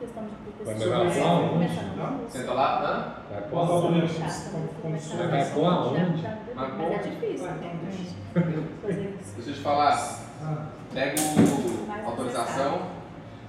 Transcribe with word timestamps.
questão 0.00 0.24
de 0.24 0.30
curso. 0.64 0.64
Senta 2.28 2.52
lá? 2.52 2.80
Hã? 2.80 3.14
Vai 3.30 3.42
valor? 3.66 3.84
aonde? 5.66 6.22
Tá, 6.22 6.28
tá, 6.28 6.36
vai 6.54 6.70
pôr 6.70 6.82
aonde? 6.84 6.98
Mas 6.98 7.06
é 7.06 7.08
difícil, 7.10 7.46
né? 7.46 7.72
Fazer 8.82 9.16
isso. 9.20 9.34
Deixa 9.36 9.50
eu 9.50 9.54
te 9.54 9.60
falar. 9.60 10.18
Ah, 10.42 10.66
Pega 10.92 11.14
o 11.20 12.06
autorização. 12.08 12.82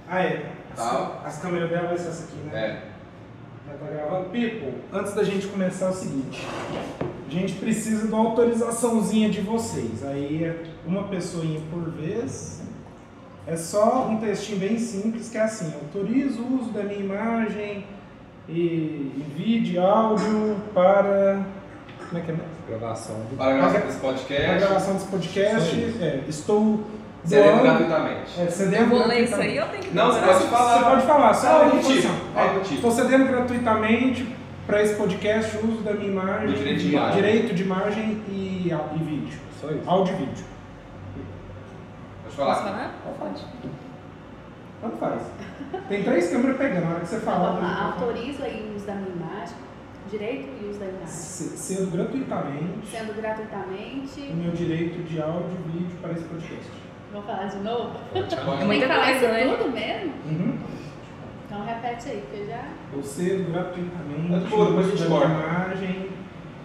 Ah, 0.08 0.22
é. 0.22 0.52
As, 0.72 0.78
Tá. 0.78 1.20
as 1.24 1.38
câmeras 1.38 1.70
dela 1.70 1.88
vai 1.88 1.98
ser 1.98 2.08
essa 2.08 2.24
aqui, 2.24 2.36
né? 2.36 2.58
É. 2.58 2.82
Já 3.70 3.74
tá 3.78 3.86
gravando. 3.92 4.30
People, 4.30 4.74
antes 4.92 5.14
da 5.14 5.24
gente 5.24 5.46
começar 5.48 5.86
é 5.86 5.90
o 5.90 5.92
seguinte. 5.92 6.46
A 7.26 7.30
gente 7.30 7.54
precisa 7.54 8.06
de 8.06 8.12
uma 8.12 8.28
autorizaçãozinha 8.28 9.30
de 9.30 9.40
vocês. 9.40 10.04
Aí 10.04 10.44
é 10.44 10.62
uma 10.86 11.04
pessoinha 11.04 11.60
por 11.70 11.90
vez. 11.90 12.62
É 13.46 13.56
só 13.56 14.06
um 14.08 14.18
textinho 14.18 14.60
bem 14.60 14.78
simples 14.78 15.28
que 15.28 15.36
é 15.36 15.42
assim, 15.42 15.72
autorizo 15.74 16.42
o 16.42 16.60
uso 16.60 16.70
da 16.70 16.82
minha 16.84 17.00
imagem 17.00 17.84
e, 18.48 19.24
vídeo 19.36 19.74
e 19.74 19.78
áudio 19.78 20.56
para. 20.72 21.44
Como 22.08 22.20
é 22.20 22.24
que 22.24 22.30
é 22.30 22.34
mesmo? 22.34 22.52
Gravação 22.68 23.16
do 23.30 23.36
Para 23.36 23.50
a 23.50 23.56
gravação 23.56 23.80
desse 23.80 23.98
Para 23.98 24.08
a 24.08 24.12
podcast. 24.12 24.58
gravação 24.58 24.94
desse 24.94 25.06
podcast, 25.06 25.76
é, 26.00 26.24
estou 26.28 26.84
Cedendo 27.24 27.62
gratuitamente. 27.62 28.40
É, 28.40 28.46
cedendo 28.46 28.82
Eu 28.82 28.98
vou 28.98 29.06
ler 29.06 29.24
isso 29.24 29.36
aí, 29.36 29.56
eu 29.56 29.66
tenho 29.68 29.82
que 29.84 29.94
Não, 29.94 30.12
você 30.12 30.20
pode 30.20 30.44
falar. 30.46 30.78
Você 30.78 30.84
pode 30.84 31.06
falar, 31.06 31.34
só 31.34 31.48
Algo 31.48 31.76
a 31.76 31.80
tipo, 31.80 31.92
tipo. 32.62 32.74
Estou 32.74 32.90
cedendo 32.90 33.26
gratuitamente 33.26 34.36
para 34.66 34.82
esse 34.82 34.94
podcast 34.94 35.56
o 35.58 35.72
uso 35.72 35.82
da 35.82 35.92
minha 35.92 36.10
imagem, 36.10 36.52
direito 36.52 36.80
de 36.80 36.88
imagem. 36.88 37.14
direito 37.14 37.54
de 37.54 37.62
imagem 37.62 38.22
e, 38.28 38.68
e 38.70 39.04
vídeo. 39.04 39.38
Só 39.60 39.68
isso. 39.68 39.82
Áudio 39.86 40.14
e 40.14 40.18
vídeo. 40.18 40.44
Pode 42.36 42.48
Posso 42.50 42.62
falar. 42.62 42.72
falar? 43.04 43.14
Pode. 43.18 43.42
Tanto 44.80 44.96
faz. 44.96 45.22
Tem 45.88 46.02
três 46.02 46.30
câmeras 46.30 46.56
pegando, 46.56 46.84
na 46.84 46.90
hora 46.90 47.00
que 47.00 47.06
você 47.06 47.16
Então, 47.16 47.32
falar. 47.32 47.48
eu 47.54 47.60
falar. 47.60 47.92
Autorizo 48.00 48.42
aí 48.42 48.70
o 48.72 48.76
uso 48.76 48.86
da 48.86 48.94
minha 48.94 49.10
imagem, 49.14 49.56
direito 50.10 50.48
e 50.60 50.68
uso 50.68 50.80
da 50.80 50.86
imagem. 50.86 51.06
Se- 51.06 51.56
Sendo 51.56 51.90
gratuitamente 51.92 52.86
Sendo 52.90 53.10
o 53.12 53.14
gratuitamente. 53.14 54.20
meu 54.34 54.52
direito 54.52 55.02
de 55.04 55.22
áudio 55.22 55.56
e 55.66 55.70
vídeo 55.78 55.96
para 56.00 56.12
esse 56.12 56.24
podcast. 56.24 56.70
Vou 57.12 57.22
falar 57.22 57.44
de 57.46 57.56
novo? 57.58 57.90
Pode 58.12 58.34
É 58.34 58.36
falar. 58.38 58.56
Tem 58.58 58.66
muita 58.66 58.86
falar 58.88 59.04
coisa, 59.04 59.18
isso 59.18 59.28
né? 59.28 59.56
tudo 59.56 59.70
mesmo? 59.72 60.12
Uhum. 60.26 60.58
Então 61.46 61.64
repete 61.66 62.08
aí, 62.08 62.24
porque 62.28 62.46
já. 62.46 62.64
Eu 62.92 63.02
cedo 63.02 63.52
gratuitamente 63.52 64.34
É 64.34 64.38
de 64.38 64.46
boa, 64.46 64.66
depois 64.66 64.86
a 64.86 64.88
o 64.92 64.96
gente 64.96 65.08
corta. 65.08 65.26
imagem 65.28 66.08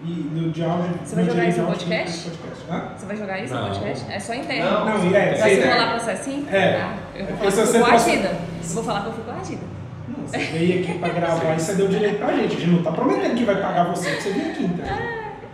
e 0.04 0.12
do 0.32 0.50
de 0.52 0.64
áudio. 0.64 0.90
Você 1.04 1.14
vai 1.16 1.24
jogar 1.24 1.44
isso 1.48 1.60
no 1.60 1.66
podcast? 1.66 2.30
podcast. 2.30 2.64
Hã? 2.70 2.92
Você 2.96 3.06
vai 3.06 3.16
jogar 3.16 3.38
isso 3.44 3.54
no 3.54 3.60
podcast? 3.60 4.12
É 4.12 4.20
só 4.20 4.34
interno. 4.34 4.70
Não, 4.70 4.84
Não, 4.98 5.04
e 5.10 5.14
é, 5.14 5.34
Vai 5.34 5.56
você- 5.56 5.68
rolar 5.68 5.90
processinho? 5.90 6.46
É. 6.50 6.76
Ah, 6.80 6.96
eu 7.14 7.24
É 7.24 7.26
vou 7.26 7.36
falar 7.36 7.38
que 7.38 7.46
eu 7.46 7.66
você 7.66 7.78
fui 7.78 7.90
passa- 7.90 8.04
coagida. 8.04 8.36
Vou 8.74 8.84
falar 8.84 9.00
que 9.02 9.06
eu 9.08 9.12
fui 9.12 9.24
coagida. 9.24 9.62
Não, 10.08 10.26
você 10.26 10.38
veio 10.38 10.82
aqui 10.82 10.98
pra 10.98 11.08
gravar 11.08 11.54
e 11.54 11.60
você 11.60 11.74
deu 11.74 11.88
direito 11.88 12.18
pra 12.18 12.32
gente. 12.36 12.56
A 12.56 12.60
gente 12.60 12.66
não 12.70 12.82
tá 12.82 12.92
prometendo 12.92 13.34
que 13.36 13.44
vai 13.44 13.56
pagar 13.60 13.84
você, 13.84 14.10
que 14.16 14.22
você 14.22 14.30
veio 14.32 14.50
aqui, 14.52 14.64
então. 14.64 14.86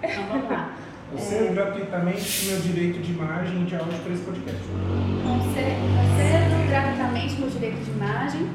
Então 0.03 0.25
vamos 0.29 0.51
lá. 0.51 0.71
Você 1.15 1.49
gratuitamente 1.55 2.47
o 2.47 2.51
meu 2.51 2.61
direito 2.61 2.99
de 3.01 3.13
imagem 3.13 3.63
e 3.63 3.65
de 3.65 3.77
áudio 3.77 3.99
para 4.01 4.13
esse 4.13 4.23
podcast. 4.23 4.61
Então, 4.69 5.41
cedo 5.55 6.69
gratuitamente 6.69 7.35
meu 7.41 7.49
direito 7.51 7.85
de 7.85 7.91
imagem 7.93 8.49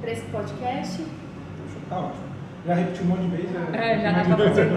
para 0.00 0.10
esse 0.10 0.22
podcast. 0.22 1.04
Tá 1.90 1.98
ótimo. 1.98 2.27
Já 2.66 2.74
repeti 2.74 3.02
um 3.02 3.06
monte 3.06 3.20
de 3.22 3.28
vezes. 3.36 3.50
É, 3.74 3.98
já 4.00 4.12
dá 4.12 4.24
pra 4.24 4.36
fazer. 4.48 4.68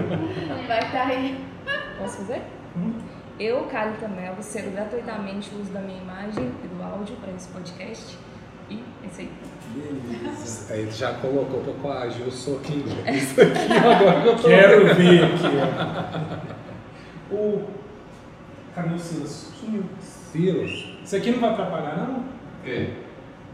Vai 0.68 0.78
estar 0.78 1.06
aí. 1.08 1.44
Posso 1.98 2.16
fazer? 2.18 2.42
Hum. 2.76 2.92
Eu, 3.38 3.62
Kali 3.64 3.96
Tamel, 3.98 4.34
cedo 4.40 4.72
gratuitamente 4.72 5.54
o 5.54 5.60
uso 5.60 5.72
da 5.72 5.80
minha 5.80 6.00
imagem 6.00 6.50
e 6.64 6.68
do 6.68 6.82
áudio 6.82 7.16
para 7.16 7.32
esse 7.32 7.48
podcast. 7.48 8.16
E 8.70 8.82
é 9.02 9.06
isso 9.06 9.20
aí. 9.20 9.30
Beleza. 9.74 10.72
Aí 10.72 10.80
ele 10.82 10.90
já 10.90 11.12
colocou 11.14 11.60
pra 11.60 11.72
coagir 11.74 12.26
o 12.26 12.30
soquinho. 12.30 12.84
Isso 13.08 13.40
aqui 13.40 13.72
agora 13.72 14.20
que 14.22 14.28
eu 14.28 14.36
tô 14.36 14.48
Quero 14.48 14.86
vendo. 14.86 14.94
ver 14.96 15.24
aqui, 15.24 15.46
ó. 17.30 17.32
O. 17.34 17.62
Cadê 18.74 18.94
o 18.94 18.98
Silas? 18.98 19.50
Sumiu. 19.58 19.84
Silas. 20.00 20.70
Isso 21.02 21.16
aqui 21.16 21.30
não 21.30 21.40
vai 21.40 21.50
atrapalhar, 21.50 21.96
não? 21.96 22.18
O 22.20 22.24
quê? 22.62 22.90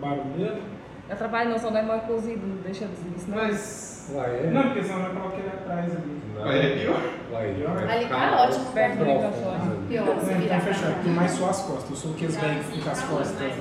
Barulho 0.00 0.25
dele? 0.37 0.62
Eu 1.09 1.17
trabalho 1.17 1.50
no 1.50 1.59
som 1.59 1.71
da 1.72 1.81
imóvel 1.83 2.00
cozido, 2.03 2.44
não 2.47 2.56
deixa 2.56 2.84
eu 2.84 2.88
dizer 2.88 3.09
isso, 3.17 3.31
não. 3.31 3.37
Mas. 3.38 3.97
Lá 4.14 4.24
é? 4.26 4.50
Não, 4.50 4.62
porque 4.62 4.82
senão 4.82 5.02
vai 5.02 5.10
colocar 5.10 5.36
ele 5.36 5.48
atrás 5.48 5.91
ali. 5.96 6.22
Não. 6.34 6.44
Mas 6.44 6.64
é 6.64 6.69
pior. 6.76 7.00
Lá 7.30 7.42
é. 7.42 7.52
Pior? 7.52 7.74
Vai 7.74 7.96
Ali 7.98 8.06
tá 8.06 8.42
ótimo, 8.42 8.64
perto 8.72 8.98
do 8.98 9.04
microfone. 9.04 9.58
né? 9.58 9.76
Pior, 9.88 10.04
se 10.04 10.10
Não, 10.12 10.38
virar 10.41 10.56
então 10.56 10.60
fechar, 10.60 10.92
porque 10.94 11.08
mais 11.10 11.30
suas 11.32 11.50
as 11.50 11.62
costas. 11.62 11.91
Eu 11.91 11.96
sou 11.96 12.12
velhos 12.12 12.36
que 12.66 12.72
ficam 12.72 12.82
com 12.82 12.91
as 12.91 13.02
costas. 13.02 13.52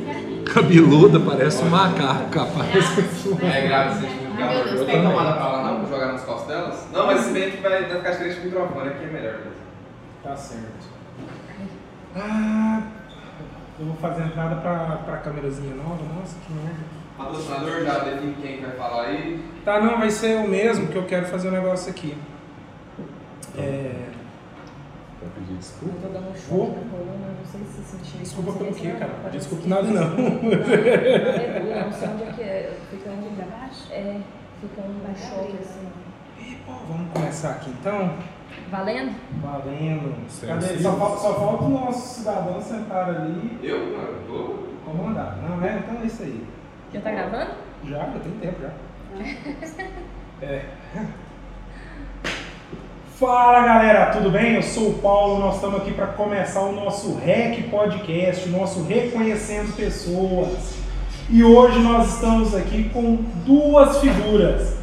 Cabeluda, 0.53 1.19
parece 1.19 1.63
um 1.63 1.69
macaco, 1.69 2.29
capaz. 2.29 2.75
É 3.43 3.61
grave, 3.67 3.95
você 3.95 4.07
sente 4.07 4.23
muito 4.23 4.41
Ai, 4.41 4.55
meu 4.55 4.63
calor. 4.65 4.85
Tem 4.85 5.03
tá 5.03 5.09
tomada 5.09 5.33
pra 5.33 5.47
lá 5.47 5.63
não, 5.63 5.79
pra 5.81 5.89
jogar 5.89 6.11
nas 6.13 6.21
costas 6.23 6.47
delas? 6.47 6.87
Não, 6.93 7.05
mas 7.07 7.19
se 7.21 7.31
bem 7.33 7.51
que 7.51 7.57
vai, 7.61 7.85
vai 7.85 7.97
ficar 7.97 8.11
diferente 8.11 8.39
do 8.39 8.45
microfone, 8.45 8.89
aqui 8.89 9.03
é 9.03 9.07
melhor 9.07 9.33
mesmo. 9.33 9.51
Tá 10.23 10.35
certo. 10.35 10.97
Ah, 12.15 12.81
eu 13.79 13.85
vou 13.85 13.95
fazer 13.97 14.23
entrada 14.23 14.55
pra, 14.55 14.99
pra 15.05 15.17
câmerazinha 15.17 15.75
nova. 15.75 16.01
Nossa, 16.19 16.35
que 16.45 16.53
merda. 16.53 17.06
Patrocinador 17.17 17.83
já 17.83 17.99
define 17.99 18.35
quem 18.41 18.61
vai 18.61 18.71
falar 18.71 19.05
aí. 19.07 19.43
Tá, 19.65 19.81
não, 19.81 19.97
vai 19.97 20.09
ser 20.11 20.37
o 20.37 20.47
mesmo 20.47 20.87
que 20.87 20.95
eu 20.95 21.05
quero 21.05 21.25
fazer 21.25 21.47
o 21.47 21.51
negócio 21.51 21.89
aqui. 21.89 22.15
É, 23.57 24.05
Vou 25.19 25.29
pedir 25.31 25.51
Eu 25.53 25.57
desculpa. 25.57 25.95
tô 26.01 26.07
dando 26.09 26.27
um 26.29 26.89
coluna, 26.89 27.27
não 27.39 27.45
sei 27.51 27.61
se 27.65 27.81
sentiu. 27.97 28.19
desculpa 28.19 28.51
pelo 28.53 28.71
quê, 28.73 28.91
cara? 28.99 29.11
Parece 29.23 29.37
Desculpa 29.39 29.63
que- 29.63 29.69
nada 29.69 29.83
não. 29.87 30.09
Não, 30.15 31.75
eu 31.75 31.85
não 31.85 31.91
sei 31.91 32.07
onde 32.09 32.23
é 32.23 32.31
que 32.35 32.41
é. 32.43 32.77
Fica 32.91 33.09
onde 33.09 33.35
Pra 33.35 33.45
baixo? 33.45 33.91
É, 33.91 34.19
fica 34.61 34.81
um 34.81 35.15
choque 35.15 35.57
assim. 35.59 35.87
Pô, 36.65 36.73
vamos 36.87 37.11
começar 37.13 37.49
aqui 37.51 37.71
então. 37.71 38.13
Valendo? 38.69 39.15
Valendo. 39.41 40.15
Sim, 40.29 40.47
Cadê? 40.47 40.65
sim. 40.67 40.83
Só, 40.83 40.91
fal- 40.93 41.17
só 41.17 41.33
falta 41.33 41.63
o 41.63 41.69
nosso 41.69 42.19
cidadão 42.19 42.61
sentar 42.61 43.09
ali 43.09 43.57
Eu? 43.63 43.79
Não, 43.79 44.03
eu 44.03 44.23
tô. 44.27 44.89
comandar. 44.91 45.37
Não, 45.41 45.63
é? 45.65 45.79
Então 45.79 46.01
é 46.01 46.05
isso 46.05 46.23
aí. 46.23 46.45
Já 46.93 47.01
tá 47.01 47.11
gravando? 47.11 47.51
Já, 47.85 47.97
já 47.97 48.19
tem 48.23 48.31
tempo 48.41 48.61
já. 48.61 48.71
É. 50.39 50.61
Fala 53.15 53.65
galera, 53.65 54.11
tudo 54.11 54.29
bem? 54.29 54.53
Eu 54.53 54.61
sou 54.61 54.89
o 54.91 54.93
Paulo, 54.99 55.39
nós 55.39 55.55
estamos 55.55 55.81
aqui 55.81 55.91
para 55.91 56.05
começar 56.05 56.61
o 56.61 56.73
nosso 56.73 57.15
REC 57.17 57.71
Podcast, 57.71 58.47
o 58.47 58.51
nosso 58.51 58.83
Reconhecendo 58.83 59.75
Pessoas. 59.75 60.77
E 61.27 61.43
hoje 61.43 61.79
nós 61.79 62.13
estamos 62.13 62.53
aqui 62.53 62.87
com 62.89 63.15
duas 63.43 63.99
figuras. 63.99 64.77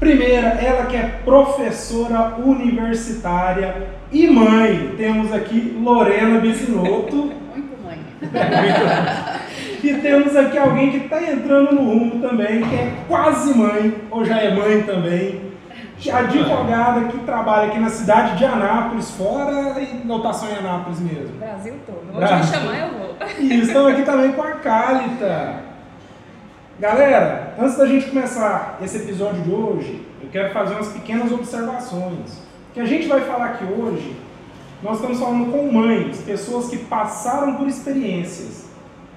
Primeira, 0.00 0.48
ela 0.48 0.86
que 0.86 0.96
é 0.96 1.20
professora 1.24 2.34
universitária 2.44 3.86
e 4.10 4.26
mãe. 4.26 4.94
Temos 4.96 5.32
aqui 5.32 5.78
Lorena 5.80 6.40
Bisinotto. 6.40 7.32
Muito 7.54 7.80
mãe. 7.84 8.00
E 9.82 9.94
temos 9.94 10.36
aqui 10.36 10.58
alguém 10.58 10.90
que 10.90 10.96
está 10.98 11.22
entrando 11.22 11.72
no 11.72 11.82
rumo 11.82 12.20
também, 12.20 12.62
que 12.62 12.74
é 12.74 12.92
quase 13.08 13.56
mãe, 13.56 13.94
ou 14.10 14.24
já 14.24 14.38
é 14.38 14.54
mãe 14.54 14.82
também. 14.82 15.50
Advogada 16.12 17.08
que 17.08 17.18
trabalha 17.18 17.68
aqui 17.68 17.78
na 17.78 17.90
cidade 17.90 18.38
de 18.38 18.44
Anápolis, 18.44 19.10
fora 19.10 19.78
e 19.80 20.06
lotação 20.06 20.48
em 20.48 20.56
Anápolis 20.56 20.98
mesmo. 20.98 21.36
Brasil 21.38 21.74
todo. 21.84 22.00
Onde 22.08 22.18
Brasil. 22.18 22.38
me 22.38 22.44
chamar, 22.46 22.78
eu 22.78 22.98
vou. 22.98 23.16
E 23.38 23.60
estamos 23.60 23.92
aqui 23.92 24.02
também 24.02 24.32
com 24.32 24.42
a 24.42 24.52
Cálita. 24.52 25.56
Galera, 26.78 27.54
antes 27.58 27.76
da 27.76 27.84
gente 27.84 28.06
começar 28.08 28.78
esse 28.82 28.96
episódio 28.96 29.42
de 29.42 29.50
hoje, 29.50 30.06
eu 30.22 30.30
quero 30.30 30.50
fazer 30.54 30.74
umas 30.74 30.88
pequenas 30.88 31.30
observações. 31.30 32.38
O 32.70 32.72
que 32.72 32.80
a 32.80 32.86
gente 32.86 33.06
vai 33.06 33.20
falar 33.20 33.46
aqui 33.46 33.64
hoje, 33.64 34.16
nós 34.82 34.96
estamos 34.96 35.18
falando 35.18 35.52
com 35.52 35.70
mães, 35.70 36.22
pessoas 36.22 36.68
que 36.70 36.78
passaram 36.78 37.56
por 37.56 37.68
experiências. 37.68 38.69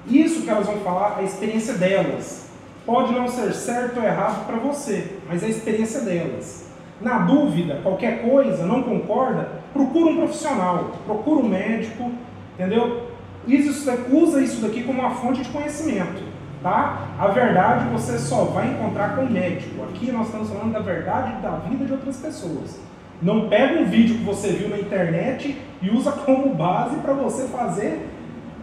Isso 0.08 0.42
que 0.42 0.50
elas 0.50 0.66
vão 0.66 0.78
falar, 0.78 1.18
a 1.18 1.24
experiência 1.24 1.74
delas. 1.76 2.50
Pode 2.86 3.14
não 3.14 3.28
ser 3.28 3.54
certo 3.54 3.98
ou 3.98 4.04
errado 4.04 4.46
para 4.46 4.58
você, 4.58 5.18
mas 5.28 5.42
é 5.42 5.46
a 5.46 5.50
experiência 5.50 6.02
delas. 6.02 6.68
Na 7.02 7.20
dúvida, 7.20 7.80
qualquer 7.82 8.22
coisa, 8.22 8.66
não 8.66 8.84
concorda, 8.84 9.48
procura 9.72 10.12
um 10.12 10.18
profissional, 10.18 10.92
procura 11.06 11.40
um 11.40 11.48
médico, 11.48 12.12
entendeu? 12.54 13.08
Isso, 13.48 13.90
usa 14.12 14.42
isso 14.42 14.62
daqui 14.62 14.84
como 14.84 15.00
uma 15.00 15.12
fonte 15.12 15.42
de 15.42 15.50
conhecimento, 15.50 16.22
tá? 16.62 17.08
A 17.20 17.28
verdade 17.28 17.90
você 17.90 18.18
só 18.18 18.46
vai 18.46 18.70
encontrar 18.70 19.16
com 19.16 19.24
o 19.24 19.30
médico. 19.30 19.84
Aqui 19.84 20.12
nós 20.12 20.28
estamos 20.28 20.50
falando 20.50 20.72
da 20.72 20.80
verdade 20.80 21.42
da 21.42 21.52
vida 21.52 21.86
de 21.86 21.92
outras 21.92 22.18
pessoas. 22.18 22.80
Não 23.22 23.48
pega 23.48 23.82
um 23.82 23.86
vídeo 23.86 24.18
que 24.18 24.24
você 24.24 24.50
viu 24.50 24.70
na 24.70 24.78
internet 24.78 25.58
e 25.82 25.90
usa 25.90 26.12
como 26.12 26.54
base 26.54 26.98
para 26.98 27.14
você 27.14 27.48
fazer 27.48 28.10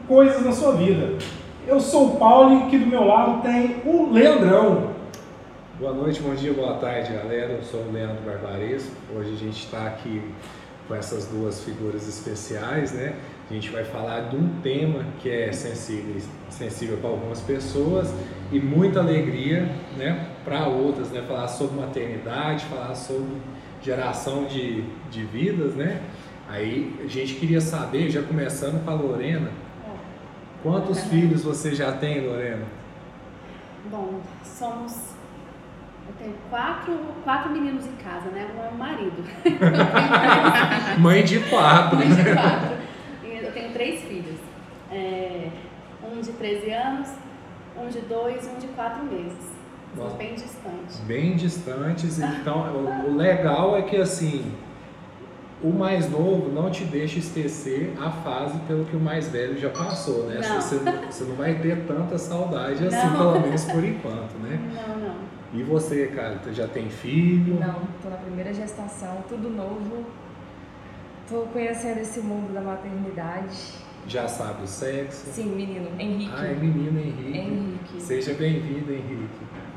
coisas 0.07 0.45
na 0.45 0.53
sua 0.53 0.73
vida. 0.73 1.19
Eu 1.67 1.79
sou 1.79 2.15
o 2.15 2.17
Paulo 2.17 2.55
e 2.55 2.63
aqui 2.65 2.79
do 2.79 2.87
meu 2.87 3.05
lado 3.05 3.43
tem 3.43 3.77
o 3.85 4.11
Leandrão. 4.11 4.95
Boa 5.79 5.93
noite, 5.93 6.21
bom 6.21 6.35
dia, 6.35 6.53
boa 6.53 6.75
tarde, 6.79 7.13
galera. 7.13 7.53
Eu 7.53 7.63
sou 7.63 7.81
o 7.81 7.93
Leandro 7.93 8.23
Barbares. 8.25 8.91
Hoje 9.15 9.35
a 9.35 9.37
gente 9.37 9.65
está 9.65 9.87
aqui 9.87 10.23
com 10.89 10.95
essas 10.95 11.27
duas 11.27 11.63
figuras 11.63 12.09
especiais, 12.09 12.93
né? 12.93 13.15
A 13.51 13.53
gente 13.53 13.69
vai 13.69 13.85
falar 13.85 14.31
de 14.31 14.37
um 14.37 14.49
tema 14.63 15.05
que 15.21 15.31
é 15.31 15.53
sensível, 15.53 16.17
sensível 16.49 16.97
para 16.97 17.11
algumas 17.11 17.41
pessoas 17.41 18.13
e 18.51 18.59
muita 18.59 19.01
alegria 19.01 19.69
né, 19.97 20.29
para 20.45 20.67
outras, 20.67 21.11
né? 21.11 21.23
Falar 21.29 21.49
sobre 21.49 21.79
maternidade, 21.79 22.65
falar 22.65 22.95
sobre 22.95 23.37
geração 23.83 24.47
de, 24.47 24.83
de 25.11 25.25
vidas, 25.25 25.75
né? 25.75 26.01
Aí 26.49 26.99
a 27.05 27.07
gente 27.07 27.35
queria 27.35 27.61
saber, 27.61 28.11
já 28.11 28.23
começando 28.23 28.83
com 28.85 28.91
a 28.91 28.95
Lorena, 28.95 29.51
quantos 30.63 31.03
filhos 31.05 31.45
você 31.45 31.75
já 31.75 31.93
tem, 31.93 32.27
Lorena? 32.27 32.67
Bom, 33.91 34.21
somos. 34.45 35.11
Eu 36.09 36.15
tenho 36.19 36.35
quatro, 36.51 36.99
quatro 37.23 37.51
meninos 37.51 37.87
em 37.87 37.93
casa, 37.93 38.31
né? 38.31 38.49
Um 38.57 38.65
é 38.65 38.69
o 38.69 38.75
marido. 38.75 39.25
Mãe 40.99 41.25
de 41.25 41.41
quatro. 41.49 41.99
Mãe 41.99 42.09
de 42.09 42.23
quatro. 42.35 42.77
E 43.25 43.45
eu 43.45 43.53
tenho 43.53 43.73
três 43.73 44.03
filhos. 44.03 44.37
É, 44.91 45.49
um 46.03 46.21
de 46.21 46.33
13 46.33 46.71
anos, 46.73 47.09
um 47.77 47.89
de 47.89 48.01
dois 48.01 48.47
e 48.47 48.51
um 48.51 48.59
de 48.59 48.67
quatro 48.69 49.05
meses. 49.05 49.61
Nossa. 49.97 50.17
bem 50.17 50.35
distantes. 50.35 51.01
Bem 51.01 51.37
distantes, 51.37 52.19
então 52.21 52.87
o 53.09 53.17
legal 53.17 53.77
é 53.77 53.83
que 53.83 53.97
assim, 53.97 54.53
o 55.63 55.71
mais 55.71 56.11
novo 56.11 56.49
não 56.51 56.71
te 56.71 56.85
deixa 56.85 57.19
esquecer 57.19 57.93
a 58.01 58.11
fase 58.11 58.59
pelo 58.61 58.85
que 58.87 58.97
o 58.97 59.01
mais 59.01 59.29
velho 59.29 59.59
já 59.59 59.69
passou, 59.69 60.25
né? 60.27 60.41
Não. 60.43 60.61
Você, 60.61 60.79
você 60.79 61.25
não 61.25 61.35
vai 61.37 61.55
ter 61.59 61.85
tanta 61.87 62.17
saudade 62.17 62.87
assim, 62.87 63.07
Não. 63.09 63.17
pelo 63.17 63.41
menos 63.41 63.65
por 63.65 63.85
enquanto, 63.85 64.35
né? 64.39 64.59
Não, 64.89 64.99
não. 64.99 65.17
E 65.53 65.63
você, 65.65 66.07
cara, 66.07 66.39
tu 66.43 66.53
já 66.53 66.69
tem 66.69 66.89
filho? 66.89 67.59
Não, 67.59 67.83
tô 68.01 68.09
na 68.09 68.17
primeira 68.17 68.55
gestação, 68.55 69.25
tudo 69.29 69.51
novo. 69.51 70.05
Tô 71.29 71.41
conhecendo 71.53 71.99
esse 71.99 72.21
mundo 72.21 72.55
da 72.55 72.61
maternidade. 72.61 73.75
Já 74.07 74.29
sabe 74.29 74.63
o 74.63 74.67
sexo? 74.67 75.27
Sim, 75.33 75.47
menino, 75.57 75.91
Henrique. 75.99 76.33
Ah, 76.37 76.47
é 76.47 76.55
menino 76.55 76.99
Henrique. 76.99 77.37
Henrique. 77.39 78.01
Seja 78.01 78.33
bem-vindo, 78.35 78.93
Henrique. 78.93 79.29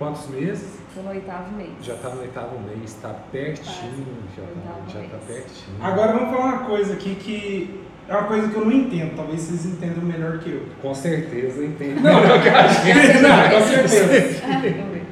Quantos 0.04 0.28
meses? 0.28 0.80
Tô 0.94 1.02
no 1.02 1.12
oitavo 1.12 1.56
mês. 1.56 1.70
Já 1.82 1.96
tá 1.96 2.10
no 2.10 2.20
oitavo 2.20 2.60
mês, 2.60 2.94
tá 3.02 3.16
pertinho, 3.32 4.06
já 4.36 4.44
tá, 4.44 4.82
já 4.90 5.00
tá 5.00 5.18
mês. 5.18 5.24
pertinho. 5.26 5.78
Agora 5.82 6.12
vamos 6.12 6.30
falar 6.36 6.46
uma 6.56 6.66
coisa 6.66 6.94
aqui 6.94 7.16
que 7.16 7.82
é 8.10 8.12
uma 8.14 8.28
coisa 8.28 8.50
que 8.50 8.56
eu 8.56 8.66
não 8.66 8.72
entendo, 8.74 9.16
talvez 9.16 9.40
vocês 9.44 9.66
entendam 9.66 10.04
melhor 10.04 10.40
que 10.40 10.50
eu. 10.52 10.66
Com 10.82 10.94
certeza 10.94 11.64
entende. 11.64 12.02
Não, 12.02 12.16
não, 12.20 13.50
com 13.50 13.66
certeza. 13.66 14.44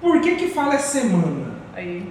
Por 0.00 0.20
que 0.20 0.36
que 0.36 0.48
fala 0.50 0.74
é 0.74 0.78
semana? 0.78 1.56
Aí. 1.74 2.08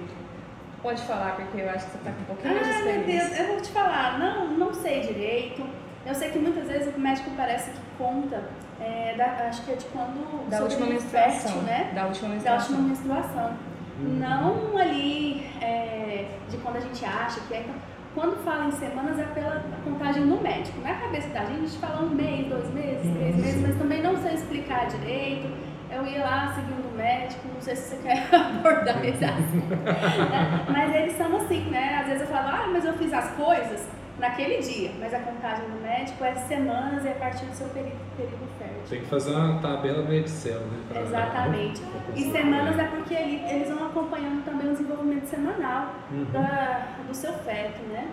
Pode 0.82 1.00
falar, 1.02 1.36
porque 1.36 1.58
eu 1.62 1.70
acho 1.70 1.86
que 1.86 1.92
você 1.92 1.98
tá 2.04 2.10
com 2.12 2.20
um 2.20 2.24
pouquinho 2.24 2.54
mais 2.54 2.66
de 2.66 2.72
Ah, 2.72 2.84
meu 2.84 2.92
Deus, 2.92 2.98
experiência. 3.08 3.42
eu 3.42 3.48
vou 3.48 3.60
te 3.62 3.68
falar, 3.70 4.18
não, 4.18 4.58
não 4.58 4.74
sei 4.74 5.00
direito. 5.00 5.62
Eu 6.04 6.14
sei 6.14 6.28
que 6.30 6.38
muitas 6.38 6.68
vezes 6.68 6.94
o 6.94 7.00
médico 7.00 7.30
parece 7.34 7.70
que 7.70 7.78
conta, 7.96 8.44
é, 8.80 9.14
da- 9.16 9.46
acho 9.48 9.62
que 9.64 9.72
é 9.72 9.74
de 9.76 9.84
quando 9.86 10.48
Da 10.48 10.60
última 10.62 10.86
fértil, 10.86 10.92
menstruação. 11.02 11.62
né? 11.62 11.90
Da 11.94 12.06
última 12.06 12.28
Da 12.28 12.34
menstruação. 12.34 12.76
última 12.76 12.88
menstruação. 12.88 13.52
Não 13.98 14.78
ali 14.78 15.46
é, 15.60 16.26
de 16.48 16.56
quando 16.58 16.76
a 16.76 16.80
gente 16.80 17.04
acha 17.04 17.40
que 17.40 17.54
é. 17.54 17.60
Então, 17.60 17.74
quando 18.14 18.42
fala 18.44 18.64
em 18.66 18.72
semanas 18.72 19.18
é 19.18 19.24
pela 19.24 19.62
contagem 19.84 20.26
do 20.26 20.40
médico. 20.42 20.80
Na 20.80 20.94
cabeça 20.94 21.28
da 21.28 21.40
gente, 21.44 21.58
a 21.58 21.60
gente 21.66 21.78
fala 21.78 22.02
um 22.02 22.08
mês, 22.10 22.46
dois 22.48 22.72
meses, 22.72 23.12
três 23.14 23.36
meses, 23.36 23.62
mas 23.62 23.76
também 23.76 24.02
não 24.02 24.16
sei 24.16 24.34
explicar 24.34 24.86
direito. 24.88 25.48
Eu 25.92 26.06
ia 26.06 26.22
lá 26.24 26.52
seguindo 26.54 26.88
o 26.92 26.96
médico, 26.96 27.48
não 27.52 27.60
sei 27.60 27.74
se 27.76 27.90
você 27.90 27.96
quer 28.02 28.28
abordar 28.34 29.04
esse 29.04 29.24
assunto. 29.24 29.68
né? 29.76 30.64
Mas 30.68 30.94
eles 30.94 31.16
são 31.16 31.36
assim, 31.36 31.62
né? 31.70 31.98
Às 32.00 32.06
vezes 32.06 32.22
eu 32.22 32.28
falo, 32.28 32.48
ah, 32.48 32.68
mas 32.72 32.84
eu 32.84 32.92
fiz 32.94 33.12
as 33.12 33.30
coisas 33.32 33.86
naquele 34.18 34.58
dia, 34.58 34.90
mas 35.00 35.14
a 35.14 35.18
contagem 35.20 35.64
do 35.70 35.80
médico 35.82 36.22
é 36.22 36.34
semanas 36.34 37.04
e 37.04 37.08
é 37.08 37.12
a 37.12 37.14
partir 37.14 37.46
do 37.46 37.54
seu 37.54 37.66
período, 37.68 37.96
período 38.16 38.46
fértil. 38.58 38.76
Tem 38.88 39.00
que 39.00 39.06
fazer 39.06 39.34
uma 39.34 39.58
tabela 39.60 40.02
no 40.02 40.12
Excel, 40.12 40.60
né? 40.60 40.78
pra- 40.88 41.00
Exatamente. 41.00 41.82
E 42.14 42.30
semanas 42.30 42.78
é 42.78 42.84
porque 42.84 43.14
ele- 43.14 43.42
eles 43.48 43.68
vão 43.68 43.86
acompanhando 43.86 44.44
também 44.44 44.68
o 44.68 44.72
desenvolvimento 44.72 45.24
semanal 45.26 45.94
Uhum. 46.12 46.24
da- 46.32 46.86
do 47.08 47.14
seu 47.14 47.32
feto, 47.32 47.80
né? 47.88 48.06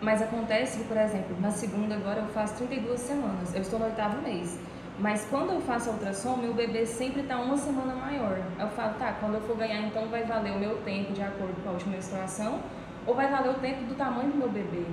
Mas 0.00 0.22
acontece 0.22 0.78
que, 0.78 0.84
por 0.84 0.96
exemplo, 0.96 1.36
na 1.40 1.50
segunda 1.50 1.94
agora 1.94 2.20
eu 2.20 2.26
faço 2.28 2.56
32 2.56 3.00
semanas. 3.00 3.54
Eu 3.54 3.60
estou 3.62 3.78
no 3.78 3.84
oitavo 3.86 4.20
mês. 4.22 4.58
Mas 4.98 5.26
quando 5.28 5.52
eu 5.52 5.60
faço 5.60 5.90
a 5.90 5.92
ultrassom, 5.92 6.36
meu 6.36 6.54
bebê 6.54 6.86
sempre 6.86 7.22
está 7.22 7.36
uma 7.38 7.56
semana 7.56 7.94
maior. 7.96 8.38
Eu 8.58 8.68
falo, 8.68 8.94
tá, 8.94 9.12
quando 9.18 9.34
eu 9.34 9.40
for 9.40 9.56
ganhar, 9.56 9.80
então 9.80 10.06
vai 10.06 10.22
valer 10.24 10.52
o 10.52 10.58
meu 10.58 10.76
tempo 10.78 11.12
de 11.12 11.22
acordo 11.22 11.54
com 11.62 11.70
a 11.70 11.72
última 11.72 11.92
menstruação 11.94 12.60
ou 13.06 13.14
vai 13.14 13.28
valer 13.28 13.50
o 13.50 13.54
tempo 13.54 13.82
do 13.84 13.94
tamanho 13.96 14.30
do 14.30 14.38
meu 14.38 14.48
bebê? 14.48 14.84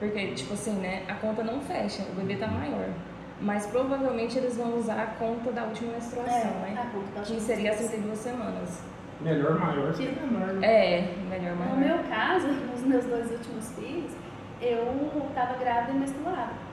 Porque, 0.00 0.32
tipo 0.32 0.52
assim, 0.54 0.72
né, 0.80 1.04
a 1.08 1.14
conta 1.14 1.42
não 1.44 1.60
fecha, 1.60 2.02
o 2.02 2.14
bebê 2.16 2.36
tá 2.36 2.48
maior. 2.48 2.88
Mas 3.40 3.66
provavelmente 3.66 4.36
eles 4.36 4.56
vão 4.56 4.76
usar 4.78 5.00
a 5.00 5.06
conta 5.06 5.52
da 5.52 5.62
última 5.64 5.92
menstruação, 5.92 6.34
É, 6.66 6.70
né? 6.72 6.90
a 7.16 7.20
Que 7.20 7.40
seria 7.40 7.70
as 7.70 7.80
menstruação. 7.80 7.88
32 7.88 8.18
semanas. 8.18 8.82
Melhor 9.20 9.58
maior 9.58 9.92
que 9.94 10.02
menor. 10.06 10.54
né? 10.54 10.66
É, 10.66 11.14
melhor 11.30 11.54
No 11.56 11.64
maior. 11.64 11.76
meu 11.78 11.98
caso, 12.10 12.48
nos 12.72 12.82
meus 12.82 13.04
dois 13.04 13.30
últimos 13.30 13.70
filhos, 13.72 14.10
eu 14.60 15.10
estava 15.28 15.54
grávida 15.54 15.92
e 15.92 16.00
menstruada. 16.00 16.65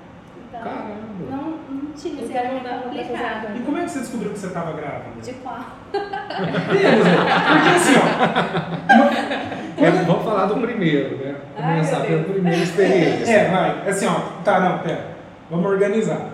Então, 0.56 0.62
Caramba. 0.72 0.96
não, 1.32 1.58
não 1.70 1.92
tinha, 1.94 2.24
assim, 2.24 2.34
era 2.34 2.50
meio 2.50 2.62
complicado. 2.84 3.56
E 3.56 3.60
como 3.62 3.78
é 3.78 3.84
que 3.84 3.90
você 3.92 4.00
descobriu 4.00 4.32
que 4.32 4.40
você 4.40 4.48
estava 4.48 4.72
grávida? 4.74 5.22
De 5.22 5.34
qual? 5.34 5.60
Beleza, 5.94 7.10
porque 7.48 7.70
assim, 7.70 7.94
ó. 7.98 8.94
uma- 8.94 9.88
É, 9.88 9.92
vamos 10.06 10.24
falar 10.24 10.46
do 10.46 10.56
primeiro, 10.62 11.18
né? 11.18 11.36
Ai, 11.58 11.74
Começar 11.76 12.00
pela 12.02 12.20
Deus. 12.22 12.32
primeira 12.32 12.58
experiência. 12.64 13.32
É, 13.34 13.50
vai. 13.50 13.90
Assim, 13.90 14.06
ó. 14.08 14.20
Tá, 14.44 14.60
não, 14.60 14.80
pera. 14.80 15.08
Vamos 15.50 15.66
organizar. 15.66 16.30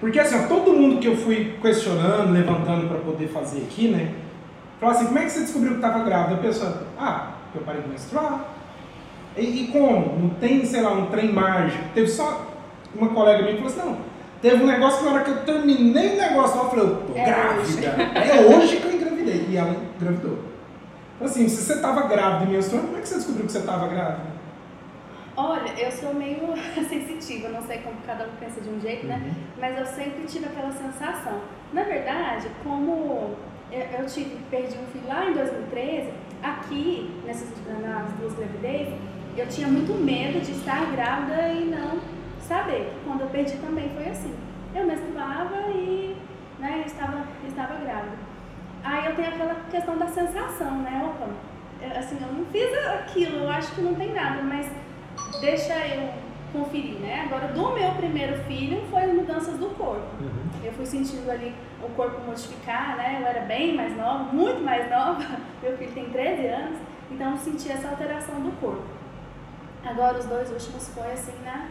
Porque 0.00 0.18
assim, 0.18 0.36
ó, 0.42 0.48
todo 0.48 0.72
mundo 0.72 0.98
que 0.98 1.06
eu 1.08 1.16
fui 1.16 1.56
questionando, 1.60 2.32
levantando 2.32 2.88
pra 2.88 2.98
poder 2.98 3.28
fazer 3.28 3.58
aqui, 3.58 3.88
né? 3.88 4.12
Falou 4.80 4.94
assim, 4.94 5.06
como 5.06 5.18
é 5.18 5.24
que 5.24 5.30
você 5.30 5.40
descobriu 5.40 5.74
que 5.74 5.80
tava 5.80 6.02
grávida? 6.04 6.34
A 6.36 6.38
pessoa, 6.38 6.82
ah, 6.98 7.26
eu 7.54 7.60
parei 7.60 7.82
de 7.82 7.88
menstruar. 7.88 8.44
E, 9.36 9.64
e 9.64 9.66
como? 9.68 10.18
Não 10.18 10.30
tem, 10.30 10.64
sei 10.64 10.80
lá, 10.82 10.92
um 10.92 11.06
trem 11.06 11.30
mágico. 11.32 11.84
Teve 11.94 12.08
só 12.08 12.49
uma 12.94 13.08
colega 13.10 13.42
minha 13.42 13.56
falou 13.56 13.68
assim, 13.68 13.80
não, 13.80 13.98
teve 14.40 14.62
um 14.62 14.66
negócio 14.66 14.98
que 14.98 15.04
na 15.04 15.12
hora 15.12 15.24
que 15.24 15.30
eu 15.30 15.44
terminei 15.44 16.14
o 16.14 16.16
negócio, 16.16 16.60
eu 16.60 16.70
falei, 16.70 16.84
eu 16.84 16.96
tô 17.02 17.18
É 17.18 17.24
grávida. 17.24 17.86
É 18.18 18.56
hoje 18.56 18.76
que 18.76 18.86
eu 18.86 18.92
engravidei. 18.92 19.46
E 19.48 19.56
ela 19.56 19.76
engravidou. 19.96 20.38
Então, 21.16 21.26
Assim, 21.26 21.48
se 21.48 21.62
você 21.62 21.80
tava 21.80 22.08
grávida 22.08 22.50
e 22.50 22.54
menstruando, 22.54 22.86
como 22.86 22.98
é 22.98 23.02
que 23.02 23.08
você 23.08 23.16
descobriu 23.16 23.46
que 23.46 23.52
você 23.52 23.60
tava 23.60 23.88
grávida? 23.88 24.40
Olha, 25.36 25.72
eu 25.78 25.90
sou 25.92 26.14
meio 26.14 26.54
sensitiva, 26.88 27.48
não 27.48 27.62
sei 27.62 27.78
como 27.78 27.96
cada 28.06 28.24
um 28.24 28.30
pensa 28.38 28.60
de 28.60 28.68
um 28.68 28.80
jeito, 28.80 29.06
né? 29.06 29.22
Uhum. 29.24 29.32
Mas 29.60 29.78
eu 29.78 29.86
sempre 29.86 30.24
tive 30.26 30.46
aquela 30.46 30.72
sensação. 30.72 31.40
Na 31.72 31.82
verdade, 31.82 32.48
como 32.64 33.36
eu, 33.70 33.86
eu 33.98 34.06
tive, 34.06 34.36
perdi 34.50 34.76
um 34.76 34.86
filho 34.92 35.06
lá 35.06 35.30
em 35.30 35.34
2013, 35.34 36.10
aqui, 36.42 37.10
nessas 37.24 37.48
nas 37.80 38.12
duas 38.14 38.34
gravidez, 38.34 38.88
eu 39.36 39.46
tinha 39.46 39.68
muito 39.68 39.92
medo 39.94 40.40
de 40.40 40.52
estar 40.52 40.90
grávida 40.90 41.48
e 41.52 41.64
não 41.66 42.00
saber. 42.50 42.92
Quando 43.04 43.20
eu 43.20 43.28
perdi 43.28 43.56
também 43.58 43.88
foi 43.90 44.08
assim. 44.08 44.34
Eu 44.74 44.84
menstruava 44.84 45.70
e 45.70 46.16
né, 46.58 46.82
estava, 46.84 47.24
estava 47.46 47.74
grávida. 47.76 48.18
Aí 48.82 49.06
eu 49.06 49.14
tenho 49.14 49.28
aquela 49.28 49.54
questão 49.70 49.96
da 49.96 50.08
sensação, 50.08 50.82
né? 50.82 51.00
Opa, 51.04 51.28
eu, 51.80 51.98
assim, 51.98 52.18
eu 52.20 52.32
não 52.32 52.44
fiz 52.46 52.72
aquilo, 52.88 53.38
eu 53.38 53.50
acho 53.50 53.72
que 53.74 53.80
não 53.80 53.94
tem 53.94 54.12
nada, 54.12 54.42
mas 54.42 54.68
deixa 55.40 55.74
eu 55.86 56.12
conferir, 56.52 56.98
né? 56.98 57.22
Agora, 57.26 57.48
do 57.48 57.72
meu 57.72 57.90
primeiro 57.92 58.36
filho 58.44 58.82
foi 58.90 59.02
as 59.02 59.12
mudanças 59.12 59.56
do 59.58 59.68
corpo. 59.76 60.06
Uhum. 60.20 60.50
Eu 60.64 60.72
fui 60.72 60.86
sentindo 60.86 61.30
ali 61.30 61.54
o 61.82 61.88
corpo 61.90 62.20
modificar, 62.26 62.96
né? 62.96 63.18
Eu 63.20 63.26
era 63.26 63.42
bem 63.42 63.76
mais 63.76 63.96
nova, 63.96 64.24
muito 64.32 64.60
mais 64.62 64.90
nova. 64.90 65.24
Meu 65.62 65.76
filho 65.76 65.92
tem 65.92 66.10
13 66.10 66.46
anos, 66.46 66.78
então 67.10 67.32
eu 67.32 67.38
senti 67.38 67.70
essa 67.70 67.88
alteração 67.88 68.40
do 68.40 68.50
corpo. 68.60 68.99
Agora, 69.84 70.18
os 70.18 70.24
dois 70.26 70.50
últimos 70.50 70.88
foi 70.88 71.12
assim 71.12 71.32
na, 71.44 71.68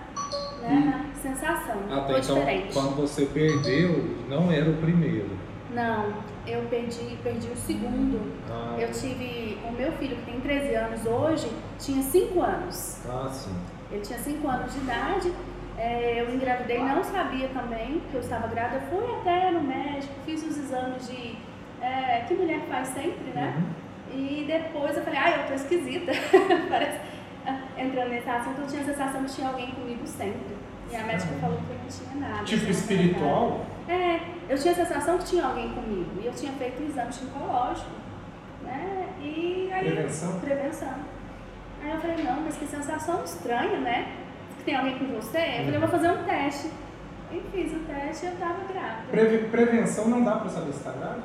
né, 0.62 1.06
na 1.14 1.22
sensação. 1.22 1.78
Até 1.92 2.14
foi 2.14 2.20
então, 2.22 2.36
diferente. 2.40 2.74
quando 2.74 2.96
você 2.96 3.26
perdeu, 3.26 4.16
não 4.28 4.52
era 4.52 4.70
o 4.70 4.78
primeiro. 4.78 5.30
Não, 5.72 6.12
eu 6.48 6.64
perdi, 6.64 7.16
perdi 7.24 7.48
o 7.48 7.56
segundo. 7.56 8.34
Ah, 8.50 8.76
Eu 8.80 8.92
tive. 8.92 9.58
O 9.68 9.72
meu 9.72 9.92
filho, 9.94 10.16
que 10.18 10.24
tem 10.32 10.40
13 10.42 10.74
anos 10.76 11.06
hoje, 11.06 11.52
tinha 11.78 12.02
5 12.02 12.42
anos. 12.42 13.02
ah, 13.08 13.30
sim. 13.32 13.56
Ele 13.92 14.02
tinha 14.02 14.18
5 14.20 14.48
anos 14.48 14.74
de 14.74 14.80
idade. 14.80 15.34
é, 15.78 16.22
eu 16.22 16.34
engravidei, 16.34 16.80
não 16.80 17.04
sabia 17.04 17.48
também 17.50 18.02
que 18.10 18.16
eu 18.16 18.22
estava 18.22 18.48
grávida. 18.48 18.82
Fui 18.90 19.06
até 19.22 19.52
no 19.52 19.62
médico, 19.62 20.14
fiz 20.26 20.44
os 20.44 20.58
exames 20.58 21.08
de. 21.08 21.38
é, 21.82 22.26
que 22.28 22.34
mulher 22.34 22.62
faz 22.68 22.88
sempre, 22.90 23.32
né? 23.36 23.54
Uhum. 23.58 24.20
E 24.20 24.46
depois 24.48 24.98
eu 24.98 25.04
falei, 25.04 25.20
ai, 25.20 25.42
eu 25.44 25.48
tô 25.48 25.54
esquisita. 25.54 26.12
Parece. 26.68 27.00
Ah, 27.46 27.60
Entrando 27.78 28.10
nesse 28.10 28.30
assunto, 28.30 28.62
eu 28.62 28.68
tinha 28.68 28.82
a 28.82 28.86
sensação 28.86 29.24
que 29.24 29.32
tinha 29.32 29.48
alguém 29.48 29.72
comigo 29.72 30.06
sempre. 30.06 30.58
E 30.92 30.96
a 30.96 31.04
médica 31.04 31.34
falou 31.40 31.58
que 31.58 31.74
não 31.74 31.88
tinha 31.88 32.28
nada. 32.28 32.44
Tipo 32.44 32.62
tinha 32.62 32.72
espiritual? 32.72 33.66
é, 33.88 34.20
eu 34.50 34.58
tinha 34.58 34.74
a 34.74 34.76
sensação 34.76 35.18
que 35.18 35.26
tinha 35.26 35.46
alguém 35.46 35.70
comigo. 35.74 36.10
E 36.22 36.26
eu 36.26 36.34
tinha 36.34 36.52
feito 36.54 36.82
um 36.82 36.88
exame 36.88 37.12
ginecológico, 37.12 37.92
né? 38.64 39.08
E 39.22 39.70
aí. 39.72 39.92
Prevenção? 39.92 40.40
Prevenção. 40.40 40.94
Aí 41.84 41.92
eu 41.92 42.02
falei, 42.02 42.24
não, 42.24 42.42
mas 42.42 42.58
que 42.58 42.66
sensação 42.66 43.24
estranha, 43.24 43.80
né? 43.80 44.16
tem 44.66 44.76
alguém 44.76 45.00
com 45.00 45.06
você? 45.16 45.38
Eu 45.38 45.64
falei, 45.64 45.76
eu 45.76 45.80
vou 45.80 45.90
fazer 45.90 46.12
um 46.12 46.24
teste. 46.24 46.70
E 47.32 47.42
fiz 47.52 47.72
o 47.74 47.80
teste 47.86 48.26
e 48.26 48.30
eu 48.30 48.36
tava 48.38 48.60
grávida. 48.72 49.04
Preve- 49.12 49.48
prevenção 49.50 50.08
não 50.08 50.24
dá 50.24 50.38
pra 50.38 50.50
saber 50.50 50.74
se 50.74 50.84
tá 50.84 50.92
grávida? 50.92 51.24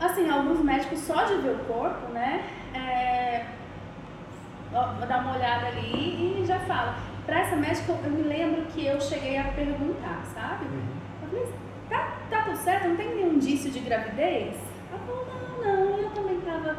Assim, 0.00 0.28
alguns 0.30 0.60
médicos 0.60 1.00
só 1.00 1.24
de 1.24 1.34
ver 1.36 1.50
o 1.56 1.58
corpo, 1.64 2.12
né? 2.12 2.44
É, 2.74 3.44
ó, 4.74 4.92
dá 5.06 5.18
uma 5.18 5.36
olhada 5.36 5.66
ali 5.68 6.40
e 6.42 6.44
já 6.46 6.58
fala. 6.60 6.96
Pra 7.26 7.40
essa 7.40 7.56
médica, 7.56 7.92
eu 7.92 8.10
me 8.10 8.22
lembro 8.22 8.62
que 8.66 8.84
eu 8.86 9.00
cheguei 9.00 9.38
a 9.38 9.44
perguntar, 9.44 10.22
sabe? 10.34 10.64
Eu 11.22 11.28
falei, 11.28 11.46
tá, 11.88 12.16
tá 12.28 12.42
tudo 12.42 12.56
certo? 12.56 12.88
Não 12.88 12.96
tem 12.96 13.14
nenhum 13.14 13.34
indício 13.34 13.70
de 13.70 13.78
gravidez? 13.80 14.56
Ela 14.90 15.00
falou, 15.06 15.26
não, 15.26 15.64
não, 15.64 15.98
eu 15.98 16.10
também 16.10 16.40
tava 16.40 16.76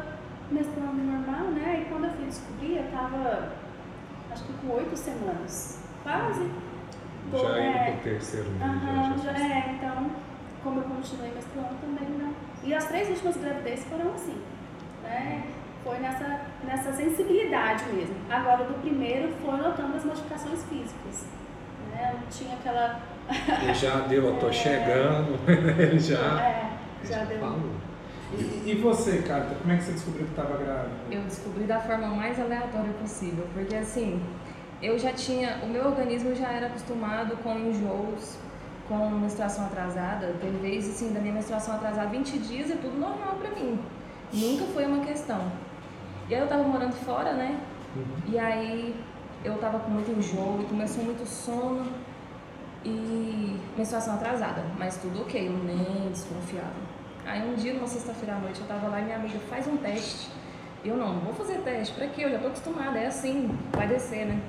menstruando 0.50 1.02
normal, 1.02 1.44
né? 1.52 1.80
E 1.82 1.88
quando 1.90 2.04
eu 2.04 2.10
fui 2.12 2.26
descobrir, 2.26 2.76
eu 2.76 2.90
tava, 2.92 3.52
acho 4.30 4.44
que 4.44 4.52
com 4.52 4.74
oito 4.74 4.96
semanas, 4.96 5.82
quase. 6.02 6.50
Tô, 7.30 7.38
Já 7.38 7.58
é, 7.58 7.88
indo 7.90 7.92
pro 8.02 8.10
terceiro 8.10 8.50
mês. 8.50 8.62
Aham, 8.62 9.16
já, 9.24 9.32
já 9.32 9.38
já. 9.38 9.44
é, 9.46 9.74
então, 9.78 10.10
como 10.62 10.80
eu 10.80 10.84
continuei 10.84 11.32
menstruando 11.32 11.74
também 11.80 12.08
não. 12.18 12.34
E 12.62 12.74
as 12.74 12.84
três 12.84 13.08
últimas 13.08 13.36
gravidezes 13.38 13.84
foram 13.86 14.12
assim, 14.12 14.36
né? 15.02 15.42
Foi 15.84 15.98
nessa, 15.98 16.40
nessa 16.64 16.92
sensibilidade 16.92 17.84
mesmo. 17.92 18.16
Agora, 18.30 18.64
do 18.64 18.80
primeiro, 18.80 19.30
foi 19.42 19.56
notando 19.56 19.96
as 19.96 20.04
modificações 20.04 20.64
físicas. 20.64 21.26
Né? 21.92 22.14
Eu 22.14 22.28
tinha 22.30 22.54
aquela. 22.54 23.00
Ele 23.62 23.74
já 23.74 23.98
deu, 24.00 24.24
eu 24.24 24.36
tô 24.38 24.50
chegando, 24.52 25.38
ele 25.78 25.98
já. 25.98 26.40
É, 26.40 26.70
já 27.04 27.24
deu. 27.24 27.38
falou. 27.38 27.70
E, 28.32 28.70
e 28.70 28.74
você, 28.82 29.22
Carta, 29.22 29.54
como 29.54 29.72
é 29.72 29.76
que 29.76 29.84
você 29.84 29.92
descobriu 29.92 30.26
que 30.26 30.34
tava 30.34 30.56
grávida? 30.56 30.90
Eu 31.10 31.22
descobri 31.22 31.64
da 31.64 31.80
forma 31.80 32.08
mais 32.08 32.38
aleatória 32.40 32.92
possível, 32.94 33.46
porque 33.54 33.76
assim, 33.76 34.20
eu 34.82 34.98
já 34.98 35.12
tinha, 35.12 35.60
o 35.62 35.68
meu 35.68 35.86
organismo 35.86 36.34
já 36.34 36.48
era 36.48 36.66
acostumado 36.66 37.36
com 37.42 37.56
enjoos, 37.58 38.36
com 38.88 39.08
menstruação 39.10 39.66
atrasada. 39.66 40.34
Teve 40.40 40.58
vezes 40.58 40.94
assim, 40.96 41.12
da 41.12 41.20
minha 41.20 41.34
menstruação 41.34 41.74
atrasada 41.76 42.08
20 42.08 42.38
dias 42.38 42.70
é 42.70 42.76
tudo 42.76 42.98
normal 42.98 43.36
pra 43.40 43.50
mim. 43.50 43.78
Nunca 44.32 44.64
foi 44.72 44.84
uma 44.84 45.04
questão. 45.04 45.40
E 46.28 46.34
aí 46.34 46.40
eu 46.40 46.48
tava 46.48 46.62
morando 46.62 46.92
fora, 46.92 47.32
né? 47.34 47.60
E 48.26 48.38
aí 48.38 48.94
eu 49.44 49.58
tava 49.58 49.78
com 49.78 49.90
muito 49.90 50.10
enjoo 50.10 50.60
e 50.62 50.64
começou 50.64 51.04
muito 51.04 51.26
sono 51.26 51.86
e 52.84 53.58
menstruação 53.76 54.14
atrasada, 54.14 54.64
mas 54.78 54.96
tudo 54.96 55.22
ok, 55.22 55.46
eu 55.46 55.52
nem 55.52 56.10
desconfiava. 56.10 56.94
Aí 57.26 57.46
um 57.48 57.54
dia, 57.54 57.74
numa 57.74 57.86
sexta-feira 57.86 58.36
à 58.36 58.38
noite, 58.38 58.60
eu 58.60 58.66
tava 58.66 58.88
lá 58.88 59.00
e 59.00 59.04
minha 59.04 59.16
amiga 59.16 59.38
faz 59.50 59.66
um 59.66 59.76
teste. 59.76 60.28
Eu 60.84 60.96
não, 60.96 61.14
não 61.14 61.20
vou 61.20 61.34
fazer 61.34 61.58
teste, 61.58 61.94
pra 61.94 62.06
quê? 62.08 62.24
Eu 62.24 62.30
já 62.30 62.38
tô 62.38 62.48
acostumada, 62.48 62.98
é 62.98 63.06
assim, 63.06 63.50
vai 63.72 63.86
descer, 63.86 64.26
né? 64.26 64.40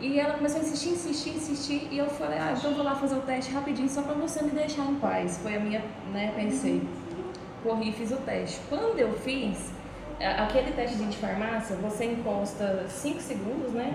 E 0.00 0.18
ela 0.18 0.34
começou 0.34 0.60
a 0.60 0.64
insistir, 0.64 0.90
insistir, 0.90 1.30
insistir, 1.30 1.88
e 1.90 1.98
eu 1.98 2.06
falei, 2.08 2.38
ah, 2.38 2.54
então 2.56 2.70
eu 2.70 2.76
vou 2.76 2.84
lá 2.84 2.94
fazer 2.94 3.16
o 3.16 3.20
teste 3.20 3.52
rapidinho 3.52 3.88
só 3.88 4.02
pra 4.02 4.14
você 4.14 4.42
me 4.42 4.50
deixar 4.50 4.86
em 4.86 4.94
paz. 4.96 5.38
Foi 5.42 5.54
a 5.56 5.60
minha, 5.60 5.84
né, 6.12 6.32
pensei. 6.34 6.82
Corri 7.62 7.90
e 7.90 7.92
fiz 7.92 8.10
o 8.10 8.16
teste. 8.16 8.60
Quando 8.68 8.98
eu 8.98 9.12
fiz, 9.18 9.70
aquele 10.26 10.72
teste 10.72 10.96
de 10.96 11.16
farmácia, 11.16 11.76
você 11.76 12.04
encosta 12.06 12.84
5 12.88 13.20
segundos, 13.20 13.72
né? 13.72 13.92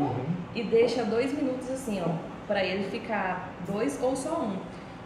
E 0.53 0.63
deixa 0.63 1.03
dois 1.03 1.33
minutos 1.33 1.69
assim, 1.69 2.01
ó, 2.05 2.09
pra 2.47 2.63
ele 2.63 2.89
ficar 2.89 3.49
dois 3.67 3.99
ou 4.01 4.15
só 4.15 4.41
um. 4.41 4.57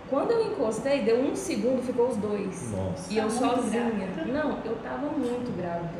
Quando 0.09 0.31
eu 0.31 0.51
encostei, 0.51 1.01
deu 1.03 1.19
um 1.19 1.35
segundo, 1.35 1.83
ficou 1.83 2.07
os 2.07 2.17
dois. 2.17 2.71
Nossa. 2.71 3.13
E 3.13 3.17
eu 3.17 3.25
Tá 3.25 3.29
sozinha. 3.29 3.91
grávida. 3.91 4.25
Não, 4.33 4.57
eu 4.65 4.75
tava 4.77 5.07
muito 5.07 5.55
grávida. 5.55 5.99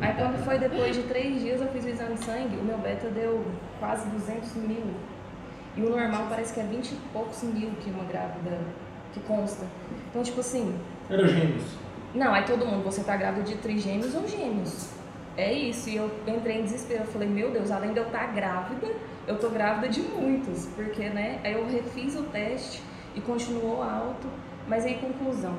Aí 0.00 0.12
quando 0.14 0.44
foi 0.44 0.58
depois 0.58 0.94
de 0.96 1.02
três 1.04 1.40
dias 1.40 1.60
eu 1.60 1.68
fiz 1.68 1.84
o 1.84 1.88
exame 1.88 2.14
de 2.16 2.24
sangue, 2.24 2.56
o 2.56 2.62
meu 2.64 2.76
beta 2.78 3.08
deu 3.08 3.44
quase 3.78 4.06
200 4.10 4.54
mil. 4.56 4.82
E 5.76 5.80
o 5.82 5.90
normal 5.90 6.26
parece 6.28 6.52
que 6.52 6.60
é 6.60 6.64
20 6.64 6.90
e 6.92 6.96
poucos 7.12 7.42
mil 7.44 7.70
que 7.80 7.90
uma 7.90 8.04
grávida 8.04 8.58
que 9.12 9.20
consta. 9.20 9.64
Então, 10.10 10.22
tipo 10.22 10.40
assim, 10.40 10.74
Era 11.08 11.26
gêmeos. 11.28 11.62
Não, 12.16 12.32
aí 12.32 12.44
todo 12.44 12.64
mundo, 12.66 12.82
você 12.82 13.02
tá 13.02 13.16
grávida 13.16 13.44
de 13.44 13.56
trigêmeos 13.56 14.14
ou 14.14 14.26
gêmeos. 14.26 14.88
É 15.36 15.52
isso, 15.52 15.90
e 15.90 15.96
eu 15.96 16.10
entrei 16.26 16.60
em 16.60 16.62
desespero. 16.62 17.02
Eu 17.02 17.06
falei, 17.06 17.28
meu 17.28 17.50
Deus, 17.50 17.70
além 17.70 17.92
de 17.92 17.98
eu 17.98 18.06
estar 18.06 18.32
grávida, 18.34 18.86
eu 19.26 19.38
tô 19.38 19.50
grávida 19.50 19.88
de 19.88 20.00
muitos. 20.00 20.66
Porque, 20.74 21.10
né? 21.10 21.40
Aí 21.44 21.52
eu 21.52 21.66
refiz 21.68 22.16
o 22.16 22.22
teste 22.24 22.82
e 23.14 23.20
continuou 23.20 23.82
alto. 23.82 24.26
Mas 24.66 24.86
aí, 24.86 24.94
conclusão. 24.94 25.54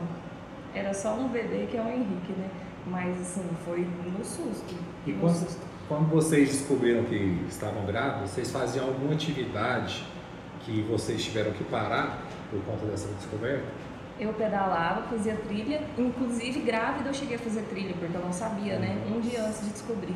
Era 0.74 0.94
só 0.94 1.14
um 1.14 1.28
bebê 1.28 1.68
que 1.70 1.78
é 1.78 1.82
o 1.82 1.88
Henrique, 1.88 2.34
né? 2.34 2.50
Mas, 2.88 3.22
assim, 3.22 3.48
foi 3.64 3.88
no 4.18 4.26
susto. 4.26 4.76
E 5.06 5.12
no 5.12 5.20
quando, 5.20 5.36
susto. 5.36 5.62
quando 5.88 6.10
vocês 6.10 6.50
descobriram 6.50 7.04
que 7.04 7.46
estavam 7.48 7.86
grávidos, 7.86 8.32
vocês 8.32 8.52
faziam 8.52 8.88
alguma 8.88 9.14
atividade 9.14 10.06
que 10.62 10.82
vocês 10.84 11.24
tiveram 11.24 11.52
que 11.52 11.64
parar 11.66 12.24
por 12.50 12.60
conta 12.64 12.86
dessa 12.88 13.08
descoberta? 13.14 13.66
Eu 14.20 14.34
pedalava, 14.34 15.04
fazia 15.04 15.36
trilha, 15.36 15.82
inclusive 15.98 16.60
grávida 16.62 17.10
eu 17.10 17.14
cheguei 17.14 17.36
a 17.36 17.40
fazer 17.40 17.62
trilha, 17.64 17.94
porque 18.00 18.16
eu 18.18 18.22
não 18.22 18.34
sabia, 18.34 18.80
né? 18.80 18.98
Um 19.16 19.20
dia 19.20 19.44
antes 19.44 19.62
de 19.64 19.70
descobrir. 19.70 20.16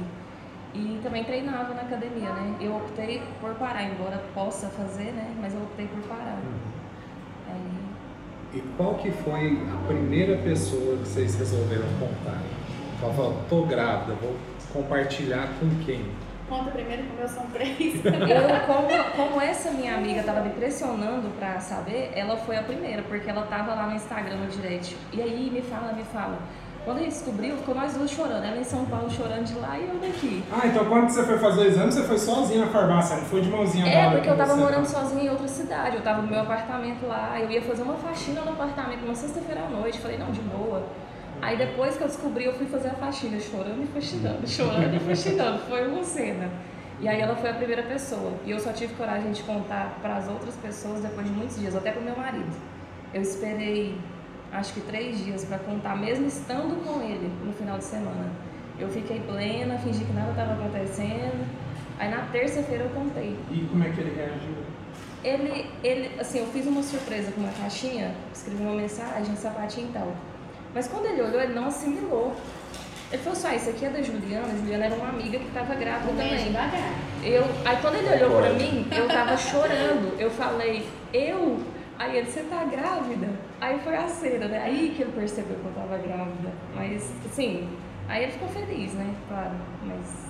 E 0.73 0.99
também 1.03 1.23
treinava 1.23 1.73
na 1.73 1.81
academia, 1.81 2.29
né? 2.31 2.55
Eu 2.59 2.77
optei 2.77 3.21
por 3.39 3.53
parar, 3.55 3.83
embora 3.83 4.23
possa 4.33 4.67
fazer, 4.69 5.11
né? 5.11 5.35
Mas 5.39 5.53
eu 5.53 5.61
optei 5.61 5.85
por 5.87 6.01
parar. 6.07 6.39
Aí, 7.47 8.57
E 8.57 8.61
qual 8.75 8.95
que 8.95 9.11
foi 9.11 9.59
a 9.71 9.87
primeira 9.87 10.37
pessoa 10.37 10.97
que 10.97 11.07
vocês 11.07 11.35
resolveram 11.35 11.87
contar? 11.99 12.41
Falou, 12.99 13.41
tô 13.49 13.63
grávida, 13.63 14.13
vou 14.21 14.35
compartilhar 14.73 15.49
com 15.59 15.69
quem? 15.85 16.05
Conta 16.51 16.69
primeiro 16.71 17.03
como 17.03 17.21
eu 17.21 17.29
são 17.29 17.45
três. 17.45 17.79
eu, 18.03 18.67
como, 18.67 19.03
como 19.15 19.41
essa 19.41 19.71
minha 19.71 19.95
amiga 19.95 20.21
tava 20.21 20.41
me 20.41 20.49
pressionando 20.49 21.29
pra 21.39 21.57
saber, 21.61 22.11
ela 22.13 22.35
foi 22.35 22.57
a 22.57 22.63
primeira, 22.63 23.01
porque 23.03 23.29
ela 23.29 23.43
tava 23.43 23.73
lá 23.73 23.87
no 23.87 23.95
Instagram 23.95 24.35
no 24.35 24.47
direct. 24.47 24.97
E 25.13 25.21
aí, 25.21 25.49
me 25.49 25.61
fala, 25.61 25.93
me 25.93 26.03
fala. 26.03 26.37
Quando 26.83 26.97
a 26.97 27.01
gente 27.03 27.13
descobriu, 27.13 27.55
ficou 27.55 27.73
nós 27.73 27.93
duas 27.93 28.11
chorando. 28.11 28.43
Ela 28.43 28.57
em 28.57 28.65
São 28.65 28.83
Paulo 28.85 29.09
chorando 29.09 29.45
de 29.45 29.53
lá 29.59 29.79
e 29.79 29.87
eu 29.87 29.95
daqui. 29.95 30.43
Ah, 30.51 30.67
então 30.67 30.83
quando 30.85 31.09
você 31.09 31.23
foi 31.23 31.37
fazer 31.37 31.61
o 31.61 31.67
exame, 31.67 31.89
você 31.89 32.03
foi 32.03 32.17
sozinha 32.17 32.65
na 32.65 32.71
farmácia, 32.71 33.15
não 33.15 33.25
foi 33.25 33.39
de 33.39 33.49
mãozinha 33.49 33.87
É, 33.87 34.09
porque 34.09 34.29
eu 34.29 34.35
tava 34.35 34.55
você, 34.55 34.59
morando 34.59 34.79
não. 34.79 34.85
sozinha 34.85 35.23
em 35.23 35.29
outra 35.29 35.47
cidade. 35.47 35.95
Eu 35.95 36.01
tava 36.01 36.21
no 36.21 36.27
meu 36.27 36.41
apartamento 36.41 37.07
lá. 37.07 37.39
Eu 37.39 37.49
ia 37.49 37.61
fazer 37.61 37.83
uma 37.83 37.93
faxina 37.93 38.41
no 38.41 38.51
apartamento 38.51 39.05
uma 39.05 39.15
sexta-feira 39.15 39.61
à 39.61 39.69
noite. 39.69 39.99
Falei, 39.99 40.17
não, 40.17 40.31
de 40.31 40.41
boa. 40.41 40.83
Aí 41.41 41.57
depois 41.57 41.97
que 41.97 42.03
eu 42.03 42.07
descobri, 42.07 42.45
eu 42.45 42.53
fui 42.53 42.67
fazer 42.67 42.89
a 42.89 42.93
faxina, 42.93 43.39
chorando 43.39 43.83
e 43.83 43.87
faxinando, 43.87 44.45
chorando 44.47 44.95
e 44.95 44.99
faxinando. 44.99 45.59
Foi 45.59 45.87
uma 45.87 46.03
cena. 46.03 46.49
E 46.99 47.07
aí 47.07 47.19
ela 47.19 47.35
foi 47.35 47.49
a 47.49 47.53
primeira 47.53 47.83
pessoa. 47.83 48.33
E 48.45 48.51
eu 48.51 48.59
só 48.59 48.71
tive 48.71 48.93
coragem 48.93 49.31
de 49.31 49.41
contar 49.43 49.97
para 50.01 50.17
as 50.17 50.27
outras 50.27 50.55
pessoas 50.55 51.01
depois 51.01 51.25
de 51.25 51.33
muitos 51.33 51.59
dias, 51.59 51.75
até 51.75 51.91
pro 51.91 52.01
meu 52.01 52.15
marido. 52.15 52.55
Eu 53.11 53.21
esperei 53.21 53.97
acho 54.51 54.73
que 54.73 54.81
três 54.81 55.23
dias 55.23 55.45
para 55.45 55.57
contar, 55.59 55.95
mesmo 55.95 56.27
estando 56.27 56.83
com 56.83 57.01
ele 57.01 57.31
no 57.43 57.53
final 57.53 57.77
de 57.77 57.85
semana. 57.85 58.29
Eu 58.77 58.89
fiquei 58.89 59.19
plena, 59.19 59.77
fingi 59.77 60.03
que 60.03 60.13
nada 60.13 60.31
estava 60.31 60.53
acontecendo. 60.53 61.47
Aí 61.97 62.09
na 62.09 62.23
terça-feira 62.31 62.85
eu 62.85 62.89
contei. 62.89 63.37
E 63.49 63.67
como 63.69 63.83
é 63.83 63.89
que 63.89 64.01
ele 64.01 64.15
reagiu? 64.15 64.55
Ele, 65.23 65.67
ele, 65.83 66.19
assim, 66.19 66.39
eu 66.39 66.47
fiz 66.47 66.65
uma 66.65 66.81
surpresa 66.81 67.31
com 67.31 67.41
uma 67.41 67.51
caixinha, 67.51 68.15
escrevi 68.33 68.63
uma 68.63 68.73
mensagem, 68.73 69.35
sapatinho 69.35 69.89
e 69.89 69.93
tal. 69.93 70.15
Mas 70.73 70.87
quando 70.87 71.05
ele 71.05 71.21
olhou, 71.21 71.41
ele 71.41 71.53
não 71.53 71.67
assimilou. 71.67 72.35
Ele 73.11 73.21
falou 73.21 73.37
assim, 73.37 73.47
ah, 73.47 73.55
isso 73.55 73.69
aqui 73.69 73.85
é 73.85 73.89
da 73.89 74.01
Juliana. 74.01 74.47
A 74.47 74.55
Juliana 74.55 74.85
era 74.85 74.95
uma 74.95 75.09
amiga 75.09 75.37
que 75.37 75.47
estava 75.47 75.75
grávida 75.75 76.07
também. 76.07 76.45
devagar. 76.45 76.93
Eu, 77.21 77.43
aí 77.65 77.77
quando 77.81 77.95
ele 77.95 78.23
olhou 78.23 78.41
pra 78.41 78.53
mim, 78.53 78.87
eu 78.95 79.07
tava 79.07 79.35
chorando. 79.35 80.17
Eu 80.17 80.31
falei, 80.31 80.87
eu? 81.13 81.59
Aí 81.99 82.17
ele, 82.17 82.31
você 82.31 82.43
tá 82.43 82.63
grávida? 82.63 83.27
Aí 83.59 83.79
foi 83.79 83.95
a 83.95 84.07
cena, 84.07 84.47
né? 84.47 84.61
Aí 84.63 84.93
que 84.95 85.03
ele 85.03 85.11
percebeu 85.11 85.57
que 85.57 85.65
eu 85.65 85.73
tava 85.73 85.97
grávida. 85.97 86.51
Mas, 86.73 87.13
assim, 87.25 87.69
aí 88.07 88.23
ele 88.23 88.31
ficou 88.31 88.47
feliz, 88.47 88.93
né? 88.93 89.13
Claro. 89.27 89.51
Mas, 89.83 90.25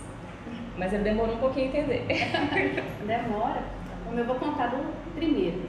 mas 0.75 0.91
ele 0.91 1.03
demorou 1.03 1.35
um 1.35 1.39
pouquinho 1.39 1.67
a 1.67 1.69
entender. 1.69 2.05
Demora. 3.05 3.63
Então, 4.01 4.17
eu 4.17 4.25
vou 4.25 4.35
contar 4.35 4.67
do 4.67 4.91
primeiro. 5.13 5.61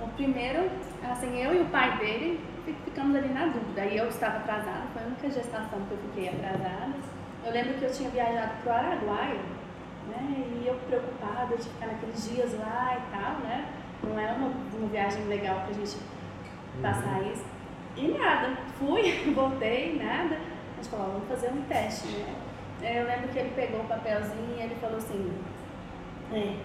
O 0.00 0.08
primeiro, 0.08 0.70
assim, 1.10 1.42
eu 1.42 1.54
e 1.54 1.60
o 1.60 1.66
pai 1.66 1.98
dele 1.98 2.40
ficamos 2.84 3.16
ali 3.16 3.28
na 3.28 3.46
dúvida. 3.46 3.82
Aí 3.82 3.96
eu 3.96 4.08
estava 4.08 4.38
atrasada, 4.38 4.86
foi 4.92 5.02
a 5.02 5.06
única 5.06 5.30
gestação 5.30 5.80
que 5.88 5.92
eu 5.92 5.98
fiquei 5.98 6.28
atrasada. 6.28 6.94
Eu 7.44 7.52
lembro 7.52 7.74
que 7.74 7.84
eu 7.84 7.92
tinha 7.92 8.10
viajado 8.10 8.52
para 8.62 8.72
o 8.72 8.76
Araguaia, 8.76 9.40
né? 10.08 10.44
E 10.62 10.66
eu 10.66 10.74
preocupada 10.86 11.56
de 11.56 11.64
ficar 11.64 11.86
naqueles 11.86 12.30
dias 12.30 12.58
lá 12.58 12.96
e 12.96 13.16
tal, 13.16 13.32
né? 13.40 13.68
Não 14.02 14.18
é 14.18 14.32
uma, 14.32 14.48
uma 14.48 14.88
viagem 14.88 15.24
legal 15.24 15.60
pra 15.60 15.72
gente 15.72 15.96
passar 16.80 17.22
isso. 17.22 17.44
E 17.96 18.08
nada, 18.08 18.56
fui, 18.78 19.12
voltei, 19.34 20.00
nada. 20.02 20.36
A 20.36 20.74
gente 20.76 20.88
falou, 20.88 21.12
vamos 21.12 21.28
fazer 21.28 21.48
um 21.52 21.62
teste, 21.62 22.08
né? 22.08 22.34
Aí 22.82 22.96
Eu 22.96 23.06
lembro 23.06 23.28
que 23.28 23.38
ele 23.38 23.52
pegou 23.54 23.80
o 23.80 23.84
papelzinho 23.84 24.56
e 24.56 24.62
ele 24.62 24.74
falou 24.76 24.96
assim, 24.96 25.32
é, 26.32 26.56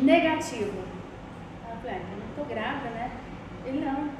negativo. 0.00 0.82
Eu 1.68 1.76
falei, 1.76 1.96
ah, 1.96 2.10
eu 2.12 2.18
não 2.18 2.34
tô 2.36 2.44
grávida, 2.44 2.90
né? 2.90 3.10
Ele 3.64 3.80
não, 3.84 4.10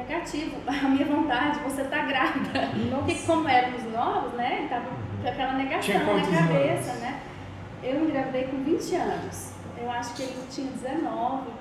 negativo. 0.00 0.56
A 0.66 0.88
minha 0.88 1.06
vontade, 1.06 1.60
você 1.60 1.84
tá 1.84 2.04
grávida. 2.04 2.70
Porque 2.96 3.14
como 3.26 3.48
éramos 3.48 3.84
novos, 3.92 4.32
né? 4.34 4.58
Ele 4.58 4.68
tava 4.68 4.86
com 5.22 5.28
aquela 5.28 5.52
negação 5.54 5.94
na 5.94 6.38
cabeça, 6.38 6.90
anos? 6.90 7.02
né? 7.02 7.20
Eu 7.82 8.04
engravidei 8.04 8.44
com 8.44 8.62
20 8.62 8.94
anos. 8.96 9.54
eu 9.78 9.90
acho 9.90 10.14
que 10.14 10.22
ele 10.22 10.46
tinha 10.50 10.70
19, 10.70 11.48
né? 11.48 11.52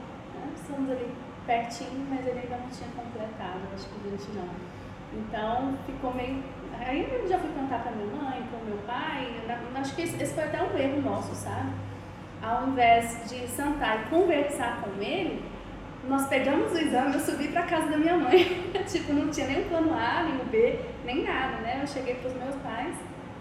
estamos 0.56 0.90
ali 0.92 1.08
pertinho, 1.46 2.06
mas 2.10 2.26
ele 2.28 2.40
ainda 2.40 2.58
não 2.58 2.70
tinha 2.70 2.90
completado, 2.96 3.60
acho 3.74 3.86
que 3.88 4.10
20 4.10 4.36
não. 4.36 4.50
Então 5.14 5.74
ficou 5.86 6.14
meio. 6.14 6.44
Aí 6.80 7.08
eu 7.12 7.28
já 7.28 7.40
fui 7.40 7.50
contar 7.52 7.80
pra 7.80 7.92
minha 7.92 8.08
mãe, 8.08 8.44
pro 8.44 8.66
meu 8.66 8.78
pai, 8.86 9.40
acho 9.80 9.96
que 9.96 10.02
esse 10.04 10.34
foi 10.34 10.44
até 10.44 10.62
um 10.62 10.78
erro 10.78 11.02
nosso, 11.02 11.34
sabe? 11.36 11.72
Ao 12.42 12.68
invés 12.68 13.30
de 13.30 13.48
sentar 13.48 14.02
e 14.02 14.10
conversar 14.10 14.82
com 14.82 15.02
ele, 15.02 15.44
nós 16.08 16.28
pegamos 16.28 16.72
o 16.72 16.78
exame, 16.78 17.14
eu 17.14 17.20
subi 17.20 17.48
pra 17.50 17.64
casa 17.64 17.88
da 17.88 17.98
minha 17.98 18.18
mãe. 18.18 18.72
tipo, 18.88 19.14
não 19.14 19.30
tinha 19.30 19.48
nem 19.48 19.62
o 19.62 19.66
plano 19.66 19.94
A, 19.94 20.24
nem 20.24 20.42
o 20.42 20.46
B, 20.46 20.80
nem 21.06 21.24
nada, 21.24 21.58
né? 21.58 21.80
Eu 21.82 21.88
cheguei 21.88 22.16
pros 22.16 22.34
meus 22.34 22.56
pais, 22.58 22.96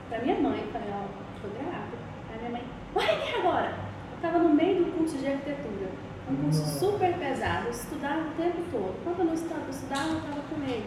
pra 0.08 0.20
minha 0.20 0.38
mãe, 0.40 0.62
falei, 0.72 0.88
ó, 0.90 1.04
tô 1.40 1.48
grávida. 1.48 1.96
Aí 2.30 2.38
minha 2.38 2.50
mãe, 2.50 2.62
olha 2.94 3.12
aqui 3.12 3.34
agora! 3.36 3.74
Eu 4.12 4.22
tava 4.22 4.38
no 4.40 4.54
meio 4.54 4.84
do 4.84 4.92
curso 4.96 5.16
de 5.16 5.26
arquitetura. 5.26 5.90
Um 6.28 6.36
curso 6.36 6.78
super 6.78 7.14
pesado, 7.14 7.66
eu 7.66 7.70
estudava 7.70 8.20
o 8.20 8.42
tempo 8.42 8.58
todo. 8.70 8.94
Quando 9.04 9.20
eu 9.20 9.24
não 9.26 9.34
estudava, 9.34 9.62
eu 9.62 9.70
estudava, 9.70 10.08
eu 10.08 10.18
estava 10.18 10.40
com 10.42 10.62
ele. 10.62 10.86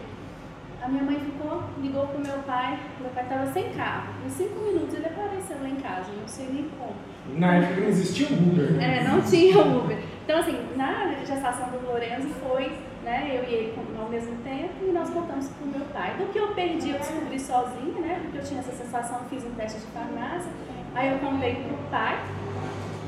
A 0.82 0.88
minha 0.88 1.04
mãe 1.04 1.18
ficou, 1.20 1.62
ligou 1.80 2.06
pro 2.08 2.18
meu 2.18 2.38
pai, 2.40 2.78
meu 3.00 3.10
pai 3.10 3.22
estava 3.22 3.46
sem 3.52 3.70
carro. 3.70 4.12
Em 4.26 4.28
cinco 4.28 4.58
minutos 4.60 4.94
ele 4.94 5.06
apareceu 5.06 5.56
lá 5.62 5.68
em 5.68 5.76
casa, 5.76 6.10
não 6.20 6.26
sei 6.26 6.46
nem 6.52 6.68
como. 6.76 6.94
Na 7.38 7.54
época 7.54 7.80
não 7.82 7.88
existia 7.88 8.26
o 8.28 8.32
Uber. 8.32 8.72
né? 8.72 8.98
É, 8.98 9.04
não 9.04 9.20
tinha 9.22 9.58
Uber. 9.58 9.98
Então, 10.24 10.40
assim, 10.40 10.58
na 10.76 11.14
gestação 11.24 11.68
do 11.70 11.86
Lorenzo 11.86 12.28
foi, 12.40 12.72
né, 13.04 13.28
eu 13.28 13.48
e 13.48 13.54
ele 13.54 13.74
ao 14.00 14.08
mesmo 14.08 14.36
tempo 14.42 14.72
e 14.82 14.90
nós 14.92 15.08
voltamos 15.10 15.48
pro 15.48 15.66
meu 15.66 15.86
pai. 15.92 16.14
Do 16.18 16.32
que 16.32 16.38
eu 16.38 16.48
perdi, 16.48 16.90
eu 16.90 16.98
descobri 16.98 17.38
sozinha, 17.38 18.00
né, 18.00 18.20
porque 18.22 18.38
eu 18.38 18.42
tinha 18.42 18.60
essa 18.60 18.72
sensação, 18.72 19.20
fiz 19.30 19.44
um 19.44 19.50
teste 19.50 19.78
de 19.78 19.86
farmácia. 19.86 20.50
Aí 20.94 21.12
eu 21.12 21.18
contei 21.18 21.54
pro 21.54 21.76
pai, 21.90 22.18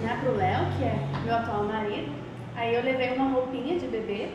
né, 0.00 0.19
pro 0.23 0.37
Léo, 0.37 0.61
que 0.78 0.85
é 0.85 0.97
meu 1.25 1.35
atual 1.35 1.64
marido. 1.64 2.12
Aí 2.57 2.73
eu 2.75 2.83
levei 2.85 3.14
uma 3.16 3.31
roupinha 3.31 3.78
de 3.78 3.87
bebê. 3.88 4.28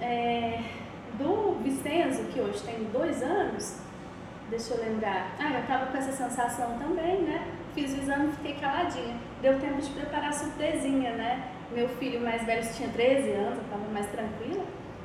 É, 0.00 0.60
do 1.18 1.58
Vicenzo, 1.62 2.24
que 2.32 2.40
hoje 2.40 2.62
tem 2.62 2.84
dois 2.92 3.22
anos, 3.22 3.80
deixa 4.50 4.74
eu 4.74 4.84
lembrar. 4.84 5.34
Ah, 5.38 5.52
eu 5.58 5.66
tava 5.66 5.86
com 5.86 5.96
essa 5.96 6.12
sensação 6.12 6.78
também, 6.78 7.22
né? 7.22 7.46
Fiz 7.74 7.92
o 7.94 7.98
exame 7.98 8.28
e 8.28 8.32
fiquei 8.32 8.54
caladinha. 8.54 9.16
Deu 9.40 9.58
tempo 9.58 9.80
de 9.80 9.90
preparar 9.90 10.28
a 10.28 10.32
surpresinha, 10.32 11.12
né? 11.12 11.48
Meu 11.72 11.88
filho 11.88 12.20
mais 12.20 12.44
velho 12.44 12.62
tinha 12.74 12.88
13 12.90 13.30
anos, 13.30 13.58
eu 13.58 13.64
tava 13.70 13.92
mais 13.92 14.06
tranquila. 14.06 14.64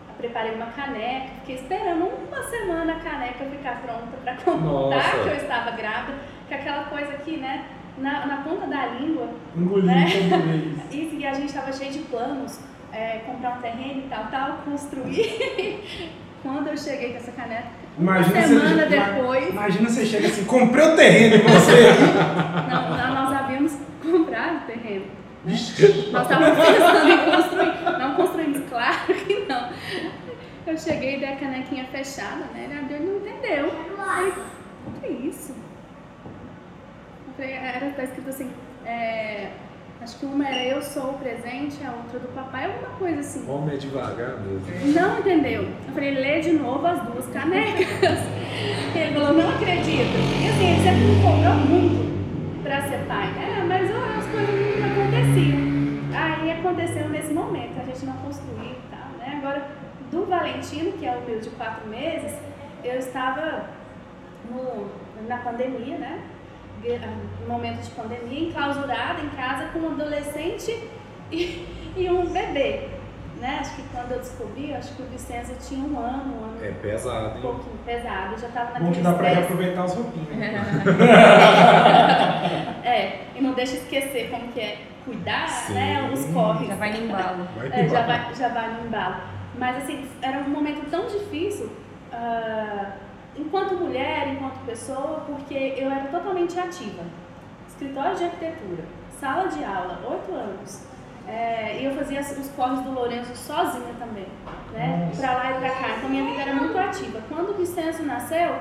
Eu 0.10 0.16
preparei 0.18 0.54
uma 0.56 0.68
caneca, 0.68 1.28
fiquei 1.40 1.56
esperando 1.56 2.10
uma 2.28 2.44
semana 2.44 2.94
a 2.94 3.00
caneca 3.00 3.46
ficar 3.46 3.82
pronta 3.82 4.18
para 4.24 4.36
contar 4.36 5.12
que 5.24 5.30
eu 5.30 5.36
estava 5.36 5.72
grávida, 5.72 6.18
que 6.48 6.54
aquela 6.54 6.86
coisa 6.86 7.14
aqui, 7.14 7.38
né? 7.38 7.66
Na, 7.98 8.28
na 8.28 8.38
ponta 8.44 8.68
da 8.68 8.86
língua, 8.86 9.28
Engolindo 9.56 9.88
Né? 9.88 10.06
isso, 10.92 11.16
e 11.16 11.26
a 11.26 11.34
gente 11.34 11.48
estava 11.48 11.74
cheio 11.74 11.92
de 11.92 12.00
planos, 12.00 12.60
é, 12.98 13.20
comprar 13.28 13.58
um 13.58 13.62
terreno 13.62 14.00
e 14.06 14.10
tal, 14.10 14.26
tal, 14.32 14.58
construir. 14.66 16.10
Quando 16.42 16.68
eu 16.68 16.78
cheguei 16.78 17.12
com 17.12 17.18
essa 17.18 17.32
caneta, 17.32 17.68
uma 17.98 18.20
Imagina 18.20 18.48
semana 18.48 18.86
você, 18.86 19.00
depois, 19.00 19.50
Imagina 19.50 19.90
você 19.90 20.06
chega 20.06 20.28
assim, 20.28 20.46
comprei 20.46 20.86
o 20.86 20.96
terreno 20.96 21.36
e 21.36 21.38
você. 21.40 21.72
não, 22.70 22.98
não, 22.98 23.16
nós 23.16 23.34
havíamos 23.34 23.74
comprado 24.02 24.58
o 24.58 24.68
terreno. 24.68 25.06
né? 25.44 25.52
Nós 26.12 26.24
estávamos 26.24 26.58
pensando 26.66 27.10
em 27.10 27.32
construir, 27.32 28.00
não 28.00 28.16
construímos, 28.16 28.70
claro 28.70 29.14
que 29.14 29.46
não. 29.48 29.70
Eu 30.66 30.78
cheguei 30.78 31.18
e 31.18 31.20
dei 31.20 31.34
a 31.34 31.36
canequinha 31.38 31.86
fechada, 31.86 32.46
né? 32.54 32.66
Ele 32.66 32.80
abriu 32.80 32.98
e 32.98 33.02
não 33.02 33.18
entendeu. 33.18 33.72
Aí, 33.98 34.34
o 34.88 35.00
que 35.00 35.06
é 35.06 35.12
isso? 35.12 35.56
Eu 37.28 37.34
falei, 37.36 37.52
era, 37.54 37.90
tá 37.92 38.04
escrito 38.04 38.30
assim, 38.30 38.52
é, 38.86 39.50
acho 40.08 40.20
que 40.20 40.26
uma 40.26 40.48
era 40.48 40.64
eu 40.64 40.82
sou 40.82 41.12
o 41.12 41.14
presente, 41.16 41.86
a 41.86 41.92
outra 41.92 42.18
do 42.18 42.30
papai, 42.34 42.66
alguma 42.66 42.96
coisa 42.98 43.20
assim. 43.20 43.50
Homem 43.50 43.76
é 43.76 43.78
devagar 43.78 44.38
mesmo. 44.40 44.94
Não 44.94 45.20
entendeu. 45.20 45.64
Eu 45.64 45.94
falei, 45.94 46.12
lê 46.12 46.40
de 46.40 46.54
novo 46.54 46.88
as 46.88 47.04
duas 47.04 47.28
canecas. 47.28 47.88
Ele 48.96 49.14
falou, 49.14 49.34
não 49.34 49.50
acredito. 49.50 50.16
E 50.42 50.50
assim, 50.50 50.68
ele 50.72 50.84
sempre 50.84 51.02
me 51.02 51.22
cobrou 51.22 51.56
muito 51.56 52.64
pra 52.64 52.82
ser 52.84 53.06
pai, 53.06 53.28
né? 53.34 53.66
Mas 53.68 53.92
as 53.92 54.26
coisas 54.32 54.80
não 54.80 55.04
aconteciam. 55.04 55.78
Aí 56.16 56.52
aconteceu 56.52 57.10
nesse 57.10 57.34
momento, 57.34 57.80
a 57.80 57.84
gente 57.84 58.06
não 58.06 58.14
construiu 58.14 58.72
e 58.72 58.90
tal, 58.90 59.10
né? 59.20 59.40
Agora, 59.40 59.68
do 60.10 60.26
Valentino, 60.26 60.94
que 60.94 61.06
é 61.06 61.12
o 61.12 61.22
meu 61.30 61.40
de 61.40 61.50
quatro 61.52 61.86
meses, 61.88 62.34
eu 62.84 62.98
estava 62.98 63.66
no, 64.50 64.88
na 65.28 65.38
pandemia, 65.38 65.98
né? 65.98 66.22
No 67.42 67.48
momento 67.48 67.82
de 67.82 67.90
pandemia, 67.92 68.50
enclausurada 68.50 69.22
em 69.22 69.30
casa 69.30 69.66
com 69.74 69.80
um 69.80 69.92
adolescente 69.92 70.90
e, 71.32 71.66
e 71.96 72.10
um 72.10 72.26
bebê. 72.28 72.90
Né? 73.40 73.58
Acho 73.60 73.76
que 73.76 73.84
quando 73.94 74.12
eu 74.14 74.18
descobri, 74.20 74.74
acho 74.74 74.96
que 74.96 75.02
o 75.04 75.06
Vicenzo 75.06 75.54
tinha 75.62 75.86
um 75.86 76.00
ano, 76.00 76.42
um 76.42 76.46
ano 76.46 76.66
É 76.66 76.72
pesado, 76.72 77.28
um 77.28 77.36
hein? 77.36 77.42
pouquinho 77.42 77.78
pesado, 77.86 78.34
eu 78.34 78.40
já 78.40 78.48
estava 78.48 78.66
Bom 78.80 78.86
naquele 78.86 78.96
que 78.96 79.02
dá 79.02 79.14
pra 79.14 79.28
reaproveitar 79.30 79.84
as 79.84 79.94
roupinhas. 79.96 80.28
É, 82.84 83.26
e 83.36 83.42
não 83.42 83.54
deixa 83.54 83.76
esquecer 83.76 84.30
como 84.32 84.48
que 84.54 84.60
é 84.62 84.78
cuidar, 85.04 85.48
Sim. 85.50 85.74
né? 85.74 86.10
Os 86.12 86.26
corres. 86.28 86.68
Já 86.70 86.76
vai 86.76 86.92
no 86.94 87.04
embalo. 87.06 87.48
Vai 87.58 87.68
É, 87.68 87.88
já, 87.88 88.02
vai, 88.02 88.34
já 88.34 88.48
vai 88.48 88.74
no 88.74 88.86
embalo. 88.88 89.16
Mas 89.58 89.78
assim, 89.78 90.08
era 90.22 90.38
um 90.40 90.50
momento 90.50 90.90
tão 90.90 91.06
difícil 91.06 91.70
ah, 92.14 92.92
enquanto 93.38 93.76
mulher, 93.76 94.28
enquanto 94.30 94.66
pessoa, 94.66 95.24
porque 95.26 95.76
eu 95.78 95.92
era 95.92 96.08
totalmente 96.08 96.60
ativa. 96.60 97.04
Escritório 97.68 98.16
de 98.16 98.24
arquitetura, 98.24 98.84
sala 99.20 99.48
de 99.48 99.64
aula, 99.64 100.00
oito 100.10 100.34
anos. 100.34 100.88
É, 101.28 101.78
e 101.82 101.86
eu 101.86 101.94
fazia 101.94 102.22
os 102.22 102.50
corres 102.52 102.80
do 102.82 102.92
Lourenço 102.92 103.36
sozinha 103.36 103.94
também, 104.00 104.28
né? 104.74 105.12
Pra 105.18 105.34
lá 105.34 105.52
e 105.52 105.54
pra 105.56 105.70
cá. 105.72 105.96
Então 105.98 106.10
minha 106.10 106.24
vida 106.24 106.42
era 106.42 106.54
muito 106.54 106.78
ativa. 106.78 107.22
Quando 107.28 107.50
o 107.50 107.54
Vicenço 107.54 108.04
nasceu, 108.04 108.56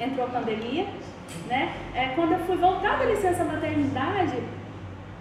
entrou 0.00 0.26
a 0.26 0.30
pandemia, 0.30 0.86
né? 1.46 1.74
É, 1.94 2.14
quando 2.14 2.32
eu 2.32 2.38
fui 2.40 2.56
voltar 2.56 2.98
da 2.98 3.04
licença 3.04 3.44
maternidade, 3.44 4.42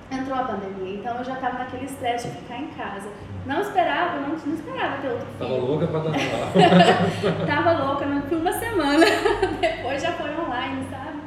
entrou 0.10 0.39
a 0.39 0.43
pandemia. 0.43 0.96
Então 0.96 1.17
eu 1.17 1.24
já 1.26 1.34
estava 1.34 1.60
naquele 1.60 1.86
estresse 1.86 2.30
de 2.30 2.38
ficar 2.38 2.60
em 2.60 2.67
casa. 2.67 3.10
Não 3.47 3.62
esperava, 3.62 4.19
não, 4.19 4.29
não 4.29 4.53
esperava 4.53 4.97
ter 5.01 5.07
outro 5.07 5.27
Tava 5.39 5.53
filho. 5.53 5.65
louca 5.65 5.88
pra 5.88 5.99
dar. 6.01 6.12
Tava 7.47 7.83
louca, 7.86 8.05
não 8.05 8.21
fui 8.23 8.38
uma 8.38 8.51
semana. 8.51 9.05
Depois 9.62 10.01
já 10.03 10.12
foi 10.12 10.29
online, 10.38 10.86
sabe? 10.91 11.17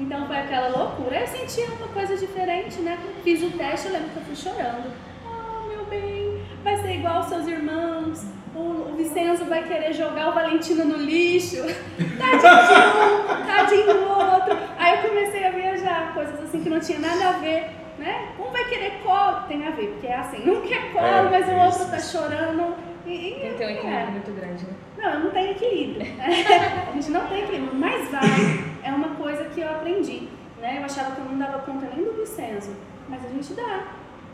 Então 0.00 0.26
foi 0.26 0.38
aquela 0.38 0.68
loucura. 0.68 1.20
Eu 1.20 1.26
sentia 1.26 1.66
uma 1.66 1.88
coisa 1.88 2.16
diferente, 2.16 2.80
né? 2.80 2.98
Fiz 3.22 3.42
o 3.42 3.50
teste, 3.50 3.88
eu 3.88 3.92
lembro 3.92 4.08
que 4.08 4.16
eu 4.16 4.22
fui 4.22 4.36
chorando. 4.36 4.90
Oh, 5.26 5.68
meu 5.68 5.84
bem, 5.84 6.40
vai 6.64 6.76
ser 6.78 6.94
igual 6.94 7.16
aos 7.16 7.26
seus 7.26 7.46
irmãos. 7.46 8.24
O, 8.54 8.60
o 8.90 8.94
Vicenzo 8.96 9.44
vai 9.44 9.62
querer 9.64 9.92
jogar 9.92 10.30
o 10.30 10.32
Valentino 10.32 10.86
no 10.86 10.96
lixo. 10.96 11.56
Tadinho 12.18 12.66
de 12.66 13.42
um, 13.42 13.46
tadinho 13.46 13.86
do 13.86 14.08
outro. 14.08 14.56
Aí 14.78 14.96
eu 14.96 15.08
comecei 15.10 15.44
a 15.46 15.50
viajar, 15.50 16.14
coisas 16.14 16.40
assim 16.42 16.62
que 16.62 16.70
não 16.70 16.80
tinha 16.80 16.98
nada 16.98 17.28
a 17.28 17.32
ver. 17.32 17.70
Né? 17.98 18.32
Um 18.38 18.50
vai 18.52 18.64
querer 18.68 19.00
colo, 19.02 19.42
tem 19.48 19.66
a 19.66 19.70
ver, 19.70 19.88
porque 19.88 20.06
é 20.06 20.16
assim, 20.16 20.48
um 20.48 20.60
quer 20.62 20.92
colo, 20.92 21.04
É, 21.06 21.22
mas 21.30 21.48
o 21.48 21.50
isso, 21.50 21.80
outro 21.82 21.90
tá 21.90 21.98
chorando. 22.00 22.76
E, 23.04 23.10
e- 23.10 23.40
Tem 23.40 23.50
que 23.52 23.58
ter 23.58 23.64
um 23.64 23.68
é. 23.68 23.72
equilíbrio 23.72 24.10
muito 24.12 24.32
grande, 24.40 24.64
né? 24.66 24.72
Não, 24.98 25.20
não 25.24 25.30
tenho 25.30 25.50
equilíbrio. 25.50 26.06
a 26.22 26.92
gente 26.92 27.10
não 27.10 27.26
tem 27.26 27.42
equilíbrio, 27.42 27.74
mas 27.74 28.08
vai. 28.10 28.20
É 28.84 28.92
uma 28.92 29.08
coisa 29.16 29.44
que 29.46 29.60
eu 29.60 29.68
aprendi. 29.68 30.28
Né? 30.60 30.78
Eu 30.78 30.84
achava 30.84 31.14
que 31.14 31.20
eu 31.20 31.24
não 31.24 31.38
dava 31.38 31.58
conta 31.60 31.86
nem 31.94 32.04
do 32.04 32.12
Vicenzo, 32.12 32.70
mas 33.08 33.24
a 33.24 33.28
gente 33.28 33.54
dá. 33.54 33.86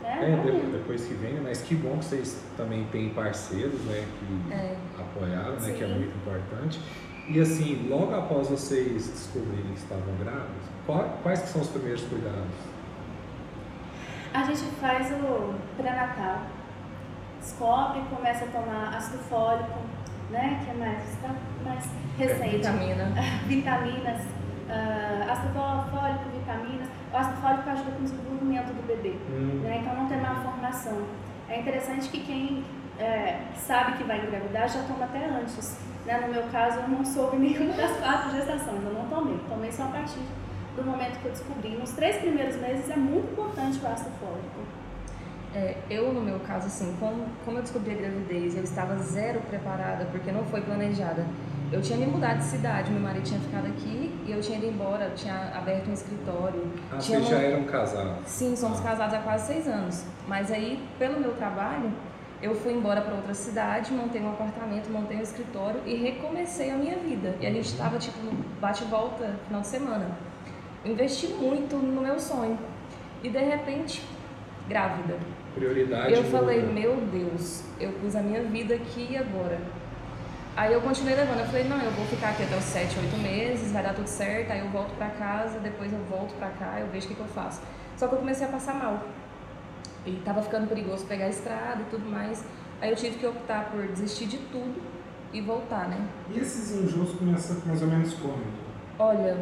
Né? 0.03 0.39
É, 0.43 0.71
depois 0.71 1.05
que 1.05 1.13
vem, 1.15 1.39
mas 1.41 1.61
que 1.61 1.73
bom 1.75 1.97
que 1.97 2.05
vocês 2.05 2.43
também 2.57 2.83
têm 2.91 3.09
parceiros, 3.09 3.79
né, 3.85 4.05
que 4.19 4.53
É. 4.53 4.75
apoiaram, 4.99 5.53
né, 5.59 5.73
que 5.75 5.83
é 5.83 5.87
muito 5.87 6.15
importante. 6.17 6.79
E 7.27 7.39
assim, 7.39 7.87
logo 7.89 8.13
após 8.13 8.49
vocês 8.49 9.07
descobrirem 9.07 9.71
que 9.71 9.79
estavam 9.79 10.13
grávidos, 10.19 11.15
quais 11.23 11.41
que 11.41 11.47
são 11.49 11.61
os 11.61 11.69
primeiros 11.69 12.01
cuidados? 12.03 12.74
A 14.35 14.43
gente 14.43 14.65
faz 14.81 15.09
o 15.13 15.55
pré-natal. 15.77 16.41
Descobre, 17.39 18.01
começa 18.13 18.43
a 18.43 18.47
tomar 18.49 18.93
ácido 18.93 19.19
fólico, 19.29 19.79
né? 20.29 20.59
Que 20.61 20.71
é 20.71 20.73
mais, 20.73 21.09
está 21.09 21.29
mais 21.63 21.85
recente. 22.17 22.57
Vitamina. 22.57 23.13
vitaminas, 23.47 24.21
ah, 24.69 25.31
ácido 25.31 25.53
fólico, 25.53 26.29
vitaminas. 26.33 26.89
O 27.13 27.17
ácido 27.17 27.37
fólico 27.37 27.69
ajuda 27.69 27.91
com 27.91 27.99
o 27.99 28.03
desenvolvimento 28.03 28.73
do 28.73 28.85
bebê. 28.85 29.15
Hum, 29.29 29.61
né? 29.63 29.79
Então 29.81 29.95
não 29.95 30.09
tem 30.09 30.19
malformação. 30.19 31.07
É 31.47 31.61
interessante 31.61 32.09
que 32.09 32.19
quem 32.19 32.65
é, 32.99 33.39
sabe 33.55 33.93
que 33.93 34.03
vai 34.03 34.19
engravidar 34.19 34.67
já 34.67 34.83
toma 34.83 35.05
até 35.05 35.29
antes. 35.29 35.79
Né? 36.05 36.19
No 36.19 36.33
meu 36.33 36.43
caso, 36.51 36.79
eu 36.79 36.89
não 36.89 37.05
soube 37.05 37.37
nenhuma 37.39 37.71
das 37.71 37.95
quatro 37.99 38.31
gestações, 38.31 38.83
eu 38.83 38.93
não 38.93 39.07
tomei. 39.07 39.39
Tomei 39.47 39.71
só 39.71 39.83
a 39.83 39.87
partir 39.87 40.19
do 40.75 40.83
momento 40.83 41.19
que 41.19 41.25
eu 41.25 41.31
descobri. 41.31 41.69
Nos 41.77 41.91
três 41.91 42.17
primeiros 42.17 42.55
meses 42.57 42.89
é 42.89 42.95
muito 42.95 43.31
importante 43.31 43.79
o 43.83 43.87
ácido 43.87 44.11
fólico. 44.19 44.59
É, 45.53 45.77
eu, 45.89 46.11
no 46.11 46.21
meu 46.21 46.39
caso, 46.41 46.67
assim, 46.67 46.95
como, 46.99 47.25
como 47.45 47.57
eu 47.57 47.61
descobri 47.61 47.91
a 47.93 47.95
gravidez, 47.95 48.57
eu 48.57 48.63
estava 48.63 48.97
zero 48.97 49.39
preparada, 49.49 50.05
porque 50.11 50.31
não 50.31 50.43
foi 50.45 50.61
planejada. 50.61 51.25
eu 51.71 51.81
tinha 51.81 51.97
me 51.97 52.05
mudado 52.05 52.37
de 52.37 52.43
cidade, 52.43 52.91
meu 52.91 53.01
marido 53.01 53.23
tinha 53.23 53.39
ficado 53.39 53.65
aqui 53.67 54.13
e 54.27 54.31
eu 54.31 54.39
tinha 54.39 54.57
ido 54.57 54.67
embora, 54.67 55.11
tinha 55.15 55.51
aberto 55.55 55.89
um 55.89 55.93
escritório. 55.93 56.61
Ah, 56.91 56.97
tinha 56.97 57.19
vocês 57.19 57.23
mon- 57.23 57.37
já 57.41 57.47
eram 57.47 57.63
casados. 57.63 58.27
Sim, 58.27 58.55
somos 58.55 58.79
Ah. 58.79 58.83
casados 58.83 59.13
há 59.15 59.19
quase 59.19 59.47
seis 59.47 59.67
anos. 59.67 60.03
Mas 60.27 60.51
aí, 60.51 60.79
pelo 60.99 61.19
meu 61.19 61.33
trabalho, 61.35 61.91
eu 62.41 62.53
fui 62.53 62.71
embora 62.73 63.01
para 63.01 63.15
outra 63.15 63.33
cidade, 63.33 63.91
montei 63.93 64.21
um 64.21 64.29
apartamento, 64.29 64.89
montei 64.91 65.17
um 65.17 65.21
escritório 65.21 65.81
e 65.85 65.95
recomecei 65.95 66.69
a 66.69 66.75
minha 66.75 66.97
vida. 66.97 67.33
E 67.41 67.47
a 67.47 67.51
gente 67.51 67.65
estava 67.65 67.97
tipo 67.97 68.19
no 68.19 68.31
bate 68.61 68.83
e 68.83 68.87
volta 68.87 69.33
final 69.47 69.61
de 69.61 69.67
semana. 69.67 70.05
Investi 70.85 71.27
muito 71.27 71.75
no 71.77 72.01
meu 72.01 72.19
sonho. 72.19 72.57
E 73.23 73.29
de 73.29 73.39
repente, 73.39 74.03
grávida. 74.69 75.17
Prioridade. 75.55 76.13
Eu 76.13 76.23
muda. 76.23 76.37
falei, 76.37 76.61
meu 76.61 76.97
Deus, 77.11 77.63
eu 77.79 77.91
pus 77.93 78.15
a 78.15 78.21
minha 78.21 78.43
vida 78.43 78.75
aqui 78.75 79.07
e 79.09 79.17
agora. 79.17 79.59
Aí 80.55 80.71
eu 80.71 80.81
continuei 80.81 81.15
levando, 81.15 81.39
eu 81.39 81.45
falei, 81.47 81.63
não, 81.65 81.81
eu 81.81 81.91
vou 81.91 82.05
ficar 82.05 82.29
aqui 82.29 82.43
até 82.43 82.55
os 82.55 82.63
7, 82.63 82.97
8 82.97 83.17
meses, 83.17 83.71
vai 83.73 83.83
dar 83.83 83.93
tudo 83.93 84.07
certo, 84.07 84.51
aí 84.51 84.59
eu 84.59 84.69
volto 84.69 84.95
pra 84.95 85.09
casa, 85.09 85.59
depois 85.59 85.91
eu 85.91 85.99
volto 86.09 86.33
pra 86.35 86.49
cá, 86.49 86.79
eu 86.79 86.87
vejo 86.87 87.07
o 87.07 87.09
que, 87.09 87.15
que 87.15 87.19
eu 87.19 87.27
faço. 87.27 87.61
Só 87.97 88.07
que 88.07 88.13
eu 88.13 88.19
comecei 88.19 88.47
a 88.47 88.49
passar 88.49 88.75
mal. 88.75 89.03
E 90.05 90.11
tava 90.23 90.41
ficando 90.41 90.67
perigoso 90.67 91.05
pegar 91.07 91.25
a 91.25 91.29
estrada 91.29 91.81
e 91.81 91.85
tudo 91.89 92.09
mais. 92.09 92.45
Aí 92.79 92.89
eu 92.89 92.95
tive 92.95 93.17
que 93.17 93.25
optar 93.25 93.71
por 93.71 93.87
desistir 93.87 94.27
de 94.27 94.37
tudo 94.37 94.81
e 95.33 95.41
voltar, 95.41 95.89
né? 95.89 96.07
E 96.29 96.39
esses 96.39 96.71
enjoos 96.71 97.13
começam 97.15 97.57
mais 97.65 97.81
ou 97.81 97.87
menos 97.87 98.13
como? 98.13 98.43
Olha, 98.99 99.37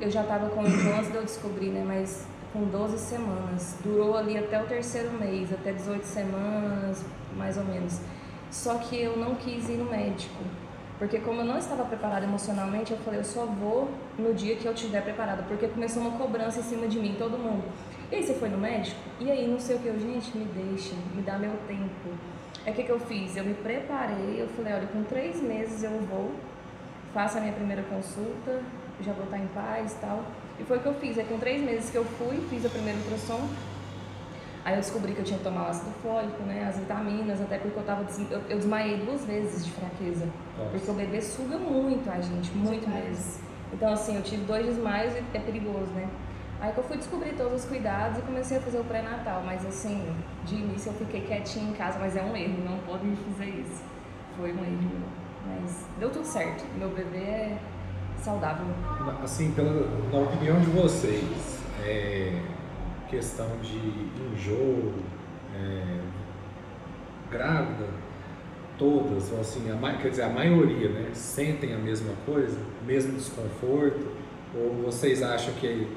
eu 0.00 0.10
já 0.10 0.22
tava 0.22 0.48
com 0.50 0.60
antes 0.60 1.10
de 1.10 1.16
eu 1.16 1.24
descobrir, 1.24 1.68
né? 1.68 1.84
Mas 1.86 2.26
com 2.52 2.64
12 2.64 2.98
semanas. 2.98 3.76
Durou 3.82 4.16
ali 4.16 4.38
até 4.38 4.60
o 4.62 4.66
terceiro 4.66 5.10
mês, 5.12 5.52
até 5.52 5.72
18 5.72 6.04
semanas, 6.04 7.04
mais 7.36 7.56
ou 7.56 7.64
menos. 7.64 8.00
Só 8.50 8.76
que 8.78 9.00
eu 9.00 9.16
não 9.16 9.34
quis 9.34 9.68
ir 9.68 9.76
no 9.76 9.84
médico. 9.84 10.42
Porque 10.98 11.18
como 11.20 11.42
eu 11.42 11.44
não 11.44 11.58
estava 11.58 11.84
preparada 11.84 12.24
emocionalmente, 12.24 12.90
eu 12.90 12.98
falei, 12.98 13.20
eu 13.20 13.24
só 13.24 13.46
vou 13.46 13.88
no 14.18 14.34
dia 14.34 14.56
que 14.56 14.66
eu 14.66 14.72
estiver 14.72 15.02
preparada. 15.02 15.44
Porque 15.44 15.68
começou 15.68 16.02
uma 16.02 16.18
cobrança 16.18 16.58
em 16.58 16.64
cima 16.64 16.88
de 16.88 16.98
mim, 16.98 17.14
todo 17.16 17.38
mundo. 17.38 17.62
E 18.10 18.16
aí, 18.16 18.26
você 18.26 18.34
foi 18.34 18.48
no 18.48 18.58
médico? 18.58 18.98
E 19.20 19.30
aí, 19.30 19.46
não 19.46 19.60
sei 19.60 19.76
o 19.76 19.78
que, 19.78 19.86
eu, 19.86 20.00
gente, 20.00 20.36
me 20.36 20.44
deixa, 20.46 20.94
me 21.14 21.22
dá 21.22 21.38
meu 21.38 21.52
tempo. 21.68 22.08
É 22.64 22.70
o 22.70 22.74
que, 22.74 22.82
que 22.82 22.90
eu 22.90 22.98
fiz? 22.98 23.36
Eu 23.36 23.44
me 23.44 23.54
preparei, 23.54 24.42
eu 24.42 24.48
falei, 24.48 24.74
olha, 24.74 24.86
com 24.88 25.04
três 25.04 25.40
meses 25.40 25.84
eu 25.84 25.90
vou, 26.00 26.32
faço 27.14 27.38
a 27.38 27.40
minha 27.40 27.52
primeira 27.52 27.82
consulta, 27.82 28.60
já 29.02 29.12
vou 29.12 29.24
estar 29.24 29.38
em 29.38 29.46
paz 29.48 29.92
e 29.92 29.96
tal. 29.96 30.22
E 30.60 30.64
foi 30.64 30.78
o 30.78 30.80
que 30.80 30.86
eu 30.86 30.94
fiz. 30.94 31.18
Aí 31.18 31.24
com 31.24 31.38
três 31.38 31.62
meses 31.62 31.90
que 31.90 31.96
eu 31.96 32.04
fui, 32.04 32.36
fiz 32.50 32.64
a 32.66 32.68
primeira 32.68 32.98
ultrassom. 32.98 33.40
Aí 34.64 34.74
eu 34.74 34.80
descobri 34.80 35.12
que 35.12 35.20
eu 35.20 35.24
tinha 35.24 35.38
que 35.38 35.44
tomar 35.44 35.66
o 35.66 35.70
ácido 35.70 35.90
fólico, 36.02 36.42
né, 36.42 36.66
as 36.68 36.76
vitaminas, 36.78 37.40
até 37.40 37.56
porque 37.58 37.78
eu 37.78 37.84
tava 37.84 38.04
des- 38.04 38.30
eu, 38.30 38.40
eu 38.50 38.56
desmaiei 38.58 38.98
duas 38.98 39.24
vezes 39.24 39.64
de 39.64 39.70
fraqueza. 39.72 40.26
Nossa. 40.58 40.70
Porque 40.70 40.90
o 40.90 40.94
bebê 40.94 41.20
suga 41.22 41.56
muito 41.56 42.10
a 42.10 42.20
gente, 42.20 42.50
muito 42.52 42.84
Demais. 42.84 43.04
mesmo. 43.04 43.48
Então 43.72 43.92
assim, 43.92 44.16
eu 44.16 44.22
tive 44.22 44.44
dois 44.44 44.66
desmaios 44.66 45.14
e 45.14 45.22
é 45.36 45.40
perigoso, 45.40 45.90
né? 45.94 46.06
Aí 46.60 46.72
que 46.72 46.78
eu 46.78 46.84
fui 46.84 46.96
descobrir 46.96 47.34
todos 47.34 47.62
os 47.62 47.64
cuidados 47.66 48.18
e 48.18 48.22
comecei 48.22 48.58
a 48.58 48.60
fazer 48.60 48.78
o 48.78 48.84
pré-natal, 48.84 49.42
mas 49.46 49.64
assim, 49.64 50.12
de 50.44 50.56
início 50.56 50.90
eu 50.90 50.94
fiquei 50.94 51.20
quietinha 51.20 51.70
em 51.70 51.72
casa, 51.74 51.98
mas 52.00 52.16
é 52.16 52.22
um 52.22 52.36
erro, 52.36 52.64
não 52.64 52.78
pode 52.78 53.06
fazer 53.30 53.50
isso. 53.50 53.80
Foi 54.36 54.52
um 54.52 54.58
erro, 54.64 54.82
meu. 54.82 55.08
mas 55.46 55.86
deu 56.00 56.10
tudo 56.10 56.24
certo. 56.26 56.64
Meu 56.76 56.88
bebê 56.90 57.18
é 57.18 57.58
saudável. 58.22 58.66
Assim, 59.22 59.52
pela, 59.52 59.86
na 60.12 60.18
opinião 60.18 60.60
de 60.60 60.66
vocês, 60.66 61.58
é, 61.84 62.40
questão 63.08 63.48
de 63.62 63.78
enjoo, 64.32 64.92
é, 65.54 66.00
grávida, 67.30 67.86
todas, 68.78 69.32
ou 69.32 69.40
assim, 69.40 69.64
a, 69.70 69.92
quer 69.94 70.10
dizer, 70.10 70.22
a 70.22 70.28
maioria, 70.28 70.88
né, 70.88 71.10
sentem 71.12 71.74
a 71.74 71.78
mesma 71.78 72.14
coisa, 72.24 72.58
mesmo 72.86 73.12
desconforto, 73.12 74.12
ou 74.54 74.84
vocês 74.84 75.22
acham 75.22 75.52
que 75.54 75.88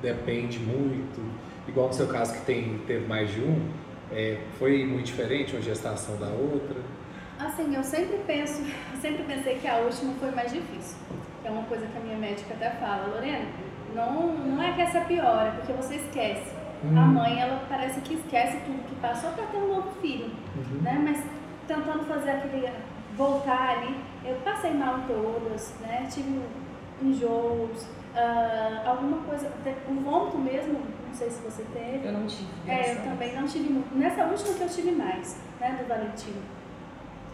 depende 0.00 0.58
muito, 0.58 1.20
igual 1.66 1.88
no 1.88 1.92
seu 1.92 2.06
caso 2.06 2.34
que 2.34 2.44
tem, 2.44 2.78
teve 2.86 3.06
mais 3.06 3.30
de 3.30 3.40
um, 3.40 3.68
é, 4.12 4.38
foi 4.58 4.84
muito 4.84 5.06
diferente 5.06 5.54
uma 5.54 5.62
gestação 5.62 6.16
da 6.16 6.28
outra? 6.28 6.76
Assim, 7.38 7.74
eu 7.74 7.82
sempre 7.82 8.18
penso, 8.26 8.62
eu 8.62 9.00
sempre 9.00 9.24
pensei 9.24 9.58
que 9.58 9.66
a 9.66 9.78
última 9.78 10.14
foi 10.14 10.30
mais 10.30 10.52
difícil. 10.52 10.96
É 11.44 11.50
uma 11.50 11.62
coisa 11.64 11.86
que 11.86 11.96
a 11.96 12.00
minha 12.00 12.16
médica 12.16 12.54
até 12.54 12.70
fala, 12.70 13.08
Lorena, 13.14 13.46
não, 13.94 14.32
não 14.34 14.62
é 14.62 14.72
que 14.72 14.80
essa 14.82 15.00
piora, 15.02 15.48
é 15.48 15.50
porque 15.52 15.72
você 15.72 15.96
esquece. 15.96 16.52
Hum. 16.84 16.98
A 16.98 17.02
mãe, 17.02 17.40
ela 17.40 17.62
parece 17.68 18.00
que 18.00 18.14
esquece 18.14 18.58
tudo 18.66 18.86
que 18.88 18.94
passou 18.96 19.30
para 19.32 19.44
ter 19.46 19.56
um 19.58 19.68
novo 19.74 19.90
filho, 20.00 20.26
Uhum. 20.56 20.82
né? 20.82 21.00
Mas 21.02 21.22
tentando 21.66 22.04
fazer 22.06 22.30
aquele 22.30 22.68
voltar 23.16 23.78
ali, 23.78 23.94
eu 24.24 24.36
passei 24.36 24.72
mal 24.74 25.00
todas, 25.06 25.74
né? 25.80 26.06
Tive 26.10 26.40
enjoos, 27.02 27.86
ah, 28.14 28.82
alguma 28.86 29.18
coisa, 29.18 29.50
o 29.88 29.94
vômito 29.94 30.38
mesmo, 30.38 30.74
não 31.06 31.14
sei 31.14 31.30
se 31.30 31.42
você 31.42 31.64
teve. 31.72 32.06
Eu 32.06 32.12
não 32.12 32.26
tive. 32.26 32.48
É, 32.66 32.92
eu 32.92 33.02
também 33.02 33.34
não 33.34 33.46
tive 33.46 33.70
muito. 33.70 33.94
Nessa 33.96 34.24
última 34.24 34.54
que 34.54 34.62
eu 34.62 34.68
tive 34.68 34.90
mais, 34.92 35.40
né, 35.60 35.76
do 35.80 35.88
Valentino. 35.88 36.40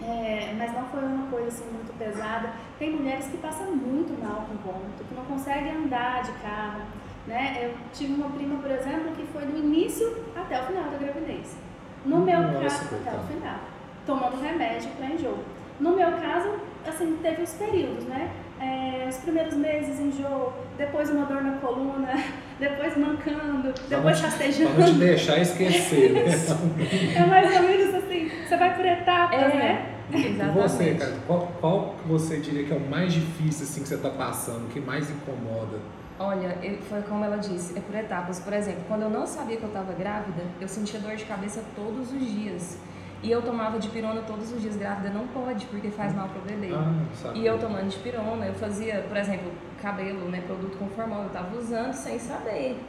É, 0.02 0.54
mas 0.56 0.72
não 0.72 0.84
foi 0.86 1.02
uma 1.04 1.26
coisa 1.26 1.48
assim 1.48 1.64
muito 1.64 1.96
pesada. 1.98 2.52
Tem 2.78 2.90
mulheres 2.96 3.26
que 3.26 3.36
passam 3.36 3.66
muito 3.74 4.18
mal 4.22 4.46
com 4.46 4.56
vômito, 4.56 5.04
que 5.04 5.14
não 5.14 5.24
conseguem 5.24 5.72
andar 5.72 6.22
de 6.22 6.32
carro. 6.40 6.82
Né? 7.26 7.58
Eu 7.62 7.74
tive 7.92 8.14
uma 8.14 8.30
prima, 8.30 8.60
por 8.60 8.70
exemplo, 8.70 9.12
que 9.14 9.26
foi 9.26 9.44
do 9.44 9.58
início 9.58 10.24
até 10.34 10.60
o 10.60 10.66
final 10.66 10.84
da 10.84 10.96
gravidez. 10.96 11.56
No 12.04 12.18
meu 12.20 12.40
Nossa, 12.40 12.60
caso, 12.60 12.84
até 12.84 12.96
coitada. 12.96 13.18
o 13.18 13.26
final, 13.26 13.58
tomando 14.06 14.40
remédio 14.42 14.90
para 14.92 15.06
enjoo. 15.06 15.38
No 15.78 15.94
meu 15.96 16.12
caso, 16.12 16.58
assim, 16.86 17.18
teve 17.22 17.42
os 17.42 17.52
períodos, 17.52 18.04
né? 18.04 18.30
É, 18.60 19.06
os 19.08 19.16
primeiros 19.16 19.54
meses 19.54 19.98
enjoo, 19.98 20.52
depois 20.76 21.08
uma 21.08 21.24
dor 21.24 21.42
na 21.42 21.52
coluna, 21.58 22.12
depois 22.60 22.94
mancando, 22.96 23.72
depois 23.88 24.20
rastejando. 24.20 24.70
Pra 24.74 24.86
não 24.86 24.92
te 24.92 24.98
deixar 24.98 25.38
esquecer, 25.38 26.12
né? 26.12 26.24
É 27.16 27.26
mais 27.26 27.56
ou 27.56 27.62
menos 27.62 27.94
assim, 27.94 28.30
você 28.46 28.56
vai 28.58 28.74
por 28.76 28.84
etapas, 28.84 29.40
É, 29.40 29.48
né? 29.56 29.94
E 30.12 30.26
exatamente. 30.26 30.58
você, 30.68 30.94
cara, 30.94 31.14
qual, 31.26 31.52
qual 31.60 31.94
você 32.04 32.38
diria 32.38 32.64
que 32.64 32.72
é 32.72 32.76
o 32.76 32.80
mais 32.80 33.12
difícil 33.12 33.64
assim 33.64 33.82
que 33.82 33.88
você 33.88 33.94
está 33.94 34.10
passando, 34.10 34.68
que 34.72 34.80
mais 34.80 35.08
incomoda? 35.08 35.78
Olha, 36.18 36.58
eu- 36.62 36.78
foi 36.82 37.00
como 37.02 37.24
ela 37.24 37.38
disse, 37.38 37.78
é 37.78 37.80
por 37.80 37.94
etapas. 37.94 38.40
Por 38.40 38.52
exemplo, 38.52 38.82
quando 38.88 39.02
eu 39.02 39.10
não 39.10 39.26
sabia 39.26 39.56
que 39.56 39.62
eu 39.62 39.68
estava 39.68 39.92
grávida, 39.94 40.42
eu 40.60 40.68
sentia 40.68 41.00
dor 41.00 41.16
de 41.16 41.24
cabeça 41.24 41.62
todos 41.74 42.12
os 42.12 42.20
dias. 42.20 42.76
E 43.22 43.30
eu 43.30 43.42
tomava 43.42 43.78
dipirona 43.78 44.22
todos 44.22 44.50
os 44.52 44.62
dias. 44.62 44.76
Grávida 44.76 45.10
não 45.10 45.26
pode, 45.28 45.66
porque 45.66 45.90
faz 45.90 46.14
mal 46.14 46.28
pro 46.28 46.40
bebê. 46.40 46.72
Ah. 46.72 47.32
E 47.34 47.44
eu 47.44 47.58
tomando 47.58 47.88
dipirona, 47.88 48.46
eu 48.46 48.54
fazia, 48.54 49.04
por 49.06 49.16
exemplo, 49.16 49.52
cabelo, 49.82 50.28
né, 50.30 50.42
produto 50.46 50.78
com 50.78 50.88
formol, 50.88 51.24
eu 51.24 51.30
tava 51.30 51.56
usando 51.56 51.92
sem 51.92 52.18
saber. 52.18 52.80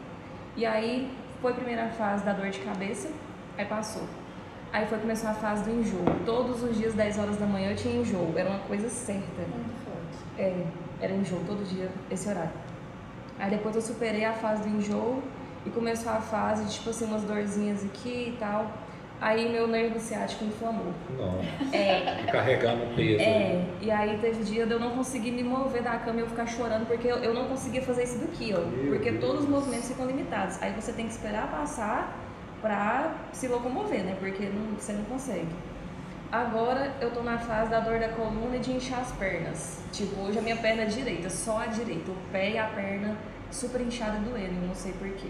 E 0.55 0.65
aí 0.65 1.11
foi 1.41 1.51
a 1.51 1.55
primeira 1.55 1.87
fase 1.89 2.23
da 2.23 2.33
dor 2.33 2.49
de 2.49 2.59
cabeça, 2.59 3.09
aí 3.57 3.65
passou. 3.65 4.03
Aí 4.71 4.85
foi 4.85 4.99
começar 4.99 5.31
a 5.31 5.33
fase 5.33 5.63
do 5.65 5.71
enjoo. 5.71 6.05
Todos 6.25 6.63
os 6.63 6.77
dias, 6.77 6.93
10 6.93 7.19
horas 7.19 7.37
da 7.37 7.45
manhã, 7.45 7.71
eu 7.71 7.75
tinha 7.75 7.99
enjoo. 7.99 8.33
Era 8.37 8.49
uma 8.49 8.59
coisa 8.59 8.89
certa. 8.89 9.41
Muito 9.41 9.83
forte. 9.83 10.23
É, 10.37 10.65
era 11.01 11.13
enjoo 11.13 11.41
todo 11.45 11.67
dia, 11.67 11.89
esse 12.09 12.29
horário. 12.29 12.51
Aí 13.37 13.49
depois 13.49 13.75
eu 13.75 13.81
superei 13.81 14.23
a 14.23 14.31
fase 14.31 14.63
do 14.63 14.69
enjoo 14.69 15.21
e 15.65 15.69
começou 15.71 16.11
a 16.11 16.21
fase 16.21 16.63
de, 16.65 16.73
tipo 16.73 16.89
assim, 16.89 17.05
umas 17.05 17.23
dorzinhas 17.23 17.83
aqui 17.83 18.33
e 18.33 18.37
tal. 18.39 18.71
Aí 19.21 19.51
meu 19.51 19.67
nervo 19.67 19.99
ciático 19.99 20.43
inflamou. 20.45 20.91
Não, 21.15 21.39
É, 21.71 22.23
carregar 22.31 22.75
no 22.75 22.95
peso. 22.95 23.21
é, 23.21 23.63
e 23.79 23.91
aí 23.91 24.17
teve 24.17 24.43
dia 24.43 24.65
de 24.65 24.71
eu 24.73 24.79
não 24.79 24.91
conseguir 24.91 25.29
me 25.31 25.43
mover 25.43 25.83
da 25.83 25.91
cama 25.99 26.17
e 26.19 26.21
eu 26.23 26.27
ficar 26.27 26.47
chorando 26.47 26.87
porque 26.87 27.07
eu, 27.07 27.17
eu 27.17 27.31
não 27.33 27.45
conseguia 27.47 27.83
fazer 27.83 28.03
isso 28.05 28.17
daqui, 28.17 28.51
ó. 28.55 28.61
Meu 28.65 28.93
Porque 28.93 29.11
Deus. 29.11 29.23
todos 29.23 29.43
os 29.43 29.49
movimentos 29.49 29.87
ficam 29.89 30.07
limitados. 30.07 30.59
Aí 30.61 30.73
você 30.73 30.91
tem 30.91 31.05
que 31.05 31.11
esperar 31.11 31.51
passar 31.51 32.17
pra 32.63 33.13
se 33.31 33.47
locomover, 33.47 34.03
né? 34.03 34.15
Porque 34.19 34.43
não- 34.45 34.75
você 34.75 34.93
não 34.93 35.03
consegue. 35.05 35.47
Agora 36.31 36.91
eu 37.01 37.11
tô 37.11 37.21
na 37.21 37.37
fase 37.37 37.69
da 37.69 37.79
dor 37.79 37.99
da 37.99 38.09
coluna 38.09 38.55
e 38.55 38.59
de 38.59 38.71
inchar 38.71 39.01
as 39.01 39.11
pernas. 39.11 39.81
Tipo, 39.91 40.19
hoje 40.21 40.39
a 40.39 40.41
minha 40.41 40.55
perna 40.55 40.83
é 40.83 40.85
direita, 40.85 41.29
só 41.29 41.59
a 41.59 41.65
direita. 41.67 42.09
O 42.09 42.15
pé 42.31 42.51
e 42.51 42.57
a 42.57 42.65
perna 42.65 43.15
super 43.51 43.81
inchada 43.81 44.17
e 44.17 44.21
doendo, 44.21 44.55
eu 44.63 44.67
não 44.67 44.73
sei 44.75 44.93
porquê. 44.93 45.27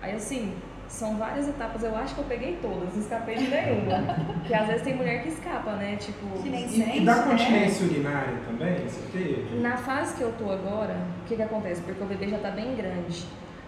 Aí 0.00 0.14
assim, 0.14 0.54
são 0.88 1.16
várias 1.16 1.48
etapas, 1.48 1.82
eu 1.82 1.94
acho 1.96 2.14
que 2.14 2.20
eu 2.20 2.24
peguei 2.26 2.58
todas, 2.62 2.94
não 2.94 3.00
escapei 3.02 3.36
de 3.36 3.48
nenhuma. 3.48 4.14
Porque 4.38 4.54
às 4.54 4.66
vezes 4.66 4.82
tem 4.82 4.94
mulher 4.96 5.22
que 5.22 5.28
escapa, 5.30 5.72
né? 5.72 5.96
Tipo. 5.96 6.42
Que 6.42 6.48
nem 6.48 6.64
E, 6.64 6.68
sente, 6.68 6.98
e 6.98 7.04
da 7.04 7.16
né? 7.16 7.30
continência 7.30 7.86
urinária 7.86 8.38
também, 8.46 8.78
você 8.88 9.00
teve? 9.12 9.58
Na 9.60 9.76
fase 9.76 10.14
que 10.16 10.22
eu 10.22 10.32
tô 10.38 10.50
agora, 10.50 10.96
o 11.24 11.28
que 11.28 11.36
que 11.36 11.42
acontece? 11.42 11.80
Porque 11.82 12.02
o 12.02 12.06
bebê 12.06 12.28
já 12.28 12.38
tá 12.38 12.50
bem 12.50 12.74
grande. 12.76 13.24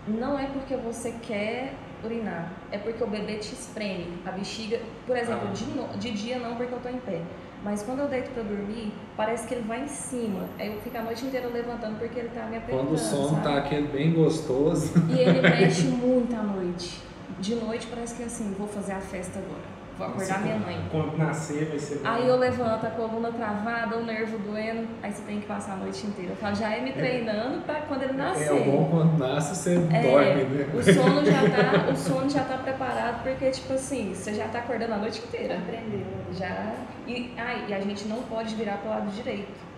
Não 0.07 0.39
é 0.39 0.47
porque 0.47 0.75
você 0.77 1.13
quer 1.21 1.75
urinar, 2.03 2.51
é 2.73 2.79
porque 2.79 3.03
o 3.03 3.07
bebê 3.07 3.35
te 3.39 3.53
espreme. 3.53 4.07
A 4.25 4.31
bexiga, 4.31 4.81
por 5.07 5.17
exemplo, 5.17 5.49
Ah. 5.51 5.53
de, 5.53 5.65
no- 5.67 5.89
de 5.99 6.11
dia 6.13 6.39
não, 6.39 6.55
porque 6.57 6.73
eu 6.73 6.79
tô 6.81 6.89
em 6.89 6.99
pé. 6.99 7.21
Mas 7.63 7.83
quando 7.83 7.99
eu 7.99 8.07
deito 8.09 8.31
pra 8.31 8.43
dormir, 8.45 8.93
parece 9.17 9.47
que 9.49 9.53
ele 9.55 9.65
vai 9.67 9.83
em 9.83 9.89
cima. 9.89 10.45
Aí 10.59 10.73
eu 10.73 10.81
fico 10.81 10.97
a 10.97 11.03
noite 11.03 11.27
inteira 11.27 11.49
levantando 11.49 11.99
porque 11.99 12.21
ele 12.21 12.29
tá 12.29 12.47
me 12.47 12.57
apertando. 12.57 12.87
Quando 12.87 12.95
o 12.95 12.99
sono 12.99 13.31
sabe? 13.31 13.43
tá 13.43 13.57
aquele 13.59 13.89
bem 13.89 14.13
gostoso. 14.13 14.93
E 15.11 15.19
ele 15.19 15.41
mexe 15.51 15.83
muito 15.89 16.35
à 16.37 16.43
noite. 16.43 17.03
De 17.41 17.55
noite 17.55 17.87
parece 17.89 18.15
que 18.17 18.23
é 18.23 18.27
assim, 18.27 18.55
vou 18.59 18.67
fazer 18.67 18.93
a 18.93 19.01
festa 19.01 19.39
agora. 19.39 19.63
vou 19.97 20.07
acordar 20.09 20.41
minha 20.43 20.57
mãe. 20.59 20.85
Quando 20.91 21.17
nascer 21.17 21.67
vai 21.67 21.79
ser. 21.79 21.97
bom. 21.99 22.09
Aí 22.09 22.27
eu 22.27 22.37
levanto 22.37 22.87
a 22.87 22.91
coluna 22.91 23.31
travada, 23.33 23.97
o 23.97 24.05
nervo 24.05 24.39
doendo, 24.39 24.89
aí 25.03 25.13
você 25.13 25.23
tem 25.23 25.41
que 25.41 25.47
passar 25.47 25.75
a 25.75 25.77
noite 25.77 26.07
inteira. 26.07 26.33
Eu 26.33 26.37
falo, 26.37 26.55
já 26.57 26.71
é 26.75 26.81
me 26.81 26.93
treinando 26.93 27.61
pra 27.63 27.77
quando 27.83 28.03
ele 28.03 28.13
nascer. 28.15 28.49
É 28.57 28.65
bom 28.65 28.89
quando 28.91 29.19
nasce 29.19 29.55
você 29.57 29.75
É, 29.93 30.03
dorme, 30.03 30.45
né? 30.45 30.69
o 30.75 30.83
sono 30.83 31.25
já 31.25 31.41
tá, 31.51 31.91
o 31.93 31.97
sono 31.97 32.29
já 32.31 32.45
tá 32.45 32.57
preparado 32.59 33.23
porque 33.23 33.51
tipo 33.51 33.73
assim, 33.73 34.13
você 34.15 34.35
já 34.35 34.49
tá 34.49 34.59
acordando 34.61 34.95
a 34.95 34.99
noite 34.99 35.21
inteira. 35.27 35.59
Aprendeu. 35.59 36.07
Já. 36.33 36.75
E, 37.07 37.33
ai, 37.39 37.65
e 37.69 37.75
a 37.75 37.81
gente 37.81 38.07
não 38.09 38.23
pode 38.23 38.55
virar 38.57 38.79
pro 38.79 38.91
lado 38.91 39.11
direito. 39.11 39.69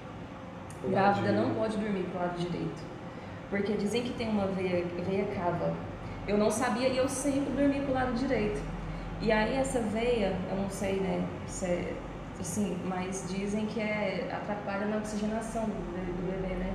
Pro 0.80 0.90
lado 0.92 1.20
Grávida 1.22 1.32
não 1.40 1.54
pode 1.54 1.76
dormir 1.76 2.04
pro 2.04 2.20
lado 2.20 2.38
direito. 2.38 2.82
Porque 3.50 3.74
dizem 3.74 4.02
que 4.02 4.10
tem 4.14 4.28
uma 4.30 4.46
veia, 4.46 4.84
veia 5.06 5.24
cava. 5.34 5.74
Eu 6.28 6.38
não 6.38 6.50
sabia 6.50 6.88
e 6.88 6.96
eu 6.96 7.08
sempre 7.08 7.50
dormi 7.52 7.80
pro 7.80 7.92
lado 7.94 8.12
direito. 8.14 8.60
E 9.20 9.30
aí 9.32 9.54
essa 9.56 9.80
veia, 9.80 10.36
eu 10.50 10.56
não 10.56 10.70
sei, 10.70 10.94
né, 11.00 11.22
se 11.46 11.66
é, 11.66 11.92
assim, 12.40 12.76
mas 12.86 13.26
dizem 13.28 13.66
que 13.66 13.80
é, 13.80 14.28
atrapalha 14.32 14.86
na 14.86 14.96
oxigenação 14.98 15.64
do, 15.64 15.70
do 15.72 16.30
bebê, 16.30 16.54
né? 16.54 16.72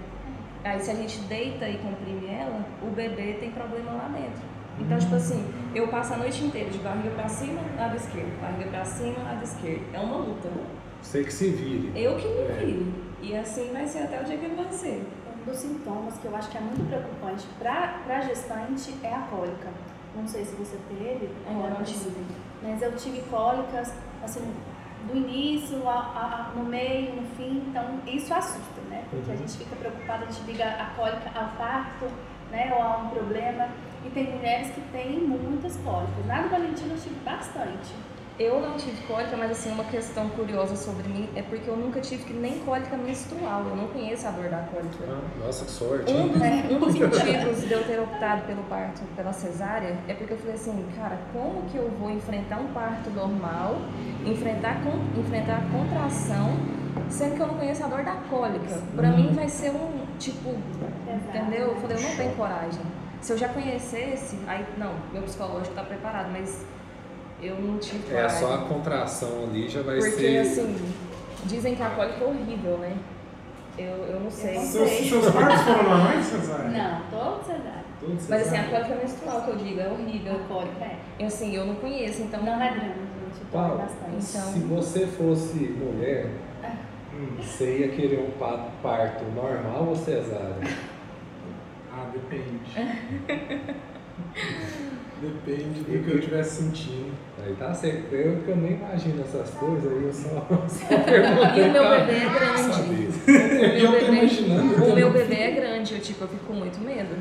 Aí 0.64 0.80
se 0.80 0.92
a 0.92 0.96
gente 0.96 1.20
deita 1.22 1.68
e 1.68 1.78
comprime 1.78 2.28
ela, 2.28 2.66
o 2.82 2.88
bebê 2.92 3.34
tem 3.40 3.52
problema 3.52 3.92
lá 3.94 4.10
dentro. 4.10 4.56
Então, 4.80 4.98
tipo 5.00 5.16
assim, 5.16 5.46
eu 5.74 5.88
passo 5.88 6.14
a 6.16 6.18
noite 6.18 6.44
inteira 6.44 6.70
de 6.70 6.80
barriga 6.80 7.10
pra 7.12 7.28
cima, 7.30 7.62
lado 7.78 7.96
esquerdo, 7.96 8.42
barriga 8.42 8.70
pra 8.70 8.84
cima, 8.84 9.24
lado 9.24 9.44
esquerdo. 9.44 9.86
É 9.94 10.00
uma 10.00 10.18
luta. 10.18 10.50
Você 11.02 11.24
que 11.24 11.32
se 11.34 11.50
vire. 11.52 11.92
Eu 11.96 12.18
que 12.18 12.28
me 12.28 12.42
É. 12.42 12.66
viro. 12.66 12.94
E 13.22 13.36
assim 13.38 13.72
vai 13.72 13.88
ser 13.88 14.00
até 14.00 14.22
o 14.22 14.26
dia 14.26 14.38
que 14.38 14.46
ele 14.46 14.56
vai 14.56 14.72
ser. 14.72 15.02
Dos 15.46 15.58
sintomas 15.58 16.18
que 16.18 16.26
eu 16.26 16.36
acho 16.36 16.50
que 16.50 16.58
é 16.58 16.62
muito 16.62 16.88
preocupante 16.88 17.46
para 17.60 18.22
gestante 18.22 18.96
é 19.04 19.14
a 19.14 19.22
cólica. 19.30 19.70
Não 20.16 20.28
sei 20.28 20.44
se 20.46 20.56
você 20.56 20.78
teve, 20.90 21.30
Eu 21.48 21.54
não 21.54 21.84
tive. 21.84 22.26
mas 22.64 22.82
eu 22.82 22.96
tive 22.96 23.22
cólicas, 23.30 23.94
assim, 24.24 24.42
do 25.08 25.16
início, 25.16 25.88
a, 25.88 25.94
a- 25.94 26.50
a- 26.52 26.58
no 26.58 26.64
meio, 26.66 27.16
no 27.22 27.28
fim, 27.36 27.64
então 27.68 28.00
isso 28.08 28.34
assusta, 28.34 28.82
né? 28.90 29.04
Porque 29.12 29.30
a 29.30 29.34
Uhum. 29.34 29.40
gente 29.40 29.58
fica 29.58 29.76
preocupada, 29.76 30.26
a 30.26 30.32
gente 30.32 30.44
liga 30.50 30.66
a 30.66 30.86
cólica 30.96 31.30
ao 31.36 31.50
parto, 31.58 32.06
né? 32.50 32.74
Ou 32.76 32.82
a 32.82 32.98
um 32.98 33.10
problema. 33.10 33.68
E 34.06 34.10
tem 34.10 34.36
mulheres 34.36 34.70
que 34.74 34.82
têm 34.92 35.20
muitas 35.20 35.76
cólicas. 35.78 36.26
Na 36.26 36.42
do 36.44 36.50
Valentina 36.50 36.94
eu 36.94 37.00
tive 37.00 37.16
bastante. 37.24 37.94
Eu 38.38 38.60
não 38.60 38.76
tive 38.76 39.02
cólica, 39.08 39.38
mas 39.38 39.52
assim, 39.52 39.72
uma 39.72 39.86
questão 39.86 40.28
curiosa 40.30 40.76
sobre 40.76 41.08
mim 41.08 41.30
é 41.38 41.42
porque 41.42 41.70
eu 41.70 41.78
nunca 41.78 42.02
tive 42.02 42.26
que 42.26 42.34
nem 42.34 42.60
cólica 42.60 42.98
menstrual. 42.98 43.64
Eu 43.64 43.78
não 43.78 43.88
conheço 43.88 44.28
a 44.28 44.32
dor 44.32 44.50
da 44.50 44.58
cólica. 44.58 45.06
Ah, 45.08 45.22
Nossa, 45.46 45.64
que 45.64 45.72
sorte. 45.72 46.12
Um 46.12 46.28
dos, 46.28 46.42
um 46.70 46.80
dos 46.80 46.96
motivos 46.96 47.62
de 47.66 47.72
eu 47.72 47.84
ter 47.86 47.98
optado 47.98 48.42
pelo 48.46 48.62
parto, 48.64 49.02
pela 49.16 49.32
cesárea, 49.32 49.96
é 50.10 50.14
porque 50.14 50.34
eu 50.34 50.38
falei 50.38 50.56
assim, 50.56 50.86
cara, 50.98 51.18
como 51.32 51.62
que 51.70 51.78
eu 51.78 51.90
vou 51.98 52.12
enfrentar 52.12 52.58
um 52.60 52.68
parto 52.74 53.10
normal, 53.12 53.78
enfrentar, 54.26 54.84
con- 54.84 55.00
enfrentar 55.18 55.60
a 55.60 55.78
contração, 55.78 56.58
sendo 57.10 57.36
que 57.36 57.42
eu 57.42 57.48
não 57.48 57.56
conheço 57.56 57.86
a 57.86 57.88
dor 57.88 58.04
da 58.04 58.16
cólica? 58.30 58.82
Pra 58.98 59.12
mim 59.12 59.32
vai 59.34 59.48
ser 59.48 59.70
um, 59.72 60.06
tipo, 60.20 60.50
Pesado. 61.06 61.38
entendeu? 61.38 61.68
Eu 61.70 61.76
falei, 61.78 61.96
eu 61.96 62.02
não 62.02 62.16
tenho 62.18 62.36
coragem. 62.36 62.82
Se 63.22 63.32
eu 63.32 63.38
já 63.38 63.48
conhecesse, 63.48 64.38
aí, 64.46 64.66
não, 64.78 64.92
meu 65.14 65.22
psicológico 65.24 65.74
tá 65.74 65.84
preparado, 65.84 66.30
mas 66.34 66.66
eu 67.48 67.56
não 67.60 67.78
tive 67.78 68.14
É 68.16 68.28
só 68.30 68.54
a 68.56 68.58
contração 68.60 69.44
ali 69.44 69.68
já 69.70 69.82
vai 69.82 69.96
Porque, 69.98 70.12
ser. 70.12 70.38
assim, 70.40 70.76
dizem 71.46 71.76
que 71.76 71.82
a 71.84 71.90
cólica 71.90 72.24
é 72.24 72.28
horrível, 72.28 72.78
né? 72.78 72.96
Eu, 73.78 73.88
eu 74.06 74.20
não 74.22 74.32
sei. 74.32 74.56
Eu 74.56 74.62
não 74.62 74.68
Seus, 74.68 74.90
sei. 74.90 75.10
seus 75.10 75.30
partos 75.32 75.62
foram 75.64 75.84
normais, 75.84 76.26
Cesária? 76.26 76.70
Não, 76.70 77.02
todo 77.12 77.44
cesárea. 77.46 77.86
Todos 78.00 78.28
Mas 78.30 78.42
assim, 78.48 78.58
a 78.58 78.64
cesárea? 78.64 78.70
cólica 78.86 78.96
menstrual 79.02 79.42
que 79.44 79.50
eu 79.50 79.56
digo 79.58 79.80
é 79.82 79.88
horrível. 79.90 80.36
A 80.36 80.40
cólica 80.48 80.86
é. 80.86 80.98
Eu, 81.20 81.28
assim, 81.28 81.56
eu 81.56 81.66
não 81.66 81.76
conheço, 81.76 82.22
então. 82.22 82.42
Não 82.42 82.54
é 82.62 82.70
drama, 82.72 82.94
gente. 82.94 83.46
Paulo, 83.52 83.78
bastante. 83.78 84.16
Então- 84.16 84.54
se 84.54 84.60
você 84.60 85.08
fosse 85.08 85.58
mulher, 85.58 86.30
Hum. 87.14 87.36
você 87.42 87.80
ia 87.80 87.88
querer 87.90 88.20
um 88.20 88.32
pa- 88.40 88.70
parto 88.82 89.24
normal 89.36 89.88
ou 89.90 89.96
cesárea? 89.96 90.56
Ah, 91.94 92.08
depende. 92.14 92.60
depende 95.22 95.80
do 95.82 96.04
que 96.04 96.12
eu 96.12 96.20
estiver 96.20 96.44
sentindo. 96.44 97.14
Aí 97.44 97.56
tá 97.56 97.74
certo. 97.74 98.14
Eu 98.14 98.42
que 98.42 98.50
eu 98.50 98.58
nem 98.58 98.74
imagino 98.74 99.22
essas 99.22 99.50
coisas, 99.52 99.92
aí 99.92 100.04
eu 100.04 100.14
só, 100.14 100.48
só 100.68 100.94
E 100.94 101.00
perguntei 101.04 101.70
o 101.70 101.72
meu 101.72 101.90
bebê 101.90 102.16
é 102.16 102.30
grande. 102.30 103.84
Eu 103.84 103.92
meu 103.92 104.00
tô 104.00 104.06
bebê, 104.06 104.18
imaginando, 104.18 104.86
o 104.86 104.96
meu 104.96 105.12
bebê 105.12 105.36
é 105.36 105.52
grande, 105.52 105.94
eu, 105.96 106.02
tipo, 106.02 106.24
eu 106.24 106.28
fico 106.28 106.46
com 106.46 106.54
muito 106.54 106.80
medo. 106.80 107.16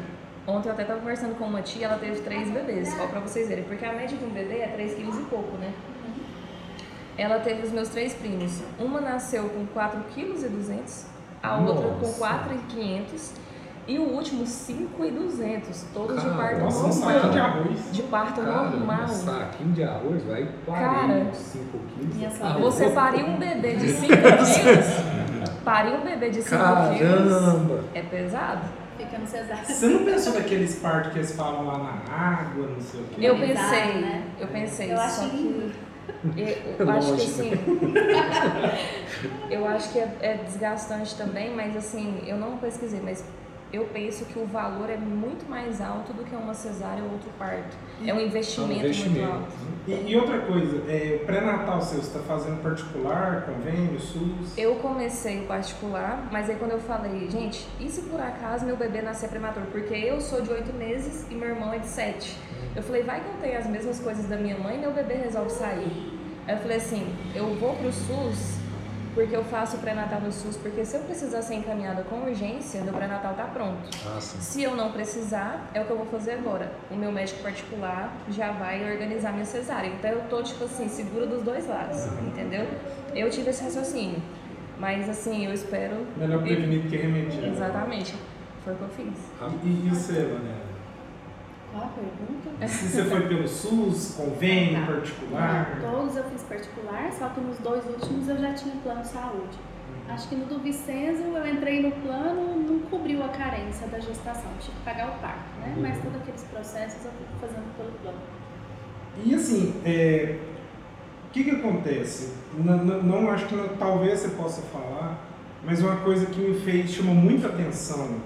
Ontem 0.46 0.68
eu 0.68 0.72
até 0.74 0.84
tava 0.84 1.00
conversando 1.00 1.38
com 1.38 1.44
uma 1.44 1.62
tia, 1.62 1.86
ela 1.86 1.96
teve 1.96 2.20
três 2.20 2.50
bebês, 2.50 2.88
só 2.88 3.06
pra 3.06 3.20
vocês 3.20 3.48
verem, 3.48 3.64
porque 3.64 3.84
a 3.84 3.92
média 3.92 4.16
de 4.16 4.24
um 4.24 4.30
bebê 4.30 4.58
é 4.58 4.68
3 4.68 4.94
quilos 4.94 5.18
e 5.18 5.22
pouco, 5.22 5.56
né? 5.56 5.72
Ela 7.16 7.38
teve 7.38 7.62
os 7.62 7.72
meus 7.72 7.88
três 7.88 8.12
primos. 8.12 8.60
Uma 8.78 9.00
nasceu 9.00 9.44
com 9.48 9.64
4 9.66 10.00
quilos 10.14 10.42
e 10.42 10.48
200, 10.48 11.06
a 11.42 11.58
outra 11.58 11.88
com 11.88 12.06
Nossa. 12.06 12.18
4 12.18 12.54
e 12.54 12.58
500 12.74 13.43
e 13.86 13.98
o 13.98 14.02
último 14.02 14.46
5 14.46 15.04
e 15.04 15.10
200, 15.10 15.84
todos 15.92 16.22
de 16.22 16.28
Cara, 16.28 16.36
parto 16.42 16.60
Nossa, 16.60 16.86
um 16.86 16.92
saquinho 16.92 17.20
de 17.20 17.26
normal. 17.38 17.46
arroz. 17.60 17.92
De 17.92 18.02
parto 18.04 18.40
Cara, 18.40 18.70
normal. 18.70 19.02
um 19.04 19.08
saquinho 19.08 19.72
de 19.72 19.84
arroz 19.84 20.22
vai 20.24 20.48
Cara, 20.66 20.94
45 20.94 21.78
quilos. 21.88 22.32
sogra- 22.32 22.46
Arroz. 22.48 22.74
Você 22.74 22.90
pariu 22.90 23.26
um 23.26 23.38
bebê 23.38 23.74
de 23.76 23.88
5 23.90 24.06
quilos, 24.06 25.60
pariu 25.64 25.94
um 25.96 26.04
bebê 26.04 26.30
de 26.30 26.42
5 26.42 26.56
quilos, 26.96 27.32
Caramba! 27.32 27.84
é 27.94 28.02
pesado. 28.02 28.84
Fica 28.96 29.18
no 29.18 29.26
cesárea. 29.26 29.64
Você 29.64 29.86
não 29.88 30.04
pensou 30.04 30.34
naqueles 30.34 30.76
partos 30.76 31.12
que 31.12 31.18
eles 31.18 31.34
falam 31.34 31.66
lá 31.66 31.78
na 31.78 32.14
água, 32.14 32.68
não 32.68 32.80
sei 32.80 33.00
o 33.00 33.04
quê? 33.06 33.26
Eu 33.26 33.36
pensei, 33.38 33.94
né? 34.00 34.22
eu 34.38 34.46
pensei, 34.46 34.92
Eu 34.92 35.00
acho 35.00 35.30
que 35.30 35.72
eu, 36.36 36.46
eu 36.78 36.90
acho 36.92 37.14
que 37.16 37.22
assim, 37.22 37.50
eu 39.50 39.66
acho 39.66 39.92
que 39.92 39.98
é, 39.98 40.16
é 40.20 40.34
desgastante 40.46 41.14
também, 41.16 41.54
mas 41.54 41.76
assim, 41.76 42.22
eu 42.26 42.36
não 42.36 42.56
pesquisei, 42.58 43.00
mas 43.02 43.24
eu 43.72 43.84
penso 43.86 44.24
que 44.26 44.38
o 44.38 44.46
valor 44.46 44.88
é 44.88 44.96
muito 44.96 45.48
mais 45.48 45.80
alto 45.80 46.12
do 46.12 46.24
que 46.24 46.34
uma 46.34 46.54
cesárea 46.54 47.02
ou 47.02 47.10
outro 47.12 47.28
parto. 47.38 47.76
É 48.06 48.14
um 48.14 48.20
investimento, 48.20 48.72
É 48.72 48.74
um 48.74 48.78
investimento. 48.78 49.20
muito 49.20 49.32
alto. 49.32 49.52
E, 49.86 50.10
e 50.12 50.16
outra 50.16 50.38
coisa, 50.40 50.76
é, 50.90 51.20
o 51.22 51.26
pré-natal 51.26 51.82
seu, 51.82 51.98
você 51.98 52.06
está 52.06 52.20
fazendo 52.20 52.62
particular, 52.62 53.42
convênio, 53.42 53.98
SUS? 53.98 54.56
Eu 54.56 54.76
comecei 54.76 55.40
o 55.40 55.46
particular, 55.46 56.28
mas 56.30 56.48
aí 56.48 56.56
quando 56.56 56.70
eu 56.70 56.78
falei, 56.80 57.28
gente, 57.28 57.66
e 57.80 57.88
se 57.90 58.02
por 58.02 58.20
acaso 58.20 58.64
meu 58.64 58.76
bebê 58.76 59.02
nascer 59.02 59.28
prematuro? 59.28 59.66
Porque 59.72 59.94
eu 59.94 60.20
sou 60.20 60.40
de 60.40 60.50
oito 60.50 60.72
meses 60.72 61.26
e 61.30 61.34
meu 61.34 61.48
irmão 61.48 61.72
é 61.72 61.78
de 61.78 61.86
sete. 61.86 62.38
Eu 62.74 62.82
falei, 62.82 63.02
vai 63.02 63.20
que 63.20 63.26
eu 63.28 63.34
tenho 63.40 63.58
as 63.58 63.66
mesmas 63.66 64.00
coisas 64.00 64.26
da 64.26 64.36
minha 64.36 64.56
mãe 64.56 64.76
e 64.76 64.78
meu 64.78 64.92
bebê 64.92 65.14
resolve 65.14 65.50
sair. 65.50 66.12
Aí 66.46 66.54
eu 66.54 66.58
falei 66.58 66.76
assim, 66.76 67.06
eu 67.34 67.54
vou 67.54 67.74
pro 67.76 67.92
SUS 67.92 68.63
porque 69.14 69.34
eu 69.34 69.44
faço 69.44 69.76
o 69.76 69.80
pré-natal 69.80 70.20
no 70.20 70.32
SUS, 70.32 70.56
porque 70.56 70.84
se 70.84 70.96
eu 70.96 71.02
precisar 71.02 71.40
ser 71.42 71.54
encaminhada 71.54 72.02
com 72.02 72.22
urgência, 72.24 72.82
meu 72.82 72.92
pré-natal 72.92 73.34
tá 73.34 73.44
pronto. 73.44 73.88
Ah, 74.06 74.20
sim. 74.20 74.40
Se 74.40 74.62
eu 74.62 74.74
não 74.74 74.90
precisar, 74.90 75.70
é 75.72 75.80
o 75.80 75.84
que 75.84 75.90
eu 75.90 75.96
vou 75.96 76.06
fazer 76.06 76.32
agora. 76.32 76.72
O 76.90 76.96
meu 76.96 77.12
médico 77.12 77.42
particular 77.42 78.12
já 78.28 78.50
vai 78.52 78.92
organizar 78.92 79.32
minha 79.32 79.44
cesárea. 79.44 79.88
Então 79.88 80.10
eu 80.10 80.22
tô, 80.28 80.42
tipo 80.42 80.64
assim, 80.64 80.88
segura 80.88 81.26
dos 81.26 81.42
dois 81.42 81.68
lados, 81.68 82.06
entendeu? 82.22 82.66
Eu 83.14 83.30
tive 83.30 83.50
esse 83.50 83.62
raciocínio. 83.62 84.20
Mas 84.78 85.08
assim, 85.08 85.46
eu 85.46 85.52
espero. 85.52 86.04
Melhor 86.16 86.42
prevenir 86.42 86.82
do 86.82 86.88
que 86.88 86.96
remediar. 86.96 87.44
Exatamente. 87.44 88.14
Foi 88.64 88.72
o 88.72 88.76
que 88.76 88.82
eu 88.82 88.88
fiz. 88.88 89.18
E, 89.62 89.86
e 89.86 89.90
o 89.90 89.94
seu, 89.94 90.38
né? 90.40 90.56
Qual 91.74 91.84
a 91.84 91.88
pergunta? 91.88 92.68
Se 92.68 92.88
você 92.88 93.04
foi 93.04 93.22
pelo 93.28 93.48
SUS, 93.48 94.14
convênio, 94.16 94.80
Tá. 94.86 94.92
particular? 94.92 95.78
Não, 95.82 95.90
todos 95.90 96.16
eu 96.16 96.24
fiz 96.24 96.42
particular, 96.44 97.12
só 97.12 97.28
que 97.30 97.40
nos 97.40 97.58
dois 97.58 97.84
últimos 97.84 98.28
eu 98.28 98.38
já 98.38 98.54
tinha 98.54 98.76
plano 98.76 99.02
de 99.02 99.08
saúde. 99.08 99.58
Acho 100.08 100.28
que 100.28 100.36
no 100.36 100.44
do 100.46 100.58
Vicenzo 100.60 101.22
eu 101.22 101.46
entrei 101.48 101.82
no 101.82 101.90
plano, 101.90 102.56
não 102.62 102.78
cobriu 102.90 103.24
a 103.24 103.28
carência 103.28 103.86
da 103.88 103.98
gestação, 103.98 104.50
tinha 104.60 104.76
que 104.76 104.82
pagar 104.84 105.08
o 105.08 105.18
parto, 105.18 105.58
né? 105.60 105.74
Mas 105.78 105.98
todos 105.98 106.20
aqueles 106.20 106.42
processos 106.44 107.04
eu 107.06 107.10
fico 107.10 107.40
fazendo 107.40 107.76
pelo 107.76 107.90
plano. 108.02 108.18
E 109.24 109.34
assim, 109.34 109.74
é, 109.84 110.36
o 111.26 111.30
que 111.32 111.42
que 111.44 111.50
acontece? 111.52 112.34
Não, 112.56 112.76
não- 112.84 113.02
não 113.02 113.30
acho 113.30 113.46
que 113.46 113.54
não- 113.56 113.68
talvez 113.76 114.20
você 114.20 114.28
possa 114.28 114.60
falar, 114.62 115.18
mas 115.64 115.80
uma 115.82 115.96
coisa 115.96 116.26
que 116.26 116.38
me 116.38 116.60
fez, 116.60 116.90
chamou 116.90 117.14
muita 117.14 117.48
atenção 117.48 118.16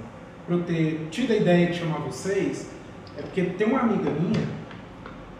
para 0.46 0.56
eu 0.56 0.64
ter 0.64 1.06
tido 1.12 1.32
a 1.32 1.36
ideia 1.36 1.66
de 1.68 1.78
chamar 1.78 1.98
vocês, 2.00 2.68
é 3.18 3.22
porque 3.22 3.42
tem 3.42 3.66
uma 3.66 3.80
amiga 3.80 4.10
minha 4.10 4.46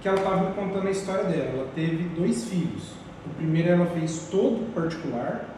que 0.01 0.09
ela 0.09 0.19
estava 0.19 0.49
me 0.49 0.55
contando 0.55 0.87
a 0.87 0.91
história 0.91 1.25
dela. 1.25 1.51
Ela 1.55 1.69
teve 1.75 2.05
dois 2.11 2.45
filhos. 2.45 2.93
O 3.27 3.31
primeiro 3.31 3.69
ela 3.69 3.87
fez 3.87 4.29
todo 4.31 4.73
particular, 4.75 5.55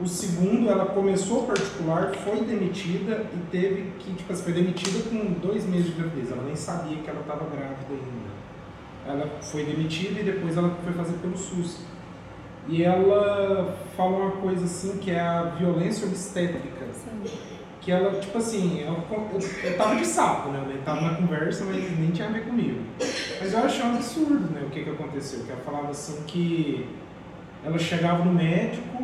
o 0.00 0.06
segundo 0.06 0.68
ela 0.68 0.86
começou 0.86 1.46
particular, 1.46 2.14
foi 2.14 2.42
demitida 2.42 3.26
e 3.34 3.50
teve 3.50 3.92
que, 3.98 4.14
tipo, 4.14 4.32
assim, 4.32 4.42
foi 4.42 4.52
demitida 4.52 4.98
com 5.08 5.32
dois 5.46 5.66
meses 5.66 5.86
de 5.86 5.92
gravidez. 5.92 6.30
Ela 6.30 6.42
nem 6.42 6.56
sabia 6.56 6.96
que 6.96 7.08
ela 7.08 7.20
estava 7.20 7.44
grávida 7.44 7.86
ainda 7.90 8.40
ela 9.06 9.26
foi 9.40 9.64
demitida 9.64 10.20
e 10.20 10.24
depois 10.24 10.56
ela 10.56 10.76
foi 10.82 10.92
fazer 10.92 11.16
pelo 11.18 11.36
SUS. 11.36 11.80
E 12.68 12.84
ela 12.84 13.76
fala 13.96 14.16
uma 14.16 14.30
coisa 14.32 14.64
assim 14.64 14.98
que 14.98 15.10
é 15.10 15.20
a 15.20 15.42
violência 15.58 16.06
obstétrica. 16.06 16.86
Sim. 16.92 17.59
Que 17.80 17.90
ela, 17.90 18.18
tipo 18.20 18.36
assim, 18.38 18.80
eu, 18.80 18.96
eu 19.64 19.76
tava 19.76 19.96
de 19.96 20.06
sapo, 20.06 20.50
né? 20.50 20.62
Eu 20.74 20.82
tava 20.82 21.00
na 21.00 21.14
conversa, 21.14 21.64
mas 21.64 21.98
nem 21.98 22.10
tinha 22.10 22.28
a 22.28 22.30
ver 22.30 22.44
comigo. 22.44 22.78
Mas 23.40 23.52
eu 23.52 23.60
achei 23.60 23.82
um 23.84 23.94
absurdo, 23.94 24.52
né? 24.52 24.62
O 24.66 24.70
que 24.70 24.84
que 24.84 24.90
aconteceu? 24.90 25.44
Que 25.44 25.52
ela 25.52 25.60
falava 25.62 25.88
assim 25.90 26.22
que 26.26 26.86
ela 27.64 27.78
chegava 27.78 28.24
no 28.24 28.32
médico 28.32 29.02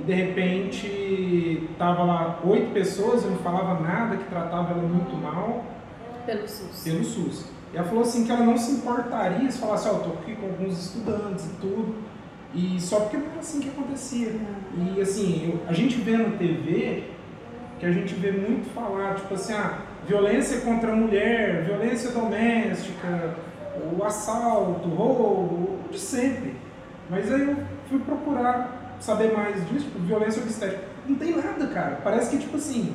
e 0.00 0.04
de 0.04 0.12
repente 0.14 1.68
tava 1.78 2.04
lá 2.04 2.40
oito 2.44 2.72
pessoas 2.72 3.24
e 3.24 3.28
não 3.28 3.36
falava 3.38 3.80
nada, 3.80 4.16
que 4.16 4.24
tratava 4.24 4.72
ela 4.72 4.82
muito 4.82 5.14
mal 5.16 5.64
Pelo 6.26 6.46
SUS. 6.46 6.82
pelo 6.84 7.04
SUS. 7.04 7.44
E 7.72 7.76
ela 7.76 7.86
falou 7.86 8.02
assim 8.02 8.24
que 8.24 8.30
ela 8.32 8.44
não 8.44 8.56
se 8.56 8.72
importaria 8.72 9.50
se 9.50 9.58
falasse, 9.58 9.88
ó, 9.88 9.92
eu 9.92 10.00
tô 10.00 10.10
aqui 10.20 10.34
com 10.36 10.46
alguns 10.46 10.78
estudantes 10.78 11.46
e 11.46 11.60
tudo, 11.60 11.94
e 12.54 12.80
só 12.80 13.00
porque 13.00 13.16
não 13.18 13.26
era 13.30 13.40
assim 13.40 13.60
que 13.60 13.68
acontecia. 13.68 14.34
E 14.96 15.00
assim, 15.00 15.50
eu- 15.52 15.60
a 15.68 15.72
gente 15.74 15.96
vê 15.96 16.16
na 16.16 16.30
TV 16.36 17.04
que 17.78 17.86
a 17.86 17.92
gente 17.92 18.14
vê 18.14 18.32
muito 18.32 18.68
falar, 18.74 19.14
tipo 19.14 19.34
assim, 19.34 19.52
ah, 19.54 19.78
violência 20.06 20.60
contra 20.60 20.92
a 20.92 20.96
mulher, 20.96 21.64
violência 21.64 22.10
doméstica, 22.10 23.34
o 23.96 24.02
assalto, 24.04 24.88
o 24.88 24.94
roubo, 24.94 25.22
o 25.54 25.78
de 25.90 25.98
sempre. 25.98 26.54
Mas 27.08 27.32
aí 27.32 27.40
eu 27.48 27.56
fui 27.88 27.98
procurar 28.00 28.96
saber 29.00 29.32
mais 29.32 29.56
disso, 29.68 29.86
tipo, 29.86 29.98
violência 30.00 30.42
obstétrica. 30.42 30.84
Não 31.06 31.16
tem 31.16 31.36
nada, 31.36 31.66
cara. 31.68 32.00
Parece 32.02 32.30
que, 32.30 32.38
tipo 32.38 32.56
assim, 32.56 32.92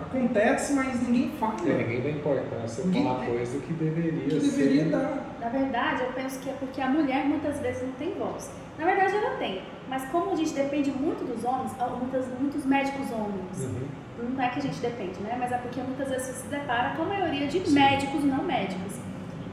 acontece, 0.00 0.72
mas 0.74 1.00
ninguém 1.08 1.30
fala. 1.40 1.54
É, 1.66 1.72
ninguém 1.78 2.02
dá 2.02 2.10
importância 2.10 2.84
Ninguém- 2.84 3.02
uma 3.06 3.14
coisa 3.24 3.58
que 3.58 3.72
deveria 3.72 4.12
que 4.28 4.40
ser. 4.40 4.50
deveria 4.56 4.84
dar. 4.84 5.36
Na 5.40 5.48
verdade, 5.48 6.02
eu 6.02 6.12
penso 6.12 6.38
que 6.40 6.50
é 6.50 6.52
porque 6.52 6.80
a 6.80 6.88
mulher 6.88 7.24
muitas 7.24 7.58
vezes 7.60 7.82
não 7.82 7.92
tem 7.92 8.14
voz. 8.14 8.50
Na 8.78 8.84
verdade, 8.84 9.16
ela 9.16 9.36
tem. 9.38 9.62
Mas 9.88 10.04
como 10.10 10.32
a 10.32 10.34
gente 10.36 10.52
depende 10.52 10.90
muito 10.90 11.24
dos 11.24 11.44
homens, 11.44 11.72
muitas, 12.00 12.26
muitos 12.38 12.66
médicos 12.66 13.10
homens, 13.10 13.64
Uhum. 13.64 13.86
Não 14.18 14.42
é 14.42 14.48
que 14.48 14.58
a 14.58 14.62
gente 14.62 14.78
depende, 14.80 15.20
né? 15.20 15.36
Mas 15.38 15.52
é 15.52 15.58
porque 15.58 15.80
muitas 15.80 16.08
vezes 16.08 16.26
você 16.26 16.32
se 16.42 16.48
depara 16.48 16.96
com 16.96 17.02
a 17.02 17.06
maioria 17.06 17.46
de 17.46 17.60
Sim. 17.60 17.74
médicos 17.74 18.24
não 18.24 18.42
médicos. 18.42 18.98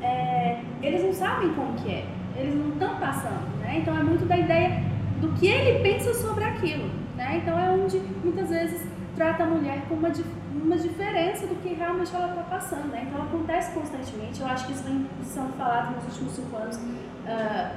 É, 0.02 0.62
eles 0.82 1.04
não 1.04 1.13
sabem 1.13 1.54
como 1.54 1.73
que 1.76 1.91
é, 1.91 2.06
eles 2.36 2.56
não 2.56 2.69
estão 2.69 2.97
passando, 2.97 3.58
né? 3.60 3.80
Então 3.80 3.97
é 3.97 4.04
muito 4.04 4.26
da 4.26 4.38
ideia 4.38 4.84
do 5.21 5.30
que 5.34 5.47
ele 5.47 5.80
pensa 5.80 6.13
sobre 6.13 6.43
aquilo, 6.43 6.89
né? 7.15 7.41
Então 7.41 7.58
é 7.58 7.69
onde 7.69 7.99
muitas 8.23 8.49
vezes 8.49 8.86
trata 9.15 9.43
a 9.43 9.45
mulher 9.45 9.82
com 9.88 9.95
uma, 9.95 10.12
uma 10.54 10.78
diferença 10.78 11.47
do 11.47 11.56
que 11.62 11.73
realmente 11.73 12.13
ela 12.13 12.30
está 12.30 12.43
passando, 12.43 12.88
né? 12.88 13.06
Então 13.08 13.23
acontece 13.23 13.71
constantemente, 13.73 14.41
eu 14.41 14.47
acho 14.47 14.65
que 14.67 14.73
isso 14.73 14.84
vem 14.84 15.08
sendo 15.23 15.54
falado 15.58 15.95
nos 15.95 16.04
últimos 16.06 16.34
cinco 16.34 16.56
anos, 16.58 16.80
ah, 17.28 17.71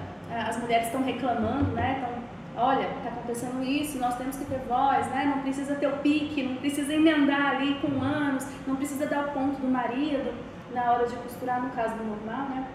as 0.48 0.58
mulheres 0.58 0.86
estão 0.86 1.04
reclamando, 1.04 1.70
né? 1.72 2.00
Estão 2.00 2.26
olha, 2.56 2.86
está 2.98 3.08
acontecendo 3.10 3.62
isso, 3.62 3.98
nós 3.98 4.16
temos 4.16 4.36
que 4.36 4.44
ter 4.46 4.58
voz, 4.68 5.06
né? 5.08 5.32
Não 5.34 5.42
precisa 5.42 5.74
ter 5.76 5.86
o 5.86 5.96
pique, 5.98 6.42
não 6.42 6.56
precisa 6.56 6.92
emendar 6.94 7.56
ali 7.56 7.74
com 7.80 8.02
anos, 8.02 8.46
não 8.66 8.76
precisa 8.76 9.06
dar 9.06 9.26
o 9.26 9.30
ponto 9.32 9.60
do 9.60 9.68
marido 9.68 10.32
na 10.72 10.90
hora 10.92 11.06
de 11.06 11.14
costurar, 11.16 11.62
no 11.62 11.70
caso 11.70 11.94
do 11.96 12.04
normal, 12.04 12.48
né? 12.48 12.66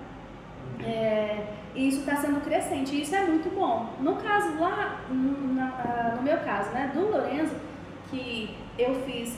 É, 0.84 1.46
e 1.76 1.88
isso 1.88 2.00
está 2.00 2.16
sendo 2.16 2.42
crescente, 2.44 2.96
e 2.96 3.02
isso 3.02 3.16
é 3.16 3.22
muito 3.24 3.54
bom. 3.54 3.90
No 4.00 4.16
caso 4.16 4.60
lá, 4.60 5.02
no, 5.10 5.54
na- 5.54 5.68
ah, 5.78 6.14
no 6.16 6.22
meu 6.24 6.38
caso, 6.40 6.72
né, 6.72 6.90
do 6.94 7.12
Lorenzo, 7.12 7.56
que 8.10 8.56
eu 8.78 8.96
fiz 9.06 9.38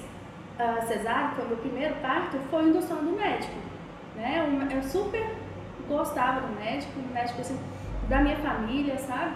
a 0.58 0.82
cesárea, 0.82 1.29
que 1.29 1.36
foi 1.36 1.45
o 1.45 1.47
meu 1.49 1.58
primeiro 1.58 1.95
parto, 1.95 2.38
foi 2.49 2.63
indução 2.63 2.97
do 2.97 3.12
médico. 3.17 3.53
Né? 4.15 4.43
Um- 4.43 4.71
Eu 4.71 4.84
super 4.84 5.36
gostava 5.88 6.41
do 6.41 6.56
médico, 6.60 6.91
um 6.99 7.13
médico 7.13 7.41
assim, 7.41 7.60
da 8.08 8.19
minha 8.21 8.38
família, 8.38 8.97
sabe? 8.97 9.36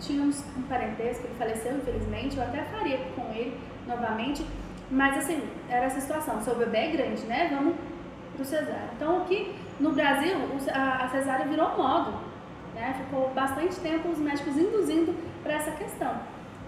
Tínhamos 0.00 0.42
um 0.56 0.62
parentesco, 0.62 1.26
ele 1.26 1.34
faleceu, 1.38 1.76
infelizmente, 1.76 2.36
eu 2.36 2.42
até 2.42 2.62
faria 2.64 2.98
com 3.14 3.32
ele 3.32 3.58
novamente, 3.86 4.44
mas 4.90 5.16
assim, 5.18 5.42
era 5.68 5.86
essa 5.86 6.00
situação, 6.00 6.40
seu 6.42 6.54
bebê 6.56 6.78
é 6.78 6.90
grande, 6.90 7.22
né? 7.22 7.48
Vamos 7.50 7.74
pro 8.34 8.44
cesárea. 8.44 8.90
Então 8.94 9.22
aqui 9.22 9.54
no 9.80 9.92
Brasil, 9.92 10.36
a 10.72 11.08
cesárea 11.08 11.46
virou 11.46 11.76
modo, 11.76 12.12
né? 12.74 12.94
Ficou 13.04 13.30
bastante 13.34 13.76
tempo 13.76 14.08
os 14.08 14.18
médicos 14.18 14.56
induzindo 14.56 15.14
para 15.42 15.54
essa 15.54 15.70
questão. 15.72 16.14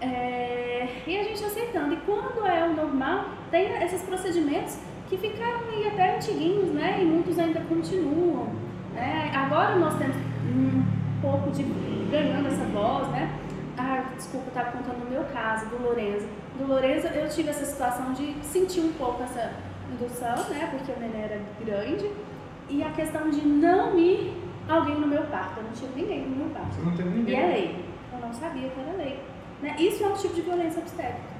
É, 0.01 0.87
e 1.05 1.17
a 1.17 1.23
gente 1.23 1.43
aceitando. 1.43 1.93
E 1.93 1.97
quando 1.97 2.45
é 2.45 2.63
o 2.63 2.73
normal, 2.73 3.25
tem 3.51 3.71
esses 3.83 4.01
procedimentos 4.03 4.77
que 5.09 5.17
ficaram 5.17 5.59
aí 5.69 5.87
até 5.87 6.15
antiguinhos, 6.15 6.71
né? 6.71 6.99
E 7.01 7.05
muitos 7.05 7.37
ainda 7.37 7.61
continuam. 7.61 8.47
Né? 8.93 9.31
Agora 9.35 9.75
nós 9.75 9.95
temos 9.97 10.15
um 10.15 10.83
pouco 11.21 11.51
de 11.51 11.63
ganhando 12.09 12.47
essa 12.47 12.63
voz, 12.65 13.07
né? 13.09 13.29
Ah, 13.77 14.03
desculpa, 14.15 14.47
eu 14.47 14.49
estava 14.49 14.71
contando 14.77 15.03
no 15.05 15.09
meu 15.09 15.23
caso, 15.33 15.67
do 15.67 15.81
Lorenzo. 15.81 16.27
Do 16.57 16.67
Lorenzo 16.67 17.07
eu 17.07 17.29
tive 17.29 17.49
essa 17.49 17.65
situação 17.65 18.13
de 18.13 18.35
sentir 18.43 18.81
um 18.81 18.91
pouco 18.93 19.23
essa 19.23 19.51
indução, 19.93 20.35
né? 20.49 20.67
Porque 20.71 20.91
o 20.91 20.99
neném 20.99 21.23
era 21.23 21.39
grande. 21.63 22.11
E 22.69 22.83
a 22.83 22.89
questão 22.91 23.29
de 23.29 23.45
não 23.47 23.97
ir 23.97 24.35
alguém 24.67 24.95
no 24.99 25.07
meu 25.07 25.23
parto. 25.23 25.57
Eu 25.59 25.63
não 25.63 25.71
tinha 25.71 25.89
ninguém 25.95 26.27
no 26.27 26.35
meu 26.35 26.49
parto. 26.49 26.75
Você 26.75 26.81
não 26.81 26.95
teve 26.95 27.09
E 27.09 27.13
ninguém. 27.13 27.39
é 27.39 27.47
lei. 27.47 27.85
Eu 28.13 28.19
não 28.19 28.33
sabia 28.33 28.69
que 28.69 28.79
era 28.79 28.97
lei. 28.97 29.19
Né? 29.61 29.75
Isso 29.79 30.03
é 30.03 30.07
um 30.07 30.13
tipo 30.13 30.33
de 30.35 30.41
violência 30.41 30.79
obstétrica. 30.81 31.39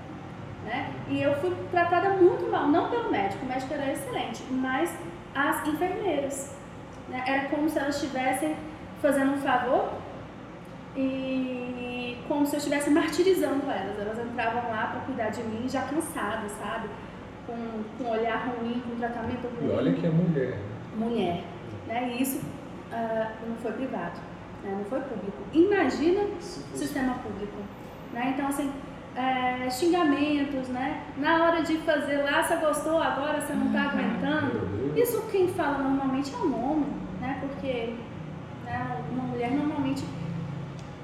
Né? 0.65 0.91
E 1.09 1.21
eu 1.21 1.35
fui 1.35 1.55
tratada 1.71 2.09
muito 2.11 2.49
mal, 2.51 2.67
não 2.67 2.89
pelo 2.89 3.09
médico, 3.11 3.45
o 3.45 3.47
médico 3.47 3.73
era 3.73 3.91
excelente, 3.91 4.43
mas 4.51 4.93
as 5.33 5.65
enfermeiras. 5.67 6.53
Né? 7.07 7.23
Era 7.25 7.47
como 7.49 7.69
se 7.69 7.79
elas 7.79 7.95
estivessem 7.95 8.55
fazendo 9.01 9.33
um 9.33 9.37
favor 9.37 9.89
e 10.99 12.17
como 12.27 12.45
se 12.45 12.55
eu 12.55 12.57
estivesse 12.57 12.89
martirizando 12.89 13.63
elas. 13.69 13.99
Elas 13.99 14.19
entravam 14.19 14.69
lá 14.69 14.87
para 14.87 15.01
cuidar 15.01 15.29
de 15.29 15.43
mim 15.43 15.67
já 15.67 15.81
cansadas, 15.83 16.51
sabe? 16.53 16.89
Com, 17.45 17.55
com 17.97 18.03
um 18.03 18.11
olhar 18.11 18.47
ruim, 18.47 18.81
com 18.81 18.93
um 18.93 18.97
tratamento 18.97 19.47
ruim 19.47 19.69
E 19.69 19.71
olha 19.71 19.93
que 19.93 20.05
é 20.05 20.09
mulher. 20.09 20.57
mulher. 20.95 21.43
Né? 21.87 22.13
E 22.13 22.21
isso 22.21 22.41
ah, 22.91 23.31
não 23.47 23.55
foi 23.57 23.71
privado, 23.71 24.19
né? 24.63 24.75
não 24.77 24.85
foi 24.85 24.99
público. 25.01 25.37
Imagina 25.53 26.21
o 26.21 26.41
sistema 26.77 27.15
público. 27.15 27.57
Né? 28.13 28.33
Então, 28.35 28.47
assim, 28.47 28.71
é, 29.15 29.69
xingamentos, 29.69 30.67
né? 30.69 31.03
Na 31.17 31.43
hora 31.43 31.61
de 31.63 31.77
fazer 31.77 32.17
lá, 32.17 32.43
você 32.43 32.55
gostou, 32.57 33.01
agora 33.01 33.41
você 33.41 33.53
não 33.53 33.67
está 33.67 33.83
aguentando. 33.89 34.53
Meu 34.53 34.93
Deus. 34.93 35.09
Isso 35.09 35.21
quem 35.31 35.47
fala 35.47 35.79
normalmente 35.79 36.33
é 36.33 36.37
o 36.37 36.63
homem, 36.63 36.89
né? 37.19 37.39
Porque 37.41 37.95
né, 38.65 39.03
uma 39.11 39.23
mulher 39.23 39.51
normalmente 39.51 40.03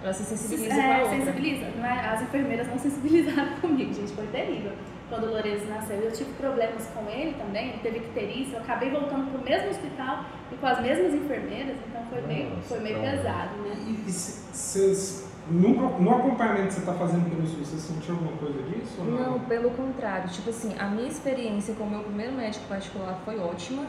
Ela 0.06 0.14
se 0.14 0.24
se, 0.24 0.38
sensibiliza 0.38 0.76
a 0.76 0.84
é, 1.00 1.04
outra. 1.04 1.18
sensibiliza. 1.18 1.66
Não 1.78 1.86
é? 1.86 2.08
As 2.08 2.22
enfermeiras 2.22 2.68
não 2.68 2.78
sensibilizaram 2.80 3.56
comigo, 3.60 3.92
gente, 3.92 4.14
foi 4.14 4.28
terrível. 4.28 4.72
Quando 5.10 5.24
o 5.26 5.30
Lourenço 5.32 5.66
nasceu, 5.66 5.98
eu 5.98 6.12
tive 6.12 6.32
problemas 6.34 6.86
com 6.94 7.10
ele 7.10 7.34
também, 7.34 7.70
ele 7.70 7.80
teve 7.80 7.98
icterícia, 8.00 8.58
eu 8.58 8.62
acabei 8.62 8.90
voltando 8.90 9.30
para 9.32 9.40
o 9.40 9.44
mesmo 9.44 9.70
hospital 9.70 10.26
e 10.52 10.56
com 10.56 10.66
as 10.66 10.82
mesmas 10.82 11.14
enfermeiras, 11.14 11.76
então 11.88 12.04
foi 12.10 12.22
meio, 12.22 12.50
Nossa, 12.50 12.62
foi 12.68 12.80
meio 12.80 13.00
trauma. 13.00 13.18
pesado, 13.18 13.56
né? 13.62 13.76
E, 13.88 14.10
e 14.10 14.12
se- 14.12 15.26
no, 15.50 16.00
no 16.00 16.16
acompanhamento 16.16 16.68
que 16.70 16.74
você 16.74 16.80
está 16.80 16.94
fazendo 16.94 17.30
pelo 17.30 17.46
SUS, 17.48 17.68
você 17.68 17.94
sentiu 17.94 18.16
alguma 18.16 18.36
coisa 18.38 18.62
disso? 18.64 18.96
ou 19.00 19.06
Não, 19.06 19.40
pelo 19.42 19.70
contrário. 19.72 20.28
Tipo 20.30 20.50
assim, 20.50 20.76
a 20.80 20.86
minha 20.88 21.08
experiência 21.08 21.76
com 21.76 21.84
o 21.84 21.90
meu 21.90 22.02
primeiro 22.02 22.34
médico 22.34 22.66
particular 22.68 23.20
foi 23.24 23.38
ótima. 23.40 23.86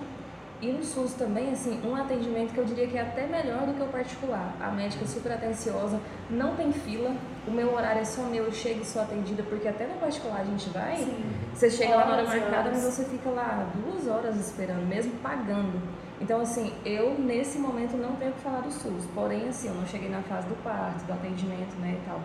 E 0.62 0.72
no 0.72 0.82
SUS 0.82 1.12
também, 1.12 1.52
assim, 1.52 1.78
um 1.84 1.94
atendimento 1.94 2.54
que 2.54 2.58
eu 2.58 2.64
diria 2.64 2.86
que 2.86 2.96
é 2.96 3.02
até 3.02 3.26
melhor 3.26 3.66
do 3.66 3.74
que 3.74 3.82
o 3.82 3.88
particular. 3.88 4.54
A 4.58 4.70
médica 4.70 5.04
é 5.04 5.06
super 5.06 5.32
atenciosa, 5.32 6.00
não 6.30 6.56
tem 6.56 6.72
fila, 6.72 7.14
o 7.46 7.50
meu 7.50 7.74
horário 7.74 8.00
é 8.00 8.04
só 8.04 8.22
meu, 8.22 8.44
eu 8.44 8.52
chego 8.52 8.80
e 8.80 8.84
sou 8.84 9.02
atendida, 9.02 9.42
porque 9.42 9.68
até 9.68 9.86
no 9.86 9.94
particular 9.96 10.40
a 10.40 10.44
gente 10.44 10.70
vai, 10.70 10.96
Sim. 10.96 11.24
você 11.52 11.70
chega 11.70 11.94
lá 11.96 12.06
na 12.06 12.12
hora 12.12 12.22
Horas 12.22 12.40
marcada, 12.40 12.68
horas. 12.70 12.84
mas 12.84 12.94
você 12.94 13.04
fica 13.04 13.28
lá 13.28 13.68
duas 13.74 14.08
horas 14.08 14.36
esperando, 14.36 14.86
mesmo 14.86 15.12
pagando. 15.22 15.78
Então, 16.18 16.40
assim, 16.40 16.72
eu 16.86 17.18
nesse 17.18 17.58
momento 17.58 17.94
não 17.98 18.16
tenho 18.16 18.30
o 18.30 18.34
que 18.34 18.40
falar 18.40 18.60
do 18.60 18.72
SUS. 18.72 19.04
Porém, 19.14 19.48
assim, 19.50 19.68
eu 19.68 19.74
não 19.74 19.86
cheguei 19.86 20.08
na 20.08 20.22
fase 20.22 20.48
do 20.48 20.54
parto, 20.62 21.04
do 21.04 21.12
atendimento, 21.12 21.76
né, 21.78 21.98
e 22.02 22.08
tal. 22.08 22.18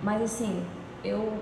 Mas 0.00 0.22
assim, 0.22 0.64
eu, 1.02 1.32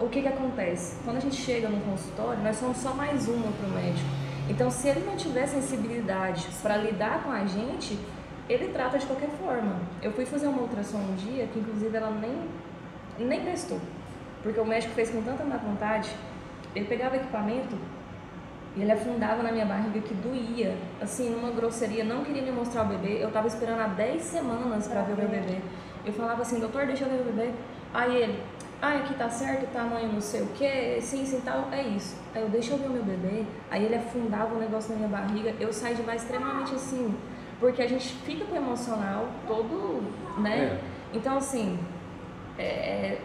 o 0.00 0.08
que 0.08 0.22
que 0.22 0.28
acontece? 0.28 0.96
Quando 1.04 1.18
a 1.18 1.20
gente 1.20 1.36
chega 1.36 1.68
no 1.68 1.78
consultório, 1.82 2.42
nós 2.42 2.56
somos 2.56 2.78
só 2.78 2.94
mais 2.94 3.28
uma 3.28 3.52
para 3.52 3.66
o 3.66 3.70
médico. 3.70 4.08
Então, 4.52 4.70
se 4.70 4.86
ele 4.86 5.00
não 5.06 5.16
tiver 5.16 5.46
sensibilidade 5.46 6.46
para 6.62 6.76
lidar 6.76 7.22
com 7.22 7.30
a 7.30 7.46
gente, 7.46 7.98
ele 8.46 8.68
trata 8.68 8.98
de 8.98 9.06
qualquer 9.06 9.30
forma. 9.30 9.80
Eu 10.02 10.12
fui 10.12 10.26
fazer 10.26 10.46
uma 10.46 10.60
ultrassom 10.60 10.98
um 10.98 11.14
dia 11.14 11.46
que, 11.46 11.58
inclusive, 11.58 11.96
ela 11.96 12.10
nem, 12.10 12.36
nem 13.18 13.40
prestou. 13.40 13.80
Porque 14.42 14.60
o 14.60 14.66
médico 14.66 14.92
fez 14.92 15.08
com 15.08 15.22
tanta 15.22 15.42
má 15.42 15.56
vontade, 15.56 16.10
ele 16.76 16.84
pegava 16.84 17.16
equipamento 17.16 17.78
e 18.76 18.82
ele 18.82 18.92
afundava 18.92 19.42
na 19.42 19.50
minha 19.50 19.64
barriga 19.64 20.00
que 20.00 20.12
doía, 20.12 20.76
assim, 21.00 21.30
numa 21.30 21.50
grosseria, 21.50 22.04
não 22.04 22.22
queria 22.22 22.42
me 22.42 22.52
mostrar 22.52 22.82
o 22.82 22.88
bebê. 22.88 23.24
Eu 23.24 23.30
tava 23.30 23.46
esperando 23.46 23.80
há 23.80 23.86
10 23.86 24.20
semanas 24.20 24.86
para 24.86 25.00
ver 25.00 25.14
o 25.14 25.16
meu 25.16 25.28
bebê. 25.30 25.62
Eu 26.04 26.12
falava 26.12 26.42
assim, 26.42 26.60
doutor, 26.60 26.84
deixa 26.84 27.04
eu 27.04 27.08
ver 27.08 27.22
o 27.22 27.32
bebê. 27.32 27.52
Aí 27.94 28.14
ele, 28.16 28.42
ah, 28.82 28.96
aqui 28.96 29.14
tá 29.14 29.30
certo, 29.30 29.72
tamanho 29.72 30.12
não 30.12 30.20
sei 30.20 30.42
o 30.42 30.48
que, 30.48 31.00
sim, 31.00 31.24
sim, 31.24 31.40
tal, 31.40 31.68
é 31.70 31.82
isso. 31.82 32.16
Aí 32.34 32.42
eu, 32.42 32.48
deixa 32.48 32.72
eu 32.72 32.78
ver 32.78 32.86
o 32.86 32.90
meu 32.90 33.04
bebê. 33.04 33.44
Aí 33.70 33.84
ele 33.84 33.94
afundava 33.94 34.52
o 34.56 34.58
negócio 34.58 34.90
na 34.90 34.96
minha 34.96 35.08
barriga. 35.08 35.54
Eu 35.60 35.72
saí 35.72 35.94
de 35.94 36.02
lá 36.02 36.16
extremamente 36.16 36.74
assim, 36.74 37.14
porque 37.60 37.80
a 37.80 37.86
gente 37.86 38.12
fica 38.24 38.44
com 38.44 38.54
o 38.54 38.56
emocional 38.56 39.28
todo, 39.46 40.02
né? 40.40 40.58
É. 40.58 40.80
Então, 41.16 41.36
assim, 41.36 41.78
é, 42.58 43.18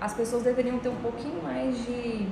as 0.00 0.14
pessoas 0.14 0.44
deveriam 0.44 0.78
ter 0.78 0.90
um 0.90 1.02
pouquinho 1.02 1.42
mais 1.42 1.84
de 1.84 2.28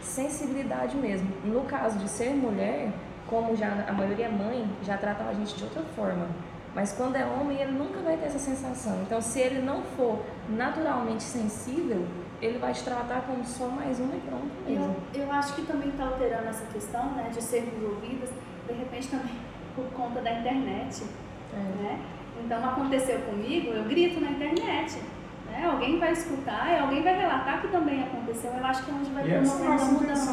sensibilidade 0.00 0.96
mesmo. 0.96 1.28
No 1.44 1.62
caso 1.62 1.96
de 2.00 2.08
ser 2.08 2.30
mulher, 2.30 2.92
como 3.28 3.54
já 3.54 3.84
a 3.86 3.92
maioria 3.92 4.26
é 4.26 4.28
mãe, 4.28 4.68
já 4.82 4.96
tratam 4.96 5.28
a 5.28 5.32
gente 5.32 5.54
de 5.54 5.62
outra 5.62 5.82
forma. 5.94 6.26
Mas 6.74 6.92
quando 6.92 7.14
é 7.16 7.24
homem, 7.24 7.60
ele 7.60 7.72
nunca 7.72 8.00
vai 8.00 8.16
ter 8.16 8.26
essa 8.26 8.38
sensação. 8.38 9.00
Então, 9.02 9.20
se 9.20 9.38
ele 9.38 9.60
não 9.62 9.82
for 9.96 10.20
naturalmente 10.48 11.22
sensível, 11.22 12.04
ele 12.42 12.58
vai 12.58 12.72
te 12.72 12.82
tratar 12.82 13.22
como 13.22 13.44
só 13.44 13.68
mais 13.68 14.00
uma 14.00 14.14
e 14.16 14.20
pronto 14.20 14.50
mesmo. 14.66 14.96
Eu, 15.14 15.22
eu 15.22 15.32
acho 15.32 15.54
que 15.54 15.62
também 15.62 15.90
está 15.90 16.04
alterando 16.04 16.48
essa 16.48 16.64
questão 16.72 17.12
né, 17.12 17.30
de 17.32 17.42
sermos 17.42 17.80
ouvidas, 17.82 18.28
de 18.66 18.74
repente 18.74 19.08
também 19.08 19.34
por 19.76 19.84
conta 19.92 20.20
da 20.20 20.32
internet. 20.32 21.04
É. 21.52 21.56
Né? 21.56 22.00
Então 22.44 22.68
aconteceu 22.68 23.20
comigo, 23.20 23.68
eu 23.72 23.84
grito 23.84 24.20
na 24.20 24.32
internet. 24.32 24.98
Né? 25.46 25.66
Alguém 25.66 26.00
vai 26.00 26.10
escutar 26.12 26.72
e 26.72 26.78
alguém 26.80 27.02
vai 27.02 27.16
relatar 27.16 27.60
que 27.60 27.68
também 27.68 28.02
aconteceu. 28.02 28.50
Eu 28.50 28.66
acho 28.66 28.84
que 28.84 28.90
é 28.90 28.94
onde 28.94 29.10
vai 29.12 29.22
E 29.22 29.26
ter 29.26 29.32
é 29.34 29.38
a 29.38 29.40
uma, 29.42 29.54
mudança. 30.00 30.32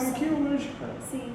cara. 0.80 0.94
Sim. 1.10 1.34